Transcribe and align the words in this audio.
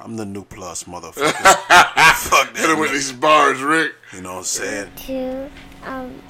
I'm 0.00 0.16
the 0.16 0.24
new 0.24 0.44
plus 0.44 0.84
motherfucker. 0.84 1.32
Fuck 2.14 2.56
Hit 2.56 2.70
him 2.70 2.78
with 2.78 2.92
these 2.92 3.10
bars, 3.10 3.60
Rick. 3.60 3.94
You 4.12 4.20
know 4.22 4.34
what 4.34 4.38
I'm 4.38 4.44
saying? 4.44 4.92
to 4.94 5.50
um 5.84 6.22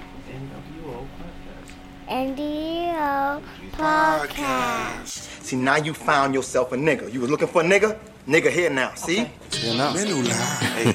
NDO 2.08 3.42
podcast. 3.72 5.06
See, 5.42 5.56
now 5.56 5.76
you 5.76 5.92
found 5.92 6.32
yourself 6.32 6.72
a 6.72 6.76
nigga. 6.76 7.12
You 7.12 7.20
was 7.20 7.28
looking 7.30 7.46
for 7.46 7.60
a 7.60 7.64
nigga? 7.64 7.98
Nigga 8.26 8.50
here 8.50 8.70
now. 8.70 8.94
See? 8.94 9.28
You 9.60 9.76
know? 9.76 9.92
Hey, 9.92 10.94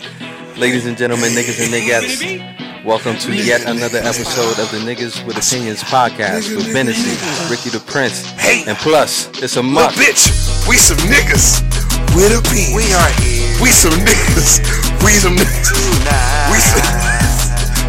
Ladies 0.59 0.87
and 0.87 0.97
gentlemen, 0.97 1.33
niggas 1.33 1.63
and 1.63 1.71
niggas, 1.71 2.83
welcome 2.83 3.15
to 3.17 3.35
yet 3.35 3.67
another 3.67 3.99
episode 3.99 4.57
of 4.59 4.71
the 4.71 4.79
Niggas 4.79 5.23
with 5.27 5.37
Opinions 5.37 5.83
podcast 5.83 6.55
with 6.55 6.73
Bennessy, 6.73 7.11
Ricky 7.51 7.69
the 7.69 7.83
Prince, 7.85 8.25
and 8.67 8.75
plus, 8.79 9.27
it's 9.43 9.57
a 9.57 9.61
Look, 9.61 9.71
muck. 9.71 9.91
bitch, 9.93 10.67
we 10.67 10.75
some 10.77 10.97
niggas 10.97 11.66
with 12.17 12.33
a 12.33 12.41
beat. 12.49 12.73
we 12.73 12.89
are 12.97 13.13
here. 13.21 13.45
We 13.61 13.69
some 13.69 13.93
niggas. 13.93 14.65
We 15.05 15.13
some 15.13 15.37
niggas. 15.37 15.69
We 16.49 16.57
some. 16.57 16.81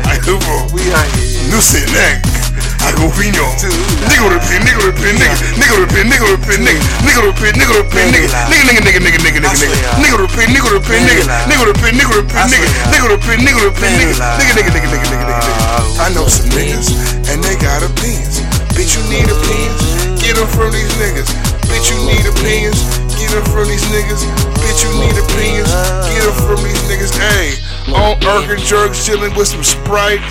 I 0.05 0.21
do 0.21 0.37
We 0.77 0.85
are 0.93 1.09
here. 1.17 1.49
New 1.49 1.65
sit 1.65 1.89
neck. 1.97 2.21
I 2.85 2.93
go 2.93 3.09
pino. 3.17 3.41
Nigga 4.05 4.29
with 4.29 4.37
a 4.37 4.41
pin, 4.45 4.61
nigga 4.69 4.81
with 4.85 4.93
a 4.93 5.01
pin, 5.01 5.17
nigga. 5.17 5.37
Nigga 5.57 5.75
with 5.81 5.89
a 5.89 5.95
pin, 5.97 6.07
nigga 6.13 6.29
with 6.29 6.41
a 6.41 6.45
pin, 6.45 6.61
nigga. 6.61 6.81
Nigga 7.09 7.21
with 7.25 7.33
a 7.33 7.41
pin, 7.41 7.53
nigga 7.57 7.73
with 7.73 7.89
a 7.89 7.91
pin, 7.91 8.07
nigga. 8.13 8.29
Nigga, 8.53 8.65
nigga, 8.69 8.83
nigga, 8.85 9.01
nigga, 9.01 9.19
nigga, 9.25 9.41
nigga, 9.41 9.57
nigga. 9.57 9.97
Nigga 9.97 10.17
with 10.21 10.29
a 10.29 10.37
pin, 10.37 10.49
nigga 10.53 10.69
with 10.69 10.77
a 10.77 10.89
pin, 10.89 11.01
nigga. 11.09 11.25
Nigga 11.49 11.65
with 11.65 11.73
a 11.73 11.81
pin, 11.81 11.93
nigga 11.97 12.13
with 12.13 12.21
a 12.21 12.29
pin, 12.29 12.45
nigga. 12.53 12.69
Nigga 12.93 13.05
with 13.09 13.17
a 13.17 13.25
pin, 13.25 13.39
nigga 13.49 13.61
with 13.65 13.73
a 13.73 13.81
pin, 13.81 13.93
nigga. 13.97 14.15
Nigga, 14.39 14.53
nigga, 14.61 14.71
nigga, 14.77 14.89
nigga, 14.93 15.09
nigga, 15.09 15.25
nigga, 15.25 15.41
nigga. 15.41 16.05
I 16.05 16.13
know 16.13 16.29
some 16.29 16.49
niggas, 16.53 16.93
and 17.33 17.41
they 17.41 17.57
got 17.57 17.81
opinions. 17.81 18.45
Bitch, 18.77 18.93
you 18.93 19.03
need 19.09 19.27
opinions? 19.27 19.81
Get 20.21 20.37
them 20.37 20.49
from 20.53 20.71
these 20.71 20.93
niggas. 21.01 21.33
Bitch, 21.73 21.89
you 21.91 21.99
need 22.05 22.25
opinions? 22.29 23.08
Get 23.19 23.35
them 23.35 23.43
from 23.51 23.67
these 23.67 23.83
niggas. 23.91 24.23
Bitch, 24.63 24.87
you 24.87 24.95
need 25.03 25.19
opinions? 25.19 25.75
Get 26.07 26.23
them 26.23 26.39
from 26.47 26.63
these 26.63 26.79
niggas. 26.87 27.11
Hey, 27.19 27.59
on 27.91 28.15
Erkin 28.23 28.63
Jerks, 28.63 29.05
chilling 29.05 29.35
with 29.35 29.49
some 29.49 29.65
Sprite. 29.65 30.23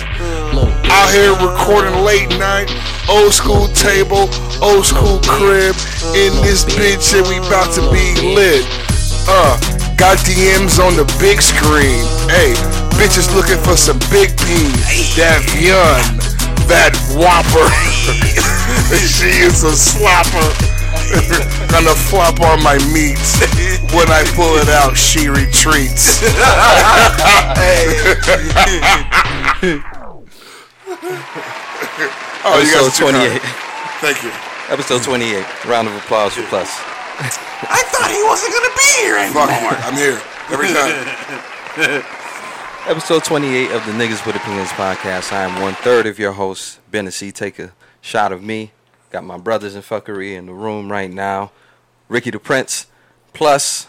Out 0.88 1.12
here 1.12 1.36
recording 1.36 2.00
late 2.00 2.32
night. 2.40 2.72
Old 3.08 3.34
school 3.34 3.68
table, 3.68 4.32
old 4.64 4.86
school 4.86 5.20
crib. 5.28 5.76
In 6.16 6.32
this 6.40 6.64
bitch, 6.64 7.12
and 7.12 7.28
we 7.28 7.36
about 7.44 7.68
to 7.76 7.84
be 7.92 8.34
lit. 8.34 8.64
Uh, 9.28 9.60
got 10.00 10.16
DMs 10.24 10.80
on 10.80 10.96
the 10.96 11.04
big 11.20 11.42
screen. 11.42 12.00
Hey, 12.32 12.56
bitches 12.96 13.28
looking 13.36 13.60
for 13.62 13.76
some 13.76 13.98
big 14.08 14.32
P's. 14.40 15.12
That 15.20 15.44
Yun, 15.60 16.00
that 16.72 16.96
Whopper. 17.12 17.68
she 18.96 19.44
is 19.44 19.62
a 19.62 19.76
slopper. 19.76 20.77
Gonna 21.72 21.94
flop 21.94 22.40
on 22.40 22.62
my 22.62 22.78
meats. 22.92 23.38
When 23.88 24.10
I 24.10 24.22
pull 24.36 24.56
it 24.58 24.68
out, 24.68 24.96
she 24.96 25.28
retreats. 25.28 26.20
oh, 32.44 32.60
you 32.60 32.68
Episode 32.68 32.92
guys 32.92 33.00
are 33.00 33.12
28. 33.12 33.42
Thank 34.04 34.22
you. 34.22 34.30
Episode 34.68 35.02
28. 35.02 35.64
Round 35.64 35.88
of 35.88 35.94
applause 35.96 36.34
for 36.34 36.42
Plus. 36.42 36.68
I 37.18 37.82
thought 37.88 38.10
he 38.12 38.22
wasn't 38.28 38.52
gonna 38.52 38.76
be 38.76 38.90
here 39.00 39.16
Fuck 39.32 39.50
anymore. 39.50 39.76
I'm 39.82 39.96
here 39.96 40.20
every 40.52 40.68
time. 40.68 42.04
Episode 42.86 43.24
28 43.24 43.70
of 43.72 43.84
the 43.86 43.92
Niggas 43.92 44.24
with 44.26 44.36
Opinions 44.36 44.70
podcast. 44.70 45.32
I 45.32 45.44
am 45.44 45.60
one 45.60 45.74
third 45.74 46.06
of 46.06 46.18
your 46.18 46.32
host, 46.32 46.80
Bennessy. 46.90 47.32
Take 47.32 47.58
a 47.58 47.72
shot 48.00 48.32
of 48.32 48.42
me. 48.42 48.72
Got 49.10 49.24
my 49.24 49.38
brothers 49.38 49.74
in 49.74 49.82
fuckery 49.82 50.36
in 50.36 50.46
the 50.46 50.52
room 50.52 50.90
right 50.92 51.10
now. 51.10 51.50
Ricky 52.08 52.30
the 52.30 52.38
Prince, 52.38 52.86
plus, 53.32 53.86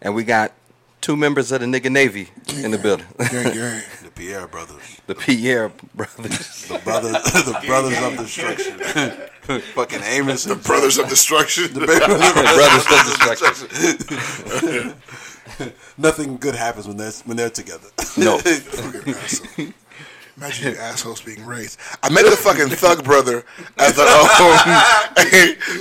and 0.00 0.14
we 0.14 0.24
got 0.24 0.52
two 1.00 1.16
members 1.16 1.50
of 1.52 1.60
the 1.60 1.66
nigga 1.66 1.90
Navy 1.90 2.28
in 2.62 2.70
the 2.70 2.78
building. 2.78 3.06
Gang, 3.18 3.52
gang. 3.52 3.82
The 4.02 4.10
Pierre 4.14 4.46
brothers. 4.46 5.00
the 5.06 5.14
Pierre 5.14 5.72
brothers. 5.94 6.66
The 6.68 6.78
brothers 6.78 7.12
the 7.32 7.62
brothers 7.66 7.98
of 8.02 8.16
destruction. 8.18 8.78
Fucking 9.74 10.02
Amos 10.02 10.44
The 10.44 10.56
Brothers 10.56 10.98
of 10.98 11.08
Destruction. 11.08 11.72
The 11.72 11.86
brothers 11.86 12.86
of 12.86 13.04
destruction. 14.68 14.94
Nothing 15.98 16.36
good 16.36 16.54
happens 16.54 16.86
when 16.86 16.96
they're 16.96 17.10
when 17.24 17.36
they're 17.36 17.50
together. 17.50 17.88
No. 18.16 18.40
Imagine 20.36 20.72
you 20.72 20.78
assholes 20.78 21.20
being 21.20 21.44
raised. 21.44 21.78
I 22.02 22.08
met 22.08 22.24
the 22.24 22.36
fucking 22.36 22.68
thug 22.68 23.04
brother 23.04 23.44
at 23.78 23.94
the 23.94 24.02
um, 24.02 24.26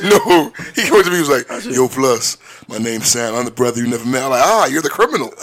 no, 0.09 0.51
he 0.75 0.81
came 0.83 1.03
to 1.03 1.09
me. 1.09 1.15
He 1.15 1.21
was 1.21 1.29
like, 1.29 1.47
"Yo, 1.65 1.87
plus, 1.87 2.37
my 2.67 2.77
name's 2.77 3.07
Sam. 3.07 3.35
I'm 3.35 3.45
the 3.45 3.51
brother 3.51 3.79
you 3.79 3.87
never 3.87 4.05
met." 4.05 4.23
I'm 4.23 4.31
like, 4.31 4.41
"Ah, 4.43 4.65
you're 4.65 4.81
the 4.81 4.89
criminal. 4.89 5.27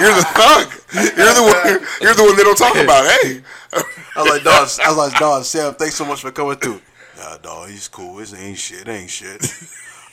you're 0.00 0.14
the 0.14 0.26
thug. 0.34 0.72
You're 1.16 1.34
the 1.34 1.42
one. 1.42 1.86
You're 2.00 2.14
the 2.14 2.24
one 2.24 2.36
they 2.36 2.42
don't 2.42 2.58
talk 2.58 2.76
about." 2.76 3.06
Hey, 3.22 3.42
I 4.16 4.22
was 4.22 4.30
like, 4.30 4.42
dog. 4.42 4.68
I 4.84 4.88
was 4.88 4.96
like, 4.96 5.18
dog. 5.18 5.44
Sam, 5.44 5.74
thanks 5.74 5.94
so 5.94 6.04
much 6.04 6.20
for 6.22 6.30
coming 6.30 6.56
through. 6.56 6.80
Nah, 7.18 7.36
dog, 7.38 7.68
he's 7.68 7.88
cool. 7.88 8.18
It 8.20 8.34
ain't 8.34 8.58
shit. 8.58 8.80
It 8.80 8.88
ain't 8.88 9.10
shit. 9.10 9.40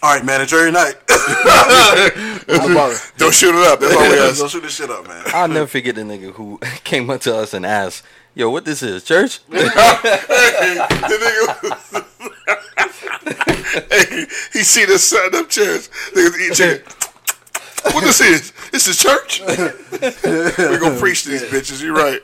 All 0.03 0.13
right, 0.15 0.23
man. 0.23 0.41
Enjoy 0.41 0.57
your 0.57 0.71
night. 0.71 0.95
don't 3.17 3.33
shoot 3.33 3.55
it 3.55 3.67
up. 3.67 3.79
That's 3.79 3.93
all 3.95 4.01
we 4.09 4.19
ask. 4.19 4.37
Don't 4.39 4.49
shoot 4.49 4.61
this 4.61 4.75
shit 4.75 4.89
up, 4.89 5.07
man. 5.07 5.23
I'll 5.27 5.47
never 5.47 5.67
forget 5.67 5.95
the 5.95 6.01
nigga 6.01 6.31
who 6.33 6.59
came 6.83 7.09
up 7.09 7.21
to 7.21 7.35
us 7.35 7.53
and 7.53 7.65
asked, 7.65 8.03
"Yo, 8.35 8.49
what 8.49 8.63
this 8.65 8.83
is? 8.83 9.03
Church?" 9.03 9.39
The 9.49 9.57
nigga- 11.23 12.05
hey, 13.91 14.25
he 14.53 14.63
see 14.63 14.85
the 14.85 14.97
setting 14.99 15.39
up 15.39 15.49
chairs. 15.49 15.89
Niggas 16.13 16.39
eat 16.39 16.53
chicken. 16.53 16.85
What 17.93 18.03
this 18.03 18.21
is? 18.21 18.51
This 18.71 18.87
is 18.87 18.97
church. 18.97 19.41
we 19.41 20.77
gonna 20.77 20.99
preach 20.99 21.23
to 21.23 21.29
these 21.29 21.43
bitches. 21.43 21.81
You're 21.81 21.95
right. 21.95 22.21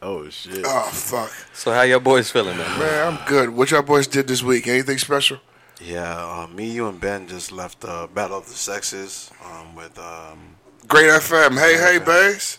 Oh 0.00 0.28
shit. 0.30 0.64
Oh 0.64 0.82
fuck, 0.92 1.30
So 1.54 1.72
how 1.72 1.82
y'all 1.82 1.98
boys 2.00 2.30
feeling, 2.30 2.56
man? 2.56 2.78
man. 2.78 3.06
I'm 3.18 3.18
good. 3.26 3.50
What 3.50 3.70
y'all 3.72 3.82
boys 3.82 4.06
did 4.06 4.28
this 4.28 4.42
week? 4.42 4.68
Anything 4.68 4.98
special? 4.98 5.38
Yeah, 5.80 6.42
uh, 6.42 6.46
me, 6.48 6.70
you, 6.70 6.88
and 6.88 7.00
Ben 7.00 7.28
just 7.28 7.52
left 7.52 7.84
uh, 7.84 8.08
Battle 8.08 8.38
of 8.38 8.46
the 8.46 8.52
Sexes 8.54 9.30
um, 9.44 9.74
with 9.76 9.96
um, 9.98 10.56
Great 10.88 11.06
FM. 11.06 11.58
Hey, 11.58 11.76
hey, 11.78 12.04
bass. 12.04 12.58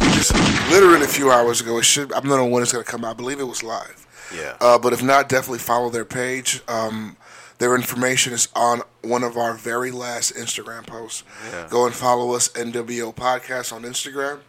Just 0.00 0.32
literally 0.70 1.04
a 1.04 1.08
few 1.08 1.30
hours 1.30 1.60
ago. 1.60 1.78
It 1.78 1.84
should. 1.84 2.12
I'm 2.12 2.28
not 2.28 2.38
on 2.38 2.50
when 2.50 2.62
it's 2.62 2.70
gonna 2.72 2.84
come 2.84 3.04
out. 3.04 3.10
I 3.10 3.14
believe 3.14 3.40
it 3.40 3.44
was 3.44 3.62
live. 3.62 4.06
yeah. 4.34 4.56
Uh, 4.60 4.78
but 4.78 4.92
if 4.92 5.02
not, 5.02 5.28
definitely 5.28 5.58
follow 5.58 5.90
their 5.90 6.04
page. 6.04 6.60
Um, 6.68 7.16
their 7.58 7.74
information 7.74 8.32
is 8.32 8.48
on 8.54 8.82
one 9.02 9.22
of 9.24 9.36
our 9.36 9.54
very 9.54 9.90
last 9.90 10.34
Instagram 10.34 10.86
posts. 10.86 11.24
Yeah. 11.50 11.66
Go 11.70 11.86
and 11.86 11.94
follow 11.94 12.32
us, 12.34 12.48
NWO 12.50 13.14
Podcast 13.14 13.72
on 13.72 13.82
Instagram. 13.82 14.40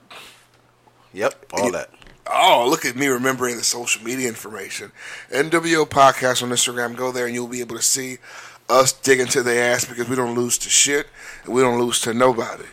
yep, 1.13 1.45
all 1.53 1.71
that. 1.71 1.89
Oh, 2.31 2.65
look 2.69 2.85
at 2.85 2.95
me 2.95 3.07
remembering 3.07 3.57
the 3.57 3.63
social 3.63 4.03
media 4.03 4.27
information. 4.29 4.91
NWO 5.31 5.85
Podcast 5.87 6.41
on 6.41 6.49
Instagram. 6.49 6.95
Go 6.95 7.11
there 7.11 7.25
and 7.25 7.35
you'll 7.35 7.47
be 7.47 7.59
able 7.59 7.75
to 7.75 7.81
see 7.81 8.17
us 8.69 8.93
digging 8.93 9.27
to 9.27 9.43
the 9.43 9.55
ass 9.55 9.85
because 9.85 10.07
we 10.07 10.15
don't 10.15 10.35
lose 10.35 10.57
to 10.59 10.69
shit 10.69 11.07
and 11.43 11.53
we 11.53 11.61
don't 11.61 11.79
lose 11.79 11.99
to 12.01 12.13
nobody. 12.13 12.63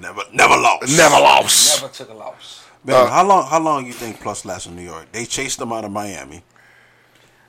Never, 0.00 0.22
never 0.32 0.54
lost. 0.56 0.96
Never 0.96 1.14
lost. 1.14 1.80
Never 1.82 1.92
took 1.92 2.10
a 2.10 2.14
loss. 2.14 2.64
Ben, 2.84 2.94
Uh, 2.96 3.06
how 3.10 3.26
long? 3.26 3.48
How 3.48 3.60
long 3.60 3.86
you 3.86 3.92
think 3.92 4.20
Plus 4.20 4.44
lasts 4.44 4.66
in 4.66 4.76
New 4.76 4.82
York? 4.82 5.06
They 5.12 5.24
chased 5.24 5.58
them 5.58 5.72
out 5.72 5.84
of 5.84 5.90
Miami. 5.90 6.42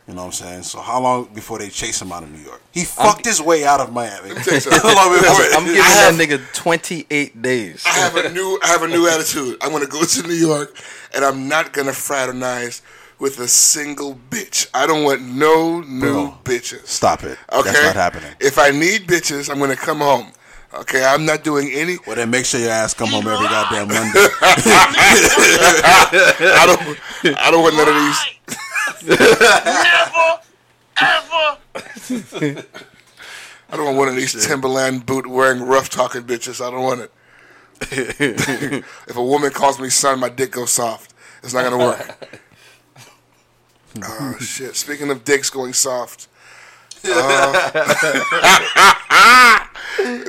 You 0.10 0.16
know 0.16 0.22
what 0.22 0.42
I'm 0.42 0.48
saying? 0.48 0.64
So 0.64 0.80
how 0.82 1.00
long 1.00 1.26
before 1.36 1.60
they 1.60 1.70
chase 1.70 2.02
him 2.02 2.12
out 2.12 2.24
of 2.24 2.32
New 2.32 2.40
York? 2.44 2.60
He 2.72 2.84
fucked 2.84 3.26
his 3.26 3.40
way 3.40 3.64
out 3.64 3.80
of 3.80 3.94
Miami. 3.94 4.34
tell 4.42 4.56
you 4.56 4.60
something. 4.60 4.82
How 4.82 4.96
long 4.96 5.14
before- 5.16 5.36
I'm 5.54 5.66
giving 5.66 5.82
that 5.84 6.16
nigga 6.18 6.54
28 6.56 7.42
days. 7.44 7.84
I 7.86 7.90
have 7.92 8.16
a 8.16 8.30
new 8.34 8.60
I 8.64 8.68
have 8.70 8.82
a 8.82 8.88
new 8.88 9.08
attitude. 9.08 9.58
I'm 9.62 9.72
gonna 9.72 9.86
go 9.86 10.04
to 10.04 10.24
New 10.28 10.34
York 10.34 10.76
and 11.14 11.24
I'm 11.24 11.48
not 11.48 11.74
gonna 11.74 11.92
fraternize 11.94 12.82
with 13.20 13.38
a 13.38 13.48
single 13.48 14.16
bitch. 14.32 14.68
I 14.74 14.88
don't 14.88 15.04
want 15.04 15.22
no 15.22 15.82
new 15.82 16.00
Bro, 16.12 16.38
bitches. 16.44 16.88
Stop 16.88 17.24
it. 17.24 17.38
Okay. 17.54 17.70
That's 17.72 17.84
not 17.84 17.96
happening. 17.96 18.34
If 18.40 18.58
I 18.58 18.72
need 18.72 19.06
bitches, 19.08 19.48
I'm 19.48 19.60
gonna 19.60 19.76
come 19.76 20.00
home. 20.00 20.32
Okay, 20.74 21.04
I'm 21.04 21.26
not 21.26 21.44
doing 21.44 21.70
any. 21.74 21.98
Well, 22.08 22.16
then 22.16 22.30
make 22.32 22.46
sure 22.46 22.60
your 22.60 22.70
ass 22.72 22.94
come 22.96 23.10
home 23.10 23.28
every 23.28 23.48
goddamn 23.48 23.88
Monday. 23.88 24.12
I 26.52 26.66
don't. 26.66 27.38
I 27.40 27.50
don't 27.52 27.62
want 27.64 27.76
none 27.76 27.88
of 27.90 27.96
these. 27.96 28.18
I 33.72 33.78
don't 33.78 33.86
want 33.86 33.98
one 33.98 34.08
of 34.08 34.16
these 34.16 34.48
Timberland 34.48 35.06
boot 35.06 35.28
wearing 35.28 35.62
rough 35.62 35.90
talking 35.90 36.24
bitches. 36.24 36.66
I 36.66 36.72
don't 36.72 36.84
want 36.84 37.02
it. 37.02 37.12
if 39.08 39.16
a 39.16 39.24
woman 39.24 39.52
calls 39.52 39.80
me 39.80 39.90
son, 39.90 40.20
my 40.20 40.30
dick 40.30 40.52
goes 40.52 40.72
soft. 40.72 41.14
It's 41.44 41.54
not 41.54 41.64
gonna 41.64 41.78
work. 41.78 42.42
oh 44.04 44.36
shit! 44.40 44.76
Speaking 44.76 45.10
of 45.10 45.24
dicks 45.24 45.50
going 45.50 45.74
soft, 45.74 46.28
uh, 47.06 47.72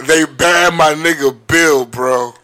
they 0.06 0.24
banned 0.26 0.76
my 0.76 0.94
nigga 0.94 1.36
Bill, 1.48 1.84
bro. 1.84 2.34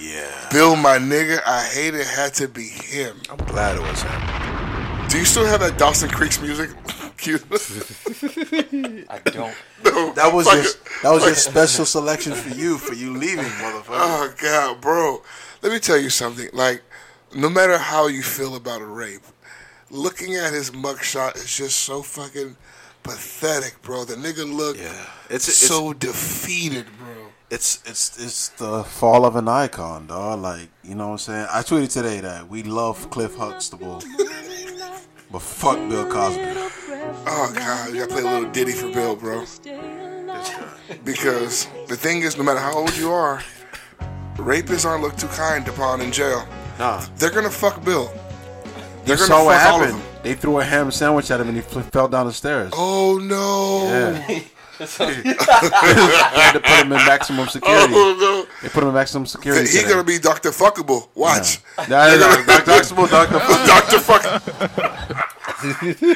yeah. 0.00 0.48
Bill, 0.50 0.74
my 0.74 0.98
nigga, 0.98 1.40
I 1.46 1.64
hate 1.72 1.94
it 1.94 2.06
had 2.06 2.34
to 2.34 2.48
be 2.48 2.66
him. 2.66 3.20
I'm 3.30 3.38
glad 3.46 3.76
it 3.76 3.82
was 3.82 4.02
him. 4.02 4.49
Do 5.10 5.18
you 5.18 5.24
still 5.24 5.44
have 5.46 5.60
that 5.60 5.76
Dawson 5.76 6.08
Creek's 6.08 6.40
music? 6.40 6.70
fuck. 7.20 7.90
I 9.10 9.18
don't. 9.24 9.54
no, 9.84 10.12
That 10.14 10.32
was 10.32 10.46
fuck 10.46 10.54
your 10.56 10.64
it. 10.64 10.78
that 11.02 11.10
was 11.10 11.24
your 11.24 11.34
special 11.34 11.84
selection 11.84 12.32
for 12.32 12.50
you 12.54 12.78
for 12.78 12.94
you 12.94 13.14
leaving, 13.16 13.44
motherfucker. 13.44 13.84
Oh 13.90 14.34
God, 14.40 14.80
bro. 14.80 15.22
Let 15.62 15.72
me 15.72 15.78
tell 15.80 15.98
you 15.98 16.10
something. 16.10 16.48
Like, 16.52 16.82
no 17.34 17.50
matter 17.50 17.76
how 17.76 18.06
you 18.06 18.22
feel 18.22 18.54
about 18.56 18.80
a 18.80 18.86
rape, 18.86 19.20
looking 19.90 20.36
at 20.36 20.52
his 20.52 20.70
mugshot 20.70 21.36
is 21.36 21.54
just 21.54 21.80
so 21.80 22.02
fucking 22.02 22.56
pathetic, 23.02 23.82
bro. 23.82 24.04
The 24.04 24.14
nigga 24.14 24.50
look 24.50 24.76
Yeah. 24.78 24.84
It's- 25.28 25.48
it's- 25.48 25.56
so 25.56 25.92
defeated, 25.92 26.86
bro. 26.98 27.08
It's 27.50 27.80
it's 27.84 28.16
it's 28.24 28.48
the 28.50 28.84
fall 28.84 29.26
of 29.26 29.34
an 29.34 29.48
icon, 29.48 30.06
dog. 30.06 30.40
Like 30.40 30.68
you 30.84 30.94
know 30.94 31.06
what 31.08 31.12
I'm 31.14 31.18
saying. 31.18 31.46
I 31.50 31.62
tweeted 31.62 31.92
today 31.92 32.20
that 32.20 32.48
we 32.48 32.62
love 32.62 33.10
Cliff 33.10 33.34
Huxtable, 33.36 34.00
but 35.30 35.40
fuck 35.42 35.76
Bill 35.88 36.06
Cosby. 36.10 36.42
Oh 37.26 37.52
God, 37.54 37.90
you 37.92 38.00
gotta 38.00 38.12
play 38.12 38.22
a 38.22 38.24
little 38.24 38.50
ditty 38.50 38.72
for 38.72 38.88
Bill, 38.92 39.16
bro. 39.16 39.44
Because 41.04 41.66
the 41.88 41.96
thing 41.96 42.22
is, 42.22 42.36
no 42.36 42.42
matter 42.44 42.58
how 42.60 42.74
old 42.76 42.96
you 42.96 43.10
are, 43.12 43.42
rapists 44.36 44.84
aren't 44.84 45.02
looked 45.02 45.18
too 45.20 45.28
kind 45.28 45.66
upon 45.68 46.00
in 46.00 46.10
jail. 46.12 46.46
Nah, 46.78 47.04
They're 47.16 47.30
gonna 47.30 47.50
fuck 47.50 47.84
Bill. 47.84 48.06
They're 49.04 49.16
you 49.16 49.16
gonna 49.16 49.18
saw 49.18 49.44
what 49.44 49.58
fuck 49.60 49.72
all 49.72 49.80
of 49.82 49.86
happened. 49.88 50.02
them. 50.02 50.08
They 50.22 50.34
threw 50.34 50.58
a 50.60 50.64
ham 50.64 50.90
sandwich 50.90 51.30
at 51.30 51.40
him 51.40 51.48
and 51.48 51.56
he 51.56 51.62
fl- 51.62 51.80
fell 51.80 52.08
down 52.08 52.26
the 52.26 52.32
stairs. 52.32 52.72
Oh 52.76 53.18
no! 53.18 53.86
Yeah. 54.28 54.40
they 54.98 55.34
had 55.36 56.52
to 56.52 56.60
put 56.60 56.70
him 56.70 56.92
in 56.92 57.04
maximum 57.04 57.48
security. 57.48 57.92
Oh 57.94 58.16
no! 58.18 58.46
They 58.62 58.68
put 58.70 58.82
him 58.82 58.88
in 58.88 58.94
maximum 58.94 59.26
security. 59.26 59.68
He's 59.68 59.84
gonna 59.84 60.04
be 60.04 60.18
Dr. 60.18 60.50
Fuckable. 60.50 61.08
Watch. 61.14 61.60
Nah, 61.76 61.84
nah, 61.88 62.16
Dr. 62.46 62.70
Huxtable, 62.70 63.06
Dr. 63.06 63.40
Fuck. 63.40 63.66
Dr. 63.66 63.98
Fuck. 64.00 64.22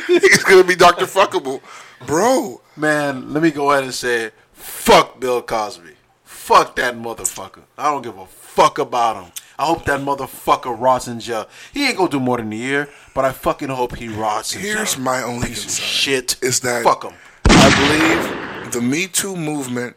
He's 0.06 0.44
gonna 0.44 0.64
be 0.64 0.74
Dr. 0.74 1.04
Fuckable, 1.04 1.60
bro. 2.06 2.62
Man, 2.76 3.32
let 3.34 3.42
me 3.42 3.50
go 3.50 3.70
ahead 3.70 3.84
and 3.84 3.92
say, 3.92 4.30
fuck 4.52 5.20
Bill 5.20 5.42
Cosby. 5.42 5.92
Fuck 6.24 6.76
that 6.76 6.96
motherfucker. 6.96 7.62
I 7.76 7.90
don't 7.90 8.02
give 8.02 8.16
a 8.16 8.26
fuck 8.26 8.78
about 8.78 9.22
him. 9.22 9.32
I 9.58 9.66
hope 9.66 9.84
that 9.84 10.00
motherfucker 10.00 10.78
rots 10.78 11.06
in 11.06 11.20
jail. 11.20 11.46
He 11.72 11.86
ain't 11.86 11.96
gonna 11.96 12.10
do 12.10 12.18
more 12.18 12.38
than 12.38 12.52
a 12.52 12.56
year, 12.56 12.88
but 13.14 13.24
I 13.24 13.32
fucking 13.32 13.68
hope 13.68 13.96
he 13.96 14.08
rots 14.08 14.54
in 14.54 14.62
Here's 14.62 14.74
jail. 14.74 14.78
Here's 14.78 14.98
my 14.98 15.22
only 15.22 15.48
Piece 15.48 15.62
concern: 15.62 15.84
shit. 15.84 16.36
is 16.42 16.60
that 16.60 16.82
fuck 16.82 17.04
him. 17.04 17.14
I 17.46 17.70
believe 17.78 18.33
the 18.74 18.82
Me 18.82 19.06
Too 19.06 19.36
movement 19.36 19.96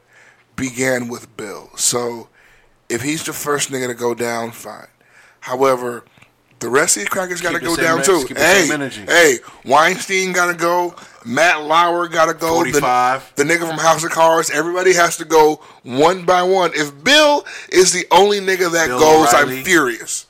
began 0.55 1.07
with 1.07 1.35
Bill. 1.35 1.69
So 1.75 2.29
if 2.89 3.01
he's 3.01 3.23
the 3.23 3.33
first 3.33 3.69
nigga 3.69 3.87
to 3.87 3.93
go 3.93 4.13
down, 4.13 4.51
fine. 4.51 4.87
However, 5.41 6.05
the 6.59 6.69
rest 6.69 6.97
of 6.97 7.01
these 7.01 7.09
crackers 7.09 7.41
got 7.41 7.53
to 7.53 7.59
go 7.59 7.75
down 7.75 8.03
too. 8.03 8.25
Hey, 8.35 8.67
hey, 9.05 9.37
Weinstein 9.65 10.33
got 10.33 10.51
to 10.51 10.57
go. 10.57 10.95
Matt 11.25 11.63
Lauer 11.63 12.07
got 12.07 12.27
to 12.27 12.33
go. 12.33 12.55
45. 12.55 13.33
The, 13.35 13.43
the 13.43 13.53
nigga 13.53 13.67
from 13.67 13.77
House 13.77 14.03
of 14.03 14.11
Cards. 14.11 14.49
Everybody 14.49 14.93
has 14.93 15.17
to 15.17 15.25
go 15.25 15.61
one 15.83 16.25
by 16.25 16.41
one. 16.43 16.71
If 16.73 17.03
Bill 17.03 17.45
is 17.71 17.93
the 17.93 18.05
only 18.11 18.39
nigga 18.39 18.71
that 18.71 18.87
Bill 18.87 18.99
goes, 18.99 19.33
O'Reilly. 19.33 19.59
I'm 19.59 19.63
furious. 19.63 20.25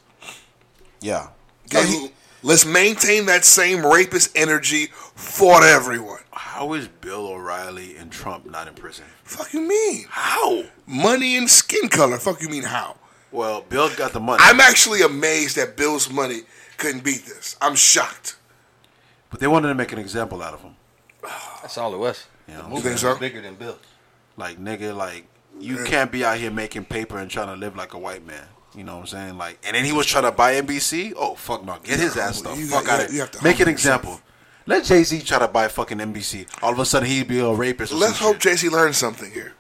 Yeah. 1.02 1.30
Let's 2.44 2.66
maintain 2.66 3.26
that 3.28 3.46
same 3.46 3.86
rapist 3.86 4.32
energy 4.36 4.88
for 5.16 5.64
everyone. 5.64 6.22
How 6.57 6.74
is 6.74 6.88
Bill 6.88 7.27
O'Reilly 7.27 7.95
and 7.98 8.12
Trump 8.12 8.50
not 8.50 8.68
in 8.68 8.74
prison? 8.74 9.06
Fuck 9.24 9.54
you 9.54 9.62
mean? 9.62 10.06
How? 10.09 10.63
Money 10.88 11.38
and 11.38 11.48
skin 11.48 11.88
color. 11.88 12.18
Fuck 12.18 12.42
you 12.42 12.50
mean 12.50 12.63
how? 12.63 12.95
Well, 13.31 13.62
Bill 13.62 13.94
got 13.95 14.12
the 14.12 14.19
money, 14.19 14.42
I'm 14.44 14.59
actually 14.59 15.04
amazed 15.04 15.56
that 15.57 15.77
Bill's 15.77 16.09
money 16.09 16.42
couldn't 16.77 17.04
beat 17.04 17.25
this. 17.27 17.56
I'm 17.62 17.75
shocked. 17.75 18.38
but 19.30 19.39
they 19.39 19.45
wanted 19.45 19.68
to 19.68 19.75
make 19.75 19.92
an 19.92 20.00
example 20.00 20.42
out 20.42 20.56
of 20.56 20.62
him. 20.63 20.75
That's 21.62 21.77
all 21.77 21.94
it 21.94 21.98
was. 22.00 22.25
Yeah. 22.48 22.57
The 22.57 22.63
You 22.63 22.69
movie 22.69 22.81
think 22.81 22.94
was 22.94 23.01
so? 23.01 23.19
bigger 23.19 23.39
than 23.42 23.54
Bill. 23.54 23.77
Like 24.36 24.57
nigga, 24.57 24.95
like 24.98 25.27
you 25.59 25.83
can't 25.86 26.12
be 26.12 26.25
out 26.25 26.39
here 26.39 26.50
making 26.50 26.86
paper 26.86 27.19
and 27.19 27.30
trying 27.30 27.50
to 27.50 27.56
live 27.56 27.75
like 27.75 27.94
a 27.94 28.00
white 28.00 28.25
man. 28.25 28.45
You 28.75 28.83
know 28.83 28.95
what 28.95 29.01
I'm 29.01 29.07
saying? 29.07 29.38
Like, 29.38 29.59
and 29.63 29.75
then 29.75 29.86
he 29.86 29.92
was 29.92 30.07
trying 30.07 30.24
to 30.24 30.31
buy 30.31 30.56
NBC. 30.59 31.13
Oh 31.15 31.36
fuck 31.36 31.63
no, 31.63 31.77
get 31.83 32.00
his 32.00 32.18
ass 32.18 32.42
the 32.42 32.56
You 32.56 32.65
fuck 32.65 32.86
got- 32.86 33.01
out 33.01 33.12
you 33.13 33.21
of 33.21 33.27
have 33.27 33.30
here. 33.33 33.39
to 33.39 33.44
Make 33.44 33.56
an 33.59 33.65
humble 33.68 33.71
example. 33.74 34.21
Let 34.68 34.84
Jay 34.84 35.04
Z 35.04 35.22
try 35.22 35.40
to 35.40 35.48
buy 35.48 35.69
fucking 35.69 35.98
NBC. 35.98 36.46
All 36.62 36.74
of 36.74 36.80
a 36.80 36.86
sudden 36.86 37.08
he'd 37.10 37.28
be 37.28 37.40
a 37.40 37.52
rapist. 37.52 37.94
Let's 37.94 38.19
hope 38.19 38.38
Jay 38.40 38.56
Z 38.56 38.68
learns 38.69 38.98
something 38.98 39.31
here. 39.31 39.54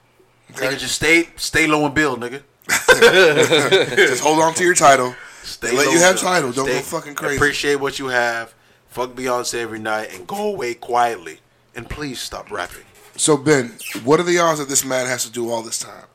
Nigga, 0.53 0.77
just 0.77 0.95
stay, 0.95 1.29
stay 1.37 1.65
low 1.65 1.85
and 1.85 1.95
build, 1.95 2.19
nigga. 2.21 2.41
Just 3.95 4.21
hold 4.23 4.39
on 4.39 4.53
to 4.55 4.63
your 4.63 4.73
title. 4.73 5.15
Stay 5.43 5.71
Let 5.75 5.87
low 5.87 5.93
you 5.93 5.99
have 5.99 6.17
title. 6.19 6.51
Don't 6.51 6.65
Stay- 6.65 6.73
go 6.75 6.81
fucking 6.81 7.15
crazy. 7.15 7.35
Appreciate 7.37 7.75
what 7.75 7.97
you 7.99 8.07
have. 8.07 8.53
Fuck 8.89 9.11
Beyonce 9.11 9.55
every 9.59 9.79
night 9.79 10.13
and 10.13 10.27
go 10.27 10.49
away 10.49 10.73
quietly. 10.73 11.39
And 11.75 11.89
please 11.89 12.19
stop 12.19 12.51
rapping. 12.51 12.83
So 13.15 13.37
Ben, 13.37 13.77
what 14.03 14.19
are 14.19 14.23
the 14.23 14.39
odds 14.39 14.59
that 14.59 14.67
this 14.67 14.83
man 14.83 15.07
has 15.07 15.23
to 15.25 15.31
do 15.31 15.49
all 15.49 15.61
this 15.61 15.79
time? 15.79 16.06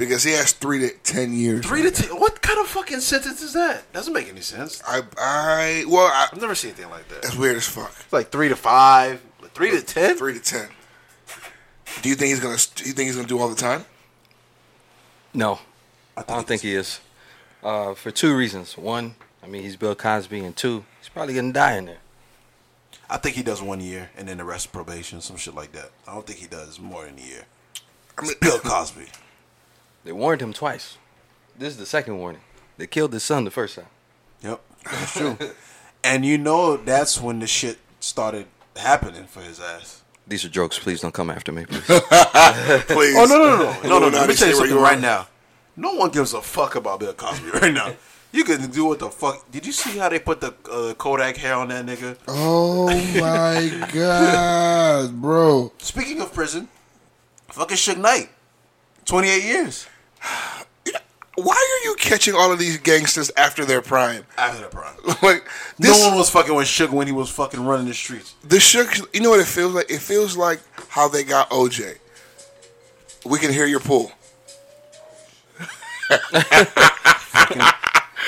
Because 0.00 0.24
he 0.24 0.32
has 0.32 0.52
three 0.52 0.78
to 0.78 0.88
ten 1.04 1.34
years. 1.34 1.66
Three 1.66 1.82
to 1.82 1.90
ten. 1.90 2.18
What 2.18 2.40
kind 2.40 2.58
of 2.58 2.66
fucking 2.66 3.00
sentence 3.00 3.42
is 3.42 3.52
that? 3.52 3.92
Doesn't 3.92 4.14
make 4.14 4.30
any 4.30 4.40
sense. 4.40 4.82
I, 4.88 5.02
I, 5.18 5.84
well, 5.86 6.06
I, 6.06 6.28
I've 6.32 6.40
never 6.40 6.54
seen 6.54 6.70
anything 6.70 6.90
like 6.90 7.06
that. 7.08 7.20
that's 7.20 7.36
weird 7.36 7.56
as 7.56 7.68
fuck. 7.68 7.92
It's 8.00 8.12
like 8.12 8.30
three 8.30 8.48
to 8.48 8.56
five, 8.56 9.22
three 9.52 9.70
to 9.72 9.82
ten, 9.82 10.16
three 10.16 10.32
to 10.32 10.40
ten. 10.40 10.70
Do 12.00 12.08
you 12.08 12.14
think 12.14 12.30
he's 12.30 12.40
gonna? 12.40 12.56
Do 12.76 12.84
you 12.88 12.94
think 12.94 13.08
he's 13.08 13.16
gonna 13.16 13.28
do 13.28 13.38
all 13.38 13.50
the 13.50 13.54
time? 13.54 13.84
No, 15.34 15.58
I, 16.16 16.22
don't 16.22 16.46
think 16.46 16.62
he 16.62 16.74
is. 16.74 17.00
Uh, 17.62 17.92
for 17.92 18.10
two 18.10 18.34
reasons. 18.34 18.78
One, 18.78 19.16
I 19.42 19.48
mean, 19.48 19.62
he's 19.62 19.76
Bill 19.76 19.94
Cosby, 19.94 20.40
and 20.40 20.56
two, 20.56 20.86
he's 20.98 21.10
probably 21.10 21.34
gonna 21.34 21.52
die 21.52 21.76
in 21.76 21.84
there. 21.84 21.98
I 23.10 23.18
think 23.18 23.36
he 23.36 23.42
does 23.42 23.60
one 23.60 23.80
year 23.80 24.10
and 24.16 24.28
then 24.28 24.38
the 24.38 24.44
rest 24.44 24.72
probation, 24.72 25.20
some 25.20 25.36
shit 25.36 25.54
like 25.54 25.72
that. 25.72 25.90
I 26.08 26.14
don't 26.14 26.26
think 26.26 26.38
he 26.38 26.46
does 26.46 26.80
more 26.80 27.04
than 27.04 27.18
a 27.18 27.22
year. 27.22 27.44
I 28.16 28.22
mean, 28.22 28.34
Bill 28.40 28.58
Cosby. 28.60 29.06
They 30.04 30.12
warned 30.12 30.40
him 30.40 30.52
twice. 30.52 30.96
This 31.58 31.74
is 31.74 31.78
the 31.78 31.86
second 31.86 32.18
warning. 32.18 32.40
They 32.78 32.86
killed 32.86 33.12
his 33.12 33.22
son 33.22 33.44
the 33.44 33.50
first 33.50 33.76
time. 33.76 33.86
Yep, 34.42 34.60
that's 34.84 35.12
true. 35.12 35.36
and 36.04 36.24
you 36.24 36.38
know 36.38 36.76
that's 36.76 37.20
when 37.20 37.40
the 37.40 37.46
shit 37.46 37.78
started 38.00 38.46
happening 38.76 39.26
for 39.26 39.40
his 39.40 39.60
ass. 39.60 40.02
These 40.26 40.44
are 40.44 40.48
jokes. 40.48 40.78
Please 40.78 41.00
don't 41.00 41.12
come 41.12 41.28
after 41.28 41.52
me, 41.52 41.66
please. 41.66 41.82
please. 41.84 43.16
Oh 43.18 43.26
no 43.28 43.36
no 43.36 43.56
no 43.56 43.56
no 43.56 43.58
no 43.58 43.72
no! 43.72 43.96
Illuminati, 43.96 44.16
Let 44.16 44.28
me 44.28 44.34
tell 44.34 44.48
you 44.48 44.54
something 44.54 44.76
you 44.76 44.82
right 44.82 45.00
now. 45.00 45.26
No 45.76 45.94
one 45.94 46.10
gives 46.10 46.32
a 46.34 46.40
fuck 46.40 46.76
about 46.76 47.00
Bill 47.00 47.12
Cosby 47.12 47.50
right 47.60 47.74
now. 47.74 47.94
You 48.32 48.44
can 48.44 48.70
do 48.70 48.84
what 48.84 49.00
the 49.00 49.10
fuck. 49.10 49.50
Did 49.50 49.66
you 49.66 49.72
see 49.72 49.98
how 49.98 50.08
they 50.08 50.20
put 50.20 50.40
the 50.40 50.54
uh, 50.70 50.94
Kodak 50.94 51.36
hair 51.36 51.56
on 51.56 51.68
that 51.68 51.84
nigga? 51.84 52.16
Oh 52.28 52.86
my 53.20 53.88
god, 53.92 55.20
bro! 55.20 55.72
Speaking 55.78 56.20
of 56.20 56.32
prison, 56.32 56.68
fucking 57.48 57.76
Suge 57.76 57.98
Knight, 57.98 58.30
twenty 59.10 59.28
eight 59.28 59.44
years 59.44 59.86
Why 61.36 61.54
are 61.54 61.84
you 61.88 61.96
catching 61.96 62.34
all 62.34 62.52
of 62.52 62.58
these 62.58 62.76
gangsters 62.76 63.30
after 63.36 63.64
their 63.64 63.80
prime? 63.82 64.24
after 64.36 64.60
the 64.62 64.68
prime. 64.68 64.94
Like 65.22 65.48
this, 65.78 65.98
no 65.98 66.08
one 66.08 66.16
was 66.18 66.28
fucking 66.30 66.54
with 66.54 66.66
Suge 66.66 66.90
when 66.90 67.06
he 67.06 67.12
was 67.12 67.30
fucking 67.30 67.64
running 67.64 67.86
the 67.86 67.94
streets. 67.94 68.34
the 68.44 68.60
shook. 68.60 68.88
You 69.14 69.20
know 69.22 69.30
what 69.30 69.40
it 69.40 69.46
feels 69.46 69.72
like? 69.74 69.90
It 69.90 70.00
feels 70.00 70.36
like 70.36 70.60
how 70.88 71.08
they 71.08 71.24
got 71.24 71.48
OJ. 71.50 71.98
We 73.24 73.38
can 73.38 73.52
hear 73.52 73.66
your 73.66 73.80
pull. 73.80 74.12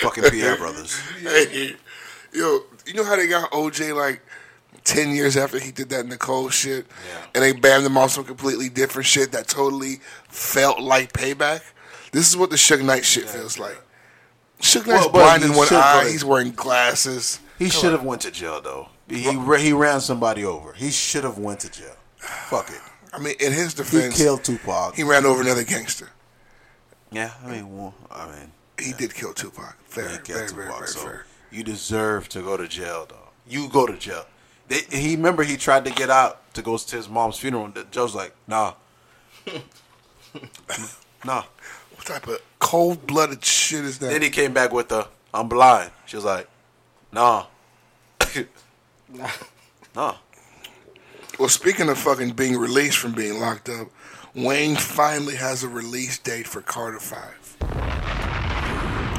Fucking 0.00 0.24
Pierre 0.30 0.56
brothers. 0.56 0.98
Hey, 1.22 1.76
yo, 2.32 2.60
you 2.86 2.94
know 2.94 3.04
how 3.04 3.16
they 3.16 3.26
got 3.28 3.50
OJ 3.52 3.94
like 3.94 4.20
ten 4.84 5.14
years 5.14 5.36
after 5.36 5.58
he 5.58 5.70
did 5.72 5.88
that 5.90 6.06
Nicole 6.06 6.48
shit, 6.50 6.86
Yeah. 7.08 7.20
and 7.34 7.44
they 7.44 7.52
banned 7.52 7.84
him 7.86 7.96
on 7.96 8.08
some 8.08 8.24
completely 8.24 8.68
different 8.68 9.06
shit 9.06 9.32
that 9.32 9.46
totally 9.48 10.00
felt 10.28 10.80
like 10.80 11.12
payback. 11.12 11.60
This 12.12 12.28
is 12.28 12.36
what 12.36 12.50
the 12.50 12.56
Suge 12.56 12.82
Knight 12.82 13.04
shit 13.04 13.28
feels 13.28 13.58
like. 13.58 13.78
Suge 14.60 14.86
Knight's 14.86 15.04
Well, 15.04 15.08
blind 15.10 15.44
in 15.44 15.54
one 15.54 15.68
eye. 15.68 16.02
but- 16.04 16.10
He's 16.10 16.24
wearing 16.24 16.52
glasses. 16.52 17.38
He 17.58 17.68
should 17.68 17.92
have 17.92 18.02
went 18.02 18.22
to 18.22 18.30
jail 18.30 18.60
though. 18.60 18.88
He 19.08 19.22
he 19.22 19.72
ran 19.72 20.00
somebody 20.00 20.44
over. 20.44 20.72
He 20.72 20.90
should 20.90 21.24
have 21.24 21.38
went 21.38 21.60
to 21.60 21.68
jail. 21.70 21.96
Fuck 22.16 22.70
it. 22.70 22.80
I 23.12 23.18
mean, 23.18 23.34
in 23.40 23.52
his 23.52 23.74
defense, 23.74 24.16
He 24.16 24.24
killed 24.24 24.42
Tupac. 24.44 24.94
he 24.94 25.02
ran 25.02 25.26
over 25.26 25.42
another 25.42 25.64
gangster. 25.64 26.08
yeah, 27.10 27.32
I 27.44 27.48
mean, 27.48 27.76
well, 27.76 27.94
I 28.10 28.26
mean, 28.26 28.52
He 28.78 28.92
did 28.94 29.14
kill 29.14 29.34
Tupac. 29.34 29.76
Fair, 29.84 30.04
he 30.04 30.10
very, 30.14 30.22
killed 30.24 30.50
very, 30.52 30.66
Tupac. 30.66 30.78
very 30.78 30.88
so 30.90 31.00
fair. 31.00 31.26
you 31.50 31.62
deserve 31.62 32.28
to 32.30 32.40
go 32.40 32.56
to 32.56 32.66
jail, 32.66 33.06
though. 33.08 33.28
You 33.46 33.68
go 33.68 33.86
to 33.86 33.96
jail. 33.98 34.24
They, 34.72 34.98
he 34.98 35.16
remember 35.16 35.42
he 35.42 35.58
tried 35.58 35.84
to 35.84 35.90
get 35.90 36.08
out 36.08 36.54
to 36.54 36.62
go 36.62 36.78
to 36.78 36.96
his 36.96 37.06
mom's 37.06 37.36
funeral. 37.38 37.66
And 37.66 37.74
the 37.74 37.84
judge 37.84 37.96
was 37.96 38.14
like, 38.14 38.34
nah, 38.46 38.72
nah. 41.24 41.44
What 41.94 42.06
type 42.06 42.26
of 42.26 42.40
cold-blooded 42.58 43.44
shit 43.44 43.84
is 43.84 43.98
that? 43.98 44.08
Then 44.10 44.22
he 44.22 44.30
came 44.30 44.54
back 44.54 44.72
with 44.72 44.88
the, 44.88 45.06
I'm 45.34 45.48
blind. 45.48 45.90
She 46.06 46.16
was 46.16 46.24
like, 46.24 46.48
nah, 47.12 47.44
nah. 49.94 50.14
Well, 51.38 51.50
speaking 51.50 51.90
of 51.90 51.98
fucking 51.98 52.30
being 52.30 52.56
released 52.56 52.96
from 52.96 53.12
being 53.12 53.40
locked 53.40 53.68
up, 53.68 53.88
Wayne 54.34 54.76
finally 54.76 55.36
has 55.36 55.62
a 55.62 55.68
release 55.68 56.18
date 56.18 56.46
for 56.46 56.62
Carter 56.62 56.98
Five. 56.98 57.56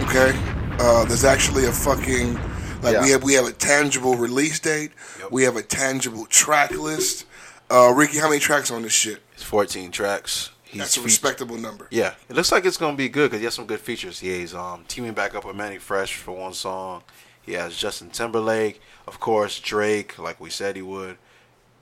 Okay, 0.01 0.33
uh, 0.79 1.05
there's 1.05 1.24
actually 1.24 1.65
a 1.65 1.72
fucking 1.72 2.39
Like 2.83 3.01
we 3.01 3.11
have 3.11 3.23
we 3.23 3.33
have 3.33 3.45
a 3.45 3.51
tangible 3.53 4.15
release 4.15 4.59
date. 4.59 4.91
Yep. 5.19 5.31
We 5.31 5.43
have 5.43 5.55
a 5.55 5.61
tangible 5.61 6.25
track 6.25 6.71
list. 6.71 7.25
Uh, 7.69 7.93
Ricky, 7.95 8.19
how 8.19 8.29
many 8.29 8.39
tracks 8.39 8.69
on 8.71 8.81
this 8.81 8.91
shit? 8.93 9.21
It's 9.33 9.43
14 9.43 9.89
tracks. 9.91 10.51
He's 10.63 10.79
That's 10.79 10.97
a 10.97 11.01
respectable 11.01 11.57
number. 11.57 11.87
Yeah, 11.91 12.15
it 12.29 12.35
looks 12.35 12.51
like 12.51 12.65
it's 12.65 12.77
gonna 12.77 12.97
be 12.97 13.07
good 13.07 13.29
because 13.29 13.39
he 13.39 13.45
has 13.45 13.53
some 13.53 13.67
good 13.67 13.79
features. 13.79 14.19
He 14.19 14.29
is 14.41 14.53
um, 14.55 14.85
teaming 14.87 15.13
back 15.13 15.35
up 15.35 15.45
with 15.45 15.55
Mannie 15.55 15.77
Fresh 15.77 16.15
for 16.15 16.31
one 16.31 16.53
song. 16.53 17.03
He 17.41 17.53
has 17.53 17.75
Justin 17.75 18.09
Timberlake, 18.09 18.81
of 19.07 19.19
course, 19.19 19.59
Drake, 19.59 20.17
like 20.17 20.39
we 20.39 20.49
said 20.49 20.75
he 20.75 20.81
would, 20.81 21.17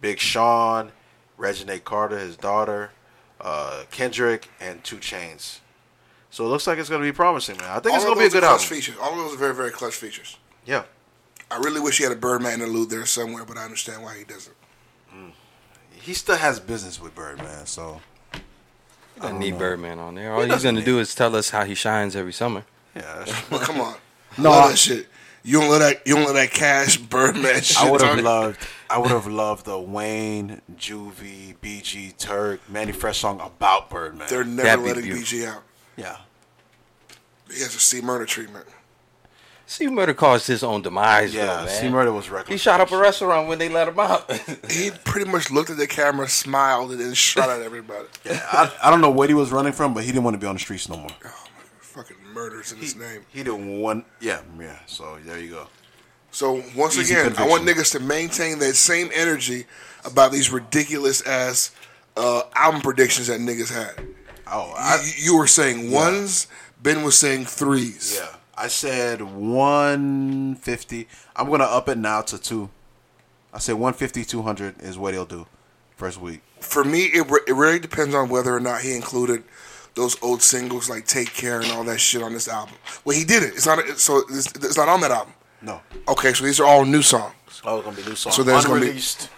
Big 0.01 0.20
Sean, 0.20 0.91
Reginae 1.38 1.84
Carter, 1.84 2.17
his 2.20 2.36
daughter, 2.36 2.91
uh, 3.39 3.84
Kendrick, 3.91 4.50
and 4.60 4.84
2 4.84 4.98
Chainz. 4.98 5.60
So 6.29 6.46
it 6.46 6.50
looks 6.50 6.67
like 6.67 6.77
it's 6.77 6.89
gonna 6.89 7.03
be 7.03 7.12
promising, 7.12 7.58
man. 7.58 7.70
I 7.70 7.79
think 7.79 7.96
it's 7.96 8.03
gonna 8.03 8.20
be 8.20 8.25
a 8.25 8.29
good 8.29 8.43
album. 8.43 8.65
features. 8.65 8.96
All 9.01 9.12
of 9.12 9.17
those 9.17 9.34
are 9.36 9.38
very 9.38 9.53
very 9.55 9.72
clutch 9.72 9.96
features. 9.96 10.38
Yeah, 10.65 10.84
I 11.50 11.58
really 11.58 11.80
wish 11.80 11.98
he 11.98 12.03
had 12.03 12.13
a 12.13 12.15
Birdman 12.15 12.53
interlude 12.62 12.89
there 12.89 13.06
somewhere, 13.06 13.46
but 13.46 13.58
I 13.58 13.63
understand 13.65 14.03
why 14.03 14.18
he 14.18 14.24
doesn't. 14.24 14.56
Mm. 15.13 15.32
he 15.91 16.13
still 16.13 16.38
has 16.38 16.60
business 16.60 17.01
with 17.01 17.13
Birdman, 17.15 17.65
so 17.65 18.00
He 19.15 19.22
doesn't 19.22 19.39
need 19.39 19.58
Birdman 19.58 20.00
on 20.00 20.15
there. 20.15 20.34
All 20.34 20.41
he's 20.44 20.63
gonna 20.63 20.84
do 20.84 21.00
is 21.00 21.13
tell 21.13 21.36
us 21.36 21.50
how 21.50 21.65
he 21.65 21.75
shines 21.75 22.15
every 22.15 22.34
summer. 22.34 22.63
yeah. 22.96 23.01
that's- 23.20 23.44
But 23.50 23.62
come 23.62 23.82
on, 23.82 23.96
No, 24.38 24.51
Love 24.51 24.65
I- 24.65 24.70
that 24.70 24.77
shit. 24.77 25.08
You 25.44 25.60
don't 25.60 25.70
let 25.72 25.80
that. 25.80 26.01
You 26.06 26.15
don't 26.15 26.25
let 26.25 26.34
that 26.34 26.51
cash 26.51 26.98
Birdman 26.98 27.62
shit. 27.63 27.75
I 27.80 27.89
would 27.89 28.01
have 28.01 28.20
loved. 28.20 28.60
I 28.91 29.00
would 29.00 29.10
have 29.10 29.25
loved 29.25 29.65
the 29.65 29.80
Wayne, 29.80 30.62
Juvie, 30.77 31.56
BG, 31.58 32.15
Turk, 32.15 32.60
Mannie 32.70 32.91
Fresh 32.91 33.18
song 33.22 33.41
about 33.41 33.89
Birdman. 33.89 34.27
They're 34.30 34.44
never 34.44 34.62
That'd 34.68 34.86
letting 34.86 35.03
beautiful. 35.06 35.39
BG 35.39 35.48
out. 35.48 35.63
yeah. 35.98 36.18
He 37.51 37.60
has 37.62 37.75
a 37.75 37.80
C 37.80 38.01
murder 38.01 38.27
treatment. 38.27 38.68
See, 39.72 39.88
murder 39.88 40.13
caused 40.13 40.48
his 40.48 40.63
own 40.63 40.82
demise. 40.82 41.34
Yeah, 41.34 41.62
though. 41.62 41.68
C 41.68 41.88
Murder 41.88 42.12
was 42.12 42.30
reckless. 42.30 42.51
He 42.51 42.58
shot 42.58 42.82
up 42.82 42.92
a 42.92 42.98
restaurant 42.98 43.48
when 43.48 43.58
they 43.58 43.70
let 43.70 43.88
him 43.88 43.98
out. 44.01 44.30
He 44.70 44.92
pretty 45.06 45.32
much 45.32 45.50
looked 45.50 45.70
at 45.70 45.78
the 45.78 45.88
camera, 45.88 46.28
smiled, 46.28 46.92
and 46.92 47.00
then 47.00 47.13
shot 47.13 47.50
at 47.50 47.62
everybody. 47.62 48.06
Yeah, 48.25 48.46
I, 48.51 48.70
I 48.84 48.92
don't 48.92 49.00
know 49.00 49.10
what 49.10 49.30
he 49.30 49.34
was 49.34 49.50
running 49.50 49.72
from, 49.72 49.94
but 49.94 50.04
he 50.04 50.12
didn't 50.12 50.25
want 50.25 50.34
to 50.34 50.40
be 50.40 50.46
on 50.46 50.56
the 50.56 50.60
streets 50.60 50.90
no 50.90 50.98
more. 50.98 51.10
Fucking 51.80 52.18
murders 52.34 52.74
in 52.74 52.80
his 52.80 52.98
name. 52.98 53.22
He 53.30 53.44
didn't 53.44 53.80
want. 53.80 54.06
Yeah, 54.20 54.42
yeah. 54.60 54.80
So 54.88 55.18
there 55.24 55.40
you 55.40 55.51
go. 55.51 55.68
So 56.32 56.62
once 56.75 56.98
Easy 56.98 57.16
again, 57.16 57.34
I 57.38 57.48
want 57.48 57.63
niggas 57.63 57.94
to 57.94 58.01
maintain 58.01 58.60
that 58.60 58.74
same 58.75 59.10
energy 59.13 59.68
about 60.04 60.34
these 60.34 60.51
ridiculous 60.51 61.22
ass 61.22 61.74
uh, 62.18 62.42
album 62.56 62.82
predictions 62.82 63.28
that 63.28 63.40
niggas 63.40 63.72
had. 63.74 64.06
Oh, 64.48 64.74
I, 64.75 65.01
you 65.18 65.38
were 65.38 65.48
saying 65.48 65.92
ones, 65.92 66.48
Ben 66.84 67.04
was 67.04 67.18
saying 67.18 67.46
threes. 67.46 68.20
yeah. 68.20 68.36
I 68.62 68.68
said 68.68 69.22
150. 69.22 71.08
I'm 71.36 71.50
gonna 71.50 71.63
up 71.63 71.89
it 71.89 71.98
now 71.98 72.22
to 72.22 72.38
two. 72.38 72.70
I 73.51 73.58
said 73.58 73.74
150, 73.74 74.24
200 74.24 74.82
is 74.82 74.98
what 75.00 75.13
he'll 75.15 75.25
do 75.25 75.48
first 75.96 76.22
week. 76.22 76.41
For 76.60 76.84
me, 76.84 77.06
it, 77.06 77.30
re- 77.30 77.41
it 77.48 77.53
really 77.53 77.80
depends 77.80 78.13
on 78.13 78.30
whether 78.30 78.56
or 78.56 78.60
not 78.60 78.82
he 78.82 78.96
included 78.96 79.44
those 79.96 80.15
old 80.22 80.44
singles 80.44 80.89
like 80.91 81.08
"Take 81.08 81.34
Care" 81.34 81.60
and 81.62 81.72
all 81.72 81.84
that 81.86 82.00
shit 82.00 82.22
on 82.22 82.34
this 82.34 82.48
album. 82.48 82.75
Well, 83.03 83.18
he 83.18 83.25
did 83.25 83.41
it. 83.44 83.56
It's 83.56 83.65
not. 83.65 83.80
So 84.00 84.22
it's, 84.30 84.48
it's 84.56 84.77
not 84.77 84.88
on 84.88 85.01
that 85.01 85.12
album. 85.12 85.34
No. 85.63 85.82
Okay, 86.08 86.34
so 86.34 86.46
these 86.46 86.60
are 86.60 86.65
all 86.68 86.86
new 86.86 87.01
songs. 87.01 87.34
Oh, 87.65 87.77
it's 87.77 87.86
gonna 87.86 87.98
be 87.98 88.03
new 88.03 88.15
songs. 88.15 88.36
So 88.36 88.44
there's 88.44 88.65
gonna 88.65 88.80
be- 88.80 88.86
unreleased, 88.88 89.30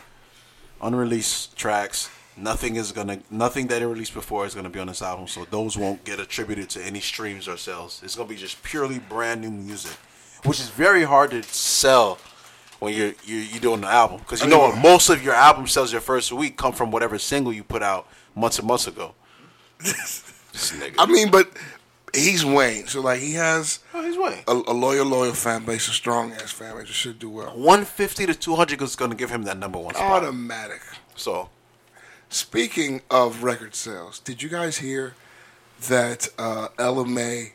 unreleased 0.81 1.55
tracks. 1.55 2.09
Nothing 2.35 2.75
is 2.75 2.91
gonna, 2.91 3.19
nothing 3.29 3.67
that 3.67 3.79
he 3.79 3.85
released 3.85 4.13
before 4.13 4.45
is 4.45 4.55
gonna 4.55 4.69
be 4.69 4.79
on 4.79 4.87
this 4.87 5.01
album. 5.01 5.27
So 5.27 5.45
those 5.45 5.77
won't 5.77 6.03
get 6.03 6.19
attributed 6.19 6.69
to 6.71 6.83
any 6.83 6.99
streams 6.99 7.47
or 7.47 7.57
sales. 7.57 8.01
It's 8.03 8.15
gonna 8.15 8.29
be 8.29 8.35
just 8.35 8.61
purely 8.63 8.99
brand 8.99 9.41
new 9.41 9.51
music, 9.51 9.97
which 10.43 10.59
is 10.59 10.69
very 10.69 11.03
hard 11.03 11.31
to 11.31 11.43
sell 11.43 12.17
when 12.79 12.93
you're 12.93 13.13
you're, 13.23 13.43
you're 13.43 13.61
doing 13.61 13.79
an 13.79 13.85
album 13.85 14.17
because 14.19 14.41
you 14.41 14.49
know 14.49 14.75
most 14.75 15.09
of 15.09 15.23
your 15.23 15.33
album 15.33 15.67
sales 15.67 15.91
your 15.91 16.01
first 16.01 16.31
week 16.31 16.57
come 16.57 16.73
from 16.73 16.91
whatever 16.91 17.17
single 17.17 17.53
you 17.53 17.63
put 17.63 17.83
out 17.83 18.07
months 18.35 18.59
and 18.59 18.67
months 18.67 18.87
ago. 18.87 19.13
I 20.99 21.05
mean, 21.07 21.31
but 21.31 21.49
he's 22.13 22.45
Wayne, 22.45 22.87
so 22.87 23.01
like 23.01 23.19
he 23.19 23.33
has 23.33 23.79
oh, 23.93 24.03
he's 24.03 24.17
way. 24.17 24.43
a, 24.47 24.51
a 24.51 24.73
loyal, 24.73 25.05
loyal 25.05 25.33
fan 25.33 25.65
base, 25.65 25.87
a 25.87 25.91
strong 25.91 26.31
ass 26.33 26.51
fan 26.51 26.75
base. 26.75 26.89
It 26.89 26.93
should 26.93 27.19
do 27.19 27.29
well. 27.29 27.47
150 27.55 28.27
to 28.27 28.35
200 28.35 28.81
is 28.81 28.95
going 28.95 29.11
to 29.11 29.17
give 29.17 29.31
him 29.31 29.43
that 29.43 29.57
number 29.57 29.79
one 29.79 29.95
spot. 29.95 30.23
Automatic. 30.23 30.81
So, 31.15 31.49
Speaking 32.33 33.01
of 33.11 33.43
record 33.43 33.75
sales, 33.75 34.17
did 34.17 34.41
you 34.41 34.49
guys 34.49 34.79
hear 34.79 35.13
that 35.87 36.29
uh, 36.39 36.69
Ella 36.79 37.05
Mai 37.05 37.53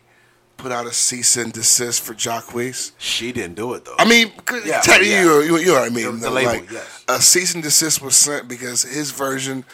put 0.56 0.70
out 0.70 0.86
a 0.86 0.92
cease 0.92 1.36
and 1.36 1.52
desist 1.52 2.00
for 2.00 2.14
Jacquees? 2.14 2.92
she 2.96 3.32
didn't 3.32 3.56
do 3.56 3.74
it 3.74 3.84
though. 3.84 3.96
I 3.98 4.04
mean, 4.08 4.30
Yeah, 4.64 4.80
tell 4.80 5.02
yeah. 5.02 5.22
you, 5.22 5.40
you, 5.42 5.56
you 5.58 5.66
know 5.66 5.80
what 5.80 5.90
I 5.90 5.94
mean. 5.94 6.04
The- 6.20 6.28
the 6.28 6.30
label, 6.30 6.52
like, 6.52 6.70
yes. 6.70 7.04
A 7.08 7.20
cease 7.20 7.54
and 7.54 7.62
desist 7.64 8.00
was 8.00 8.14
sent 8.14 8.46
because 8.46 8.82
his 8.84 9.10
version 9.10 9.64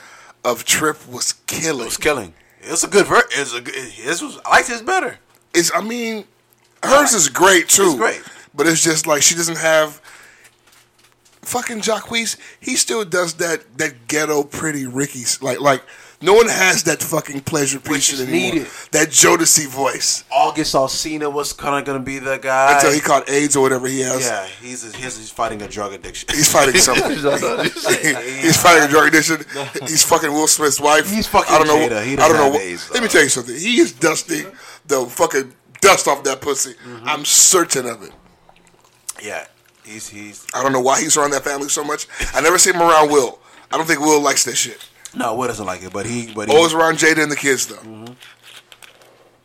of 0.42 0.64
Trip 0.64 1.06
was 1.06 1.34
killing. 1.46 1.82
it 1.82 1.84
was 1.84 1.96
killing. 1.98 2.32
It's 2.62 2.82
a 2.82 2.88
good 2.88 3.06
ver. 3.06 3.22
It's 3.32 3.52
a 3.54 3.60
good. 3.60 3.74
His 3.74 4.22
was. 4.22 4.38
I 4.46 4.50
liked 4.52 4.68
his 4.68 4.80
better. 4.80 5.18
It's, 5.52 5.70
I 5.74 5.82
mean, 5.82 6.24
hers 6.82 7.12
is 7.12 7.28
great 7.28 7.68
too. 7.68 7.82
It's 7.90 7.94
great. 7.96 8.22
but 8.54 8.66
it's 8.66 8.82
just 8.82 9.06
like 9.06 9.20
she 9.20 9.34
doesn't 9.34 9.58
have. 9.58 10.00
Fucking 11.46 11.80
Jacquees, 11.80 12.36
he 12.60 12.76
still 12.76 13.04
does 13.04 13.34
that 13.34 13.78
that 13.78 14.08
ghetto 14.08 14.42
pretty 14.44 14.86
Ricky 14.86 15.24
like 15.40 15.60
like 15.60 15.82
no 16.22 16.32
one 16.32 16.48
has 16.48 16.84
that 16.84 17.02
fucking 17.02 17.40
pleasure 17.42 17.76
Which 17.78 17.86
preaching 17.86 18.14
is 18.14 18.20
anymore. 18.22 18.52
needed. 18.54 18.66
That 18.92 19.08
Jodeci 19.08 19.66
voice 19.68 20.24
August 20.30 20.74
Alsina 20.74 21.30
was 21.30 21.52
kind 21.52 21.78
of 21.78 21.84
gonna 21.84 22.02
be 22.04 22.18
the 22.18 22.38
guy. 22.38 22.74
until 22.76 22.92
he 22.92 23.00
caught 23.00 23.28
AIDS 23.28 23.56
or 23.56 23.62
whatever 23.62 23.86
he 23.88 24.00
has. 24.00 24.22
yeah, 24.22 24.46
he's 24.62 24.82
he's, 24.94 25.18
he's 25.18 25.30
fighting 25.30 25.60
a 25.62 25.68
drug 25.68 25.92
addiction. 25.92 26.28
He's 26.32 26.50
fighting 26.50 26.76
something. 26.80 27.10
he's 27.12 28.56
fighting 28.62 28.84
a 28.84 28.88
drug 28.88 29.08
addiction. 29.08 29.44
He's 29.82 30.02
fucking 30.04 30.32
Will 30.32 30.46
Smith's 30.46 30.80
wife. 30.80 31.10
He's 31.10 31.26
fucking 31.26 31.54
I 31.54 31.58
don't 31.58 31.66
know. 31.66 31.76
Jada. 31.88 32.04
He 32.04 32.12
I 32.14 32.16
don't 32.16 32.18
doesn't 32.30 32.36
know. 32.36 32.48
what- 32.50 32.60
AIDS, 32.62 32.90
let 32.92 33.02
me 33.02 33.08
tell 33.08 33.22
you 33.22 33.28
something. 33.28 33.54
He 33.54 33.78
is 33.80 33.92
dusting 33.92 34.46
the 34.86 35.04
fucking 35.06 35.52
dust 35.80 36.08
off 36.08 36.22
that 36.24 36.40
pussy. 36.40 36.72
Mm-hmm. 36.74 37.06
I'm 37.08 37.24
certain 37.26 37.84
of 37.86 38.02
it. 38.02 38.12
yeah, 39.22 39.46
he's 39.84 40.08
he's 40.08 40.46
I 40.54 40.62
don't 40.62 40.72
know 40.72 40.80
why 40.80 41.00
he's 41.00 41.16
around 41.16 41.30
that 41.32 41.44
family 41.44 41.68
so 41.68 41.84
much. 41.84 42.06
I 42.34 42.40
never 42.40 42.58
see 42.58 42.70
him 42.72 42.80
around 42.82 43.10
Will. 43.10 43.38
I 43.72 43.76
don't 43.76 43.86
think 43.86 44.00
Will 44.00 44.20
likes 44.20 44.44
that 44.44 44.56
shit. 44.56 44.86
no, 45.14 45.34
Will 45.34 45.46
doesn't 45.48 45.66
like 45.66 45.82
it, 45.82 45.92
but 45.92 46.06
he 46.06 46.32
but 46.32 46.48
he, 46.48 46.54
Always 46.54 46.74
around 46.74 46.96
Jada 46.98 47.22
and 47.22 47.30
the 47.32 47.36
kids 47.36 47.66
though. 47.66 47.76
Mm-hmm. 47.76 48.12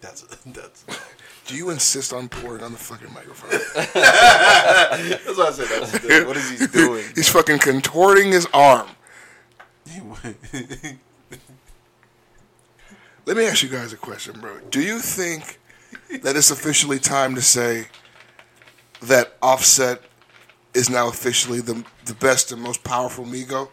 that's 0.02 0.22
that's 0.46 0.86
Do 1.48 1.56
you 1.56 1.70
insist 1.70 2.14
on 2.14 2.30
pouring 2.30 2.64
on 2.64 2.72
the 2.72 2.78
fucking 2.78 3.14
microphone? 3.14 3.50
that's 3.76 5.38
what 5.38 5.48
I 5.48 5.52
said. 5.52 5.68
That's, 5.68 6.26
what 6.26 6.38
is 6.38 6.60
he 6.60 6.68
doing? 6.72 7.06
he's 7.16 7.30
fucking 7.30 7.60
contorting 7.60 8.32
his 8.32 8.48
arm. 8.54 8.88
Let 13.26 13.38
me 13.38 13.46
ask 13.46 13.64
you 13.64 13.70
guys 13.70 13.94
a 13.94 13.98
question, 13.98 14.40
bro. 14.40 14.60
Do 14.72 14.82
you 14.82 15.00
think 15.00 15.60
that 16.24 16.36
it's 16.36 16.52
officially 16.52 17.00
time 17.00 17.36
to 17.36 17.42
say 17.42 17.88
that 19.02 19.36
Offset 19.42 20.02
is 20.74 20.90
now 20.90 21.08
officially 21.08 21.62
the 21.62 21.84
the 22.06 22.14
best 22.14 22.52
and 22.52 22.62
most 22.62 22.84
powerful 22.84 23.26
Migo? 23.26 23.70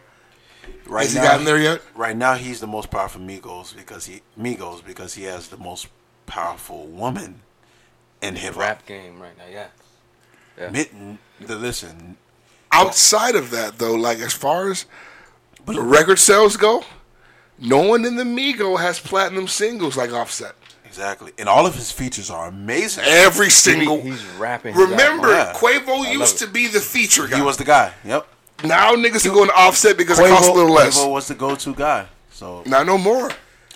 right 0.85 1.03
Has 1.03 1.13
he 1.13 1.19
gotten 1.19 1.45
there 1.45 1.59
yet? 1.59 1.81
Right 1.95 2.15
now, 2.15 2.35
he's 2.35 2.59
the 2.59 2.67
most 2.67 2.89
powerful 2.91 3.21
Migos 3.21 3.75
because 3.75 4.05
he 4.05 4.21
Migos 4.39 4.85
because 4.85 5.13
he 5.13 5.23
has 5.23 5.49
the 5.49 5.57
most 5.57 5.87
powerful 6.25 6.87
woman 6.87 7.41
in 8.21 8.35
hip 8.35 8.53
hop. 8.53 8.61
Rap 8.61 8.85
game 8.85 9.19
right 9.21 9.37
now, 9.37 9.45
yeah. 9.51 9.67
Yeah. 10.57 10.71
Mitten, 10.71 11.19
the 11.39 11.55
listen, 11.55 12.17
Outside 12.71 13.35
of 13.35 13.51
that, 13.51 13.77
though, 13.77 13.95
like 13.95 14.19
as 14.19 14.33
far 14.33 14.69
as 14.69 14.85
the 15.65 15.81
record 15.81 16.19
sales 16.19 16.57
go, 16.57 16.83
no 17.59 17.81
one 17.81 18.05
in 18.05 18.17
the 18.17 18.23
Migo 18.23 18.79
has 18.79 18.99
platinum 18.99 19.47
singles 19.47 19.97
like 19.97 20.11
Offset. 20.11 20.55
Exactly, 20.87 21.33
and 21.37 21.49
all 21.49 21.65
of 21.65 21.75
his 21.75 21.91
features 21.91 22.29
are 22.29 22.47
amazing. 22.47 23.03
Every 23.05 23.49
single. 23.49 23.99
He's 24.01 24.23
rapping. 24.39 24.73
his 24.73 24.89
Remember, 24.89 25.29
Yeah. 25.29 25.51
Quavo 25.53 26.09
used 26.11 26.39
to 26.39 26.47
be 26.47 26.67
the 26.67 26.79
feature 26.79 27.27
guy. 27.27 27.35
He 27.35 27.41
was 27.41 27.57
the 27.57 27.65
guy. 27.65 27.93
Yep. 28.05 28.25
now 28.63 28.95
niggas 28.95 29.25
are 29.25 29.33
going 29.33 29.49
to 29.49 29.55
Offset 29.55 29.97
because 29.97 30.17
it 30.17 30.29
costs 30.29 30.47
a 30.47 30.51
little 30.51 30.73
less. 30.73 30.97
Quavo 30.97 31.11
was 31.11 31.27
the 31.27 31.35
go-to 31.35 31.75
guy. 31.75 32.07
So 32.31 32.63
Not 32.65 32.85
no 32.85 32.97
more. 32.97 33.29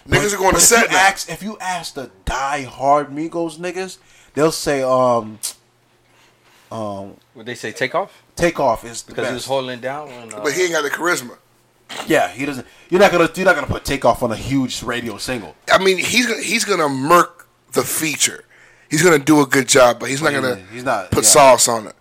Niggas 0.08 0.34
are 0.34 0.38
going 0.38 0.52
to 0.52 0.54
But 0.54 0.62
if 0.62 0.62
set 0.62 0.92
you 0.92 0.98
ask, 0.98 1.30
if 1.30 1.44
you 1.44 1.58
ask 1.60 1.94
the 1.96 2.10
die-hard 2.26 3.10
Migos 3.10 3.58
niggas, 3.58 3.98
they'll 4.34 4.52
say, 4.52 4.82
um, 4.82 5.38
um, 6.72 7.18
Would 7.36 7.46
they 7.46 7.56
say 7.56 7.72
Takeoff? 7.72 8.24
Take 8.36 8.60
off 8.60 8.86
is 8.86 9.04
the 9.04 9.12
Because 9.12 9.28
he 9.28 9.34
was 9.34 9.46
holding 9.46 9.82
down. 9.82 10.08
When, 10.08 10.34
uh, 10.34 10.40
But 10.42 10.54
he 10.54 10.64
ain't 10.64 10.72
got 10.72 10.84
the 10.84 10.90
charisma. 10.90 11.38
Yeah, 12.08 12.30
he 12.30 12.46
doesn't. 12.46 12.66
You're 12.90 13.00
not 13.00 13.12
gonna. 13.12 13.30
You're 13.36 13.46
not 13.46 13.56
gonna 13.56 13.68
put 13.68 13.86
Takeoff 13.86 14.24
on 14.24 14.32
a 14.32 14.36
huge 14.36 14.84
radio 14.84 15.18
single. 15.18 15.56
I 15.72 15.84
mean, 15.84 15.98
he's 15.98 16.26
gonna, 16.26 16.42
he's 16.42 16.66
gonna 16.66 16.90
murk 16.90 17.48
the 17.74 17.84
feature. 17.84 18.44
He's 18.90 19.02
gonna 19.02 19.20
do 19.20 19.42
a 19.42 19.46
good 19.46 19.68
job, 19.68 20.00
but 20.00 20.10
he's 20.10 20.22
not 20.22 20.34
gonna 20.34 20.58
he's 20.72 20.84
not- 20.84 21.12
put 21.12 21.24
yeah. 21.24 21.30
sauce 21.30 21.68
on 21.68 21.88
it. 21.88 21.96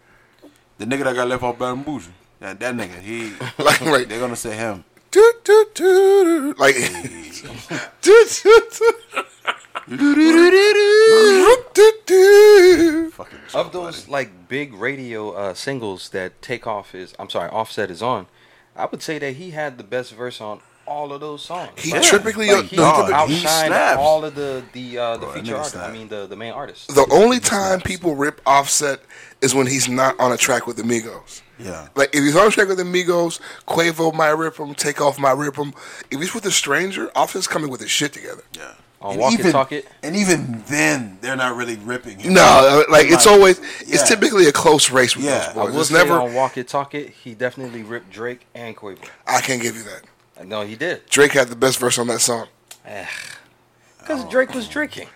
The 0.79 0.87
nigga 0.87 1.05
that 1.05 1.15
got 1.15 1.29
left 1.29 1.43
off 1.43 1.59
Bamboozle. 1.59 2.13
Yeah, 2.41 2.55
that 2.55 2.75
nigga. 2.75 3.01
He. 3.01 3.33
Like, 3.63 3.81
like, 3.83 4.09
they're 4.09 4.19
gonna 4.21 4.35
say 4.37 4.57
him. 4.57 4.85
do, 5.11 5.33
do, 5.45 5.67
do, 5.75 6.55
like, 6.59 6.75
do, 6.75 6.87
do, 8.03 8.25
do, 9.97 11.57
do, 11.75 11.93
do. 12.07 13.11
Fucking. 13.11 13.39
of 13.55 13.73
the 13.73 13.81
those 13.81 14.09
like 14.09 14.49
big 14.49 14.73
radio 14.75 15.31
uh, 15.33 15.55
singles 15.55 16.09
that 16.11 16.41
Takeoff 16.43 16.95
is, 16.95 17.15
I'm 17.19 17.29
sorry, 17.29 17.51
Offset 17.51 17.91
is 17.91 18.03
on, 18.03 18.27
I 18.77 18.87
would 18.87 19.03
say 19.03 19.19
that 19.19 19.33
he 19.37 19.51
had 19.51 19.79
the 19.79 19.85
best 19.85 20.15
verse 20.15 20.41
on 20.41 20.61
all 20.87 21.13
of 21.13 21.21
those 21.21 21.43
songs. 21.43 21.71
He 21.77 21.93
Like, 21.93 22.03
typically 22.03 22.51
like, 22.51 22.65
he 22.67 22.77
dog, 22.77 23.07
he 23.29 23.37
outshined 23.43 23.67
snaps. 23.67 23.99
all 23.99 24.25
of 24.25 24.35
the 24.35 24.63
the 24.73 24.99
uh, 24.99 25.17
the 25.19 25.27
Bro, 25.27 25.35
feature 25.35 25.53
nigga 25.55 25.59
artists. 25.59 25.77
I 25.77 25.93
mean 25.93 26.09
the 26.09 26.27
the 26.27 26.37
main 26.37 26.53
artists. 26.53 26.87
The 26.89 27.07
only 27.13 27.39
time 27.39 27.81
people 27.81 28.17
rip 28.17 28.41
Offset 28.47 29.01
is 29.41 29.55
when 29.55 29.67
he's 29.67 29.89
not 29.89 30.19
on 30.19 30.33
a 30.33 30.37
track 30.37 30.67
with 30.67 30.77
the 30.77 30.83
Migos. 30.83 31.43
Yeah. 31.59 31.89
Like 31.95 32.15
if 32.15 32.25
he's 32.25 32.35
on 32.35 32.47
a 32.49 32.51
track 32.51 32.69
with 32.69 32.79
the 32.79 32.85
Migos, 32.85 33.39
Quavo 33.69 34.13
might 34.15 34.31
rip 34.31 34.57
him, 34.57 34.75
Takeoff 34.75 35.19
might 35.19 35.33
rip 35.37 35.57
him. 35.57 35.75
If 36.11 36.21
he's 36.21 36.35
with 36.35 36.45
a 36.47 36.51
stranger, 36.51 37.09
Offset's 37.15 37.47
coming 37.47 37.71
with 37.71 37.81
his 37.83 37.91
shit 37.91 38.13
together. 38.13 38.43
Yeah. 38.57 38.73
On 39.03 39.13
And 39.13 39.21
Walk 39.21 39.33
It, 39.33 39.41
even, 39.41 39.53
Talk 39.53 39.73
It. 39.73 39.89
And 40.03 40.15
even 40.15 40.63
then, 40.67 41.17
they're 41.23 41.37
not 41.37 41.57
really 41.57 41.77
ripping 41.77 42.19
him. 42.19 42.35
No, 42.35 42.85
like 42.91 43.07
it's 43.07 43.25
Like, 43.25 43.35
always 43.35 43.59
it's 43.81 44.07
typically 44.07 44.47
a 44.47 44.53
close 44.53 44.91
race 44.91 45.17
with 45.17 45.25
Yeah. 45.25 45.39
those 45.39 45.49
I 45.49 45.53
boys. 45.55 45.73
will 45.75 45.81
It's 45.81 45.91
never. 45.91 46.13
on 46.21 46.35
Walk 46.35 46.59
It, 46.59 46.69
Talk 46.69 46.95
It, 46.95 47.11
he 47.11 47.35
definitely 47.35 47.83
ripped 47.83 48.11
Drake 48.11 48.47
and 48.55 48.77
Quavo. 48.77 48.99
I 49.27 49.41
can't 49.41 49.63
give 49.63 49.75
you 49.77 49.85
that. 49.85 50.03
Uh, 50.39 50.45
No, 50.45 50.63
he 50.63 50.77
did. 50.77 51.07
Drake 51.09 51.33
had 51.33 51.49
the 51.49 51.57
best 51.57 51.79
verse 51.79 51.99
on 51.99 52.09
that 52.09 52.21
song. 52.21 52.49
Because 53.99 54.25
Drake 54.27 54.55
was 54.55 54.69
drinking. 54.69 55.09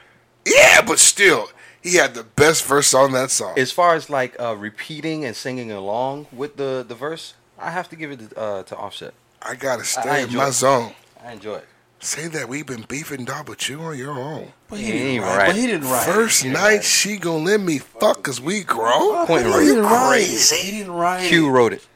Yeah, 0.46 0.80
but 0.82 0.98
still, 0.98 1.48
he 1.82 1.96
had 1.96 2.14
the 2.14 2.22
best 2.24 2.64
verse 2.64 2.94
on 2.94 3.12
that 3.12 3.30
song. 3.30 3.58
As 3.58 3.70
far 3.72 3.94
as 3.94 4.08
like 4.08 4.34
uh, 4.40 4.56
repeating 4.56 5.24
and 5.24 5.34
singing 5.36 5.70
along 5.70 6.26
with 6.32 6.56
the, 6.56 6.84
the 6.86 6.94
verse, 6.94 7.34
I 7.58 7.70
have 7.70 7.88
to 7.90 7.96
give 7.96 8.10
it 8.12 8.30
to, 8.30 8.38
uh, 8.38 8.62
to 8.64 8.76
Offset. 8.76 9.12
I 9.42 9.54
gotta 9.56 9.80
I 9.82 9.84
stay 9.84 10.22
in 10.22 10.34
my 10.34 10.48
it. 10.48 10.52
zone. 10.52 10.94
I 11.22 11.32
enjoy 11.32 11.56
it. 11.56 11.66
Say 12.04 12.28
that 12.28 12.50
we've 12.50 12.66
been 12.66 12.84
beefing, 12.86 13.24
dog, 13.24 13.46
but 13.46 13.66
you 13.66 13.80
on 13.80 13.96
your 13.96 14.10
own. 14.12 14.52
But 14.68 14.78
He 14.78 14.86
he 14.86 14.92
didn't 14.92 15.06
ain't 15.06 15.22
write. 15.24 15.36
right. 15.38 15.46
But 15.46 15.56
he 15.56 15.66
didn't 15.66 15.88
write. 15.88 16.04
First 16.04 16.42
He 16.42 16.50
night 16.50 16.70
didn't 16.72 16.84
she 16.84 17.16
gonna 17.16 17.44
let 17.44 17.60
me 17.60 17.78
fuck 17.78 18.22
cause 18.22 18.40
we 18.42 18.62
grown. 18.62 19.26
Point 19.26 19.46
Are 19.46 19.50
right. 19.50 19.64
you 19.64 19.80
write. 19.80 20.08
crazy? 20.10 20.56
He 20.56 20.70
didn't 20.78 20.92
write. 20.92 21.28
Q 21.28 21.46
it. 21.48 21.50
wrote 21.50 21.72
it. 21.72 21.86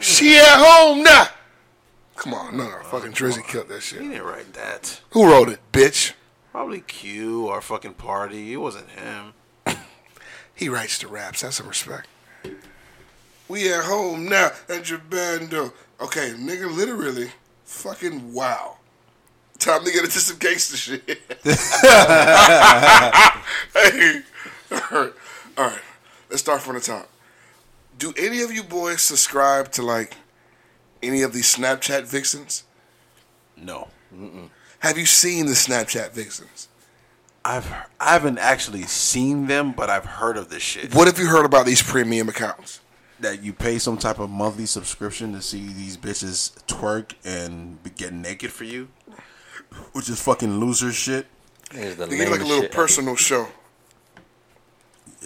She 0.00 0.36
at 0.36 0.58
home 0.58 1.02
now. 1.02 1.28
Come 2.16 2.34
on, 2.34 2.56
no, 2.58 2.64
no, 2.68 2.78
fucking 2.84 3.10
oh, 3.10 3.14
Drizzy 3.14 3.46
killed 3.46 3.68
that 3.68 3.82
shit. 3.82 4.02
He 4.02 4.08
didn't 4.08 4.24
write 4.24 4.52
that. 4.52 5.00
Who 5.10 5.26
wrote 5.26 5.48
it, 5.48 5.60
bitch? 5.72 6.12
Probably 6.52 6.80
Q 6.82 7.46
or 7.48 7.60
fucking 7.62 7.94
Party. 7.94 8.52
It 8.52 8.58
wasn't 8.58 8.90
him. 8.90 9.32
He 10.54 10.68
writes 10.68 10.98
the 10.98 11.08
raps. 11.08 11.40
That's 11.40 11.56
some 11.56 11.66
respect. 11.66 12.06
We 13.48 13.72
at 13.72 13.84
home 13.84 14.28
now 14.28 14.50
at 14.68 14.88
your 14.88 15.00
bando. 15.00 15.72
Okay, 16.00 16.30
nigga, 16.36 16.72
literally, 16.72 17.30
fucking 17.64 18.32
wow. 18.32 18.76
Time 19.64 19.82
to 19.82 19.90
get 19.90 20.04
into 20.04 20.18
some 20.18 20.36
gangster 20.36 20.76
shit. 20.76 21.02
hey, 21.42 21.54
all 24.70 24.78
right, 24.90 25.12
all 25.56 25.64
right. 25.64 25.80
Let's 26.28 26.42
start 26.42 26.60
from 26.60 26.74
the 26.74 26.82
top. 26.82 27.08
Do 27.98 28.12
any 28.18 28.42
of 28.42 28.52
you 28.52 28.62
boys 28.62 29.00
subscribe 29.00 29.72
to 29.72 29.82
like 29.82 30.16
any 31.02 31.22
of 31.22 31.32
these 31.32 31.56
Snapchat 31.56 32.02
vixens? 32.02 32.64
No. 33.56 33.88
Have 34.80 34.98
you 34.98 35.06
seen 35.06 35.46
the 35.46 35.52
Snapchat 35.52 36.12
vixens? 36.12 36.68
I've 37.42 37.72
I 37.98 38.12
haven't 38.12 38.36
actually 38.36 38.82
seen 38.82 39.46
them, 39.46 39.72
but 39.72 39.88
I've 39.88 40.04
heard 40.04 40.36
of 40.36 40.50
this 40.50 40.62
shit. 40.62 40.94
What 40.94 41.06
have 41.06 41.18
you 41.18 41.28
heard 41.28 41.46
about 41.46 41.64
these 41.64 41.82
premium 41.82 42.28
accounts? 42.28 42.80
That 43.20 43.42
you 43.42 43.54
pay 43.54 43.78
some 43.78 43.96
type 43.96 44.18
of 44.18 44.28
monthly 44.28 44.66
subscription 44.66 45.32
to 45.32 45.40
see 45.40 45.68
these 45.68 45.96
bitches 45.96 46.52
twerk 46.66 47.14
and 47.24 47.78
get 47.96 48.12
naked 48.12 48.52
for 48.52 48.64
you, 48.64 48.88
which 49.92 50.08
is 50.08 50.20
fucking 50.20 50.58
loser 50.60 50.92
shit. 50.92 51.26
It's 51.72 51.96
the 51.96 52.06
They 52.06 52.16
get 52.18 52.30
like 52.30 52.40
a 52.40 52.44
little 52.44 52.62
shit 52.62 52.70
ever. 52.72 52.82
personal 52.82 53.16
show. 53.16 53.48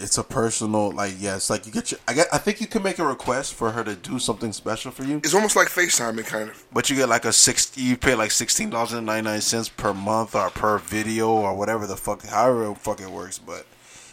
It's 0.00 0.16
a 0.16 0.22
personal, 0.22 0.92
like, 0.92 1.14
yeah, 1.18 1.34
it's 1.34 1.50
like 1.50 1.66
you 1.66 1.72
get 1.72 1.90
your. 1.90 1.98
I 2.06 2.12
get. 2.12 2.28
I 2.32 2.38
think 2.38 2.60
you 2.60 2.68
can 2.68 2.84
make 2.84 3.00
a 3.00 3.04
request 3.06 3.54
for 3.54 3.72
her 3.72 3.82
to 3.82 3.96
do 3.96 4.20
something 4.20 4.52
special 4.52 4.92
for 4.92 5.02
you, 5.02 5.16
It's 5.16 5.34
almost 5.34 5.56
like 5.56 5.66
FaceTiming, 5.66 6.24
kind 6.24 6.48
of. 6.50 6.64
but 6.72 6.88
you 6.88 6.94
get 6.94 7.08
like 7.08 7.24
a 7.24 7.32
six. 7.32 7.76
You 7.76 7.96
pay 7.96 8.14
like 8.14 8.30
sixteen 8.30 8.70
dollars 8.70 8.92
and 8.92 9.04
ninety 9.06 9.28
nine 9.28 9.40
cents 9.40 9.68
per 9.68 9.92
month 9.92 10.36
or 10.36 10.50
per 10.50 10.78
video 10.78 11.28
or 11.30 11.56
whatever 11.56 11.84
the 11.88 11.96
fuck, 11.96 12.24
however 12.24 12.68
the 12.68 12.74
fuck 12.76 13.00
it 13.00 13.10
works. 13.10 13.38
But 13.40 13.66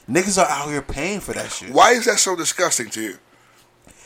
niggas 0.10 0.42
are 0.42 0.50
out 0.50 0.70
here 0.70 0.82
paying 0.82 1.20
for 1.20 1.34
that 1.34 1.52
shit. 1.52 1.70
Why 1.70 1.92
is 1.92 2.06
that 2.06 2.18
so 2.18 2.36
disgusting 2.36 2.90
to 2.90 3.02
you? 3.02 3.18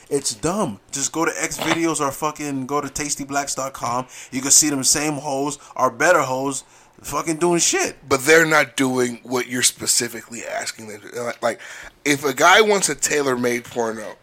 It's 0.10 0.34
dumb. 0.34 0.80
Just 0.92 1.12
go 1.12 1.24
to 1.26 1.32
X 1.38 1.58
videos 1.60 2.00
or 2.00 2.12
fucking 2.12 2.66
go 2.66 2.82
to 2.82 2.88
tastyblacks.com. 2.88 4.08
You 4.32 4.42
can 4.42 4.52
see 4.52 4.70
them 4.70 4.84
same 4.84 5.14
hoes 5.14 5.60
or 5.76 5.92
better 5.92 6.22
hoes 6.22 6.64
fucking 7.02 7.38
doing 7.38 7.60
shit. 7.60 7.96
But 8.10 8.22
they're 8.22 8.46
not 8.46 8.76
doing 8.76 9.20
what 9.24 9.48
you're 9.48 9.62
specifically 9.64 10.44
asking 10.46 10.88
them 10.88 11.02
to. 11.02 11.22
Like- 11.24 11.42
Like, 11.44 11.60
if 12.06 12.26
a 12.26 12.34
guy 12.34 12.62
wants 12.62 12.90
a 12.90 12.96
tailor-made 12.96 13.66
porno, 13.66 14.16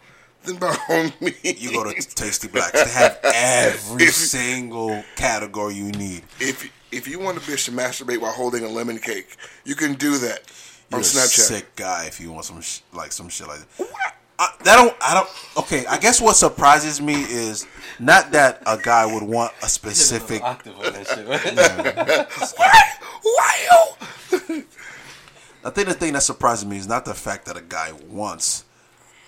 then 0.43 0.57
by 0.57 0.75
all 0.89 1.09
means, 1.21 1.61
You 1.61 1.71
go 1.71 1.83
to 1.91 1.93
Tasty 2.15 2.47
Blacks. 2.49 2.71
They 2.83 2.89
have 2.91 3.19
every 3.23 4.07
single 4.07 5.03
category 5.15 5.75
you 5.75 5.91
need. 5.91 6.23
if 6.39 6.69
if 6.91 7.05
you 7.07 7.19
want 7.19 7.37
a 7.37 7.41
bitch 7.41 7.65
to 7.65 7.71
masturbate 7.71 8.19
while 8.21 8.31
holding 8.31 8.63
a 8.63 8.69
lemon 8.69 8.97
cake, 8.97 9.35
you 9.65 9.75
can 9.75 9.93
do 9.95 10.17
that 10.19 10.41
You're 10.89 10.99
on 10.99 11.01
a 11.01 11.03
Snapchat. 11.03 11.27
sick 11.47 11.75
guy 11.75 12.05
if 12.05 12.19
you 12.21 12.31
want 12.31 12.45
some 12.45 12.61
sh- 12.61 12.79
like 12.93 13.11
some 13.11 13.27
shit 13.29 13.47
like 13.47 13.59
that. 13.77 14.15
I, 14.39 14.53
that 14.63 14.75
don't 14.75 14.95
I 15.01 15.13
don't 15.15 15.29
okay. 15.65 15.85
I 15.87 15.97
guguess 15.97 16.21
what 16.21 16.35
surprises 16.35 17.01
me 17.01 17.15
is 17.15 17.65
not 17.99 18.31
that 18.31 18.61
a 18.67 18.77
guy 18.77 19.05
would 19.05 19.23
want 19.23 19.51
a 19.63 19.67
specific. 19.67 20.43
Octave 20.43 20.77
on 20.77 20.93
that 20.93 21.07
shit. 21.07 22.57
Why? 22.57 22.81
Why 23.23 23.67
you? 23.71 24.63
I 25.65 25.69
think 25.69 25.87
the 25.87 25.93
thing 25.93 26.13
that 26.13 26.23
surprises 26.23 26.65
me 26.65 26.77
is 26.77 26.87
not 26.87 27.03
the 27.03 27.13
fact 27.13 27.45
that 27.47 27.57
a 27.57 27.61
guy 27.61 27.91
wants 28.07 28.63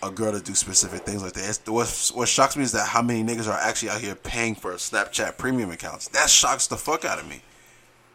a 0.02 0.10
girl 0.10 0.32
to 0.32 0.40
do 0.40 0.56
specific 0.56 1.02
things 1.02 1.22
like 1.22 1.34
that. 1.34 1.50
It's, 1.50 1.70
what, 1.70 2.12
what 2.18 2.30
shocks 2.30 2.56
me 2.56 2.64
is 2.64 2.72
that 2.72 2.88
how 2.88 3.02
many 3.02 3.24
niggas 3.24 3.48
are 3.48 3.60
actually 3.60 3.90
out 3.90 4.00
here 4.00 4.16
paying 4.16 4.56
for 4.56 4.74
Snapchat 4.74 5.38
premium 5.38 5.72
accounts. 5.72 6.08
That 6.10 6.30
shocks 6.30 6.68
the 6.68 6.78
fuck 6.78 7.04
out 7.04 7.20
of 7.20 7.28
me. 7.28 7.42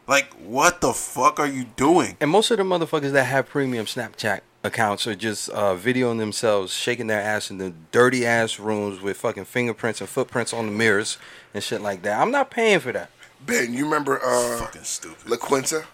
Like, 0.07 0.33
what 0.35 0.80
the 0.80 0.92
fuck 0.92 1.38
are 1.38 1.46
you 1.46 1.64
doing? 1.76 2.16
And 2.20 2.30
most 2.30 2.50
of 2.50 2.57
the 2.57 2.62
motherfuckers 2.62 3.12
that 3.12 3.24
have 3.24 3.46
premium 3.46 3.85
Snapchat 3.85 4.40
accounts 4.64 5.07
are 5.07 5.14
just 5.14 5.50
uh, 5.50 5.77
videoing 5.77 6.18
themselves 6.18 6.72
shaking 6.72 7.07
their 7.07 7.20
ass 7.20 7.50
in 7.50 7.59
the 7.59 7.72
dirty 7.92 8.27
ass 8.27 8.59
rooms 8.59 9.00
with 9.00 9.18
fucking 9.18 9.44
fingerprints 9.44 10.00
and 10.00 10.09
footprints 10.09 10.53
on 10.53 10.66
the 10.66 10.72
mirrors 10.72 11.18
and 11.53 11.62
shit 11.62 11.81
like 11.83 12.03
that. 12.03 12.20
I'm 12.20 12.31
not 12.33 12.50
paying 12.50 12.81
for 12.81 12.90
that. 12.92 13.11
Ben, 13.44 13.74
you 13.74 13.85
remember 13.85 14.18
uh, 14.24 14.59
Fucking 14.59 14.83
stupid. 14.83 15.29
La 15.29 15.37
Quinta? 15.37 15.85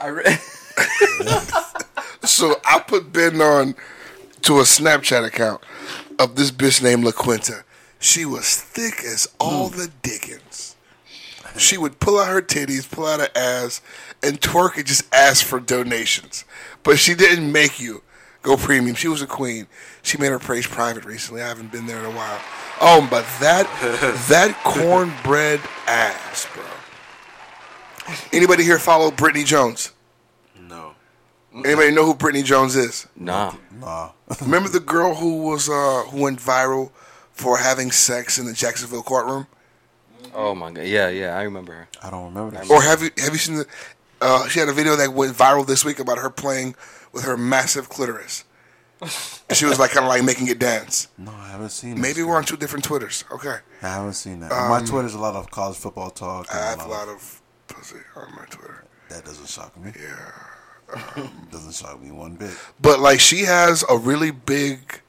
I 0.00 0.08
re- 0.08 0.24
So 2.24 2.60
I 2.64 2.80
put 2.80 3.12
Ben 3.12 3.40
on 3.40 3.74
to 4.42 4.58
a 4.58 4.62
Snapchat 4.62 5.26
account 5.26 5.62
of 6.18 6.36
this 6.36 6.50
bitch 6.50 6.82
named 6.82 7.04
La 7.04 7.12
Quinta. 7.12 7.64
She 8.00 8.24
was 8.24 8.56
thick 8.60 9.04
as 9.04 9.28
all 9.38 9.68
the 9.68 9.90
dickens. 10.02 10.73
She 11.56 11.78
would 11.78 12.00
pull 12.00 12.18
out 12.18 12.28
her 12.28 12.42
titties, 12.42 12.90
pull 12.90 13.06
out 13.06 13.20
her 13.20 13.28
ass, 13.36 13.80
and 14.22 14.40
twerk 14.40 14.76
and 14.76 14.86
just 14.86 15.12
ask 15.14 15.44
for 15.44 15.60
donations. 15.60 16.44
But 16.82 16.98
she 16.98 17.14
didn't 17.14 17.50
make 17.52 17.78
you 17.80 18.02
go 18.42 18.56
premium. 18.56 18.96
She 18.96 19.08
was 19.08 19.22
a 19.22 19.26
queen. 19.26 19.66
She 20.02 20.18
made 20.18 20.28
her 20.28 20.38
praise 20.38 20.66
private 20.66 21.04
recently. 21.04 21.42
I 21.42 21.48
haven't 21.48 21.70
been 21.72 21.86
there 21.86 21.98
in 22.00 22.04
a 22.06 22.10
while. 22.10 22.40
Oh, 22.80 23.06
but 23.10 23.24
that 23.40 23.66
that 24.28 24.58
cornbread 24.64 25.60
ass, 25.86 26.46
bro. 26.52 26.64
Anybody 28.32 28.64
here 28.64 28.78
follow 28.78 29.10
Brittany 29.10 29.44
Jones? 29.44 29.92
No. 30.60 30.94
Anybody 31.54 31.92
know 31.92 32.04
who 32.04 32.14
Brittany 32.14 32.42
Jones 32.42 32.74
is? 32.76 33.06
nah. 33.16 33.54
Nah. 33.80 34.10
Remember 34.40 34.68
the 34.68 34.80
girl 34.80 35.14
who 35.14 35.42
was 35.42 35.68
uh, 35.68 36.04
who 36.10 36.22
went 36.22 36.38
viral 36.38 36.90
for 37.32 37.58
having 37.58 37.90
sex 37.90 38.38
in 38.38 38.46
the 38.46 38.52
Jacksonville 38.52 39.02
courtroom? 39.02 39.46
Oh 40.34 40.54
my 40.54 40.70
god. 40.70 40.86
Yeah, 40.86 41.08
yeah. 41.08 41.36
I 41.36 41.42
remember 41.42 41.72
her. 41.72 41.88
I 42.02 42.10
don't 42.10 42.24
remember 42.26 42.56
that. 42.56 42.70
Or 42.70 42.82
have 42.82 43.02
you 43.02 43.10
have 43.18 43.32
you 43.32 43.38
seen 43.38 43.56
the? 43.56 43.66
Uh, 44.20 44.48
she 44.48 44.58
had 44.58 44.68
a 44.68 44.72
video 44.72 44.96
that 44.96 45.12
went 45.12 45.36
viral 45.36 45.66
this 45.66 45.84
week 45.84 45.98
about 45.98 46.18
her 46.18 46.30
playing 46.30 46.74
with 47.12 47.24
her 47.24 47.36
massive 47.36 47.88
clitoris. 47.88 48.44
And 49.00 49.56
she 49.58 49.66
was 49.66 49.78
like 49.78 49.90
kind 49.90 50.06
of 50.06 50.08
like 50.08 50.24
making 50.24 50.48
it 50.48 50.58
dance. 50.58 51.08
No, 51.18 51.30
I 51.32 51.48
haven't 51.48 51.70
seen 51.70 52.00
Maybe 52.00 52.14
this. 52.14 52.24
we're 52.24 52.36
on 52.36 52.44
two 52.44 52.56
different 52.56 52.84
Twitters. 52.84 53.24
Okay, 53.30 53.56
I 53.82 53.88
haven't 53.88 54.14
seen 54.14 54.40
that. 54.40 54.50
On 54.52 54.70
my 54.70 54.80
Twitter's 54.80 55.14
a 55.14 55.18
lot 55.18 55.34
of 55.34 55.50
college 55.50 55.76
football 55.76 56.10
talk. 56.10 56.46
I 56.54 56.70
have 56.70 56.82
a 56.82 56.88
lot 56.88 57.08
of 57.08 57.42
pussy 57.68 57.98
on 58.16 58.30
my 58.34 58.44
Twitter. 58.46 58.84
That 59.10 59.24
doesn't 59.24 59.48
shock 59.48 59.76
me. 59.78 59.92
Yeah. 60.00 61.28
doesn't 61.50 61.74
shock 61.74 62.00
me 62.00 62.10
one 62.10 62.36
bit. 62.36 62.56
But 62.80 63.00
like 63.00 63.20
she 63.20 63.40
has 63.42 63.84
a 63.90 63.96
really 63.98 64.30
big 64.30 65.00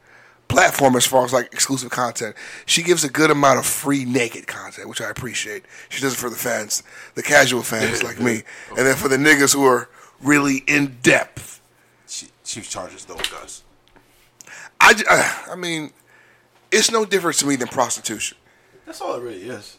platform 0.47 0.95
as 0.95 1.05
far 1.05 1.25
as 1.25 1.33
like 1.33 1.51
exclusive 1.53 1.89
content. 1.89 2.35
She 2.65 2.83
gives 2.83 3.03
a 3.03 3.09
good 3.09 3.31
amount 3.31 3.59
of 3.59 3.65
free 3.65 4.05
naked 4.05 4.47
content, 4.47 4.89
which 4.89 5.01
I 5.01 5.09
appreciate. 5.09 5.65
She 5.89 6.01
does 6.01 6.13
it 6.13 6.17
for 6.17 6.29
the 6.29 6.35
fans, 6.35 6.83
the 7.15 7.23
casual 7.23 7.61
fans 7.61 8.03
like 8.03 8.19
me, 8.19 8.43
and 8.69 8.85
then 8.85 8.95
for 8.95 9.07
the 9.07 9.17
niggas 9.17 9.53
who 9.53 9.65
are 9.65 9.89
really 10.21 10.63
in 10.67 10.97
depth. 11.01 11.61
She, 12.07 12.27
she 12.43 12.61
charges 12.61 13.05
those 13.05 13.27
guys. 13.27 13.63
I, 14.79 15.03
uh, 15.09 15.53
I 15.53 15.55
mean, 15.55 15.91
it's 16.71 16.91
no 16.91 17.05
different 17.05 17.37
to 17.37 17.47
me 17.47 17.55
than 17.55 17.67
prostitution. 17.67 18.37
That's 18.85 19.01
all 19.01 19.15
it 19.15 19.21
really 19.21 19.43
is. 19.43 19.77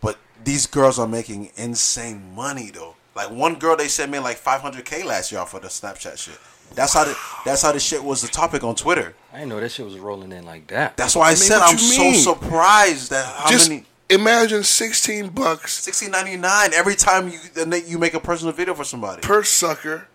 But 0.00 0.18
these 0.44 0.66
girls 0.66 0.98
are 0.98 1.08
making 1.08 1.50
insane 1.56 2.34
money 2.34 2.70
though. 2.70 2.96
Like 3.16 3.30
one 3.30 3.54
girl, 3.56 3.76
they 3.76 3.88
sent 3.88 4.10
me 4.10 4.18
like 4.18 4.38
500k 4.38 5.04
last 5.04 5.32
year 5.32 5.40
off 5.40 5.54
of 5.54 5.62
the 5.62 5.68
Snapchat 5.68 6.18
shit. 6.18 6.38
That's 6.74 6.92
how 6.94 7.04
the 7.04 7.16
that's 7.44 7.62
how 7.62 7.72
the 7.72 7.80
shit 7.80 8.02
was 8.02 8.22
the 8.22 8.28
topic 8.28 8.64
on 8.64 8.74
Twitter. 8.74 9.14
I 9.32 9.38
didn't 9.38 9.50
know 9.50 9.60
that 9.60 9.70
shit 9.70 9.84
was 9.84 9.98
rolling 9.98 10.32
in 10.32 10.44
like 10.44 10.66
that. 10.68 10.96
That's 10.96 11.14
why 11.14 11.26
I, 11.26 11.30
mean, 11.30 11.36
said 11.36 11.58
what 11.58 11.68
I'm 11.68 11.74
you 11.74 11.78
so 11.78 12.02
mean? 12.02 12.14
surprised 12.14 13.10
that 13.10 13.26
how 13.36 13.50
Just 13.50 13.68
many 13.68 13.84
imagine 14.10 14.62
sixteen 14.64 15.28
bucks 15.28 15.74
sixteen 15.74 16.10
ninety 16.10 16.36
nine 16.36 16.72
every 16.74 16.94
time 16.96 17.28
you 17.30 17.38
you 17.86 17.98
make 17.98 18.14
a 18.14 18.20
personal 18.20 18.52
video 18.52 18.74
for 18.74 18.84
somebody, 18.84 19.22
per 19.22 19.42
sucker, 19.44 20.08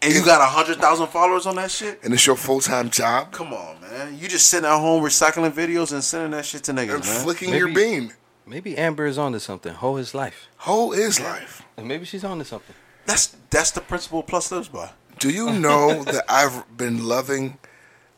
and 0.00 0.12
you 0.14 0.24
got 0.24 0.40
a 0.40 0.44
hundred 0.46 0.78
thousand 0.78 1.08
followers 1.08 1.46
on 1.46 1.56
that 1.56 1.70
shit. 1.70 1.98
and 2.04 2.14
it's 2.14 2.26
your 2.26 2.36
full 2.36 2.60
time 2.60 2.88
job, 2.90 3.32
Come 3.32 3.52
on, 3.52 3.80
man. 3.80 4.16
You 4.18 4.28
just 4.28 4.46
sitting 4.48 4.68
at 4.68 4.78
home 4.78 5.02
recycling 5.02 5.50
videos 5.52 5.92
and 5.92 6.04
sending 6.04 6.30
that 6.32 6.44
shit 6.44 6.62
to 6.64 6.72
niggas, 6.72 6.94
and 6.94 7.04
man. 7.04 7.22
flicking 7.24 7.50
Maybe- 7.50 7.58
your 7.58 7.74
beam. 7.74 8.12
Maybe 8.46 8.76
Amber 8.76 9.06
is 9.06 9.16
onto 9.16 9.38
something. 9.38 9.72
Hoe 9.74 9.96
is 9.96 10.12
life. 10.12 10.48
Whole 10.56 10.92
is 10.92 11.20
life. 11.20 11.62
And 11.76 11.86
maybe 11.86 12.04
she's 12.04 12.24
onto 12.24 12.42
something. 12.44 12.74
That's 13.06 13.36
that's 13.48 13.70
the 13.72 13.80
principle 13.80 14.22
plus 14.24 14.50
lives 14.50 14.68
by. 14.68 14.90
Do 15.20 15.28
you 15.28 15.52
know 15.52 16.02
that 16.04 16.24
I've 16.30 16.64
been 16.78 17.06
loving 17.06 17.58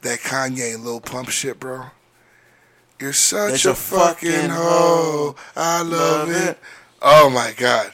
that 0.03 0.21
Kanye 0.21 0.77
and 0.77 0.85
Lil 0.85 1.01
Pump 1.01 1.31
shit, 1.31 1.59
bro? 1.59 1.87
You're 3.01 3.12
such 3.12 3.51
That's 3.51 3.65
a 3.65 3.71
a 3.73 3.75
fucking 3.75 4.31
fucking 4.31 4.51
hoe. 4.51 5.35
I 5.57 5.83
love, 5.83 6.29
Love 6.29 6.31
it. 6.31 6.49
it. 6.51 6.59
Oh 7.03 7.29
my 7.29 7.53
god, 7.57 7.91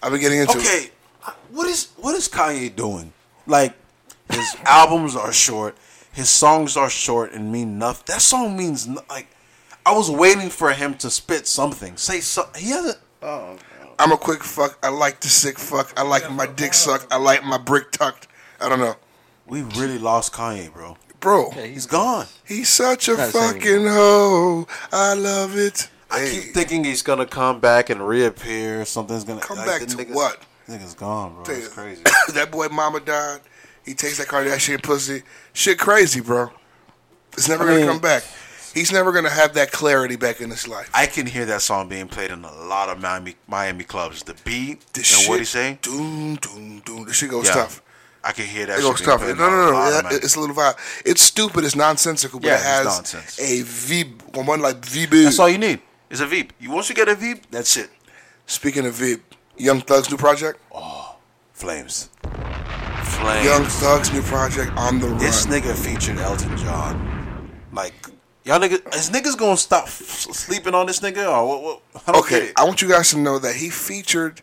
I've 0.00 0.12
been 0.12 0.20
getting 0.20 0.38
into 0.38 0.58
it. 0.58 0.60
Okay, 0.60 0.90
what 1.50 1.66
is 1.66 1.88
what 1.96 2.14
is 2.14 2.28
Kanye 2.28 2.74
doing? 2.74 3.12
Like 3.48 3.74
his 4.30 4.56
albums 4.64 5.16
are 5.16 5.32
short, 5.32 5.76
his 6.12 6.28
songs 6.28 6.76
are 6.76 6.88
short 6.88 7.32
and 7.32 7.50
mean 7.50 7.80
nothing. 7.80 8.04
That 8.06 8.22
song 8.22 8.56
means 8.56 8.86
no, 8.86 9.02
like 9.10 9.26
I 9.84 9.92
was 9.92 10.08
waiting 10.08 10.50
for 10.50 10.72
him 10.72 10.94
to 10.98 11.10
spit 11.10 11.48
something, 11.48 11.96
say 11.96 12.20
something. 12.20 12.62
He 12.62 12.70
hasn't. 12.70 12.98
Oh, 13.22 13.58
I'm 13.98 14.12
a 14.12 14.16
quick 14.16 14.44
fuck. 14.44 14.78
I 14.84 14.90
like 14.90 15.18
the 15.18 15.28
sick 15.28 15.58
fuck. 15.58 15.92
I 15.96 16.02
like 16.02 16.30
my 16.30 16.46
dick 16.46 16.74
sucked. 16.74 17.12
I 17.12 17.16
like 17.16 17.44
my 17.44 17.58
brick 17.58 17.90
tucked. 17.90 18.28
I 18.62 18.68
don't 18.68 18.78
know, 18.80 18.96
we 19.46 19.62
really 19.62 19.98
lost 19.98 20.32
Kanye, 20.32 20.72
bro. 20.72 20.96
bro. 21.20 21.50
He's 21.50 21.86
gone. 21.86 22.26
He's 22.44 22.68
such 22.68 23.08
a 23.08 23.16
Not 23.16 23.30
fucking 23.32 23.86
hoe. 23.86 24.66
I 24.92 25.14
love 25.14 25.56
it. 25.56 25.88
I 26.10 26.20
Hey, 26.20 26.30
keep 26.30 26.54
thinking 26.54 26.84
he's 26.84 27.02
gonna 27.02 27.26
come 27.26 27.58
back 27.60 27.90
and 27.90 28.06
reappear. 28.06 28.84
Something's 28.84 29.24
gonna 29.24 29.40
Come 29.40 29.56
like, 29.58 29.66
back 29.66 29.80
to 29.88 29.96
nigga's- 29.96 30.14
what? 30.14 30.38
Nigga's 30.68 30.94
gone, 30.94 31.34
bro. 31.42 31.54
It's 31.54 31.68
crazy. 31.68 32.02
that 32.34 32.50
boy 32.50 32.68
mama 32.68 33.00
died. 33.00 33.40
He 33.84 33.94
takes 33.94 34.18
that 34.18 34.28
Kardashian 34.28 34.82
pussy. 34.82 35.22
Shit 35.54 35.78
crazy, 35.78 36.20
bro. 36.20 36.50
It's 37.32 37.48
never 37.48 37.64
I 37.64 37.66
gonna 37.66 37.78
mean- 37.78 37.88
come 37.88 37.98
back. 37.98 38.22
He's 38.74 38.90
never 38.92 39.12
gonna 39.12 39.28
have 39.28 39.52
that 39.54 39.70
clarity 39.70 40.16
back 40.16 40.40
in 40.40 40.48
his 40.50 40.66
life. 40.66 40.88
I 40.94 41.04
can 41.06 41.26
hear 41.26 41.44
that 41.46 41.60
song 41.60 41.88
being 41.88 42.08
played 42.08 42.30
in 42.30 42.42
a 42.44 42.52
lot 42.66 42.88
of 42.88 43.00
Miami 43.00 43.36
Miami 43.46 43.84
clubs. 43.84 44.22
The 44.22 44.34
beat 44.44 44.80
The 44.94 45.00
and 45.00 45.06
shit, 45.06 45.28
what 45.28 45.38
he 45.40 45.44
say? 45.44 45.78
Doom, 45.82 46.36
doom, 46.36 46.80
doom. 46.84 47.04
The 47.04 47.12
shit 47.12 47.30
goes 47.30 47.48
Yeah. 47.48 47.54
tough. 47.54 47.82
I 48.24 48.32
can 48.32 48.46
hear 48.46 48.66
that. 48.66 48.78
It 48.78 48.82
shit 48.82 48.90
goes 48.90 49.00
tough. 49.02 49.20
No, 49.22 49.34
no, 49.34 49.50
no. 49.50 49.68
It- 49.68 50.04
Miami- 50.04 50.16
it's 50.16 50.36
a 50.36 50.40
little 50.40 50.54
vibe. 50.54 50.76
It's 51.04 51.22
stupid. 51.22 51.64
It's 51.64 51.74
nonsensical, 51.74 52.38
but 52.40 52.46
Yeah, 52.48 52.54
it 52.56 52.62
has 52.62 52.84
nonsense. 52.86 53.38
a 53.40 53.62
vib. 53.62 54.36
One 54.46 54.60
like 54.60 54.80
vib. 54.80 55.10
That's 55.24 55.38
all 55.38 55.48
you 55.48 55.58
need. 55.58 55.80
It's 56.10 56.20
a 56.20 56.26
Veep. 56.26 56.52
You 56.60 56.70
once 56.70 56.88
you 56.90 56.94
get 56.94 57.08
a 57.08 57.14
Veep, 57.14 57.50
that's 57.50 57.76
it. 57.76 57.90
Speaking 58.46 58.84
of 58.86 58.94
vib, 58.94 59.20
Young 59.56 59.80
Thug's 59.80 60.10
new 60.10 60.16
project. 60.18 60.60
Oh, 60.70 61.16
flames. 61.52 62.10
Flames. 63.04 63.44
Young 63.44 63.64
Thug's 63.64 64.12
new 64.12 64.22
project 64.22 64.72
on 64.76 65.00
the 65.00 65.08
run. 65.08 65.18
This 65.18 65.46
nigga 65.46 65.74
featured 65.74 66.18
Elton 66.18 66.56
John. 66.56 67.50
Like 67.72 67.94
y'all 68.44 68.60
niggas, 68.60 68.94
is 68.94 69.10
niggas 69.10 69.36
gonna 69.38 69.56
stop 69.56 69.84
f- 69.86 69.92
sleeping 70.32 70.74
on 70.74 70.86
this 70.86 71.00
nigga 71.00 71.26
or 71.30 71.48
what? 71.48 71.62
what 71.94 72.02
I 72.06 72.18
Okay. 72.18 72.52
I 72.56 72.64
want 72.64 72.82
you 72.82 72.88
guys 72.88 73.10
to 73.10 73.18
know 73.18 73.38
that 73.38 73.54
he 73.56 73.70
featured 73.70 74.42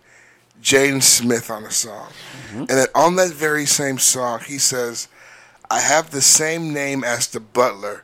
Jaden 0.62 1.02
Smith 1.04 1.50
on 1.50 1.64
a 1.64 1.72
song, 1.72 2.10
Mm-hmm. 2.50 2.60
and 2.62 2.70
that 2.70 2.90
on 2.96 3.16
that 3.18 3.32
very 3.32 3.66
same 3.66 3.98
song, 4.00 4.40
he 4.46 4.58
says, 4.58 5.08
"I 5.70 5.80
have 5.82 6.10
the 6.12 6.22
same 6.22 6.74
name 6.74 7.04
as 7.04 7.28
the 7.28 7.40
butler, 7.40 8.04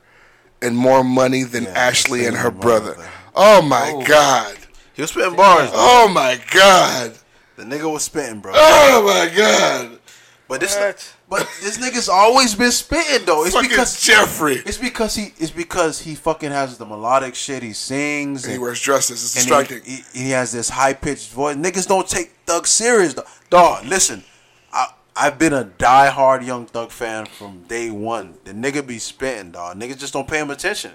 and 0.61 0.77
more 0.77 1.03
money 1.03 1.43
than 1.43 1.63
Yeah, 1.63 1.71
Ashley 1.71 2.25
and 2.25 2.37
her 2.37 2.51
brother." 2.51 2.93
brother. 2.93 3.09
Oh 3.35 3.61
my 3.63 4.03
god! 4.07 4.57
He 4.93 5.01
was 5.01 5.09
spitting 5.11 5.35
bars. 5.35 5.71
Though. 5.71 5.77
Oh 5.77 6.07
my 6.07 6.39
god! 6.51 7.13
The 7.57 7.63
nigga 7.63 7.91
was 7.91 8.03
spitting, 8.03 8.39
bro. 8.39 8.53
Oh 8.55 9.03
my 9.05 9.35
god! 9.35 9.99
But 10.47 10.59
this, 10.61 10.75
What? 10.75 11.14
But 11.29 11.39
this 11.61 11.77
nigga's 11.77 12.07
always 12.09 12.53
been 12.55 12.71
spitting 12.71 13.25
though. 13.25 13.45
It's 13.45 13.55
Fucking 13.55 13.69
because 13.69 14.01
Jeffrey. 14.01 14.55
it's 14.65 14.77
because 14.77 15.15
he 15.15 15.33
it's 15.37 15.51
because 15.51 16.01
he 16.01 16.15
fucking 16.15 16.51
has 16.51 16.77
the 16.77 16.85
melodic 16.85 17.35
shit. 17.35 17.63
He 17.63 17.73
sings 17.73 18.43
And 18.43 18.53
he 18.53 18.59
wears 18.59 18.79
dresses. 18.81 19.23
It's 19.23 19.33
distracting. 19.33 19.81
he, 19.83 20.03
he, 20.13 20.23
he 20.25 20.29
has 20.31 20.51
this 20.51 20.69
high 20.69 20.93
pitched 20.93 21.31
voice. 21.31 21.55
Niggas 21.55 21.87
don't 21.87 22.07
take 22.07 22.31
Thug 22.45 22.67
serious. 22.67 23.13
Dog, 23.15 23.25
dog 23.49 23.85
listen, 23.85 24.23
I 24.71 24.87
I've 25.15 25.39
been 25.39 25.53
a 25.53 25.63
diehard 25.65 26.45
Young 26.45 26.65
Thug 26.67 26.91
fan 26.91 27.25
from 27.25 27.63
day 27.63 27.89
one. 27.89 28.35
The 28.43 28.51
nigga 28.53 28.85
be 28.85 28.99
spitting, 28.99 29.51
dog. 29.51 29.79
Niggas 29.79 29.97
just 29.97 30.13
don't 30.13 30.27
pay 30.27 30.39
him 30.39 30.51
attention. 30.51 30.91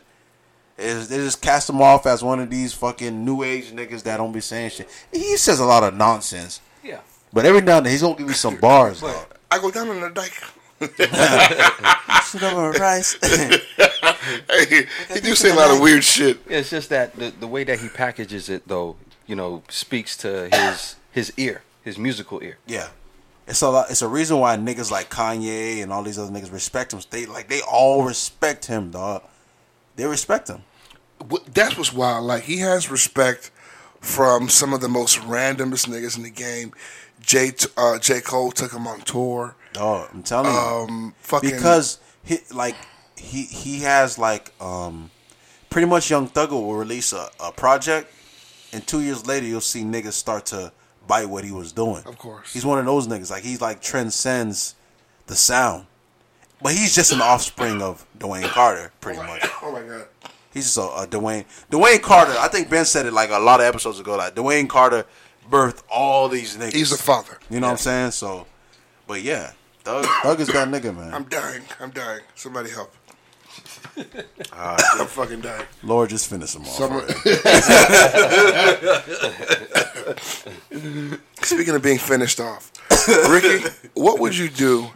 It's- 0.79 1.09
they 1.09 1.17
just 1.19 1.43
cast 1.43 1.69
him 1.69 1.83
off 1.83 2.07
as 2.07 2.23
one 2.23 2.39
of 2.41 2.49
these 2.51 2.73
fucking 2.73 3.25
new 3.25 3.43
age 3.43 3.71
niggas 3.73 4.03
that 4.05 4.17
don't 4.19 4.33
be 4.33 4.41
saying 4.41 4.71
shit. 4.71 4.89
He 5.13 5.37
says 5.37 5.59
a 5.61 5.65
lot 5.65 5.83
of 5.85 5.95
nonsense, 5.95 6.61
Yeah. 6.85 7.01
but 7.33 7.45
every 7.45 7.61
now 7.63 7.79
and 7.79 7.87
then 7.87 7.91
he's 7.93 8.01
gonna 8.03 8.15
give 8.15 8.29
you 8.29 8.35
some 8.35 8.57
bars, 8.61 9.01
dog. 9.01 9.27
I 9.51 9.59
go 9.59 9.71
down 9.71 9.89
on 9.89 10.01
the 10.01 10.11
dike. 10.11 10.43
Sit 12.25 12.43
over 12.43 12.71
rice. 12.73 13.17
hey, 13.23 14.87
he 15.13 15.21
do 15.21 15.35
say 15.35 15.51
a 15.51 15.55
lot 15.55 15.71
of 15.71 15.81
weird 15.81 16.05
shit. 16.05 16.41
Yeah, 16.49 16.59
It's 16.59 16.71
just 16.71 16.89
that 16.89 17.17
the, 17.17 17.31
the 17.31 17.47
way 17.47 17.65
that 17.65 17.81
he 17.81 17.89
packages 17.89 18.49
it, 18.49 18.67
though, 18.67 18.97
you 19.27 19.35
know, 19.37 19.63
speaks 19.69 20.17
to 20.19 20.49
his 20.51 20.97
his 21.11 21.33
ear, 21.37 21.63
his 21.83 21.99
musical 21.99 22.43
ear. 22.43 22.59
Yeah. 22.67 22.89
It's 23.47 23.63
a 23.63 23.69
lot, 23.69 23.91
it's 23.91 24.01
a 24.01 24.09
reason 24.09 24.39
why 24.39 24.57
niggas 24.57 24.93
like 24.93 25.11
Kanye 25.11 25.83
and 25.83 25.93
all 25.93 26.05
these 26.05 26.19
other 26.19 26.31
niggas 26.31 26.53
respect 26.53 26.93
him. 26.93 27.01
They 27.11 27.27
like 27.27 27.49
they 27.49 27.61
all 27.61 28.05
respect 28.05 28.67
him, 28.67 28.93
dog. 28.93 29.25
They 29.97 30.07
respect 30.07 30.49
him. 30.49 30.63
That's 31.53 31.77
what's 31.77 31.93
wild. 31.93 32.25
Like 32.25 32.45
he 32.45 32.59
has 32.59 32.91
respect 32.91 33.51
from 34.01 34.49
some 34.49 34.73
of 34.73 34.81
the 34.81 34.89
most 34.89 35.19
randomest 35.21 35.89
niggas 35.89 36.17
in 36.17 36.23
the 36.23 36.31
game. 36.31 36.73
J 37.21 37.53
uh, 37.77 37.99
J 37.99 38.21
Cole 38.21 38.51
took 38.51 38.73
him 38.73 38.87
on 38.87 39.01
tour. 39.01 39.55
Dog, 39.73 40.09
I'm 40.13 40.23
telling 40.23 40.53
you. 40.53 40.59
Um, 40.59 41.15
fucking 41.21 41.51
because 41.51 41.99
he 42.25 42.39
like 42.53 42.77
he 43.17 43.43
he 43.43 43.81
has 43.81 44.19
like 44.19 44.53
um 44.61 45.11
pretty 45.69 45.87
much 45.87 46.11
Young 46.11 46.29
Thugger 46.29 46.53
will 46.53 46.75
release 46.75 47.13
a, 47.13 47.29
a 47.39 47.53
project 47.53 48.13
and 48.73 48.87
two 48.87 49.01
years 49.01 49.27
later 49.27 49.47
you'll 49.47 49.61
see 49.61 49.83
niggas 49.83 50.13
start 50.13 50.47
to 50.47 50.73
bite 51.07 51.29
what 51.29 51.45
he 51.45 51.53
was 51.53 51.73
doing. 51.73 52.03
Of 52.07 52.19
course. 52.19 52.53
He's 52.53 52.65
one 52.65 52.79
of 52.79 52.87
those 52.87 53.07
niggas. 53.07 53.31
Like 53.31 53.43
he's 53.43 53.61
like 53.61 53.81
transcends 53.81 54.75
the 55.27 55.37
sound. 55.37 55.87
But 56.63 56.73
he's 56.73 56.95
just 56.95 57.13
an 57.13 57.23
offspring 57.23 57.81
of 57.81 58.05
Dwayne 58.19 58.45
Carter, 58.45 58.93
pretty 59.01 59.19
much. 59.19 59.47
oh 59.63 59.73
my 59.73 59.83
god. 59.83 60.07
He's 60.53 60.65
just 60.65 60.77
a, 60.77 60.83
a 60.83 61.07
Dwayne. 61.07 61.47
Dwayne 61.71 62.03
Carter. 62.03 62.35
I 62.39 62.49
think 62.49 62.69
Ben 62.69 62.85
said 62.85 63.07
it 63.07 63.13
like 63.13 63.31
a 63.31 63.39
lot 63.39 63.61
of 63.61 63.67
episodes 63.67 63.99
ago. 63.99 64.17
Like 64.17 64.35
Dwayne 64.35 64.69
Carter 64.69 65.07
birthed 65.51 65.83
all 65.91 66.29
these 66.29 66.57
niggas. 66.57 66.73
He's 66.75 66.91
the 66.91 66.97
father. 67.03 67.39
You 67.51 67.61
know 67.61 67.67
what 67.67 67.73
I'm 67.73 67.79
saying? 67.79 68.11
So, 68.13 68.47
but 69.07 69.23
yeah, 69.23 69.53
Thug, 69.83 70.07
Thug 70.23 70.41
is 70.41 70.49
that 70.49 70.69
nigga, 70.69 70.97
man. 70.97 71.13
I'm 71.13 71.25
dying. 71.25 71.63
I'm 71.81 71.91
dying. 71.91 72.23
Somebody 72.35 72.71
help. 72.71 72.95
Ah, 74.53 74.77
I'm 75.01 75.07
fucking 75.07 75.41
dying. 75.41 75.67
Lord, 75.83 76.11
just 76.11 76.29
finish 76.31 76.55
him 76.55 76.63
off. 76.63 76.69
Someone- 76.69 77.09
Speaking 81.43 81.75
of 81.75 81.83
being 81.83 81.99
finished 81.99 82.41
off, 82.41 82.71
Ricky, 83.29 83.69
what 83.95 84.19
would 84.21 84.37
you 84.37 84.49
do 84.49 84.91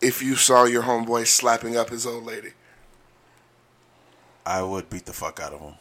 if 0.00 0.22
you 0.22 0.36
saw 0.36 0.64
your 0.64 0.82
homeboy 0.82 1.26
slapping 1.26 1.76
up 1.76 1.90
his 1.90 2.06
old 2.06 2.24
lady? 2.24 2.50
I 4.44 4.62
would 4.62 4.88
beat 4.90 5.06
the 5.06 5.12
fuck 5.12 5.40
out 5.40 5.52
of 5.52 5.60
him. 5.60 5.74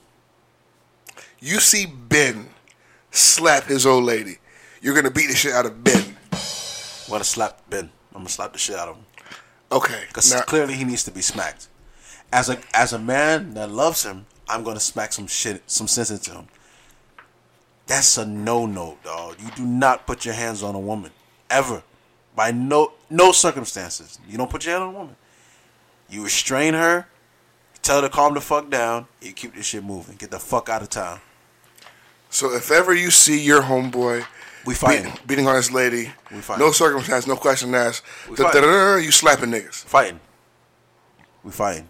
You 1.39 1.60
see 1.60 1.86
Ben 1.86 2.49
slap 3.15 3.65
his 3.65 3.86
old 3.86 4.04
lady. 4.04 4.38
You're 4.82 4.95
gonna 4.95 5.12
beat 5.12 5.28
the 5.28 5.36
shit 5.36 5.54
out 5.54 5.65
of 5.65 5.84
Ben. 5.84 6.15
I'm 6.32 7.12
gonna 7.12 7.23
slap 7.23 7.62
Ben. 7.69 7.89
I'm 8.13 8.21
gonna 8.21 8.30
slap 8.30 8.54
the 8.54 8.60
shit 8.60 8.75
out 8.75 8.89
of 8.89 8.95
him 8.97 9.06
Okay. 9.71 10.04
because 10.08 10.32
Now, 10.34 10.41
clearly 10.41 10.75
he 10.75 10.84
needs 10.84 11.04
to 11.04 11.12
be 11.12 11.21
smacked. 11.21 11.67
As 12.32 12.49
a 12.49 12.60
as 12.73 12.93
a 12.93 12.99
man 12.99 13.54
that 13.54 13.69
loves 13.71 14.04
him, 14.04 14.25
I'm 14.49 14.63
gonna 14.63 14.80
smack 14.80 15.13
some 15.13 15.28
shit, 15.28 15.63
some 15.67 15.88
sense 15.88 16.10
into 16.12 16.32
him. 16.32 16.47
That's 17.88 18.17
a 18.17 18.25
no 18.25 18.65
no, 18.65 18.97
dog. 19.04 19.38
You 19.39 19.49
do 19.56 19.65
not 19.65 20.08
put 20.08 20.25
your 20.25 20.34
hands 20.34 20.63
on 20.63 20.75
a 20.75 20.80
woman 20.80 21.12
ever, 21.49 21.84
by 22.36 22.51
no 22.51 22.93
no 23.10 23.32
circumstances. 23.32 24.19
You 24.28 24.38
don't 24.38 24.49
put 24.49 24.65
your 24.65 24.73
hand 24.73 24.84
on 24.89 24.95
a 24.95 24.97
woman. 24.97 25.15
You 26.10 26.23
restrain 26.23 26.73
her, 26.73 27.08
you 27.73 27.80
tell 27.82 28.01
her 28.01 28.08
to 28.08 28.13
calm 28.13 28.34
the 28.34 28.41
fuck 28.41 28.69
down. 28.69 29.08
You 29.21 29.34
keep 29.34 29.56
this 29.56 29.67
shit 29.67 29.84
moving. 29.84 30.15
Get 30.15 30.32
the 30.32 30.39
fuck 30.39 30.69
out 30.69 30.82
of 30.82 30.89
town. 30.89 31.19
So 32.36 32.54
if 32.54 32.69
ever 32.71 32.93
you 32.93 33.10
see 33.12 33.39
your 33.41 33.62
homeboy 33.62 34.26
We 34.65 34.74
fighting. 34.76 35.04
beating, 35.06 35.19
beating 35.28 35.48
on 35.48 35.56
his 35.56 35.71
lady, 35.71 36.12
We 36.32 36.41
fighting. 36.41 36.65
no 36.65 36.71
circumstance, 36.71 37.28
no 37.28 37.36
question 37.36 37.74
asked, 37.74 38.04
We 38.30 38.36
fighting. 38.36 38.63
you 39.04 39.12
slapping 39.12 39.52
niggas. 39.52 39.86
Fighting. 39.86 40.19
We 41.43 41.52
fighting. 41.52 41.88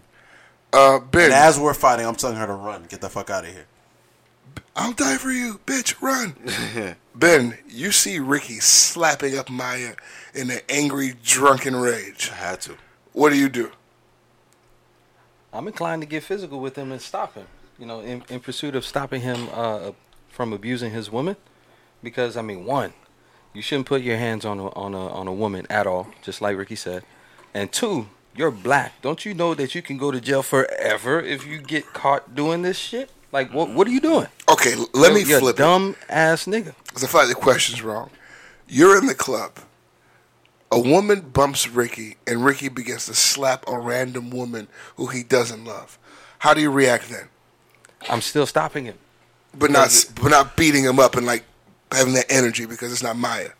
Uh, 0.72 0.98
Ben, 1.00 1.24
And 1.26 1.32
as 1.32 1.58
we're 1.58 1.74
fighting, 1.74 2.06
I'm 2.06 2.14
telling 2.16 2.36
her 2.36 2.46
to 2.46 2.52
run. 2.52 2.84
Get 2.88 3.00
the 3.00 3.08
fuck 3.08 3.30
out 3.30 3.44
of 3.44 3.52
here. 3.52 3.66
I'll 4.74 4.92
die 4.92 5.16
for 5.16 5.30
you, 5.30 5.58
bitch, 5.66 6.00
run. 6.02 6.36
ben, 7.14 7.56
you 7.66 7.90
see 7.92 8.18
Ricky 8.18 8.60
slapping 8.60 9.38
up 9.38 9.48
Maya 9.48 9.94
in 10.34 10.50
an 10.50 10.60
angry, 10.68 11.14
drunken 11.24 11.74
rage. 11.74 12.30
I 12.30 12.34
had 12.36 12.60
to. 12.62 12.76
What 13.12 13.30
do 13.30 13.38
you 13.38 13.48
do? 13.48 13.72
I'm 15.52 15.66
inclined 15.66 16.02
to 16.02 16.06
get 16.06 16.22
physical 16.22 16.60
with 16.60 16.76
him 16.76 16.92
and 16.92 17.00
stop 17.00 17.34
him. 17.34 17.46
You 17.78 17.86
know, 17.86 18.00
in, 18.00 18.22
in 18.28 18.40
pursuit 18.40 18.76
of 18.76 18.84
stopping 18.84 19.22
him 19.22 19.48
uh, 19.54 19.92
from 20.36 20.52
abusing 20.52 20.92
his 20.92 21.10
woman, 21.10 21.36
because 22.02 22.36
I 22.36 22.42
mean, 22.42 22.66
one, 22.66 22.92
you 23.54 23.62
shouldn't 23.62 23.86
put 23.86 24.02
your 24.02 24.18
hands 24.18 24.44
on 24.44 24.58
a, 24.58 24.68
on 24.74 24.92
a 24.92 25.06
on 25.08 25.26
a 25.26 25.32
woman 25.32 25.66
at 25.70 25.86
all, 25.86 26.08
just 26.22 26.42
like 26.42 26.58
Ricky 26.58 26.76
said, 26.76 27.04
and 27.54 27.72
two, 27.72 28.08
you're 28.36 28.50
black. 28.50 29.00
Don't 29.00 29.24
you 29.24 29.32
know 29.32 29.54
that 29.54 29.74
you 29.74 29.80
can 29.80 29.96
go 29.96 30.10
to 30.10 30.20
jail 30.20 30.42
forever 30.42 31.18
if 31.20 31.46
you 31.46 31.56
get 31.58 31.94
caught 31.94 32.34
doing 32.34 32.60
this 32.60 32.76
shit? 32.76 33.10
Like, 33.32 33.52
what 33.54 33.70
what 33.70 33.88
are 33.88 33.90
you 33.90 34.00
doing? 34.00 34.26
Okay, 34.48 34.74
let 34.92 35.14
me 35.14 35.24
You're 35.24 35.38
a 35.38 35.40
flip 35.40 35.56
it. 35.56 35.58
dumb 35.58 35.96
ass 36.10 36.44
nigga. 36.44 36.74
Because 36.84 37.02
I 37.02 37.18
like 37.18 37.28
the 37.28 37.34
question's 37.34 37.80
wrong. 37.82 38.10
You're 38.68 38.98
in 38.98 39.06
the 39.06 39.14
club. 39.14 39.58
A 40.70 40.78
woman 40.78 41.20
bumps 41.20 41.66
Ricky, 41.68 42.16
and 42.26 42.44
Ricky 42.44 42.68
begins 42.68 43.06
to 43.06 43.14
slap 43.14 43.64
a 43.66 43.78
random 43.78 44.28
woman 44.30 44.68
who 44.96 45.06
he 45.06 45.22
doesn't 45.22 45.64
love. 45.64 45.98
How 46.40 46.52
do 46.52 46.60
you 46.60 46.70
react 46.70 47.08
then? 47.08 47.28
I'm 48.10 48.20
still 48.20 48.44
stopping 48.46 48.84
him. 48.84 48.98
But 49.58 49.70
not, 49.70 50.04
but 50.22 50.28
not 50.28 50.56
beating 50.56 50.84
him 50.84 50.98
up 50.98 51.16
and 51.16 51.26
like 51.26 51.44
having 51.92 52.14
that 52.14 52.26
energy 52.28 52.66
because 52.66 52.92
it's 52.92 53.02
not 53.02 53.16
Maya. 53.16 53.50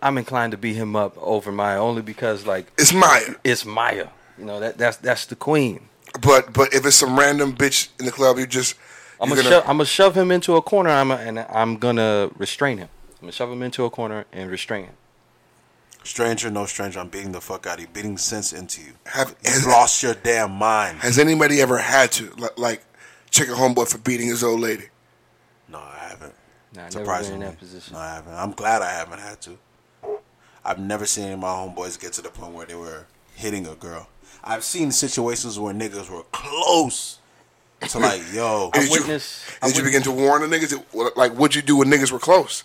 I'm 0.00 0.18
inclined 0.18 0.50
to 0.52 0.58
beat 0.58 0.74
him 0.74 0.96
up 0.96 1.16
over 1.18 1.52
Maya 1.52 1.78
only 1.80 2.02
because 2.02 2.44
like 2.46 2.72
It's 2.76 2.92
Maya. 2.92 3.34
it's 3.44 3.64
Maya. 3.64 4.08
You 4.38 4.44
know 4.44 4.60
that 4.60 4.78
that's 4.78 4.96
that's 4.96 5.26
the 5.26 5.36
queen. 5.36 5.88
But 6.20 6.52
but 6.52 6.74
if 6.74 6.84
it's 6.84 6.96
some 6.96 7.18
random 7.18 7.54
bitch 7.54 7.88
in 7.98 8.06
the 8.06 8.12
club, 8.12 8.38
you 8.38 8.46
just 8.46 8.74
I'm 9.20 9.28
gonna, 9.28 9.42
gonna, 9.42 9.54
shove, 9.54 9.62
I'm 9.68 9.76
gonna 9.76 9.84
shove 9.86 10.16
him 10.16 10.30
into 10.32 10.56
a 10.56 10.62
corner. 10.62 10.90
I'm 10.90 11.10
and 11.12 11.38
I'm 11.38 11.76
gonna 11.76 12.30
restrain 12.36 12.78
him. 12.78 12.88
I'm 13.14 13.20
gonna 13.26 13.32
shove 13.32 13.50
him 13.52 13.62
into 13.62 13.84
a 13.84 13.90
corner 13.90 14.24
and 14.32 14.50
restrain 14.50 14.86
him. 14.86 14.94
Stranger, 16.04 16.50
no 16.50 16.66
stranger. 16.66 16.98
I'm 16.98 17.08
beating 17.08 17.30
the 17.30 17.40
fuck 17.40 17.64
out 17.68 17.74
of 17.74 17.82
you, 17.82 17.86
beating 17.86 18.18
sense 18.18 18.52
into 18.52 18.80
you. 18.80 18.94
have 19.06 19.36
You 19.44 19.68
lost 19.70 20.02
your 20.02 20.14
damn 20.14 20.50
mind. 20.50 20.98
has 20.98 21.16
anybody 21.20 21.60
ever 21.60 21.78
had 21.78 22.10
to 22.12 22.34
like, 22.56 22.82
like 23.40 23.48
check 23.48 23.54
a 23.54 23.58
homeboy 23.58 23.88
for 23.88 23.98
beating 23.98 24.28
his 24.28 24.42
old 24.44 24.60
lady? 24.60 24.84
No, 25.68 25.78
I 25.78 26.06
haven't. 26.08 26.34
Nah, 26.74 26.82
never 26.82 26.82
been 26.82 26.84
in 26.84 26.90
Surprisingly, 26.92 27.46
that 27.46 27.58
position. 27.58 27.94
no, 27.94 28.00
I 28.00 28.14
haven't. 28.14 28.34
I'm 28.34 28.52
glad 28.52 28.82
I 28.82 28.90
haven't 28.90 29.20
had 29.20 29.40
to. 29.42 29.58
I've 30.64 30.78
never 30.78 31.06
seen 31.06 31.24
any 31.24 31.32
of 31.34 31.40
my 31.40 31.48
homeboys 31.48 31.98
get 32.00 32.12
to 32.14 32.22
the 32.22 32.30
point 32.30 32.52
where 32.54 32.66
they 32.66 32.74
were 32.74 33.06
hitting 33.34 33.66
a 33.66 33.74
girl. 33.74 34.08
I've 34.44 34.64
seen 34.64 34.90
situations 34.92 35.58
where 35.58 35.74
niggas 35.74 36.08
were 36.10 36.22
close 36.32 37.18
to 37.88 37.98
like, 37.98 38.22
yo, 38.32 38.70
Did 38.72 38.84
you, 38.84 38.90
witnessed- 38.92 39.44
I 39.60 39.68
did 39.68 39.78
you 39.78 39.82
begin 39.84 40.02
to 40.02 40.12
warn 40.12 40.48
the 40.48 40.56
niggas? 40.56 41.16
Like, 41.16 41.32
what'd 41.32 41.54
you 41.56 41.62
do 41.62 41.76
when 41.78 41.88
niggas 41.90 42.12
were 42.12 42.18
close? 42.18 42.64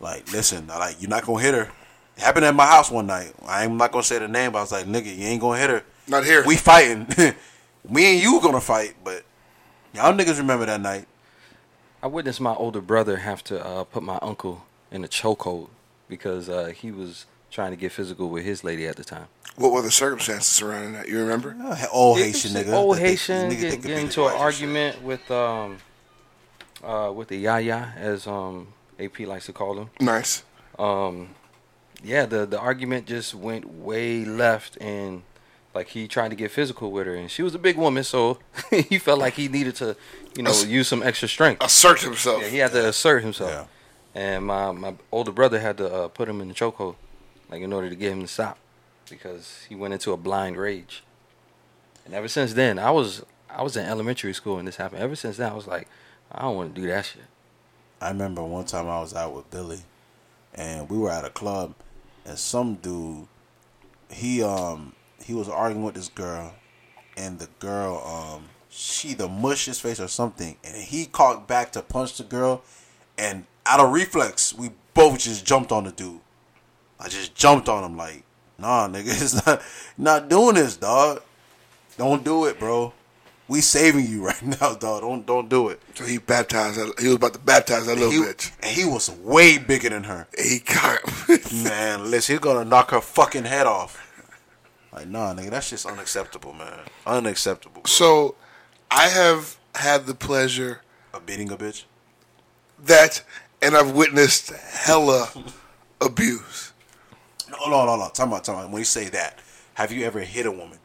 like, 0.00 0.32
listen, 0.32 0.68
I 0.70 0.78
like 0.78 0.96
you're 1.00 1.08
not 1.10 1.24
gonna 1.24 1.40
hit 1.40 1.54
her. 1.54 1.70
It 2.16 2.22
happened 2.22 2.44
at 2.44 2.54
my 2.56 2.66
house 2.66 2.90
one 2.90 3.06
night. 3.06 3.32
I'm 3.46 3.76
not 3.76 3.92
gonna 3.92 4.02
say 4.02 4.18
the 4.18 4.26
name, 4.28 4.50
but 4.52 4.58
I 4.58 4.62
was 4.62 4.72
like, 4.72 4.86
nigga, 4.86 5.16
you 5.16 5.24
ain't 5.26 5.40
gonna 5.40 5.58
hit 5.60 5.70
her. 5.70 5.84
Not 6.08 6.24
here. 6.24 6.44
We 6.44 6.56
fighting. 6.56 7.06
Me 7.88 8.12
and 8.14 8.22
you 8.22 8.40
gonna 8.40 8.60
fight, 8.60 8.94
but 9.04 9.24
y'all 9.94 10.12
niggas 10.12 10.38
remember 10.38 10.66
that 10.66 10.80
night. 10.80 11.06
I 12.02 12.06
witnessed 12.08 12.40
my 12.40 12.54
older 12.54 12.80
brother 12.80 13.18
have 13.18 13.44
to 13.44 13.64
uh, 13.64 13.84
put 13.84 14.02
my 14.02 14.18
uncle 14.22 14.64
in 14.90 15.04
a 15.04 15.08
chokehold 15.08 15.68
because 16.08 16.48
uh, 16.48 16.66
he 16.74 16.90
was 16.90 17.26
trying 17.50 17.70
to 17.70 17.76
get 17.76 17.92
physical 17.92 18.28
with 18.28 18.44
his 18.44 18.64
lady 18.64 18.86
at 18.86 18.96
the 18.96 19.04
time. 19.04 19.26
What 19.56 19.72
were 19.72 19.82
the 19.82 19.90
circumstances 19.90 20.46
surrounding 20.48 20.94
that? 20.94 21.08
You 21.08 21.20
remember? 21.20 21.54
Uh, 21.62 21.76
Old 21.92 22.18
It 22.18 22.24
Haitian 22.24 22.54
was 22.54 22.62
nigga. 22.64 22.72
Old 22.72 22.96
that 22.96 23.00
think- 23.00 23.08
Haitian 23.20 23.50
nigga 23.50 23.60
get, 23.70 23.82
get 23.82 23.98
into 23.98 24.20
an 24.22 24.24
wife 24.26 24.32
and 24.32 24.54
shit. 24.54 24.62
argument 24.62 25.02
with 25.02 25.30
um 25.30 25.78
uh 26.82 27.12
with 27.14 27.28
the 27.28 27.36
Yaya 27.36 27.92
as 27.96 28.26
um 28.26 28.68
AP 28.98 29.20
likes 29.20 29.46
to 29.46 29.52
call 29.52 29.78
him. 29.78 29.90
Nice. 30.00 30.42
um 30.78 31.28
yeah 32.02 32.24
the 32.26 32.46
the 32.46 32.58
argument 32.58 33.06
just 33.06 33.34
went 33.34 33.68
way 33.68 34.24
left 34.24 34.76
and 34.80 35.22
like 35.74 35.88
he 35.88 36.06
tried 36.06 36.28
to 36.30 36.36
get 36.36 36.50
physical 36.50 36.90
with 36.90 37.06
her 37.06 37.14
and 37.14 37.30
she 37.30 37.42
was 37.42 37.54
a 37.54 37.58
big 37.58 37.76
woman 37.76 38.04
so 38.04 38.38
he 38.70 38.98
felt 38.98 39.18
like 39.18 39.34
he 39.34 39.48
needed 39.48 39.74
to 39.76 39.96
you 40.36 40.42
know 40.42 40.50
Ass- 40.50 40.66
use 40.66 40.88
some 40.88 41.02
extra 41.02 41.28
strength. 41.28 41.62
Assert 41.64 42.00
himself. 42.00 42.42
yeah, 42.42 42.48
he 42.48 42.58
had 42.58 42.72
to 42.72 42.88
assert 42.88 43.22
himself. 43.22 43.50
Yeah. 43.50 43.64
and 44.22 44.46
my 44.46 44.70
my 44.72 44.94
older 45.10 45.32
brother 45.32 45.58
had 45.60 45.76
to 45.78 45.92
uh, 45.92 46.08
put 46.08 46.28
him 46.28 46.40
in 46.40 46.48
the 46.48 46.54
chokehold 46.54 46.96
like 47.50 47.62
in 47.62 47.72
order 47.72 47.88
to 47.90 47.96
get 47.96 48.12
him 48.12 48.20
to 48.22 48.28
stop 48.28 48.58
because 49.10 49.64
he 49.68 49.74
went 49.74 49.92
into 49.92 50.12
a 50.12 50.16
blind 50.16 50.56
rage. 50.56 51.02
And 52.04 52.14
ever 52.14 52.28
since 52.28 52.54
then 52.54 52.78
i 52.78 52.90
was 52.90 53.22
i 53.50 53.62
was 53.62 53.76
in 53.76 53.84
elementary 53.86 54.32
school 54.34 54.58
and 54.58 54.66
this 54.68 54.76
happened. 54.76 55.02
Ever 55.02 55.16
since 55.16 55.36
then 55.36 55.50
i 55.52 55.54
was 55.54 55.66
like 55.66 55.88
i 56.30 56.42
don't 56.42 56.56
want 56.56 56.74
to 56.74 56.80
do 56.80 56.86
that 56.88 57.04
shit. 57.06 57.22
I 58.00 58.08
remember 58.08 58.42
one 58.42 58.64
time 58.64 58.88
I 58.88 59.00
was 59.00 59.14
out 59.14 59.32
with 59.32 59.48
Billy, 59.52 59.78
and 60.56 60.90
we 60.90 60.98
were 60.98 61.08
at 61.10 61.24
a 61.24 61.30
club, 61.30 61.72
and 62.26 62.36
some 62.36 62.74
dude, 62.74 63.28
he 64.10 64.42
um 64.42 64.94
he 65.24 65.34
was 65.34 65.48
arguing 65.48 65.84
with 65.84 65.94
this 65.94 66.08
girl, 66.08 66.54
and 67.16 67.38
the 67.38 67.48
girl 67.58 68.02
um 68.04 68.44
she 68.68 69.08
either 69.10 69.28
mushed 69.28 69.66
his 69.66 69.78
face 69.78 70.00
or 70.00 70.08
something, 70.08 70.56
and 70.64 70.74
he 70.76 71.04
caught 71.04 71.46
back 71.46 71.72
to 71.72 71.82
punch 71.82 72.16
the 72.16 72.24
girl, 72.24 72.62
and 73.18 73.44
out 73.66 73.80
of 73.80 73.92
reflex 73.92 74.54
we 74.54 74.70
both 74.94 75.18
just 75.18 75.44
jumped 75.44 75.72
on 75.72 75.84
the 75.84 75.92
dude. 75.92 76.20
I 76.98 77.08
just 77.08 77.34
jumped 77.34 77.68
on 77.68 77.84
him 77.84 77.96
like, 77.96 78.22
nah, 78.58 78.88
nigga, 78.88 79.06
it's 79.06 79.46
not 79.46 79.62
not 79.98 80.28
doing 80.28 80.54
this, 80.54 80.76
dog. 80.76 81.22
Don't 81.98 82.24
do 82.24 82.46
it, 82.46 82.58
bro. 82.58 82.92
We 83.48 83.60
saving 83.60 84.06
you 84.06 84.24
right 84.26 84.42
now, 84.42 84.74
dog. 84.74 85.02
Don't 85.02 85.26
don't 85.26 85.48
do 85.48 85.68
it. 85.68 85.80
So 85.94 86.04
he 86.04 86.18
baptized. 86.18 86.78
He 87.00 87.08
was 87.08 87.16
about 87.16 87.34
to 87.34 87.38
baptize 87.40 87.86
that 87.86 87.96
little 87.96 88.10
he, 88.10 88.20
bitch. 88.20 88.52
And 88.62 88.74
he 88.74 88.84
was 88.84 89.10
way 89.10 89.58
bigger 89.58 89.90
than 89.90 90.04
her. 90.04 90.26
He 90.38 90.60
got. 90.60 91.00
Man, 91.52 92.10
listen, 92.10 92.34
he's 92.34 92.40
gonna 92.40 92.64
knock 92.64 92.92
her 92.92 93.00
fucking 93.00 93.44
head 93.44 93.66
off. 93.66 94.08
Like, 94.92 95.08
nah, 95.08 95.32
nigga, 95.34 95.50
that's 95.50 95.70
just 95.70 95.86
unacceptable, 95.86 96.52
man. 96.52 96.80
Unacceptable. 97.06 97.82
so, 97.86 98.34
I 98.90 99.08
have 99.08 99.56
had 99.74 100.04
the 100.06 100.14
pleasure 100.14 100.82
Of 101.14 101.24
beating 101.24 101.50
a 101.50 101.56
bitch? 101.56 101.84
that, 102.84 103.22
and 103.62 103.74
I've 103.76 103.92
witnessed 103.92 104.50
hella 104.50 105.28
abuse. 106.00 106.72
No, 107.50 107.70
no, 107.70 107.86
no, 107.86 107.96
no. 107.96 108.10
Talk 108.12 108.26
about, 108.26 108.44
talk 108.44 108.56
about. 108.58 108.70
When 108.70 108.80
you 108.80 108.84
say 108.84 109.08
that, 109.10 109.38
have 109.74 109.92
you 109.92 110.04
ever 110.04 110.20
hit 110.20 110.46
a 110.46 110.50
woman? 110.50 110.78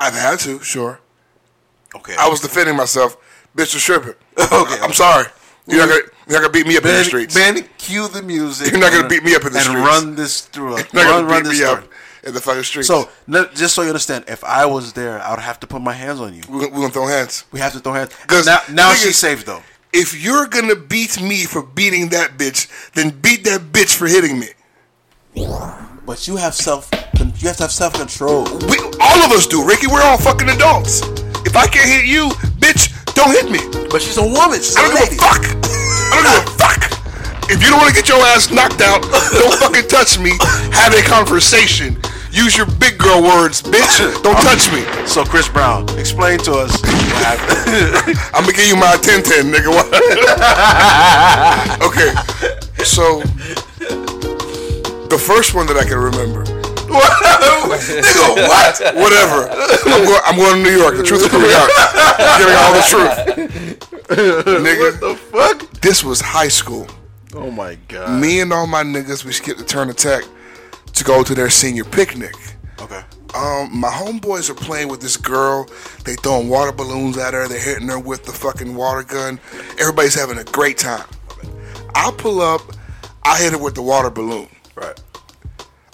I've 0.00 0.14
had 0.14 0.38
to, 0.40 0.60
sure. 0.62 1.00
Okay. 1.94 2.14
I 2.18 2.28
was 2.28 2.40
defending 2.40 2.76
myself. 2.76 3.16
Bitch 3.56 3.74
was 3.74 3.82
tripping. 3.82 4.14
Okay. 4.52 4.78
I'm 4.80 4.92
sorry. 4.92 5.26
You're 5.66 5.80
not 5.80 5.88
gonna, 5.88 6.00
you're 6.28 6.40
not 6.40 6.46
gonna 6.46 6.52
beat 6.52 6.66
me 6.66 6.76
up 6.78 6.84
in 6.84 6.90
the 6.94 7.04
streets. 7.04 7.34
Ben, 7.34 7.62
cue 7.76 8.08
the 8.08 8.22
music. 8.22 8.70
You're 8.70 8.80
not 8.80 8.92
gonna 8.92 9.08
beat 9.08 9.22
me 9.24 9.34
up 9.34 9.44
in 9.44 9.52
the 9.52 9.58
and 9.58 9.66
streets. 9.68 9.86
run 9.86 10.14
this 10.14 10.40
through. 10.42 10.76
Not 10.76 10.92
run, 10.94 11.06
gonna 11.06 11.26
run 11.26 11.42
this 11.42 11.58
me 11.58 11.64
up 11.66 11.84
in 12.28 12.34
the 12.34 12.40
fucking 12.40 12.62
streets. 12.62 12.86
So, 12.88 13.08
just 13.54 13.74
so 13.74 13.82
you 13.82 13.88
understand, 13.88 14.24
if 14.28 14.44
I 14.44 14.66
was 14.66 14.92
there, 14.92 15.20
I 15.20 15.30
would 15.30 15.40
have 15.40 15.58
to 15.60 15.66
put 15.66 15.82
my 15.82 15.92
hands 15.94 16.20
on 16.20 16.34
you. 16.34 16.42
we're, 16.48 16.60
gonna- 16.60 16.72
we're 16.72 16.80
gonna 16.82 16.92
throw 16.92 17.06
hands. 17.08 17.44
We 17.52 17.58
have 17.60 17.72
to 17.72 17.80
throw 17.80 17.92
hands. 17.94 18.12
'Cause 18.26 18.46
now, 18.46 18.60
now 18.70 18.92
she's 18.94 19.16
safe 19.16 19.44
though. 19.44 19.62
If 19.92 20.14
you're 20.22 20.46
gonna 20.46 20.76
beat 20.76 21.20
me 21.20 21.44
for 21.44 21.62
beating 21.62 22.10
that 22.10 22.36
bitch, 22.38 22.68
then 22.92 23.10
beat 23.10 23.44
that 23.44 23.72
bitch 23.72 23.94
for 23.96 24.06
hitting 24.06 24.38
me. 24.38 24.48
But 26.06 26.26
you 26.28 26.36
have 26.36 26.54
self. 26.54 26.88
You 27.18 27.48
have 27.48 27.56
to 27.58 27.64
have 27.64 27.72
self 27.72 27.94
control. 27.94 28.44
We, 28.68 28.78
all 29.00 29.18
of 29.24 29.32
us 29.32 29.46
do, 29.46 29.64
Ricky. 29.64 29.86
We're 29.86 30.02
all 30.02 30.18
fucking 30.18 30.48
adults. 30.48 31.02
If 31.46 31.56
I 31.56 31.66
can't 31.66 31.88
hit 31.88 32.06
you, 32.06 32.28
bitch, 32.58 32.92
don't 33.14 33.30
hit 33.30 33.50
me. 33.50 33.60
But 33.90 34.02
she's 34.02 34.18
a 34.18 34.22
woman. 34.22 34.58
She's 34.58 34.76
I 34.76 34.84
a 34.86 34.88
don't 34.88 34.94
give 34.98 35.04
lady. 35.10 35.16
a 35.16 35.18
fuck. 35.22 35.44
I 35.44 36.22
don't 36.22 36.44
give 36.44 36.54
a 36.54 36.58
fuck. 36.58 37.50
If 37.50 37.62
you 37.62 37.68
don't 37.70 37.78
want 37.80 37.88
to 37.88 37.94
get 37.94 38.08
your 38.08 38.20
ass 38.26 38.50
knocked 38.50 38.80
out, 38.82 39.00
don't 39.02 39.54
fucking 39.60 39.88
touch 39.88 40.18
me. 40.18 40.32
Have 40.72 40.92
a 40.94 41.02
conversation. 41.02 41.96
Use 42.30 42.56
your 42.56 42.66
big 42.78 42.96
girl 42.98 43.22
words, 43.22 43.62
bitch. 43.62 43.98
Don't 44.26 44.36
touch 44.42 44.70
me. 44.72 44.84
So 45.06 45.24
Chris 45.24 45.48
Brown, 45.48 45.88
explain 45.98 46.38
to 46.40 46.52
us 46.52 46.70
what 46.82 46.92
happened. 47.24 48.18
I'm 48.34 48.42
gonna 48.44 48.52
give 48.52 48.68
you 48.68 48.76
my 48.76 48.96
10 49.00 49.22
10, 49.22 49.46
nigga. 49.46 49.68
What? 49.68 49.88
okay, 51.82 52.12
so 52.84 53.22
the 55.08 55.18
first 55.18 55.54
one 55.54 55.66
that 55.66 55.76
I 55.76 55.84
can 55.84 55.98
remember. 55.98 56.44
Nigga, 56.88 58.48
what? 58.48 58.80
Whatever. 58.94 59.48
I'm 59.90 60.04
going, 60.04 60.20
I'm 60.24 60.36
going 60.36 60.56
to 60.56 60.62
New 60.70 60.76
York. 60.76 60.96
The 60.96 61.02
truth 61.02 61.22
is 61.22 61.28
coming 61.28 61.50
out. 61.52 61.70
I'm 62.18 62.38
giving 62.40 62.56
all 62.56 62.72
the 62.72 62.82
truth. 62.88 63.12
Nigga, 64.64 64.98
the 65.00 65.14
fuck? 65.14 65.66
this 65.80 66.02
was 66.02 66.20
high 66.20 66.48
school. 66.48 66.86
Oh 67.34 67.50
my 67.50 67.76
god. 67.88 68.20
Me 68.20 68.40
and 68.40 68.52
all 68.52 68.66
my 68.66 68.82
niggas, 68.82 69.24
we 69.24 69.32
skipped 69.32 69.58
the 69.58 69.64
turn 69.64 69.90
attack 69.90 70.24
to 70.98 71.04
go 71.04 71.22
to 71.22 71.34
their 71.34 71.50
senior 71.50 71.84
picnic. 71.84 72.34
Okay. 72.80 73.02
Um, 73.34 73.78
my 73.78 73.88
homeboys 73.88 74.48
are 74.50 74.54
playing 74.54 74.88
with 74.88 75.00
this 75.00 75.16
girl. 75.16 75.68
They 76.04 76.14
throwing 76.16 76.48
water 76.48 76.72
balloons 76.72 77.18
at 77.18 77.34
her. 77.34 77.46
They're 77.46 77.60
hitting 77.60 77.88
her 77.88 77.98
with 77.98 78.24
the 78.24 78.32
fucking 78.32 78.74
water 78.74 79.02
gun. 79.02 79.40
Everybody's 79.78 80.14
having 80.14 80.38
a 80.38 80.44
great 80.44 80.78
time. 80.78 81.06
I 81.94 82.10
pull 82.16 82.40
up. 82.40 82.62
I 83.24 83.38
hit 83.38 83.52
her 83.52 83.58
with 83.58 83.74
the 83.74 83.82
water 83.82 84.10
balloon. 84.10 84.48
Right. 84.74 85.00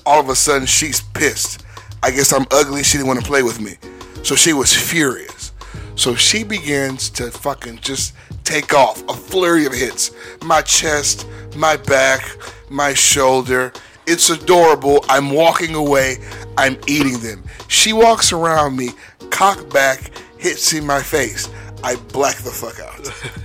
All 0.06 0.20
of 0.20 0.28
a 0.28 0.36
sudden, 0.36 0.66
she's 0.66 1.00
pissed. 1.00 1.64
I 2.02 2.10
guess 2.10 2.32
I'm 2.32 2.46
ugly. 2.50 2.82
She 2.84 2.98
didn't 2.98 3.08
want 3.08 3.20
to 3.20 3.26
play 3.26 3.42
with 3.42 3.60
me. 3.60 3.76
So 4.22 4.34
she 4.36 4.52
was 4.52 4.72
furious. 4.72 5.52
So 5.96 6.14
she 6.14 6.44
begins 6.44 7.10
to 7.10 7.30
fucking 7.30 7.78
just 7.78 8.14
take 8.44 8.74
off. 8.74 9.02
A 9.08 9.14
flurry 9.14 9.66
of 9.66 9.72
hits. 9.72 10.12
My 10.42 10.62
chest, 10.62 11.26
my 11.56 11.76
back, 11.76 12.36
my 12.70 12.94
shoulder. 12.94 13.72
It's 14.06 14.30
adorable. 14.30 15.04
I'm 15.08 15.30
walking 15.30 15.74
away. 15.74 16.18
I'm 16.56 16.78
eating 16.86 17.18
them. 17.20 17.42
She 17.68 17.92
walks 17.92 18.32
around 18.32 18.76
me, 18.76 18.90
cock 19.30 19.68
back, 19.72 20.10
hits 20.38 20.72
in 20.72 20.86
my 20.86 21.02
face. 21.02 21.48
I 21.82 21.96
black 21.96 22.36
the 22.36 22.50
fuck 22.50 22.80
out. 22.80 22.94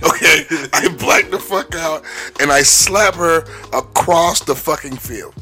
Okay? 0.10 0.44
I 0.72 0.88
black 0.98 1.30
the 1.30 1.38
fuck 1.38 1.74
out 1.74 2.04
and 2.40 2.50
I 2.50 2.62
slap 2.62 3.14
her 3.14 3.44
across 3.72 4.40
the 4.40 4.54
fucking 4.54 4.96
field. 4.96 5.34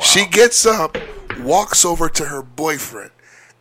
She 0.00 0.26
gets 0.26 0.64
up, 0.66 0.96
walks 1.40 1.84
over 1.84 2.08
to 2.08 2.24
her 2.24 2.42
boyfriend, 2.42 3.10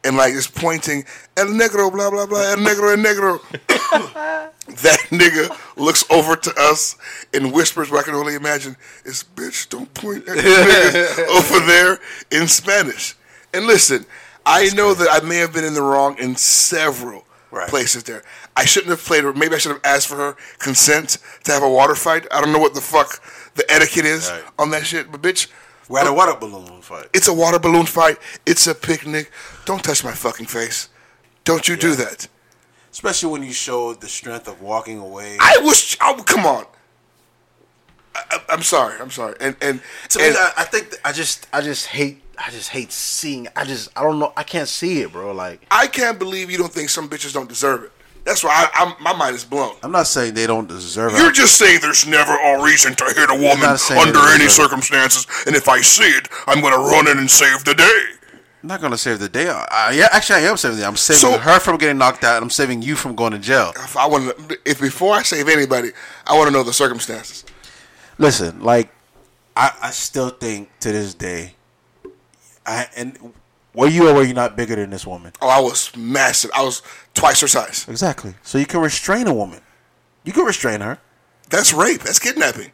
and 0.03 0.15
like 0.17 0.33
is 0.33 0.47
pointing, 0.47 1.03
El 1.37 1.47
Negro, 1.47 1.91
blah, 1.91 2.09
blah, 2.09 2.25
blah, 2.25 2.41
El 2.51 2.57
Negro, 2.57 2.91
El 2.91 3.03
Negro. 3.03 3.41
that 4.81 4.99
nigga 5.09 5.57
looks 5.77 6.03
over 6.09 6.35
to 6.35 6.53
us 6.57 6.95
and 7.33 7.51
whispers, 7.53 7.89
what 7.89 8.01
I 8.01 8.03
can 8.03 8.15
only 8.15 8.35
imagine, 8.35 8.75
is 9.05 9.23
bitch, 9.35 9.67
don't 9.69 9.91
point 9.93 10.27
at 10.27 10.35
the 10.37 10.41
niggas 10.41 11.27
over 11.37 11.65
there 11.65 11.99
in 12.31 12.47
Spanish. 12.47 13.15
And 13.53 13.65
listen, 13.65 14.05
I 14.45 14.69
know 14.75 14.93
that 14.93 15.07
I 15.11 15.25
may 15.25 15.37
have 15.37 15.53
been 15.53 15.63
in 15.65 15.73
the 15.73 15.81
wrong 15.81 16.17
in 16.19 16.35
several 16.35 17.25
Right. 17.51 17.67
places 17.67 18.03
there. 18.03 18.21
I 18.55 18.65
shouldn't 18.65 18.91
have 18.91 19.03
played 19.03 19.23
her. 19.23 19.33
Maybe 19.33 19.55
I 19.55 19.57
should 19.57 19.71
have 19.71 19.81
asked 19.83 20.07
for 20.07 20.17
her 20.17 20.35
consent 20.59 21.17
to 21.45 21.51
have 21.51 21.63
a 21.63 21.69
water 21.69 21.95
fight. 21.95 22.27
I 22.31 22.41
don't 22.41 22.51
know 22.53 22.59
what 22.59 22.75
the 22.75 22.81
fuck 22.81 23.23
the 23.55 23.65
etiquette 23.71 24.05
is 24.05 24.29
Right. 24.29 24.43
on 24.59 24.69
that 24.69 24.85
shit, 24.85 25.11
but 25.11 25.23
bitch, 25.23 25.47
We 25.87 25.97
had 25.97 26.05
a 26.05 26.13
water 26.13 26.35
balloon 26.39 26.83
fight. 26.83 27.07
it's 27.11 27.27
a 27.27 27.33
water 27.33 27.57
balloon 27.57 27.87
fight. 27.87 28.19
It's 28.45 28.67
a 28.67 28.75
picnic. 28.75 29.31
Don't 29.65 29.83
touch 29.83 30.03
my 30.03 30.13
fucking 30.13 30.47
face. 30.47 30.89
Don't 31.43 31.67
you 31.67 31.75
do 31.75 31.95
that. 31.95 32.27
Especially 32.91 33.31
when 33.31 33.43
you 33.43 33.53
showed 33.53 34.01
the 34.01 34.07
strength 34.07 34.47
of 34.47 34.61
walking 34.61 34.97
away. 34.99 35.37
I 35.39 35.59
was. 35.61 35.95
Oh, 36.01 36.21
come 36.25 36.45
on. 36.45 36.65
I, 38.15 38.21
I- 38.31 38.41
I'm 38.53 38.63
sorry. 38.63 38.99
I'm 38.99 39.11
sorry. 39.11 39.35
And 39.39 39.55
and, 39.61 39.81
To 40.09 40.19
me, 40.19 40.27
and 40.27 40.37
I, 40.37 40.51
I 40.57 40.63
think 40.63 40.95
I 41.05 41.11
just 41.11 41.47
I 41.53 41.61
just 41.61 41.87
hate 41.87 42.23
I 42.37 42.49
just 42.49 42.69
hate 42.69 42.91
seeing. 42.91 43.47
I 43.55 43.63
just 43.65 43.89
I 43.95 44.01
don't 44.03 44.17
know. 44.19 44.33
I 44.35 44.43
can't 44.43 44.67
see 44.67 45.01
it, 45.01 45.11
bro. 45.11 45.31
Like 45.33 45.65
I 45.69 45.87
can't 45.87 46.17
believe 46.17 46.49
you 46.49 46.57
don't 46.57 46.73
think 46.73 46.89
some 46.89 47.07
bitches 47.07 47.33
don't 47.33 47.47
deserve 47.49 47.83
it. 47.83 47.91
That's 48.25 48.43
why 48.43 48.51
I, 48.73 48.83
I'm, 48.85 49.01
my 49.03 49.13
mind 49.15 49.35
is 49.35 49.45
blown. 49.45 49.75
I'm 49.81 49.91
not 49.91 50.05
saying 50.05 50.33
they 50.33 50.45
don't 50.45 50.67
deserve 50.67 51.13
it. 51.13 51.19
You're 51.19 51.31
just 51.31 51.57
saying 51.57 51.79
there's 51.81 52.05
never 52.05 52.33
a 52.33 52.61
reason 52.63 52.93
to 52.95 53.05
hit 53.05 53.29
a 53.29 53.33
woman 53.33 53.63
under 53.97 54.19
any 54.29 54.43
deserve 54.43 54.45
it. 54.45 54.49
circumstances, 54.49 55.25
and 55.47 55.55
if 55.55 55.69
I 55.69 55.81
see 55.81 56.03
it, 56.09 56.27
I'm 56.45 56.61
gonna 56.61 56.77
run 56.77 57.07
in 57.07 57.17
and 57.17 57.29
save 57.31 57.63
the 57.63 57.73
day. 57.75 58.03
I'm 58.61 58.67
not 58.67 58.81
gonna 58.81 58.97
save 58.97 59.19
the 59.19 59.29
day. 59.29 59.47
I, 59.49 59.91
yeah, 59.95 60.09
actually, 60.11 60.45
I 60.45 60.49
am 60.49 60.57
saving 60.57 60.77
the 60.77 60.81
day. 60.83 60.87
I'm 60.87 60.97
saving 60.97 61.19
So- 61.19 61.37
her 61.37 61.59
from 61.59 61.77
getting 61.77 61.97
knocked 61.97 62.23
out. 62.23 62.35
and 62.37 62.43
I'm 62.43 62.49
saving 62.49 62.81
you 62.81 62.95
from 62.95 63.15
going 63.15 63.31
to 63.31 63.39
jail. 63.39 63.71
If 63.77 63.95
I 63.95 64.05
want 64.05 64.35
if 64.65 64.81
before 64.81 65.13
I 65.15 65.21
save 65.23 65.47
anybody, 65.47 65.91
I 66.27 66.35
want 66.37 66.47
to 66.47 66.51
know 66.51 66.63
the 66.63 66.73
circumstances. 66.73 67.45
Listen, 68.17 68.61
like 68.61 68.89
I, 69.55 69.71
I 69.81 69.91
still 69.91 70.29
think 70.29 70.69
to 70.81 70.91
this 70.91 71.13
day, 71.13 71.55
I 72.65 72.87
and 72.97 73.33
were 73.73 73.87
you 73.87 74.09
or 74.09 74.13
were 74.13 74.23
you 74.23 74.33
not 74.33 74.57
bigger 74.57 74.75
than 74.75 74.89
this 74.89 75.07
woman? 75.07 75.31
Oh, 75.41 75.47
I 75.47 75.59
was 75.61 75.95
massive. 75.95 76.51
I 76.53 76.63
was 76.63 76.81
twice 77.13 77.39
her 77.41 77.47
size. 77.47 77.85
Exactly. 77.87 78.35
So 78.43 78.57
you 78.57 78.65
can 78.65 78.81
restrain 78.81 79.27
a 79.27 79.33
woman. 79.33 79.61
You 80.25 80.33
can 80.33 80.43
restrain 80.43 80.81
her. 80.81 80.99
That's 81.49 81.71
rape. 81.73 82.01
That's 82.01 82.19
kidnapping. 82.19 82.71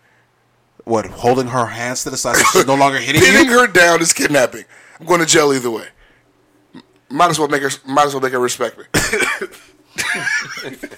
What? 0.84 1.06
Holding 1.06 1.48
her 1.48 1.65
hands 1.67 2.04
to 2.04 2.10
the 2.10 2.17
side 2.17 2.36
so 2.38 2.43
she's 2.52 2.65
no 2.67 2.76
longer 2.76 2.98
hitting 3.00 3.21
Pinning 3.21 3.52
you. 3.52 3.60
her 3.60 3.67
down 3.67 4.02
is 4.02 4.13
kidnapping. 4.13 4.65
I'm 5.00 5.06
going 5.06 5.20
to 5.20 5.26
jail 5.26 5.52
either 5.54 5.72
way. 5.72 5.88
Might 7.10 7.30
as 7.30 7.40
well 7.40 7.48
make 7.48 7.62
her. 7.62 7.70
Might 7.86 8.08
as 8.08 8.14
well 8.14 8.22
make 8.22 8.34
her 8.34 8.40
respect 8.40 8.78
me. 8.78 8.86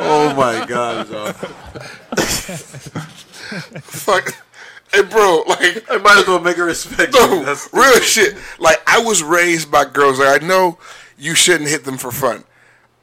oh 0.00 0.34
my 0.36 0.64
god, 0.66 1.10
dog. 1.10 1.34
Fuck. 3.82 4.34
Hey, 4.92 5.02
bro. 5.02 5.42
Like, 5.46 5.84
I 5.90 5.98
might 5.98 6.18
as 6.18 6.26
well 6.26 6.40
make 6.40 6.56
her 6.56 6.64
respect 6.64 7.14
you. 7.14 7.20
no, 7.20 7.38
That's- 7.40 7.68
real 7.72 8.00
shit. 8.00 8.36
Like, 8.58 8.80
I 8.86 9.00
was 9.00 9.22
raised 9.22 9.70
by 9.70 9.84
girls. 9.84 10.18
Like, 10.18 10.42
I 10.42 10.46
know 10.46 10.78
you 11.18 11.34
shouldn't 11.34 11.68
hit 11.68 11.84
them 11.84 11.98
for 11.98 12.10
fun, 12.10 12.44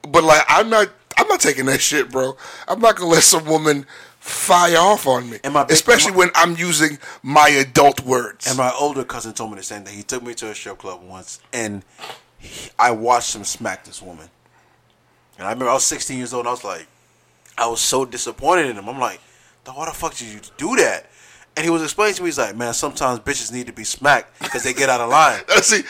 but 0.08 0.24
like, 0.24 0.44
I'm 0.48 0.70
not. 0.70 0.90
I'm 1.18 1.28
not 1.28 1.42
taking 1.42 1.66
that 1.68 1.82
shit, 1.82 2.10
bro. 2.10 2.36
I'm 2.68 2.80
not 2.80 2.96
gonna 2.96 3.10
let 3.12 3.22
some 3.24 3.46
woman 3.46 3.86
fire 4.22 4.78
off 4.78 5.08
on 5.08 5.30
me, 5.30 5.40
And 5.44 5.54
my 5.54 5.64
big- 5.64 5.74
especially 5.74 6.12
my- 6.12 6.18
when 6.18 6.32
I'm 6.36 6.56
using 6.56 6.98
my 7.24 7.50
adult 7.50 8.02
words. 8.02 8.48
And 8.48 8.58
my 8.58 8.72
older 8.80 9.04
cousin 9.04 9.34
told 9.34 9.52
me 9.52 9.58
the 9.58 9.64
same 9.64 9.84
thing. 9.84 9.96
He 9.98 10.04
took 10.04 10.24
me 10.24 10.34
to 10.36 10.50
a 10.50 10.56
strip 10.56 10.78
club 10.78 11.02
once, 11.04 11.40
and 11.52 11.84
he, 12.38 12.70
I 12.80 12.92
watched 12.92 13.36
him 13.36 13.44
smack 13.44 13.84
this 13.84 14.02
woman. 14.02 14.30
And 15.38 15.48
I 15.48 15.52
remember 15.52 15.72
I 15.72 15.74
was 15.74 15.84
16 15.86 16.18
years 16.18 16.34
old, 16.34 16.42
and 16.42 16.50
I 16.50 16.52
was 16.52 16.64
like, 16.64 16.88
I 17.58 17.66
was 17.68 17.82
so 17.82 18.06
disappointed 18.06 18.68
in 18.68 18.78
him. 18.78 18.88
I'm 18.88 19.00
like, 19.00 19.20
why 19.66 19.86
the 19.86 19.92
fuck 19.92 20.14
did 20.16 20.28
you 20.28 20.40
do 20.58 20.76
that? 20.78 21.08
And 21.58 21.64
he 21.66 21.70
was 21.70 21.82
explaining 21.84 22.16
to 22.16 22.22
me, 22.24 22.28
he's 22.30 22.38
like, 22.38 22.56
man, 22.56 22.74
sometimes 22.74 23.20
bitches 23.20 23.52
need 23.52 23.68
to 23.68 23.74
be 23.74 23.84
smacked 23.84 24.40
because 24.40 24.64
they 24.64 24.74
get 24.74 24.88
out 24.90 25.02
of 25.02 25.10
line. 25.10 25.42
See, 25.62 25.82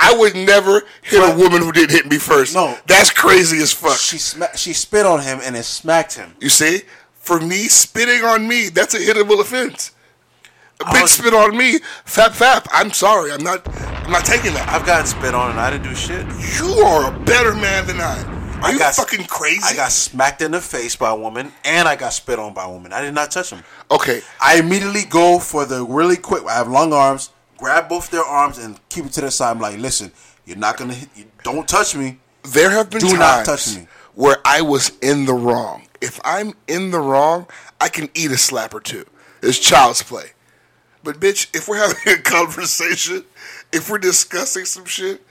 I 0.00 0.14
would 0.16 0.34
never 0.34 0.82
hit 1.02 1.20
a 1.22 1.36
woman 1.36 1.62
who 1.62 1.70
didn't 1.70 1.92
hit 1.92 2.06
me 2.06 2.18
first. 2.18 2.54
No. 2.54 2.76
that's 2.86 3.10
crazy 3.10 3.58
as 3.58 3.72
fuck. 3.72 3.96
She 3.98 4.18
sma- 4.18 4.56
she 4.56 4.72
spit 4.72 5.06
on 5.06 5.20
him 5.20 5.38
and 5.44 5.54
it 5.56 5.62
smacked 5.64 6.14
him. 6.16 6.34
You 6.40 6.48
see, 6.48 6.82
for 7.22 7.40
me, 7.40 7.68
spitting 7.68 8.24
on 8.24 8.46
me, 8.48 8.68
that's 8.68 8.94
a 8.94 8.98
hittable 8.98 9.40
offense. 9.40 9.92
A 10.80 10.86
I 10.86 10.92
bitch 10.92 10.98
oh, 10.98 11.02
was- 11.02 11.10
spit 11.12 11.34
on 11.34 11.56
me, 11.56 11.78
fap 12.04 12.30
fap. 12.30 12.66
I'm 12.72 12.90
sorry, 12.92 13.32
I'm 13.32 13.42
not. 13.42 13.66
I'm 14.04 14.10
not 14.10 14.24
taking 14.24 14.52
that. 14.54 14.68
I've 14.68 14.84
gotten 14.84 15.06
spit 15.06 15.34
on 15.34 15.52
and 15.52 15.60
I 15.60 15.70
didn't 15.70 15.84
do 15.84 15.94
shit. 15.94 16.26
You 16.58 16.82
are 16.82 17.14
a 17.14 17.18
better 17.24 17.54
man 17.54 17.86
than 17.86 18.00
I. 18.00 18.20
Are 18.60 18.66
I 18.66 18.70
you 18.72 18.78
got- 18.78 18.94
fucking 18.94 19.26
crazy? 19.26 19.60
I 19.64 19.74
got 19.74 19.92
smacked 19.92 20.42
in 20.42 20.50
the 20.52 20.60
face 20.60 20.96
by 20.96 21.10
a 21.10 21.16
woman 21.16 21.52
and 21.64 21.86
I 21.86 21.94
got 21.96 22.12
spit 22.12 22.38
on 22.40 22.52
by 22.52 22.64
a 22.64 22.70
woman. 22.70 22.92
I 22.92 23.00
did 23.02 23.14
not 23.14 23.30
touch 23.30 23.50
him. 23.50 23.62
okay. 23.90 24.22
I 24.40 24.58
immediately 24.58 25.02
go 25.08 25.38
for 25.38 25.64
the 25.64 25.84
really 25.84 26.16
quick. 26.16 26.44
I 26.46 26.54
have 26.54 26.68
long 26.68 26.92
arms. 26.92 27.30
Grab 27.58 27.88
both 27.88 28.10
their 28.10 28.24
arms 28.24 28.58
and 28.58 28.80
keep 28.88 29.04
it 29.06 29.12
to 29.12 29.20
the 29.20 29.30
side. 29.30 29.52
I'm 29.52 29.60
like, 29.60 29.78
listen, 29.78 30.10
you're 30.44 30.56
not 30.56 30.76
gonna 30.76 30.94
hit. 30.94 31.08
You, 31.14 31.26
don't 31.44 31.68
touch 31.68 31.94
me. 31.94 32.18
There 32.42 32.70
have 32.70 32.90
been 32.90 33.00
Do 33.02 33.06
times 33.08 33.18
not 33.20 33.44
touch 33.44 33.76
me. 33.76 33.86
where 34.14 34.38
I 34.44 34.62
was 34.62 34.90
in 35.00 35.26
the 35.26 35.34
wrong. 35.34 35.86
If 36.02 36.20
I'm 36.24 36.54
in 36.66 36.90
the 36.90 36.98
wrong, 36.98 37.46
I 37.80 37.88
can 37.88 38.10
eat 38.14 38.32
a 38.32 38.36
slap 38.36 38.74
or 38.74 38.80
two. 38.80 39.06
It's 39.40 39.58
child's 39.58 40.02
play. 40.02 40.32
But 41.04 41.20
bitch, 41.20 41.54
if 41.54 41.68
we're 41.68 41.76
having 41.78 42.12
a 42.12 42.22
conversation, 42.22 43.24
if 43.72 43.88
we're 43.88 43.98
discussing 43.98 44.64
some 44.64 44.84
shit, 44.84 45.22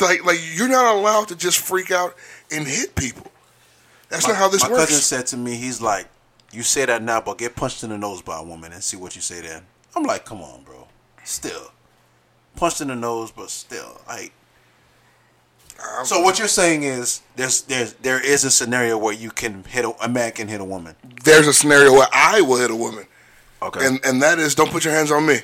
like 0.00 0.24
like 0.24 0.38
you're 0.54 0.68
not 0.68 0.94
allowed 0.94 1.28
to 1.28 1.36
just 1.36 1.58
freak 1.58 1.90
out 1.90 2.14
and 2.52 2.66
hit 2.66 2.94
people. 2.94 3.32
That's 4.10 4.28
not 4.28 4.36
how 4.36 4.48
this 4.48 4.62
My 4.62 4.70
works. 4.70 4.80
My 4.80 4.86
cousin 4.86 5.00
said 5.00 5.26
to 5.28 5.36
me, 5.36 5.56
he's 5.56 5.82
like, 5.82 6.06
you 6.52 6.62
say 6.62 6.86
that 6.86 7.02
now, 7.02 7.20
but 7.20 7.38
get 7.38 7.56
punched 7.56 7.82
in 7.82 7.90
the 7.90 7.98
nose 7.98 8.22
by 8.22 8.38
a 8.38 8.42
woman 8.42 8.72
and 8.72 8.82
see 8.82 8.96
what 8.96 9.16
you 9.16 9.22
say 9.22 9.40
then. 9.40 9.64
I'm 9.96 10.04
like, 10.04 10.24
come 10.24 10.40
on, 10.40 10.62
bro. 10.64 10.86
Still, 11.24 11.72
punched 12.56 12.80
in 12.80 12.88
the 12.88 12.96
nose, 12.96 13.30
but 13.30 13.50
still, 13.50 14.00
like. 14.06 14.32
So 16.04 16.20
what 16.22 16.38
you're 16.38 16.48
saying 16.48 16.82
is 16.82 17.22
there's 17.36 17.62
there's 17.62 17.92
there 17.94 18.24
is 18.24 18.44
a 18.44 18.50
scenario 18.50 18.98
where 18.98 19.14
you 19.14 19.30
can 19.30 19.62
hit 19.64 19.84
a, 19.84 19.92
a 20.04 20.08
man 20.08 20.32
can 20.32 20.48
hit 20.48 20.60
a 20.60 20.64
woman. 20.64 20.96
There's 21.24 21.46
a 21.46 21.52
scenario 21.52 21.92
where 21.92 22.08
I 22.12 22.40
will 22.40 22.56
hit 22.58 22.70
a 22.70 22.76
woman, 22.76 23.06
Okay. 23.62 23.86
and 23.86 24.00
and 24.04 24.20
that 24.22 24.38
is 24.38 24.54
don't 24.54 24.70
put 24.70 24.84
your 24.84 24.94
hands 24.94 25.10
on 25.12 25.24
me. 25.26 25.38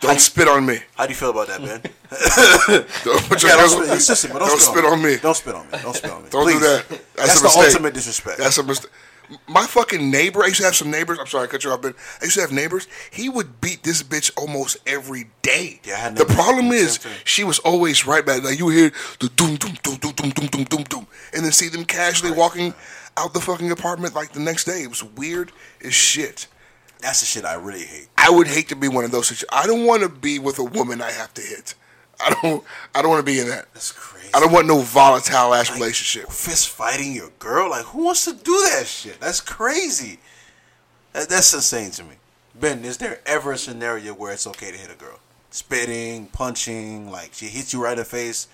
Don't 0.00 0.20
spit 0.20 0.48
on 0.48 0.66
me. 0.66 0.78
How 0.96 1.06
do 1.06 1.10
you 1.12 1.16
feel 1.16 1.30
about 1.30 1.48
that, 1.48 1.60
Ben? 1.60 1.80
Don't 3.04 3.22
put 3.24 3.42
your 3.42 3.52
yeah, 3.52 3.56
don't 3.56 3.70
spit, 3.70 3.88
on 3.88 4.30
me. 4.30 4.32
but 4.32 4.38
Don't, 4.40 4.48
don't, 4.48 4.60
spit 4.60 4.84
on 4.84 5.02
me. 5.02 5.16
Don't 5.16 5.34
spit 5.36 5.54
on 5.54 5.64
me. 5.70 5.78
Don't 5.82 5.96
spit 5.96 6.10
on 6.10 6.22
me. 6.24 6.28
Don't 6.30 6.44
Please. 6.44 6.54
do 6.54 6.60
that. 6.60 6.84
That's, 6.88 7.00
That's, 7.14 7.40
the 7.40 7.44
mistake. 7.44 7.64
ultimate 7.64 7.94
disrespect. 7.94 8.38
That's 8.38 8.58
a 8.58 8.62
mistake. 8.64 8.90
My 9.46 9.66
fucking 9.66 10.10
neighbor, 10.10 10.42
I 10.42 10.48
used 10.48 10.58
to 10.58 10.64
have 10.64 10.74
some 10.74 10.90
neighbors. 10.90 11.18
I'm 11.18 11.26
sorry, 11.26 11.44
I 11.44 11.46
cut 11.46 11.64
you 11.64 11.70
off, 11.70 11.82
but 11.82 11.94
I 12.20 12.24
used 12.24 12.36
to 12.36 12.42
have 12.42 12.52
neighbors. 12.52 12.86
He 13.10 13.28
would 13.28 13.60
beat 13.60 13.82
this 13.82 14.02
bitch 14.02 14.30
almost 14.36 14.76
every 14.86 15.30
day. 15.42 15.80
Yeah, 15.84 16.10
the 16.10 16.24
problem 16.24 16.68
that 16.68 16.74
did 16.74 17.00
the 17.00 17.08
is 17.08 17.22
she 17.24 17.44
was 17.44 17.58
always 17.60 18.06
right 18.06 18.24
back. 18.24 18.42
Like 18.42 18.58
you 18.58 18.68
hear 18.68 18.92
the 19.20 19.28
doom 19.30 19.56
doom 19.56 19.74
doom 19.82 19.96
doom 19.96 20.12
doom 20.12 20.30
doom 20.30 20.46
doom 20.48 20.64
doom 20.64 20.82
doom, 20.84 21.06
and 21.32 21.44
then 21.44 21.52
see 21.52 21.68
them 21.68 21.84
casually 21.84 22.32
walking 22.32 22.74
out 23.16 23.32
the 23.32 23.40
fucking 23.40 23.70
apartment 23.70 24.14
like 24.14 24.32
the 24.32 24.40
next 24.40 24.64
day. 24.64 24.82
It 24.82 24.88
was 24.88 25.02
weird 25.02 25.52
as 25.84 25.94
shit. 25.94 26.46
That's 27.00 27.20
the 27.20 27.26
shit 27.26 27.44
I 27.44 27.54
really 27.54 27.84
hate. 27.84 28.08
I 28.16 28.30
would 28.30 28.46
hate 28.46 28.68
to 28.68 28.76
be 28.76 28.88
one 28.88 29.04
of 29.04 29.10
those 29.10 29.28
situations. 29.28 29.50
I 29.52 29.66
don't 29.66 29.84
want 29.84 30.02
to 30.02 30.08
be 30.08 30.38
with 30.38 30.58
a 30.58 30.64
woman 30.64 31.02
I 31.02 31.10
have 31.10 31.34
to 31.34 31.42
hit. 31.42 31.74
I 32.20 32.34
don't. 32.40 32.64
I 32.94 33.02
don't 33.02 33.10
want 33.10 33.24
to 33.24 33.30
be 33.30 33.40
in 33.40 33.48
that. 33.48 33.66
That's 33.74 33.92
crazy. 33.92 34.13
I 34.34 34.40
don't 34.40 34.52
want 34.52 34.66
no 34.66 34.80
volatile 34.80 35.54
ass 35.54 35.72
relationship. 35.72 36.28
fist 36.30 36.68
fighting 36.68 37.12
your 37.12 37.30
girl. 37.38 37.70
Like, 37.70 37.84
who 37.84 38.04
wants 38.04 38.24
to 38.24 38.32
do 38.32 38.52
that 38.70 38.86
shit? 38.86 39.20
That's 39.20 39.40
crazy. 39.40 40.18
That, 41.12 41.28
that's 41.28 41.54
insane 41.54 41.90
to 41.92 42.04
me. 42.04 42.16
Ben, 42.58 42.84
is 42.84 42.98
there 42.98 43.20
ever 43.26 43.52
a 43.52 43.58
scenario 43.58 44.12
where 44.14 44.32
it's 44.32 44.46
okay 44.46 44.70
to 44.70 44.76
hit 44.76 44.90
a 44.90 44.96
girl? 44.96 45.18
Spitting, 45.50 46.26
punching, 46.26 47.10
like 47.10 47.30
she 47.32 47.46
hits 47.46 47.72
you 47.72 47.82
right 47.82 47.92
in 47.92 47.98
the 47.98 48.04
face. 48.04 48.48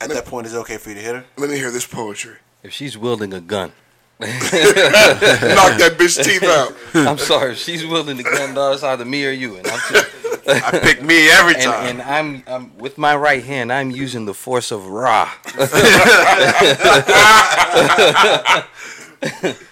At 0.00 0.10
that 0.10 0.26
point, 0.26 0.46
is 0.46 0.54
it 0.54 0.58
okay 0.58 0.76
for 0.76 0.90
you 0.90 0.96
to 0.96 1.00
hit 1.00 1.14
her? 1.14 1.24
Let 1.38 1.48
me 1.48 1.56
hear 1.56 1.70
this 1.70 1.86
poetry. 1.86 2.36
If 2.62 2.72
she's 2.72 2.98
wielding 2.98 3.32
a 3.32 3.40
gun, 3.40 3.72
Knock 4.22 4.28
that 4.30 5.96
bitch 5.98 6.22
teeth 6.22 6.44
out. 6.44 6.74
I'm 7.08 7.18
sorry. 7.18 7.52
If 7.52 7.58
she's 7.58 7.84
wielding 7.84 8.20
a 8.20 8.22
gun, 8.22 8.54
dog, 8.54 8.74
it's 8.74 8.82
either 8.84 9.04
me 9.04 9.26
or 9.26 9.32
you. 9.32 9.56
And 9.56 9.66
I'm 9.66 9.80
just, 9.90 10.06
I 10.48 10.78
pick 10.82 11.02
me 11.02 11.30
every 11.30 11.54
time. 11.54 11.86
and 11.86 12.02
I'm, 12.02 12.42
I'm 12.46 12.76
with 12.78 12.98
my 12.98 13.14
right 13.14 13.44
hand. 13.44 13.72
I'm 13.72 13.90
using 13.90 14.26
the 14.26 14.34
force 14.34 14.70
of 14.70 14.88
Ra. 14.88 15.30